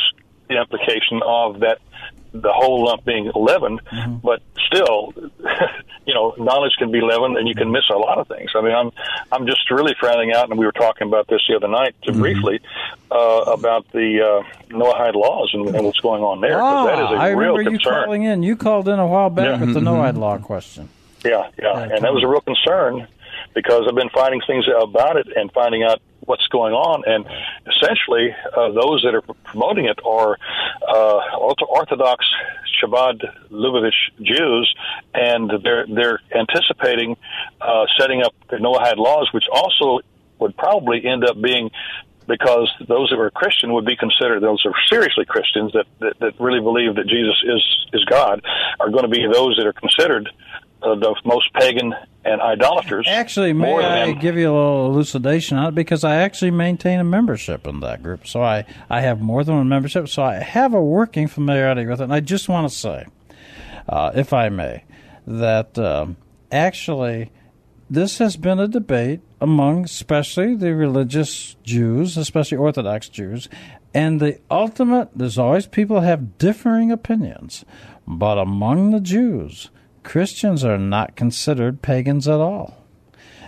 the 0.48 0.60
implication 0.60 1.20
of 1.26 1.60
that 1.60 1.78
the 2.34 2.52
whole 2.52 2.84
lump 2.86 3.04
being 3.04 3.30
leavened, 3.34 3.80
but 4.22 4.40
still, 4.66 5.12
you 6.06 6.14
know, 6.14 6.34
knowledge 6.38 6.72
can 6.78 6.90
be 6.90 7.00
leavened, 7.00 7.36
and 7.36 7.46
you 7.46 7.54
can 7.54 7.70
miss 7.70 7.84
a 7.90 7.96
lot 7.96 8.18
of 8.18 8.26
things. 8.28 8.50
I 8.54 8.60
mean, 8.62 8.74
I'm 8.74 8.90
I'm 9.30 9.46
just 9.46 9.70
really 9.70 9.94
frowning 10.00 10.32
out, 10.32 10.48
and 10.50 10.58
we 10.58 10.64
were 10.66 10.72
talking 10.72 11.08
about 11.08 11.28
this 11.28 11.40
the 11.48 11.56
other 11.56 11.68
night 11.68 11.94
uh, 12.08 12.12
briefly 12.12 12.60
uh, 13.10 13.44
about 13.46 13.86
the 13.92 14.20
uh, 14.22 14.72
Noahide 14.74 15.14
laws 15.14 15.50
and, 15.52 15.68
and 15.74 15.84
what's 15.84 16.00
going 16.00 16.22
on 16.22 16.40
there. 16.40 16.58
'cause 16.58 16.86
that 16.86 16.98
is 16.98 17.10
a 17.10 17.14
Ah, 17.14 17.20
I 17.20 17.28
real 17.28 17.50
remember 17.56 17.62
you 17.62 17.70
concern. 17.78 18.04
calling 18.04 18.22
in. 18.24 18.42
You 18.42 18.56
called 18.56 18.88
in 18.88 18.98
a 18.98 19.06
while 19.06 19.30
back 19.30 19.46
Yeah. 19.46 19.60
with 19.60 19.74
the 19.74 19.80
Mhm. 19.80 19.84
Noahide 20.12 20.18
law 20.18 20.38
question. 20.38 20.88
Yeah, 21.24 21.48
yeah, 21.60 21.78
and 21.82 22.02
that 22.04 22.12
was 22.12 22.24
a 22.24 22.26
real 22.26 22.40
concern 22.40 23.06
because 23.54 23.86
I've 23.88 23.94
been 23.94 24.08
finding 24.08 24.40
things 24.46 24.64
about 24.80 25.16
it 25.16 25.28
and 25.36 25.52
finding 25.52 25.82
out 25.84 26.00
what's 26.24 26.46
going 26.48 26.72
on, 26.72 27.02
and 27.06 27.26
essentially 27.66 28.34
uh, 28.56 28.70
those 28.72 29.02
that 29.02 29.14
are 29.14 29.22
promoting 29.44 29.86
it 29.86 29.98
are 30.04 30.38
uh, 30.88 31.36
Orthodox 31.36 32.24
Chabad 32.82 33.20
Lubavitch 33.50 34.10
Jews, 34.20 34.74
and 35.14 35.50
they're 35.62 35.86
they're 35.86 36.20
anticipating 36.34 37.16
uh, 37.60 37.86
setting 37.98 38.22
up 38.22 38.34
the 38.50 38.56
Noahide 38.56 38.96
laws, 38.96 39.28
which 39.32 39.44
also 39.52 40.00
would 40.38 40.56
probably 40.56 41.04
end 41.06 41.24
up 41.24 41.40
being 41.40 41.70
because 42.26 42.70
those 42.88 43.10
that 43.10 43.16
were 43.16 43.30
Christian 43.30 43.72
would 43.72 43.84
be 43.84 43.96
considered 43.96 44.42
those 44.42 44.64
are 44.64 44.72
seriously 44.88 45.24
Christians 45.24 45.72
that, 45.72 45.86
that, 46.00 46.18
that 46.20 46.40
really 46.40 46.60
believe 46.60 46.94
that 46.96 47.06
Jesus 47.06 47.36
is 47.44 47.86
is 47.92 48.05
God 48.05 48.42
are 48.80 48.90
going 48.90 49.02
to 49.02 49.09
be 49.09 49.26
those 49.30 49.56
that 49.56 49.66
are 49.66 49.72
considered 49.72 50.28
uh, 50.82 50.94
the 50.94 51.14
most 51.24 51.52
pagan 51.54 51.94
and 52.24 52.40
idolaters. 52.40 53.06
Actually, 53.09 53.52
may 53.52 53.74
I 53.74 54.12
give 54.12 54.36
you 54.36 54.50
a 54.50 54.54
little 54.54 54.86
elucidation 54.86 55.59
on 55.59 55.68
it? 55.68 55.74
Because 55.74 56.04
I 56.04 56.16
actually 56.16 56.50
maintain 56.50 57.00
a 57.00 57.04
membership 57.04 57.66
in 57.66 57.80
that 57.80 58.02
group. 58.02 58.26
So 58.26 58.42
I, 58.42 58.64
I 58.88 59.00
have 59.00 59.20
more 59.20 59.44
than 59.44 59.56
one 59.56 59.68
membership. 59.68 60.09
So 60.09 60.22
I 60.22 60.34
have 60.34 60.74
a 60.74 60.82
working 60.82 61.26
familiarity 61.26 61.86
with 61.86 62.00
it. 62.00 62.04
And 62.04 62.14
I 62.14 62.20
just 62.20 62.48
want 62.48 62.70
to 62.70 62.74
say, 62.74 63.06
uh, 63.88 64.12
if 64.14 64.32
I 64.32 64.48
may, 64.48 64.84
that 65.26 65.78
um, 65.78 66.16
actually 66.50 67.30
this 67.90 68.18
has 68.18 68.36
been 68.36 68.59
a 68.59 68.68
debate 68.68 69.20
among 69.40 69.84
especially 69.84 70.54
the 70.54 70.74
religious 70.74 71.56
Jews, 71.62 72.16
especially 72.16 72.56
Orthodox 72.56 73.09
Jews. 73.09 73.48
And 73.92 74.20
the 74.20 74.38
ultimate, 74.50 75.10
there's 75.14 75.38
always 75.38 75.66
people 75.66 76.00
have 76.00 76.38
differing 76.38 76.90
opinions. 76.90 77.64
But 78.06 78.38
among 78.38 78.92
the 78.92 79.00
Jews, 79.00 79.68
Christians 80.02 80.64
are 80.64 80.78
not 80.78 81.16
considered 81.16 81.82
pagans 81.82 82.26
at 82.28 82.40
all. 82.40 82.84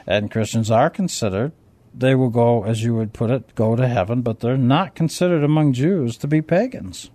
And 0.06 0.30
Christians 0.30 0.70
are 0.70 0.90
considered 0.90 1.52
they 1.96 2.14
will 2.14 2.30
go, 2.30 2.64
as 2.64 2.82
you 2.82 2.94
would 2.96 3.12
put 3.12 3.30
it, 3.30 3.54
go 3.54 3.76
to 3.76 3.86
heaven, 3.86 4.22
but 4.22 4.40
they're 4.40 4.56
not 4.56 4.94
considered 4.94 5.44
among 5.44 5.72
Jews 5.72 6.16
to 6.18 6.26
be 6.26 6.42
pagans. 6.42 7.10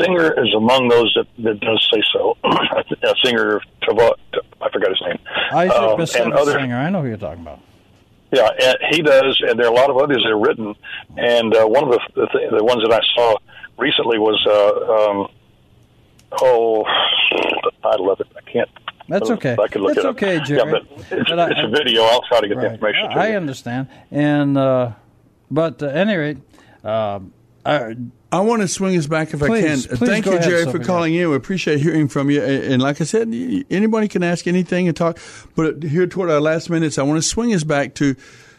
Singer 0.00 0.32
is 0.44 0.52
among 0.54 0.88
those 0.88 1.12
that, 1.16 1.26
that 1.44 1.60
does 1.60 1.88
say 1.92 2.00
so. 2.12 2.36
Singer, 3.24 3.60
I 3.82 4.70
forgot 4.72 4.90
his 4.90 5.02
name. 5.06 5.18
Isaac 5.52 5.76
Um, 5.76 6.00
and 6.24 6.32
other, 6.32 6.52
Singer, 6.52 6.76
I 6.76 6.90
know 6.90 7.02
who 7.02 7.08
you're 7.08 7.16
talking 7.16 7.42
about. 7.42 7.60
Yeah, 8.32 8.48
he 8.90 9.00
does, 9.02 9.40
and 9.48 9.58
there 9.58 9.66
are 9.66 9.72
a 9.72 9.76
lot 9.76 9.90
of 9.90 9.96
others 9.96 10.22
that 10.24 10.30
are 10.30 10.40
written. 10.40 10.74
And 11.16 11.54
uh, 11.54 11.66
one 11.66 11.84
of 11.84 11.90
the 11.90 12.00
the, 12.16 12.26
th- 12.26 12.50
the 12.50 12.64
ones 12.64 12.82
that 12.82 12.92
I 12.92 13.00
saw 13.14 13.36
recently 13.78 14.18
was 14.18 14.44
uh, 14.48 15.10
um, 15.10 15.28
oh, 16.42 16.84
the 17.62 17.70
title 17.82 18.10
of 18.10 18.20
it. 18.20 18.26
I 18.36 18.50
can't. 18.50 18.68
That's 19.08 19.28
okay. 19.30 19.52
I 19.62 19.68
could 19.68 19.82
look 19.82 19.94
That's 19.94 20.04
it 20.04 20.08
up. 20.08 20.16
okay, 20.16 20.40
Jerry. 20.40 20.60
Yeah, 20.64 20.70
but 20.70 21.02
it's, 21.18 21.28
But 21.30 21.38
I- 21.38 21.50
it's 21.50 21.60
a 21.62 21.68
video. 21.68 22.02
I'll 22.04 22.22
try 22.22 22.40
to 22.40 22.48
get 22.48 22.56
the 22.56 22.72
information 22.72 23.10
to 23.10 23.16
I 23.16 23.30
you. 23.30 23.36
understand. 23.36 23.88
And 24.10 24.56
uh, 24.56 24.92
but 25.50 25.82
at 25.82 25.94
any 25.96 26.16
rate, 26.16 26.38
um, 26.82 27.32
I, 27.66 27.96
I 28.32 28.40
want 28.40 28.62
to 28.62 28.68
swing 28.68 28.96
us 28.96 29.06
back 29.06 29.32
if 29.34 29.40
Please, 29.40 29.86
I 29.86 29.88
can. 29.88 29.96
please 29.98 30.08
Thank 30.08 30.24
go 30.24 30.32
you, 30.32 30.36
ahead, 30.38 30.48
Jerry, 30.48 30.72
for 30.72 30.78
calling 30.78 31.14
in. 31.14 31.28
We 31.30 31.36
appreciate 31.36 31.80
hearing 31.80 32.08
from 32.08 32.30
you. 32.30 32.42
And 32.42 32.72
and 32.74 32.82
like 32.82 33.00
I 33.00 33.04
said, 33.04 33.28
anybody 33.70 34.08
can 34.08 34.22
ask 34.22 34.46
anything 34.46 34.88
and 34.88 34.96
talk. 34.96 35.18
But 35.54 35.82
here 35.82 36.06
toward 36.06 36.30
our 36.30 36.40
last 36.40 36.70
minutes, 36.70 36.98
I 36.98 37.02
want 37.02 37.22
to 37.22 37.28
swing 37.28 37.52
us 37.54 37.62
back 37.62 37.94
to 37.96 38.16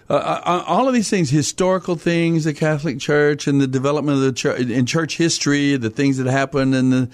uh, 0.10 0.14
uh, 0.14 0.64
all 0.68 0.88
of 0.88 0.94
these 0.94 1.10
things, 1.10 1.32
historical 1.32 1.96
things, 1.96 2.44
the 2.44 2.54
Catholic 2.54 3.00
Church 3.00 3.48
and 3.48 3.60
the 3.60 3.66
development 3.68 4.18
of 4.18 4.24
the 4.24 4.32
church 4.34 4.60
in 4.62 4.86
church 4.86 5.18
history, 5.18 5.76
the 5.76 5.90
things 5.90 6.18
that 6.18 6.28
happened 6.28 6.76
and 6.76 6.94
the 6.94 7.10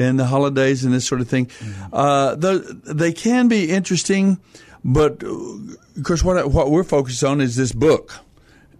and 0.00 0.18
the 0.18 0.24
holidays 0.26 0.84
and 0.84 0.92
this 0.94 1.06
sort 1.06 1.20
of 1.20 1.28
thing. 1.28 1.46
Mm-hmm. 1.46 1.94
Uh, 1.94 2.34
the, 2.34 2.80
they 2.84 3.12
can 3.12 3.48
be 3.48 3.70
interesting, 3.70 4.38
but 4.84 5.22
uh, 5.22 5.28
of 5.28 6.02
course, 6.02 6.24
what 6.24 6.38
I- 6.38 6.44
what 6.46 6.70
we're 6.70 6.84
focused 6.84 7.22
on 7.22 7.40
is 7.40 7.56
this 7.56 7.72
book, 7.72 8.14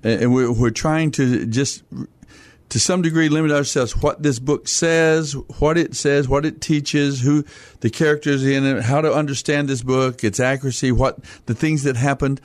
and 0.02 0.32
we're, 0.32 0.50
we're 0.50 0.70
trying 0.70 1.10
to 1.12 1.46
just 1.46 1.82
to 2.70 2.78
some 2.78 3.02
degree 3.02 3.28
limit 3.28 3.50
ourselves 3.50 3.96
what 3.96 4.22
this 4.22 4.38
book 4.38 4.68
says, 4.68 5.34
what 5.58 5.76
it 5.76 5.94
says, 5.96 6.28
what 6.28 6.46
it 6.46 6.60
teaches, 6.60 7.20
who 7.20 7.44
the 7.80 7.90
characters 7.90 8.44
in 8.46 8.64
it, 8.64 8.82
how 8.84 9.00
to 9.00 9.12
understand 9.12 9.68
this 9.68 9.82
book, 9.82 10.22
its 10.22 10.38
accuracy, 10.38 10.92
what 10.92 11.18
the 11.46 11.54
things 11.54 11.82
that 11.82 11.96
happened. 11.96 12.40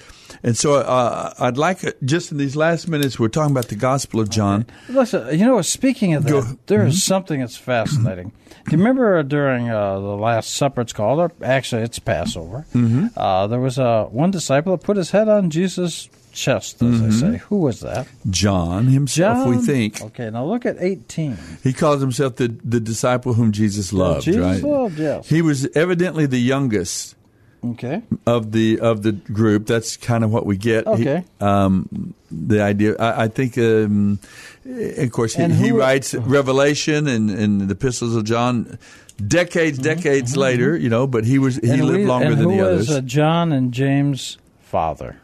And 0.46 0.56
so 0.56 0.76
uh, 0.76 1.34
I'd 1.40 1.58
like, 1.58 1.80
just 2.06 2.32
in 2.32 2.38
these 2.38 2.56
last 2.56 2.88
minutes, 2.88 3.18
we're 3.20 3.30
talking 3.30 3.52
about 3.52 3.70
the 3.70 3.76
Gospel 3.76 4.20
of 4.20 4.30
John. 4.30 4.66
listen. 4.88 5.38
You 5.38 5.46
know, 5.46 5.62
speaking 5.64 6.14
of 6.14 6.24
that, 6.26 6.58
there 6.68 6.86
is 6.86 6.98
Mhm. 6.98 7.02
something 7.02 7.40
that's 7.40 7.58
fascinating. 7.58 8.32
Do 8.66 8.72
you 8.72 8.78
remember 8.78 9.22
during 9.24 9.70
uh, 9.72 9.96
the 10.00 10.16
Last 10.16 10.54
Supper? 10.54 10.82
It's 10.82 10.94
called, 10.94 11.20
or 11.20 11.32
actually, 11.44 11.82
it's 11.82 11.98
Passover. 12.00 12.66
Mhm. 12.76 13.10
Uh, 13.18 13.48
there 13.48 13.60
was 13.60 13.80
uh, 13.80 14.06
one 14.12 14.30
disciple 14.32 14.78
that 14.78 14.86
put 14.86 14.98
his 14.98 15.10
head 15.12 15.28
on 15.28 15.50
Jesus' 15.50 16.10
chest, 16.32 16.82
as 16.84 16.90
Mhm. 17.02 17.02
they 17.10 17.12
say. 17.38 17.42
Who 17.50 17.58
was 17.58 17.80
that? 17.80 18.06
John 18.30 18.86
himself, 18.88 19.48
we 19.48 19.58
think. 19.58 20.00
Okay, 20.02 20.30
now 20.30 20.46
look 20.46 20.66
at 20.68 20.78
18. 20.80 21.38
He 21.64 21.74
calls 21.74 22.02
himself 22.02 22.36
the, 22.36 22.54
the 22.64 22.80
disciple 22.80 23.34
whom 23.34 23.52
Jesus 23.52 23.92
loved, 23.94 24.26
Jesus 24.26 24.42
right? 24.42 24.62
loved, 24.64 25.00
yes. 25.00 25.28
He 25.28 25.42
was 25.42 25.68
evidently 25.76 26.26
the 26.28 26.40
youngest 26.42 27.16
Okay. 27.72 28.02
of 28.26 28.52
the 28.52 28.80
of 28.80 29.04
the 29.04 29.12
group. 29.12 29.66
That's 29.66 29.98
kind 29.98 30.24
of 30.24 30.32
what 30.32 30.46
we 30.46 30.58
get. 30.58 30.86
He- 30.86 30.94
Okay. 30.94 31.24
um, 31.42 32.14
the 32.32 32.62
idea. 32.62 32.96
I, 32.98 33.24
I 33.24 33.28
think, 33.28 33.58
um, 33.58 34.20
of 34.66 35.12
course, 35.12 35.34
he, 35.36 35.44
he 35.46 35.70
who- 35.70 35.80
writes 35.80 36.14
Revelation 36.14 37.08
and, 37.08 37.30
and 37.30 37.62
the 37.62 37.74
epistles 37.74 38.16
of 38.16 38.24
John 38.26 38.78
decades, 39.26 39.78
decades 39.78 40.36
later. 40.38 40.76
You 40.78 40.90
know, 40.90 41.08
but 41.08 41.26
he 41.26 41.40
was 41.40 41.56
he 41.56 41.62
Mm-hmm. 41.62 41.72
And 41.74 41.86
lived 41.86 42.00
we- 42.00 42.06
longer 42.06 42.26
and 42.28 42.38
than 42.38 42.50
who 42.50 42.58
the 42.58 42.64
was, 42.64 42.90
others. 42.90 42.92
uh, 42.92 43.02
John 43.02 43.52
and 43.52 43.72
James' 43.74 44.38
father? 44.62 45.18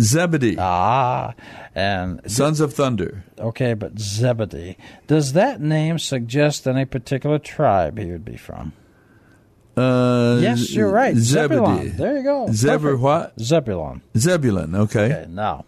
Zebedee, 0.00 0.56
Ah, 0.58 1.32
and 1.76 2.20
sons 2.26 2.58
of 2.60 2.74
thunder. 2.74 3.22
okay, 3.38 3.72
but 3.74 4.00
Zebedee. 4.00 4.76
Does 5.06 5.34
that 5.34 5.60
name 5.60 6.00
suggest 6.00 6.66
any 6.66 6.84
particular 6.84 7.38
tribe 7.38 7.98
he 7.98 8.10
would 8.10 8.24
be 8.24 8.36
from? 8.36 8.72
Uh, 9.76 10.38
yes, 10.40 10.72
you're 10.74 10.90
right. 10.90 11.16
Zebedee. 11.16 11.54
Zebulon. 11.56 11.96
There 11.96 12.16
you 12.18 12.22
go. 12.22 12.46
Zebur 12.48 12.98
what? 12.98 13.34
Zebulon. 13.40 14.02
Zebulun. 14.16 14.74
Okay. 14.74 15.04
Okay, 15.06 15.26
now 15.30 15.64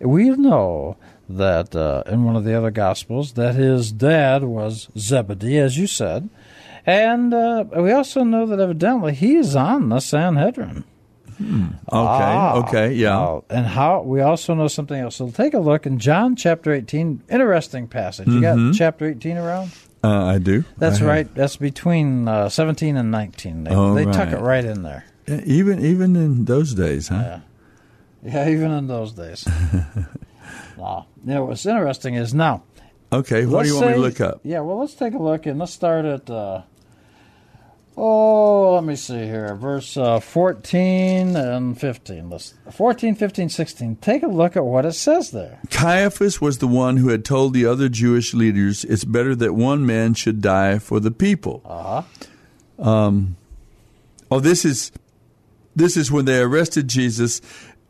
we 0.00 0.30
know 0.30 0.96
that 1.28 1.74
uh, 1.74 2.02
in 2.06 2.24
one 2.24 2.36
of 2.36 2.44
the 2.44 2.56
other 2.56 2.70
gospels 2.70 3.32
that 3.34 3.54
his 3.54 3.90
dad 3.92 4.44
was 4.44 4.88
Zebedee, 4.96 5.58
as 5.58 5.76
you 5.76 5.86
said, 5.86 6.28
and 6.86 7.34
uh, 7.34 7.64
we 7.76 7.90
also 7.92 8.22
know 8.22 8.46
that 8.46 8.60
evidently 8.60 9.12
he 9.14 9.34
is 9.36 9.54
on 9.56 9.88
the 9.88 10.00
Sanhedrin. 10.00 10.84
Okay. 11.40 11.76
Ah, 11.92 12.54
okay. 12.56 12.92
Yeah. 12.94 13.10
now, 13.10 13.44
and 13.48 13.64
how 13.66 14.02
we 14.02 14.20
also 14.20 14.54
know 14.54 14.66
something 14.66 14.98
else. 14.98 15.16
So 15.16 15.30
take 15.30 15.54
a 15.54 15.60
look 15.60 15.86
in 15.86 15.98
John 16.00 16.34
chapter 16.34 16.72
18. 16.72 17.22
Interesting 17.28 17.86
passage. 17.86 18.26
You 18.26 18.40
got 18.40 18.56
Mhm. 18.56 18.74
chapter 18.76 19.06
18 19.06 19.36
around? 19.36 19.70
Uh, 20.04 20.24
I 20.26 20.38
do. 20.38 20.64
That's 20.78 20.96
I 20.96 20.98
have. 20.98 21.08
right. 21.08 21.34
That's 21.34 21.56
between 21.56 22.28
uh, 22.28 22.48
17 22.48 22.96
and 22.96 23.10
19. 23.10 23.64
They, 23.64 23.70
Oh, 23.74 23.94
they 23.94 24.04
tuck 24.04 24.28
it 24.30 24.40
right 24.40 24.64
in 24.64 24.82
there. 24.82 25.04
Even 25.26 25.84
even 25.84 26.16
in 26.16 26.44
those 26.46 26.72
days, 26.74 27.08
huh? 27.08 27.40
Yeah, 28.22 28.48
even 28.48 28.70
in 28.70 28.86
those 28.86 29.12
days. 29.12 29.46
now, 30.78 31.06
you 31.24 31.34
know, 31.34 31.44
what's 31.44 31.66
interesting 31.66 32.14
is 32.14 32.32
now. 32.32 32.62
Okay. 33.12 33.44
What 33.46 33.62
do 33.64 33.68
you 33.68 33.74
want 33.76 33.88
me 33.88 33.92
to 33.94 33.98
look 34.00 34.20
up? 34.20 34.40
Yeah, 34.42 34.60
well, 34.60 34.78
let's 34.80 34.94
take 34.94 35.14
a 35.14 35.18
look 35.18 35.46
and 35.46 35.58
let's 35.58 35.72
start 35.72 36.04
at. 36.04 36.30
Uh, 36.30 36.62
oh, 37.98 38.74
let 38.74 38.84
me 38.84 38.96
see 38.96 39.24
here. 39.24 39.54
Verse 39.54 39.96
uh, 39.96 40.20
14 40.20 41.36
and 41.36 41.78
15. 41.78 42.30
Let's, 42.30 42.54
14, 42.70 43.14
15, 43.14 43.48
16. 43.48 43.96
Take 43.96 44.22
a 44.22 44.28
look 44.28 44.56
at 44.56 44.64
what 44.64 44.86
it 44.86 44.92
says 44.92 45.32
there. 45.32 45.58
Caiaphas 45.70 46.40
was 46.40 46.58
the 46.58 46.68
one 46.68 46.98
who 46.98 47.08
had 47.08 47.24
told 47.24 47.52
the 47.52 47.66
other 47.66 47.88
Jewish 47.88 48.32
leaders, 48.32 48.84
"It's 48.84 49.04
better 49.04 49.34
that 49.34 49.54
one 49.54 49.84
man 49.84 50.14
should 50.14 50.40
die 50.40 50.78
for 50.78 51.00
the 51.00 51.10
people." 51.10 51.62
Uh 51.64 52.02
huh. 52.02 52.90
Um, 52.90 53.36
oh, 54.30 54.40
this 54.40 54.64
is 54.64 54.92
this 55.74 55.96
is 55.96 56.10
when 56.10 56.24
they 56.24 56.40
arrested 56.40 56.88
Jesus 56.88 57.40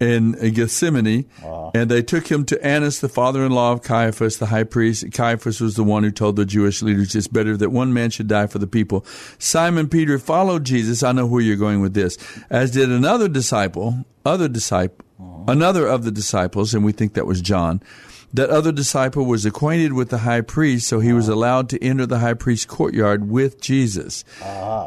in 0.01 0.33
Gethsemane, 0.33 1.27
ah. 1.45 1.71
and 1.75 1.91
they 1.91 2.03
took 2.03 2.29
him 2.29 2.45
to 2.45 2.65
Annas, 2.65 3.01
the 3.01 3.09
father-in-law 3.09 3.73
of 3.73 3.83
Caiaphas, 3.83 4.39
the 4.39 4.47
high 4.47 4.65
priest. 4.65 5.13
Caiaphas 5.13 5.61
was 5.61 5.75
the 5.75 5.85
one 5.85 6.05
who 6.05 6.11
told 6.11 6.37
the 6.37 6.47
Jewish 6.47 6.83
leaders, 6.83 7.15
"It's 7.15 7.27
better 7.27 7.57
that 7.57 7.71
one 7.71 7.93
man 7.93 8.11
should 8.11 8.29
die 8.29 8.47
for 8.47 8.59
the 8.59 8.67
people." 8.67 9.05
Simon 9.39 9.89
Peter 9.89 10.19
followed 10.19 10.65
Jesus. 10.65 11.03
I 11.03 11.13
know 11.13 11.27
where 11.27 11.43
you're 11.43 11.57
going 11.57 11.81
with 11.81 11.95
this, 11.95 12.17
as 12.49 12.71
did 12.71 12.91
another 12.91 13.29
disciple, 13.29 14.05
other 14.25 14.49
disciple, 14.49 15.05
ah. 15.21 15.45
another 15.49 15.87
of 15.87 16.05
the 16.05 16.13
disciples, 16.13 16.75
and 16.75 16.85
we 16.85 16.93
think 16.93 17.15
that 17.15 17.27
was 17.27 17.41
John. 17.41 17.81
That 18.35 18.51
other 18.51 18.73
disciple 18.73 19.25
was 19.25 19.47
acquainted 19.47 19.95
with 19.95 20.11
the 20.11 20.19
high 20.19 20.43
priest, 20.43 20.87
so 20.87 21.01
he 21.01 21.15
was 21.15 21.29
allowed 21.29 21.71
to 21.71 21.83
enter 21.83 22.05
the 22.05 22.19
high 22.19 22.35
priest's 22.35 22.67
courtyard 22.67 23.31
with 23.31 23.59
Jesus. 23.59 24.23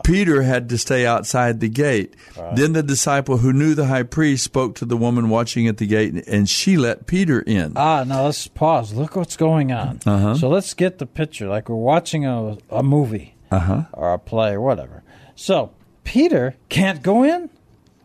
Peter 0.03 0.43
had 0.43 0.69
to 0.69 0.77
stay 0.77 1.07
outside 1.07 1.59
the 1.59 1.67
gate. 1.69 2.15
Then 2.53 2.73
the 2.73 2.83
disciple 2.83 3.37
who 3.37 3.51
knew 3.51 3.73
the 3.73 3.87
high 3.87 4.03
priest 4.03 4.43
spoke 4.43 4.75
to 4.75 4.85
the 4.85 4.95
woman 4.95 5.29
watching 5.29 5.67
at 5.67 5.77
the 5.77 5.87
gate, 5.87 6.13
and 6.27 6.47
she 6.47 6.77
let 6.77 7.07
Peter 7.07 7.39
in. 7.41 7.73
Ah, 7.75 8.03
now 8.03 8.25
let's 8.25 8.47
pause. 8.47 8.93
Look 8.93 9.15
what's 9.15 9.37
going 9.37 9.71
on. 9.71 9.99
Uh-huh. 10.05 10.35
So 10.35 10.47
let's 10.47 10.73
get 10.75 10.99
the 10.99 11.07
picture 11.07 11.47
like 11.47 11.67
we're 11.67 11.75
watching 11.77 12.25
a, 12.27 12.57
a 12.69 12.83
movie 12.83 13.33
Uh 13.49 13.59
huh. 13.59 13.81
or 13.93 14.13
a 14.13 14.19
play 14.19 14.51
or 14.51 14.61
whatever. 14.61 15.01
So 15.35 15.71
Peter 16.03 16.55
can't 16.69 17.01
go 17.01 17.23
in. 17.23 17.49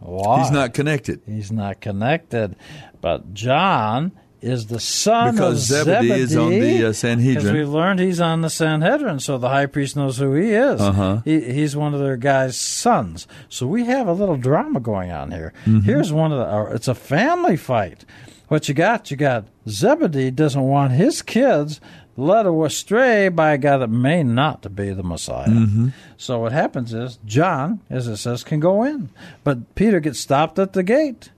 Why? 0.01 0.41
He's 0.43 0.51
not 0.51 0.73
connected. 0.73 1.21
He's 1.27 1.53
not 1.53 1.81
connected. 1.83 2.57
But 3.03 3.35
John 3.35 4.13
is 4.47 4.67
the 4.67 4.81
son 4.81 5.35
Because 5.35 5.71
of 5.71 5.85
Zebedee 5.85 6.11
is 6.13 6.37
on 6.37 6.51
the, 6.51 6.87
uh, 6.87 6.93
Sanhedrin. 6.93 7.35
Because 7.45 7.53
we 7.53 7.65
learned 7.65 8.01
he's 8.01 8.21
on 8.21 8.41
the 8.43 8.51
Sanhedrin, 8.51 9.21
so 9.21 9.39
the 9.39 9.49
high 9.49 9.67
priest 9.67 9.97
knows 9.97 10.19
who 10.19 10.35
he 10.35 10.51
is. 10.53 10.81
Uh-huh. 10.81 11.21
He, 11.25 11.41
he's 11.41 11.77
one 11.77 11.95
of 11.95 12.01
their 12.01 12.17
guys' 12.17 12.57
sons. 12.57 13.27
So 13.49 13.67
we 13.67 13.85
have 13.87 14.07
a 14.09 14.13
little 14.13 14.37
drama 14.37 14.81
going 14.81 15.11
on 15.11 15.31
here. 15.33 15.53
Mhm. 15.67 15.85
Here's 15.85 16.13
one 16.13 16.33
of 16.33 16.39
the. 16.39 16.45
Uh, 16.45 16.75
it's 16.75 16.89
a 16.89 16.95
family 16.95 17.57
fight. 17.57 18.05
What 18.49 18.69
you 18.69 18.75
got? 18.75 19.11
You 19.11 19.17
got 19.17 19.47
Zebedee 19.69 20.31
doesn't 20.31 20.63
want 20.63 20.93
his 20.93 21.21
kids 21.23 21.81
led 22.17 22.47
astray 22.47 23.29
by 23.29 23.53
a 23.53 23.59
guy 23.59 23.77
that 23.77 23.91
may 23.91 24.23
not 24.23 24.75
be 24.75 24.91
the 24.93 25.03
Messiah. 25.03 25.49
Mhm. 25.49 25.93
So 26.17 26.39
what 26.39 26.53
happens 26.53 26.95
is 26.95 27.19
John, 27.27 27.81
as 27.91 28.07
it 28.09 28.17
says, 28.17 28.43
can 28.43 28.59
go 28.61 28.85
in, 28.85 29.11
but 29.45 29.75
Peter 29.75 30.01
gets 30.01 30.19
stopped 30.21 30.59
at 30.59 30.73
the 30.73 30.83
gate, 30.83 31.31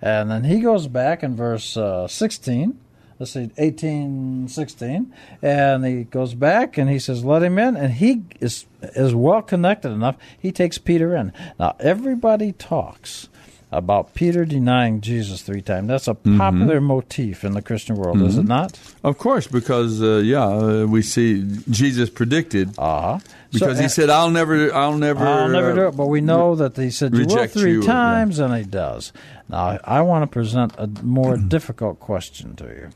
and 0.00 0.30
then 0.30 0.44
he 0.44 0.60
goes 0.60 0.86
back 0.86 1.22
in 1.22 1.36
verse 1.36 1.76
uh, 1.76 2.06
sixteen. 2.08 2.78
Let's 3.18 3.32
see, 3.32 3.50
18, 3.58 4.46
16, 4.46 5.12
and 5.42 5.84
he 5.84 6.04
goes 6.04 6.34
back 6.34 6.78
and 6.78 6.88
he 6.88 7.00
says, 7.00 7.24
"Let 7.24 7.42
him 7.42 7.58
in," 7.58 7.74
and 7.76 7.94
he 7.94 8.22
is 8.38 8.66
is 8.80 9.12
well 9.12 9.42
connected 9.42 9.90
enough. 9.90 10.16
He 10.38 10.52
takes 10.52 10.78
Peter 10.78 11.16
in. 11.16 11.32
Now 11.58 11.74
everybody 11.80 12.52
talks 12.52 13.28
about 13.70 14.14
Peter 14.14 14.44
denying 14.46 15.00
Jesus 15.02 15.42
three 15.42 15.60
times. 15.60 15.88
That's 15.88 16.08
a 16.08 16.14
popular 16.14 16.80
motif 16.80 17.44
in 17.44 17.52
the 17.52 17.60
Christian 17.62 17.96
world, 17.96 18.22
is 18.22 18.38
it 18.38 18.44
Mhm. 18.44 18.48
not? 18.48 18.80
Of 19.04 19.18
course, 19.18 19.46
because 19.46 20.02
uh, 20.02 20.22
yeah, 20.24 20.46
uh, 20.46 20.86
we 20.86 21.02
see 21.02 21.46
Jesus 21.70 22.08
predicted. 22.08 22.70
Uh 22.78 23.00
huh. 23.00 23.18
Because 23.52 23.76
So, 23.76 23.80
he 23.80 23.86
uh, 23.86 23.88
said, 23.88 24.10
"I'll 24.10 24.30
never, 24.30 24.72
I'll 24.74 24.96
never, 24.96 25.24
I'll 25.24 25.48
never 25.48 25.72
uh, 25.72 25.74
do 25.74 25.86
it, 25.88 25.96
but 25.96 26.06
we 26.08 26.20
know 26.20 26.54
that 26.54 26.76
he 26.76 26.90
said 26.90 27.12
you 27.14 27.20
will 27.26 27.34
reject 27.34 27.52
three 27.54 27.72
you, 27.72 27.82
times, 27.82 28.38
and 28.38 28.54
he 28.54 28.64
does. 28.64 29.12
Now, 29.48 29.78
I 29.84 30.00
want 30.02 30.22
to 30.22 30.26
present 30.26 30.72
a 30.78 30.86
more 31.02 31.36
difficult 31.56 31.98
question 32.00 32.56
to 32.56 32.64
you. 32.64 32.88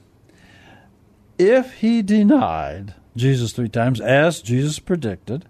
If 1.38 1.74
he 1.80 2.02
denied 2.02 2.94
Jesus 3.16 3.52
three 3.52 3.68
times, 3.68 4.00
as 4.00 4.40
Jesus 4.42 4.78
predicted, 4.78 5.44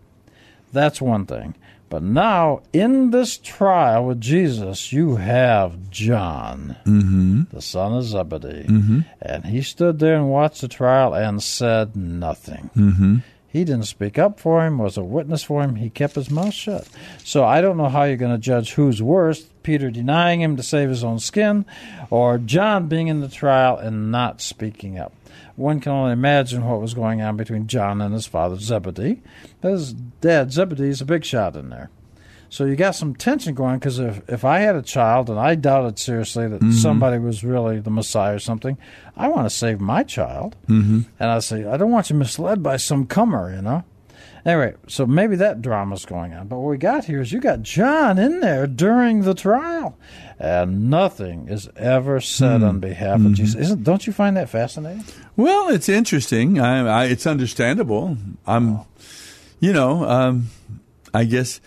that's 0.72 1.00
one 1.02 1.26
thing. 1.26 1.54
But 1.92 2.02
now, 2.02 2.60
in 2.72 3.10
this 3.10 3.36
trial 3.36 4.06
with 4.06 4.18
Jesus, 4.18 4.94
you 4.94 5.16
have 5.16 5.90
John, 5.90 6.76
Mhm. 6.86 7.50
the 7.50 7.60
son 7.60 7.92
of 7.92 8.04
Zebedee, 8.04 8.64
Mhm. 8.66 9.04
and 9.20 9.44
he 9.44 9.60
stood 9.60 9.98
there 9.98 10.16
and 10.16 10.30
watched 10.30 10.62
the 10.62 10.68
trial 10.68 11.12
and 11.12 11.42
said 11.42 11.94
nothing. 11.94 12.70
Mhm. 12.74 13.22
He 13.46 13.64
didn't 13.64 13.84
speak 13.84 14.18
up 14.18 14.40
for 14.40 14.64
him, 14.66 14.78
was 14.78 14.96
a 14.96 15.04
witness 15.04 15.42
for 15.42 15.62
him. 15.62 15.74
He 15.74 15.90
kept 15.90 16.14
his 16.14 16.30
mouth 16.30 16.54
shut. 16.54 16.88
So 17.22 17.44
I 17.44 17.60
don't 17.60 17.76
know 17.76 17.90
how 17.90 18.04
you're 18.04 18.16
going 18.16 18.32
to 18.32 18.38
judge 18.38 18.72
who's 18.72 19.02
worse 19.02 19.44
Peter 19.62 19.90
denying 19.90 20.40
him 20.40 20.56
to 20.56 20.62
save 20.62 20.88
his 20.88 21.04
own 21.04 21.18
skin, 21.18 21.66
or 22.08 22.38
John 22.38 22.88
being 22.88 23.08
in 23.08 23.20
the 23.20 23.28
trial 23.28 23.76
and 23.76 24.10
not 24.10 24.40
speaking 24.40 24.98
up. 24.98 25.12
One 25.56 25.80
can 25.80 25.92
only 25.92 26.12
imagine 26.12 26.64
what 26.66 26.80
was 26.80 26.94
going 26.94 27.20
on 27.22 27.36
between 27.36 27.66
John 27.66 28.00
and 28.00 28.12
his 28.14 28.26
father 28.26 28.56
Zebedee. 28.56 29.22
His 29.60 29.92
dad 29.92 30.52
Zebedee 30.52 30.88
is 30.88 31.00
a 31.00 31.04
big 31.04 31.24
shot 31.24 31.56
in 31.56 31.70
there. 31.70 31.90
So 32.48 32.66
you 32.66 32.76
got 32.76 32.94
some 32.94 33.14
tension 33.14 33.54
going 33.54 33.78
because 33.78 33.98
if, 33.98 34.20
if 34.28 34.44
I 34.44 34.58
had 34.58 34.76
a 34.76 34.82
child 34.82 35.30
and 35.30 35.38
I 35.38 35.54
doubted 35.54 35.98
seriously 35.98 36.46
that 36.48 36.60
Mhm. 36.60 36.72
somebody 36.74 37.18
was 37.18 37.42
really 37.42 37.80
the 37.80 37.90
Messiah 37.90 38.34
or 38.34 38.38
something, 38.38 38.76
I 39.16 39.28
want 39.28 39.46
to 39.46 39.50
save 39.50 39.80
my 39.80 40.02
child. 40.02 40.54
Mhm. 40.68 41.06
And 41.18 41.30
I 41.30 41.38
say, 41.38 41.64
I 41.64 41.78
don't 41.78 41.90
want 41.90 42.10
you 42.10 42.16
misled 42.16 42.62
by 42.62 42.76
some 42.76 43.06
comer, 43.06 43.54
you 43.54 43.62
know? 43.62 43.84
Anyway, 44.44 44.74
so 44.88 45.06
maybe 45.06 45.36
that 45.36 45.62
drama's 45.62 46.04
going 46.04 46.34
on. 46.34 46.48
But 46.48 46.58
what 46.58 46.70
we 46.70 46.76
got 46.76 47.04
here 47.04 47.20
is 47.20 47.30
you 47.32 47.40
got 47.40 47.62
John 47.62 48.18
in 48.18 48.40
there 48.40 48.66
during 48.66 49.22
the 49.22 49.34
trial, 49.34 49.96
and 50.38 50.90
nothing 50.90 51.48
is 51.48 51.68
ever 51.76 52.20
said 52.20 52.60
Hmm. 52.60 52.66
on 52.66 52.80
behalf 52.80 53.24
of 53.24 53.34
Jesus. 53.34 53.60
Isn't, 53.60 53.84
don't 53.84 54.04
you 54.06 54.12
find 54.12 54.36
that 54.36 54.48
fascinating? 54.48 55.04
Well, 55.36 55.68
it's 55.68 55.88
interesting. 55.88 56.58
I, 56.58 57.02
I, 57.02 57.04
it's 57.06 57.26
understandable. 57.26 58.16
I'm, 58.46 58.80
you 59.60 59.72
know, 59.72 60.04
um, 60.08 60.48
I 61.14 61.22
guess 61.24 61.60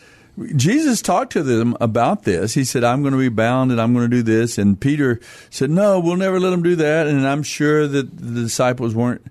Jesus 0.57 1.01
talked 1.01 1.31
to 1.31 1.43
them 1.43 1.77
about 1.79 2.23
this. 2.23 2.55
He 2.55 2.65
said, 2.65 2.83
"I'm 2.83 3.01
going 3.03 3.13
to 3.13 3.17
be 3.17 3.29
bound, 3.29 3.71
and 3.71 3.79
I'm 3.79 3.93
going 3.93 4.09
to 4.09 4.17
do 4.17 4.21
this." 4.21 4.57
And 4.57 4.77
Peter 4.77 5.21
said, 5.49 5.69
"No, 5.69 6.01
we'll 6.01 6.17
never 6.17 6.41
let 6.41 6.51
him 6.51 6.61
do 6.61 6.75
that." 6.75 7.07
And 7.07 7.25
I'm 7.25 7.41
sure 7.41 7.87
that 7.87 8.17
the 8.17 8.41
disciples 8.41 8.93
weren't. 8.93 9.25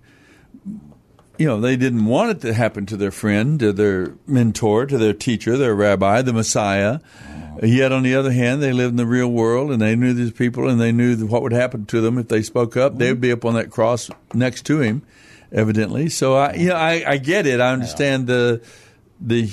You 1.38 1.46
know, 1.48 1.60
they 1.60 1.76
didn't 1.76 2.04
want 2.06 2.30
it 2.30 2.40
to 2.42 2.54
happen 2.54 2.86
to 2.86 2.96
their 2.96 3.10
friend, 3.10 3.58
to 3.60 3.72
their 3.72 4.14
mentor, 4.26 4.86
to 4.86 4.96
their 4.98 5.12
teacher, 5.12 5.56
their 5.56 5.74
rabbi, 5.74 6.22
the 6.22 6.32
Messiah. 6.32 7.00
Yet, 7.62 7.92
on 7.92 8.02
the 8.02 8.14
other 8.14 8.32
hand, 8.32 8.62
they 8.62 8.72
lived 8.72 8.90
in 8.92 8.96
the 8.96 9.06
real 9.06 9.28
world, 9.28 9.70
and 9.70 9.80
they 9.80 9.96
knew 9.96 10.12
these 10.12 10.32
people, 10.32 10.68
and 10.68 10.80
they 10.80 10.92
knew 10.92 11.16
what 11.26 11.42
would 11.42 11.52
happen 11.52 11.86
to 11.86 12.00
them 12.00 12.18
if 12.18 12.28
they 12.28 12.42
spoke 12.42 12.76
up. 12.76 12.98
They 12.98 13.10
would 13.10 13.20
be 13.20 13.32
up 13.32 13.44
on 13.44 13.54
that 13.54 13.70
cross 13.70 14.10
next 14.32 14.62
to 14.66 14.80
him, 14.80 15.02
evidently. 15.52 16.08
So, 16.08 16.34
I, 16.34 16.54
you 16.54 16.68
know, 16.68 16.74
I, 16.76 17.04
I 17.06 17.16
get 17.16 17.46
it. 17.46 17.60
I 17.60 17.72
understand 17.72 18.26
the 18.26 18.60
the 19.20 19.48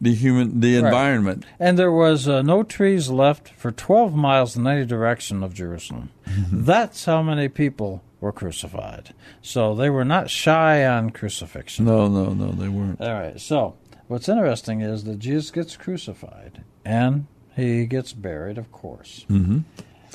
the 0.00 0.14
human 0.14 0.60
the 0.60 0.76
Right. 0.78 0.84
environment. 0.86 1.44
And 1.60 1.78
there 1.78 1.92
was 1.92 2.26
uh, 2.26 2.42
no 2.42 2.62
trees 2.62 3.08
left 3.10 3.50
for 3.50 3.70
12 3.70 4.14
miles 4.14 4.56
in 4.56 4.66
any 4.66 4.84
direction 4.84 5.42
of 5.44 5.54
Jerusalem. 5.54 6.10
Mm-hmm. 6.26 6.64
That's 6.64 7.04
how 7.04 7.22
many 7.22 7.48
people 7.48 8.02
were 8.22 8.32
crucified. 8.32 9.12
So 9.42 9.74
they 9.74 9.90
were 9.90 10.04
not 10.04 10.30
shy 10.30 10.86
on 10.86 11.10
crucifixion. 11.10 11.84
No, 11.84 12.06
no, 12.06 12.32
no, 12.32 12.52
they 12.52 12.68
weren't. 12.68 13.00
All 13.00 13.12
right. 13.12 13.38
So 13.38 13.74
what's 14.06 14.28
interesting 14.28 14.80
is 14.80 15.04
that 15.04 15.18
Jesus 15.18 15.50
gets 15.50 15.76
crucified 15.76 16.62
and 16.84 17.26
he 17.56 17.84
gets 17.84 18.12
buried, 18.12 18.58
of 18.58 18.70
course. 18.70 19.26
Mm-hmm. 19.28 19.58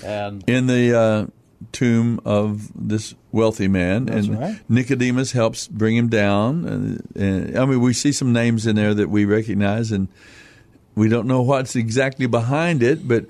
And 0.05 0.43
in 0.47 0.67
the 0.67 0.97
uh, 0.97 1.27
tomb 1.73 2.21
of 2.23 2.71
this 2.73 3.13
wealthy 3.33 3.67
man, 3.67 4.07
and 4.07 4.39
right. 4.39 4.59
Nicodemus 4.69 5.33
helps 5.33 5.67
bring 5.67 5.97
him 5.97 6.07
down. 6.07 6.65
And, 6.65 7.11
and 7.15 7.59
I 7.59 7.65
mean, 7.65 7.81
we 7.81 7.91
see 7.93 8.13
some 8.13 8.31
names 8.31 8.65
in 8.65 8.77
there 8.77 8.93
that 8.93 9.09
we 9.09 9.25
recognize, 9.25 9.91
and 9.91 10.07
we 10.95 11.09
don't 11.09 11.27
know 11.27 11.41
what's 11.41 11.75
exactly 11.75 12.25
behind 12.25 12.81
it, 12.81 13.05
but 13.05 13.25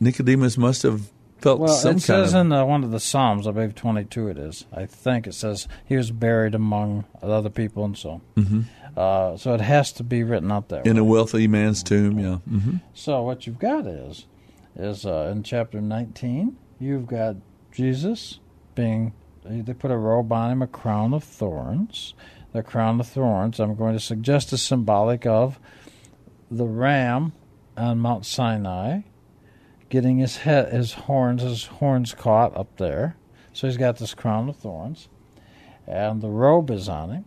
Nicodemus 0.00 0.56
must 0.56 0.82
have 0.82 1.10
felt 1.44 1.60
well, 1.60 1.74
some 1.74 1.96
it 1.96 2.00
says 2.00 2.32
of. 2.34 2.40
in 2.46 2.52
uh, 2.52 2.64
one 2.64 2.82
of 2.82 2.90
the 2.90 2.98
Psalms, 2.98 3.46
I 3.46 3.50
believe 3.52 3.74
22 3.74 4.28
it 4.28 4.38
is. 4.38 4.64
I 4.72 4.86
think 4.86 5.26
it 5.26 5.34
says 5.34 5.68
he 5.84 5.94
was 5.96 6.10
buried 6.10 6.54
among 6.54 7.04
other 7.22 7.50
people 7.50 7.84
and 7.84 7.96
so. 7.96 8.22
Mhm. 8.36 8.64
Uh, 8.96 9.36
so 9.36 9.52
it 9.54 9.60
has 9.60 9.92
to 9.92 10.02
be 10.02 10.22
written 10.22 10.50
out 10.50 10.68
there. 10.70 10.80
in 10.82 10.96
a 10.96 11.04
wealthy 11.04 11.46
man's 11.46 11.82
tomb, 11.82 12.18
yeah. 12.18 12.36
hmm 12.48 12.76
So 12.94 13.22
what 13.22 13.46
you've 13.46 13.58
got 13.58 13.86
is, 13.86 14.26
is 14.74 15.04
uh, 15.04 15.30
in 15.32 15.42
chapter 15.42 15.80
19, 15.80 16.56
you've 16.80 17.06
got 17.06 17.36
Jesus 17.72 18.38
being, 18.74 19.12
they 19.44 19.74
put 19.74 19.90
a 19.90 19.96
robe 19.98 20.32
on 20.32 20.50
him, 20.50 20.62
a 20.62 20.66
crown 20.66 21.12
of 21.12 21.22
thorns. 21.24 22.14
The 22.52 22.62
crown 22.62 23.00
of 23.00 23.08
thorns, 23.08 23.60
I'm 23.60 23.74
going 23.74 23.94
to 23.94 24.00
suggest, 24.00 24.52
is 24.52 24.62
symbolic 24.62 25.26
of 25.26 25.58
the 26.50 26.66
ram 26.66 27.32
on 27.76 27.98
Mount 27.98 28.24
Sinai 28.24 29.00
getting 29.94 30.18
his 30.18 30.38
head, 30.38 30.72
his 30.72 30.92
horns, 30.92 31.40
his 31.40 31.66
horns 31.66 32.12
caught 32.14 32.56
up 32.56 32.78
there. 32.78 33.14
So 33.52 33.68
he's 33.68 33.76
got 33.76 33.98
this 33.98 34.12
crown 34.12 34.48
of 34.48 34.56
thorns, 34.56 35.08
and 35.86 36.20
the 36.20 36.30
robe 36.30 36.68
is 36.68 36.88
on 36.88 37.10
him, 37.10 37.24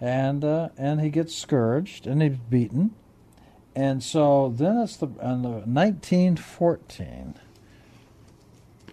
and 0.00 0.44
uh, 0.44 0.68
and 0.78 1.00
he 1.00 1.10
gets 1.10 1.34
scourged 1.34 2.06
and 2.06 2.22
he's 2.22 2.36
beaten, 2.36 2.94
and 3.74 4.04
so 4.04 4.54
then 4.56 4.78
it's 4.78 4.96
the 4.96 5.08
on 5.20 5.42
the 5.42 5.48
1914. 5.48 7.34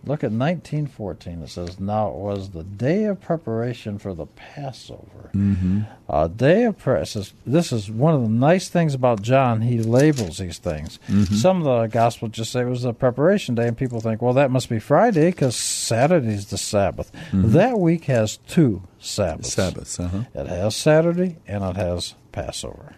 Look 0.06 0.22
at 0.24 0.32
1914. 0.34 1.42
It 1.44 1.50
says, 1.50 1.80
"Now 1.80 2.10
it 2.10 2.16
was 2.16 2.50
the 2.50 2.64
day 2.64 3.06
of 3.06 3.22
preparation 3.22 3.98
for 3.98 4.14
the 4.14 4.26
Passover." 4.26 5.30
hmm 5.32 5.82
A 6.10 6.28
day 6.28 6.66
of 6.66 6.78
prayer. 6.78 7.06
says- 7.06 7.34
This 7.46 7.72
is 7.72 7.90
one 7.90 8.14
of 8.14 8.22
the 8.24 8.28
nice 8.30 8.68
things 8.68 8.94
about 8.94 9.22
John. 9.22 9.62
He 9.62 9.80
labels 9.80 10.40
these 10.40 10.58
things. 10.58 11.00
Mhm. 11.10 11.34
Some 11.36 11.58
of 11.60 11.64
the 11.64 11.88
Gospels 11.88 12.32
just 12.34 12.52
say 12.52 12.62
it 12.62 12.66
was 12.70 12.82
the 12.82 12.94
preparation 12.94 13.56
day, 13.56 13.68
and 13.70 13.78
people 13.78 14.02
think, 14.02 14.22
well, 14.22 14.34
that 14.34 14.52
must 14.52 14.70
be 14.70 14.78
Friday 14.80 15.28
because 15.32 15.56
Saturday's 15.56 16.48
the 16.48 16.58
Sabbath. 16.58 17.10
Mhm. 17.32 17.52
That 17.54 17.80
week 17.80 18.06
has 18.06 18.38
two 18.38 18.82
Sabbaths. 19.00 19.54
Sabbaths, 19.54 20.00
uh-huh. 20.00 20.24
It 20.36 20.48
has 20.48 20.76
Saturday 20.76 21.38
and 21.48 21.64
it 21.64 21.78
has 21.78 22.16
Passover. 22.34 22.94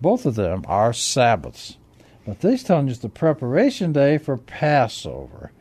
Both 0.00 0.26
of 0.26 0.34
them 0.34 0.64
are 0.66 0.92
Sabbaths. 0.92 1.76
But 2.26 2.40
this 2.40 2.62
telling 2.64 2.86
you 2.86 2.90
it's 2.92 3.00
the 3.00 3.08
preparation 3.08 3.92
day 3.92 4.18
for 4.18 4.36
Passover. 4.36 5.52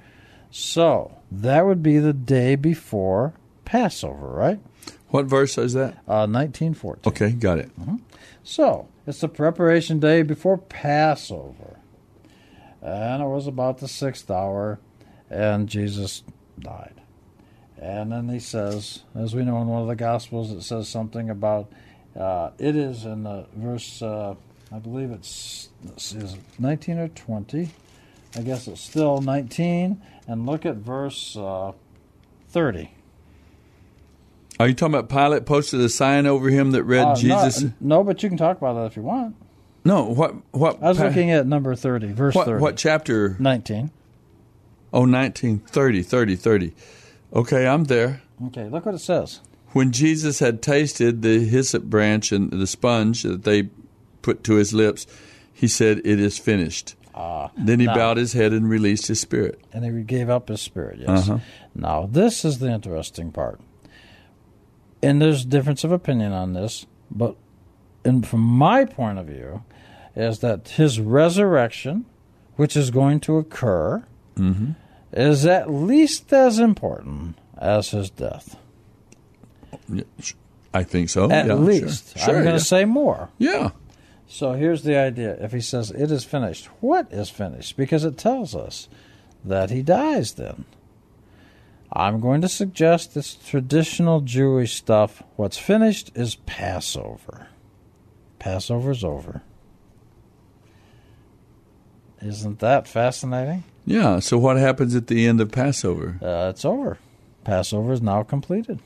So 0.52 1.18
that 1.32 1.66
would 1.66 1.82
be 1.82 1.98
the 1.98 2.14
day 2.14 2.56
before 2.56 3.34
Passover, 3.66 4.28
right? 4.28 4.60
What 5.08 5.26
verse 5.26 5.58
is 5.58 5.74
that? 5.74 5.94
Uh, 6.08 6.28
1914. 6.28 7.02
Okay, 7.12 7.32
got 7.32 7.58
it. 7.58 7.72
So 8.44 8.88
it's 9.08 9.22
the 9.22 9.30
preparation 9.30 10.00
day 10.00 10.22
before 10.24 10.58
Passover. 10.58 11.80
And 12.82 13.22
it 13.22 13.26
was 13.26 13.48
about 13.48 13.78
the 13.78 13.88
sixth 13.88 14.30
hour, 14.32 14.80
and 15.30 15.68
Jesus 15.68 16.24
died. 16.60 17.02
And 17.78 18.12
then 18.12 18.30
he 18.30 18.40
says, 18.40 19.04
as 19.16 19.34
we 19.34 19.44
know 19.44 19.62
in 19.62 19.68
one 19.68 19.82
of 19.82 19.88
the 19.88 19.96
Gospels, 19.96 20.52
it 20.52 20.62
says 20.64 20.88
something 20.88 21.30
about 21.30 21.72
uh, 22.20 22.52
it 22.60 22.76
is 22.76 23.06
in 23.06 23.24
the 23.24 23.46
verse, 23.56 24.02
uh, 24.02 24.36
I 24.72 24.80
believe 24.80 25.12
it's 25.12 25.70
is 25.98 26.38
19 26.60 26.98
or 27.00 27.08
20. 27.08 27.70
I 28.36 28.42
guess 28.42 28.68
it's 28.68 28.82
still 28.82 29.22
19. 29.22 30.02
And 30.28 30.46
look 30.46 30.66
at 30.66 30.76
verse 30.78 31.36
uh, 31.36 31.74
30. 32.50 32.92
Are 34.60 34.68
you 34.68 34.74
talking 34.74 34.96
about 34.96 35.10
Pilate 35.10 35.46
posted 35.46 35.80
a 35.82 35.90
sign 35.90 36.28
over 36.28 36.50
him 36.50 36.72
that 36.72 36.84
read 36.84 37.04
Uh, 37.06 37.10
no- 37.10 37.16
Jesus? 37.16 37.66
No, 37.80 38.04
but 38.04 38.22
you 38.22 38.30
can 38.30 38.38
talk 38.38 38.58
about 38.58 38.74
that 38.76 38.86
if 38.86 38.96
you 38.96 39.02
want. 39.04 39.36
No, 39.84 40.04
what 40.04 40.36
what? 40.52 40.82
I 40.84 40.90
was 40.90 41.00
looking 41.00 41.32
at 41.32 41.48
number 41.48 41.74
30, 41.74 42.12
verse 42.12 42.36
what, 42.36 42.46
30. 42.46 42.62
What 42.62 42.78
chapter? 42.78 43.36
19. 43.40 43.90
Oh, 44.94 45.06
19, 45.06 45.60
30, 45.60 46.04
30, 46.04 46.36
30. 46.36 46.74
Okay, 47.34 47.66
I'm 47.66 47.86
there. 47.86 48.22
Okay, 48.48 48.68
look 48.70 48.86
what 48.86 48.94
it 48.94 49.00
says. 49.00 49.40
When 49.70 49.92
Jesus 49.92 50.40
had 50.40 50.62
tasted 50.62 51.22
the 51.22 51.40
hyssop 51.46 51.84
branch 51.84 52.32
and 52.32 52.52
the 52.52 52.68
sponge 52.68 53.24
that 53.24 53.44
they 53.44 53.70
put 54.22 54.44
to 54.44 54.56
his 54.56 54.74
lips, 54.74 55.08
he 55.52 55.68
said, 55.68 56.00
It 56.04 56.20
is 56.20 56.38
finished. 56.38 56.96
Ah, 57.14 57.52
then 57.58 57.80
he 57.80 57.86
now- 57.86 57.96
bowed 57.96 58.18
his 58.18 58.34
head 58.34 58.54
and 58.54 58.70
released 58.70 59.08
his 59.08 59.20
spirit. 59.20 59.60
And 59.74 59.84
he 59.84 60.04
gave 60.04 60.30
up 60.30 60.48
his 60.50 60.62
spirit, 60.62 61.00
yes. 61.00 61.30
Uh-huh. 61.30 61.40
Now, 61.76 62.08
this 62.10 62.46
is 62.46 62.60
the 62.60 62.70
interesting 62.72 63.32
part. 63.32 63.60
And 65.04 65.22
there's 65.22 65.44
difference 65.46 65.84
of 65.84 65.92
opinion 65.92 66.32
on 66.32 66.54
this, 66.54 66.86
but 67.10 67.36
and 68.06 68.26
from 68.28 68.40
my 68.42 68.86
point 68.86 69.20
of 69.20 69.28
view, 69.28 69.64
is 70.16 70.40
that 70.40 70.70
his 70.70 71.00
resurrection, 71.00 72.06
which 72.56 72.76
is 72.78 72.90
going 72.92 73.20
to 73.22 73.38
occur, 73.38 74.04
Mhm. 74.36 74.76
is 75.12 75.46
at 75.46 75.70
least 75.72 76.32
as 76.34 76.60
important 76.60 77.38
as 77.58 77.90
his 77.92 78.10
death. 78.10 78.58
I 80.74 80.84
think 80.84 81.10
so. 81.10 81.30
At 81.30 81.48
yeah, 81.48 81.54
least. 81.56 82.18
Sure. 82.18 82.26
Sure, 82.26 82.36
I'm 82.38 82.44
going 82.44 82.56
to 82.56 82.60
yeah. 82.62 82.64
say 82.64 82.86
more. 82.86 83.30
Yeah. 83.38 83.72
So 84.34 84.54
here's 84.54 84.84
the 84.84 84.98
idea. 84.98 85.36
If 85.42 85.52
he 85.52 85.60
says 85.60 85.92
it 85.92 86.10
is 86.10 86.24
finished, 86.24 86.68
what 86.80 87.12
is 87.12 87.30
finished? 87.30 87.76
Because 87.76 88.06
it 88.06 88.18
tells 88.18 88.56
us 88.56 88.88
that 89.44 89.72
he 89.72 89.84
dies 89.84 90.36
then. 90.36 90.64
I'm 91.92 92.22
going 92.22 92.40
to 92.40 92.48
suggest 92.48 93.14
this 93.14 93.36
traditional 93.36 94.22
Jewish 94.22 94.76
stuff. 94.76 95.22
What's 95.36 95.58
finished 95.58 96.12
is 96.16 96.36
Passover. 96.36 97.48
Passover's 98.40 99.04
over. 99.04 99.42
Isn't 102.22 102.60
that 102.60 102.88
fascinating? 102.88 103.66
Yeah. 103.86 104.20
So 104.20 104.38
what 104.38 104.56
happens 104.56 104.96
at 104.96 105.08
the 105.08 105.28
end 105.28 105.42
of 105.42 105.52
Passover? 105.52 106.18
Uh, 106.22 106.48
it's 106.52 106.64
over. 106.64 107.00
Passover 107.44 107.92
is 107.92 108.02
now 108.02 108.24
completed. 108.24 108.80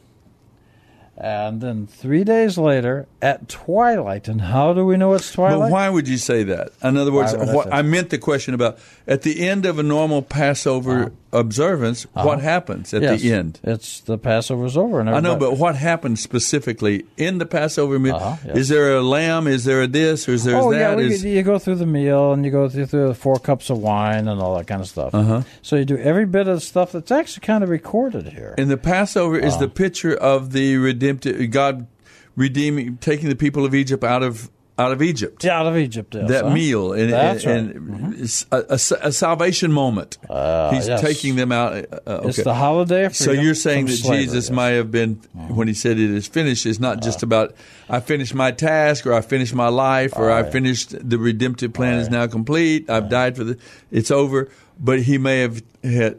And 1.18 1.62
then 1.62 1.88
three 1.88 2.26
days 2.26 2.58
later, 2.58 3.08
at 3.22 3.48
twilight, 3.48 4.28
and 4.28 4.42
how 4.42 4.74
do 4.74 4.86
we 4.86 4.98
know 4.98 5.14
it's 5.14 5.32
twilight? 5.32 5.70
But 5.70 5.72
why 5.72 5.90
would 5.90 6.10
you 6.10 6.18
say 6.18 6.44
that? 6.44 6.72
In 6.84 6.98
other 6.98 7.12
words, 7.14 7.34
Why 7.34 7.66
I 7.72 7.82
meant 7.84 8.10
the 8.10 8.18
question 8.18 8.54
about 8.54 8.80
at 9.08 9.22
the 9.22 9.48
end 9.48 9.66
of 9.66 9.80
a 9.80 9.84
normal 9.84 10.22
Passover 10.22 11.14
observance, 11.40 12.03
what 12.14 12.26
Uh-huh. 12.26 12.38
happens 12.40 12.94
at 12.94 13.02
Yes, 13.02 13.22
the 13.22 13.34
end? 13.34 13.60
It's 13.64 13.99
the 14.02 14.18
Passover's 14.18 14.76
over, 14.78 14.99
and 14.99 15.10
I 15.10 15.20
know, 15.20 15.36
but 15.36 15.57
what 15.57 15.76
happens 15.76 16.22
specifically 16.22 17.06
in 17.18 17.38
the 17.38 17.45
Passover 17.45 17.99
meal? 17.99 18.16
Uh-huh, 18.16 18.38
yes. 18.48 18.57
Is 18.57 18.70
there 18.70 18.95
a 18.95 19.02
lamb? 19.02 19.48
Is 19.48 19.66
there 19.66 19.82
a 19.84 19.88
this? 19.88 20.28
Or 20.28 20.34
is 20.34 20.44
there 20.44 20.56
oh 20.57 20.72
that? 20.72 20.80
yeah, 20.80 20.95
we, 20.95 21.14
Is- 21.14 21.24
you 21.24 21.44
go 21.44 21.60
through 21.60 21.76
the 21.76 21.86
meal 21.86 22.34
and 22.34 22.45
you 22.45 22.52
go 22.52 22.70
through, 22.70 22.86
through 22.88 23.07
the 23.10 23.14
four 23.14 23.38
cups 23.40 23.70
of 23.70 23.78
wine 23.80 24.28
and 24.28 24.40
all 24.41 24.56
that 24.57 24.68
kind 24.68 24.82
of 24.82 24.88
stuff. 24.88 25.14
Uh-huh. 25.14 25.41
So 25.62 25.76
you 25.76 25.86
do 25.86 25.98
every 25.98 26.26
bit 26.26 26.48
of 26.48 26.64
stuff 26.64 26.91
that's 26.91 27.12
actually 27.12 27.45
kind 27.45 27.64
of 27.64 27.70
recorded 27.70 28.30
here. 28.30 28.56
And 28.57 28.70
the 28.72 28.78
Passover 28.78 29.38
is 29.38 29.56
Uh. 29.56 29.60
the 29.60 29.68
picture 29.68 30.14
of 30.16 30.52
the 30.53 30.78
redemptive 30.78 31.49
God 31.52 31.88
redeeming, 32.36 32.98
taking 32.98 33.30
the 33.30 33.36
people 33.36 33.66
of 33.66 33.74
Egypt 33.74 34.03
out 34.03 34.24
of 34.24 34.49
out 34.78 34.92
of 34.92 35.02
Egypt. 35.02 35.44
Yeah, 35.44 35.60
out 35.60 35.68
of 35.68 35.78
Egypt. 35.78 36.16
Yes, 36.16 36.28
that 36.30 36.44
huh? 36.46 36.50
meal 36.50 36.94
and, 36.94 37.12
That's 37.14 37.46
and, 37.46 37.90
right. 37.90 38.12
Mm-hmm. 38.12 38.54
a, 38.54 39.06
a- 39.06 39.08
a 39.08 39.12
salvation 39.12 39.72
moment. 39.72 40.18
He's 40.22 40.88
yes. 40.88 41.02
taking 41.02 41.36
them 41.38 41.52
out. 41.52 41.74
Uh, 41.74 42.00
okay. 42.08 42.28
It's 42.30 42.44
the 42.44 42.54
holiday 42.54 43.10
So 43.10 43.32
you're 43.32 43.56
saying 43.56 43.86
that 43.86 43.94
slavery, 43.94 44.24
Jesus 44.26 44.46
yes. 44.46 44.50
Might 44.52 44.72
have 44.72 44.92
been 44.92 45.16
when 45.34 45.68
he 45.68 45.74
said 45.74 45.98
it 45.98 46.10
is 46.10 46.28
finished 46.28 46.66
is 46.66 46.80
not 46.80 47.02
just 47.02 47.24
about 47.24 47.56
I 47.90 48.00
finished 48.02 48.34
my 48.34 48.52
task 48.52 49.06
or 49.06 49.14
I 49.14 49.22
finished 49.22 49.54
my 49.56 49.70
life 49.70 50.14
or 50.16 50.30
I 50.32 50.44
finished 50.44 50.94
the 51.10 51.18
redemptive 51.18 51.74
plan 51.74 52.00
is 52.00 52.10
now 52.10 52.28
complete. 52.28 52.90
I've 52.90 53.10
died 53.10 53.38
for 53.38 53.44
the 53.46 53.58
it's 53.92 54.12
over. 54.12 54.50
But 54.78 55.04
he 55.04 55.18
may 55.18 55.40
have 55.40 55.64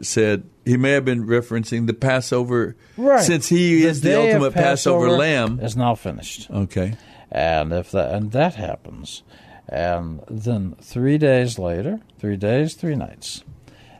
said 0.01 0.49
he 0.65 0.77
may 0.77 0.91
have 0.93 1.05
been 1.05 1.27
referencing 1.27 1.85
the 1.85 1.93
Passover 1.93 2.75
Right. 2.97 3.21
since 3.23 3.47
he 3.47 3.83
is 3.83 4.01
the 4.01 4.09
day 4.09 4.31
of 4.31 4.41
ultimate 4.41 4.53
Passover, 4.55 5.11
lamb. 5.11 5.59
is 5.59 5.75
now 5.77 5.93
finished. 5.93 6.49
Okay. 6.49 6.95
And 7.31 7.73
if 7.73 7.91
that 7.91 8.13
and 8.13 8.31
that 8.31 8.55
happens, 8.55 9.23
and 9.67 10.23
then 10.29 10.75
three 10.81 11.17
days 11.17 11.59
later, 11.59 11.99
three 12.19 12.37
days, 12.37 12.73
three 12.73 12.95
nights, 12.95 13.43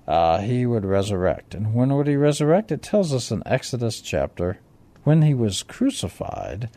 uh, 0.08 0.40
he 0.40 0.66
would 0.66 0.86
resurrect. 0.86 1.54
And 1.54 1.74
when 1.74 1.94
would 1.95 2.08
he 2.08 2.16
resurrect? 2.16 2.72
It 2.72 2.82
tells 2.82 3.14
us 3.14 3.32
in 3.32 3.44
Exodus 3.45 3.99
chapter 3.99 4.60
when 5.04 5.22
he 5.22 5.34
was 5.34 5.64
crucified. 5.64 6.70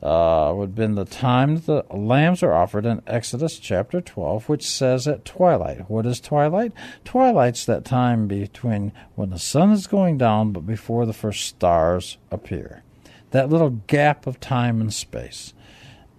Uh, 0.00 0.52
would 0.52 0.70
have 0.70 0.74
been 0.74 0.96
the 0.96 1.04
time 1.04 1.54
that 1.54 1.66
the 1.66 1.96
lambs 1.96 2.42
are 2.42 2.52
offered 2.52 2.84
in 2.84 3.00
Exodus 3.06 3.56
chapter 3.60 4.00
12, 4.00 4.48
which 4.48 4.66
says 4.66 5.06
at 5.06 5.24
twilight. 5.24 5.88
What 5.88 6.06
is 6.06 6.20
twilight? 6.20 6.72
Twilight's 7.04 7.64
that 7.66 7.84
time 7.84 8.26
between 8.26 8.90
when 9.14 9.30
the 9.30 9.38
sun 9.38 9.70
is 9.70 9.86
going 9.86 10.18
down 10.18 10.52
but 10.52 10.66
before 10.66 11.06
the 11.06 11.12
first 11.12 11.46
stars 11.46 12.18
appear. 12.32 12.82
That 13.30 13.48
little 13.48 13.70
gap 13.86 14.26
of 14.26 14.40
time 14.40 14.80
and 14.80 14.92
space. 14.92 15.54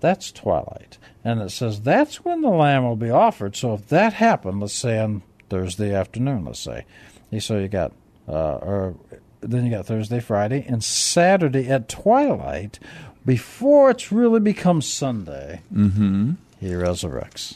That's 0.04 0.34
twilight. 0.34 0.98
And 1.24 1.42
it 1.42 1.50
says 1.52 1.80
that's 1.82 2.26
when 2.26 2.42
the 2.42 2.50
lamb 2.50 2.84
will 2.84 2.98
be 2.98 3.10
offered. 3.10 3.56
So 3.56 3.74
if 3.76 3.88
that 3.88 4.12
happened, 4.14 4.60
let's 4.60 4.74
say 4.74 5.00
on 5.00 5.24
Thursday 5.50 5.94
afternoon, 5.96 6.44
let's 6.44 6.60
say. 6.60 6.84
So 7.40 7.58
you 7.58 7.70
got, 7.70 7.94
uh, 8.28 8.56
or 8.56 8.96
then 9.40 9.64
you 9.66 9.72
got 9.72 9.86
Thursday, 9.86 10.20
Friday, 10.20 10.66
and 10.68 10.84
Saturday 10.84 11.70
at 11.70 11.88
twilight, 11.88 12.80
before 13.26 13.90
it's 13.92 14.12
really 14.12 14.42
become 14.42 14.82
Sunday, 14.82 15.62
Mm-hmm. 15.74 16.32
he 16.60 16.68
resurrects. 16.72 17.56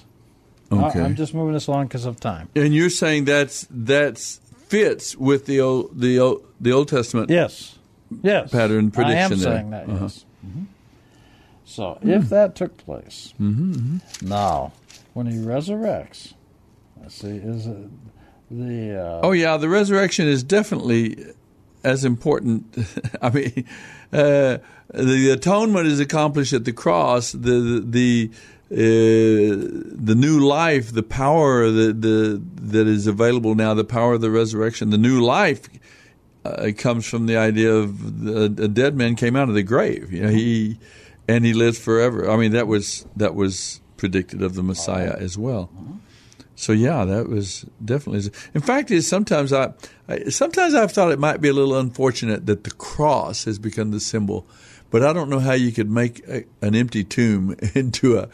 Okay. 0.71 1.01
I, 1.01 1.05
am 1.05 1.15
just 1.17 1.33
moving 1.33 1.53
this 1.53 1.67
along 1.67 1.87
because 1.87 2.05
of 2.05 2.19
time. 2.21 2.47
And 2.55 2.73
you're 2.73 2.89
saying 2.89 3.25
that's 3.25 3.67
that's 3.69 4.37
fits 4.67 5.15
with 5.17 5.45
the 5.45 5.59
old 5.59 5.99
the 5.99 6.17
old 6.19 6.45
the 6.61 6.71
Old 6.71 6.87
Testament 6.89 7.29
yes 7.29 7.77
yes 8.21 8.51
pattern 8.51 8.91
prediction. 8.91 9.17
I 9.17 9.21
am 9.21 9.29
there. 9.29 9.37
saying 9.39 9.69
that, 9.71 9.89
Uh-huh. 9.89 9.97
yes. 10.03 10.25
So 11.69 11.99
if 12.01 12.29
that 12.29 12.55
took 12.55 12.77
place, 12.77 13.33
Mhm, 13.39 14.01
now 14.21 14.71
when 15.13 15.27
he 15.27 15.37
resurrects, 15.37 16.33
let's 17.01 17.15
see, 17.15 17.27
is 17.27 17.67
it 17.67 17.89
the 18.49 18.97
uh, 18.97 19.19
Oh 19.21 19.33
yeah, 19.33 19.57
the 19.57 19.67
resurrection 19.67 20.27
is 20.27 20.43
definitely 20.43 21.17
as 21.83 22.05
important. 22.05 22.63
I 23.21 23.29
mean, 23.31 23.65
uh, 24.13 24.59
the 24.93 25.29
atonement 25.31 25.87
is 25.87 25.99
accomplished 25.99 26.53
at 26.53 26.63
the 26.63 26.71
cross. 26.71 27.33
The 27.33 27.83
the 27.85 28.31
uh, 28.71 28.75
the 28.77 30.15
new 30.15 30.39
life, 30.39 30.93
the 30.93 31.03
power 31.03 31.69
that 31.69 32.01
the 32.01 32.41
that 32.61 32.87
is 32.87 33.07
available 33.07 33.55
now, 33.55 33.73
the 33.73 33.83
power 33.83 34.13
of 34.13 34.21
the 34.21 34.31
resurrection, 34.31 34.89
the 34.89 34.97
new 34.97 35.19
life. 35.21 35.67
Uh, 36.45 36.71
comes 36.77 37.05
from 37.05 37.25
the 37.25 37.35
idea 37.35 37.73
of 37.73 38.23
the, 38.23 38.45
a 38.63 38.69
dead 38.69 38.95
man 38.95 39.15
came 39.17 39.35
out 39.35 39.49
of 39.49 39.55
the 39.55 39.63
grave. 39.63 40.13
You 40.13 40.21
know, 40.21 40.29
he 40.29 40.79
and 41.27 41.45
he 41.45 41.53
lives 41.53 41.77
forever. 41.79 42.29
I 42.29 42.37
mean, 42.37 42.51
that 42.53 42.67
was 42.67 43.05
that 43.15 43.35
was 43.35 43.81
predicted 43.97 44.41
of 44.41 44.53
the 44.55 44.63
Messiah 44.63 45.15
as 45.17 45.37
well. 45.37 45.69
So 46.55 46.71
yeah, 46.73 47.05
that 47.05 47.29
was 47.29 47.65
definitely. 47.83 48.31
In 48.55 48.61
fact, 48.61 48.89
is 48.89 49.07
sometimes 49.07 49.53
I, 49.53 49.73
I 50.07 50.29
sometimes 50.29 50.73
I've 50.73 50.91
thought 50.91 51.11
it 51.11 51.19
might 51.19 51.39
be 51.41 51.49
a 51.49 51.53
little 51.53 51.77
unfortunate 51.77 52.45
that 52.47 52.63
the 52.63 52.71
cross 52.71 53.43
has 53.45 53.59
become 53.59 53.91
the 53.91 53.99
symbol, 53.99 54.47
but 54.89 55.03
I 55.03 55.13
don't 55.13 55.29
know 55.29 55.39
how 55.39 55.53
you 55.53 55.71
could 55.71 55.89
make 55.91 56.27
a, 56.27 56.45
an 56.63 56.73
empty 56.73 57.03
tomb 57.03 57.55
into 57.75 58.17
a 58.17 58.29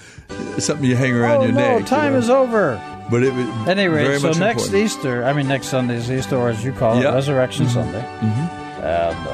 something 0.61 0.86
you 0.90 0.95
hang 0.95 1.14
around 1.14 1.38
oh 1.41 1.44
your 1.44 1.52
no, 1.52 1.60
neck. 1.60 1.80
you 1.82 1.86
time 1.86 2.14
know. 2.14 2.20
is 2.20 2.30
over. 2.30 2.82
But 3.11 3.24
it 3.24 3.34
was 3.34 3.45
Anyway, 3.68 4.18
so 4.20 4.32
next 4.32 4.40
important. 4.68 4.76
Easter, 4.76 5.26
I 5.26 5.34
mean 5.34 5.49
next 5.49 5.68
Sunday 5.68 5.95
is 5.98 6.10
Easter, 6.10 6.38
or 6.38 6.49
as 6.49 6.64
you 6.64 6.72
call 6.72 6.98
it, 6.98 7.02
Yeah. 7.03 7.14
Resurrection 7.14 7.65
Mhm. 7.65 7.74
Sunday, 7.74 7.99
Mhm. 8.22 8.49
and 8.80 9.28
uh, 9.28 9.32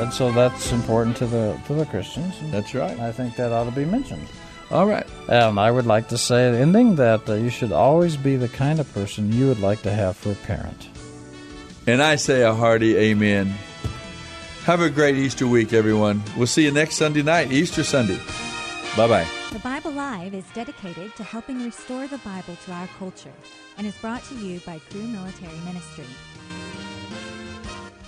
and 0.00 0.12
so 0.12 0.32
that's 0.32 0.72
important 0.72 1.16
to 1.18 1.26
the 1.26 1.58
to 1.66 1.74
the 1.74 1.86
Christians. 1.86 2.34
That's 2.50 2.74
right. 2.74 2.98
I 2.98 3.12
think 3.12 3.36
that 3.36 3.52
ought 3.52 3.64
to 3.64 3.70
be 3.70 3.84
mentioned. 3.84 4.26
All 4.70 4.86
right. 4.86 5.06
And 5.28 5.60
I 5.60 5.70
would 5.70 5.86
like 5.86 6.08
to 6.08 6.18
say, 6.18 6.48
ending 6.60 6.96
that 6.96 7.28
uh, 7.28 7.34
you 7.34 7.50
should 7.50 7.72
always 7.72 8.16
be 8.16 8.36
the 8.36 8.48
kind 8.48 8.80
of 8.80 8.92
person 8.94 9.32
you 9.32 9.46
would 9.48 9.60
like 9.60 9.82
to 9.82 9.90
have 9.92 10.16
for 10.16 10.32
a 10.32 10.34
parent. 10.46 10.88
And 11.86 12.02
I 12.02 12.16
say 12.16 12.42
a 12.42 12.54
hearty 12.54 12.96
amen. 12.96 13.54
Have 14.64 14.80
a 14.80 14.88
great 14.88 15.16
Easter 15.16 15.46
week, 15.46 15.74
everyone. 15.74 16.22
We'll 16.36 16.46
see 16.46 16.64
you 16.64 16.70
next 16.70 16.96
Sunday 16.96 17.22
night, 17.22 17.52
Easter 17.52 17.84
Sunday. 17.84 18.18
Bye 18.96 19.08
bye. 19.08 19.26
The 19.52 19.58
Bible 19.58 19.92
Live 19.92 20.34
is 20.34 20.44
dedicated 20.54 21.14
to 21.16 21.22
helping 21.22 21.62
restore 21.62 22.06
the 22.06 22.18
Bible 22.18 22.56
to 22.64 22.72
our 22.72 22.88
culture 22.98 23.32
and 23.76 23.86
is 23.86 23.94
brought 23.96 24.24
to 24.24 24.34
you 24.36 24.60
by 24.60 24.78
Cru 24.90 25.02
Military 25.02 25.58
Ministry. 25.66 26.06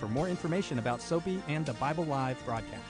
for 0.00 0.08
more 0.08 0.28
information 0.28 0.78
about 0.78 1.02
Soapy 1.02 1.42
and 1.46 1.64
the 1.64 1.74
Bible 1.74 2.04
Live 2.04 2.42
broadcast. 2.46 2.82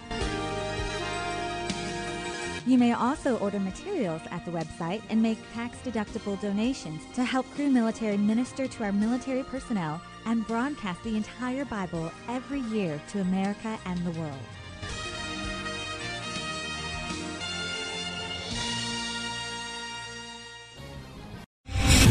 You 2.67 2.79
may 2.79 2.93
also 2.93 3.37
order 3.39 3.59
materials 3.59 4.23
at 4.31 4.45
the 4.45 4.53
website 4.53 5.03
and 5.11 5.21
make 5.21 5.39
tax 5.53 5.79
deductible 5.79 6.41
donations 6.41 7.03
to 7.15 7.25
help 7.25 7.45
Cru 7.55 7.69
Military 7.69 8.17
minister 8.17 8.69
to 8.69 8.85
our 8.85 8.93
military 8.93 9.43
personnel 9.43 10.01
and 10.27 10.47
broadcast 10.47 11.03
the 11.03 11.17
entire 11.17 11.65
Bible 11.65 12.13
every 12.29 12.61
year 12.61 13.01
to 13.11 13.21
America 13.21 13.79
and 13.87 13.99
the 14.07 14.13
world. 14.21 14.60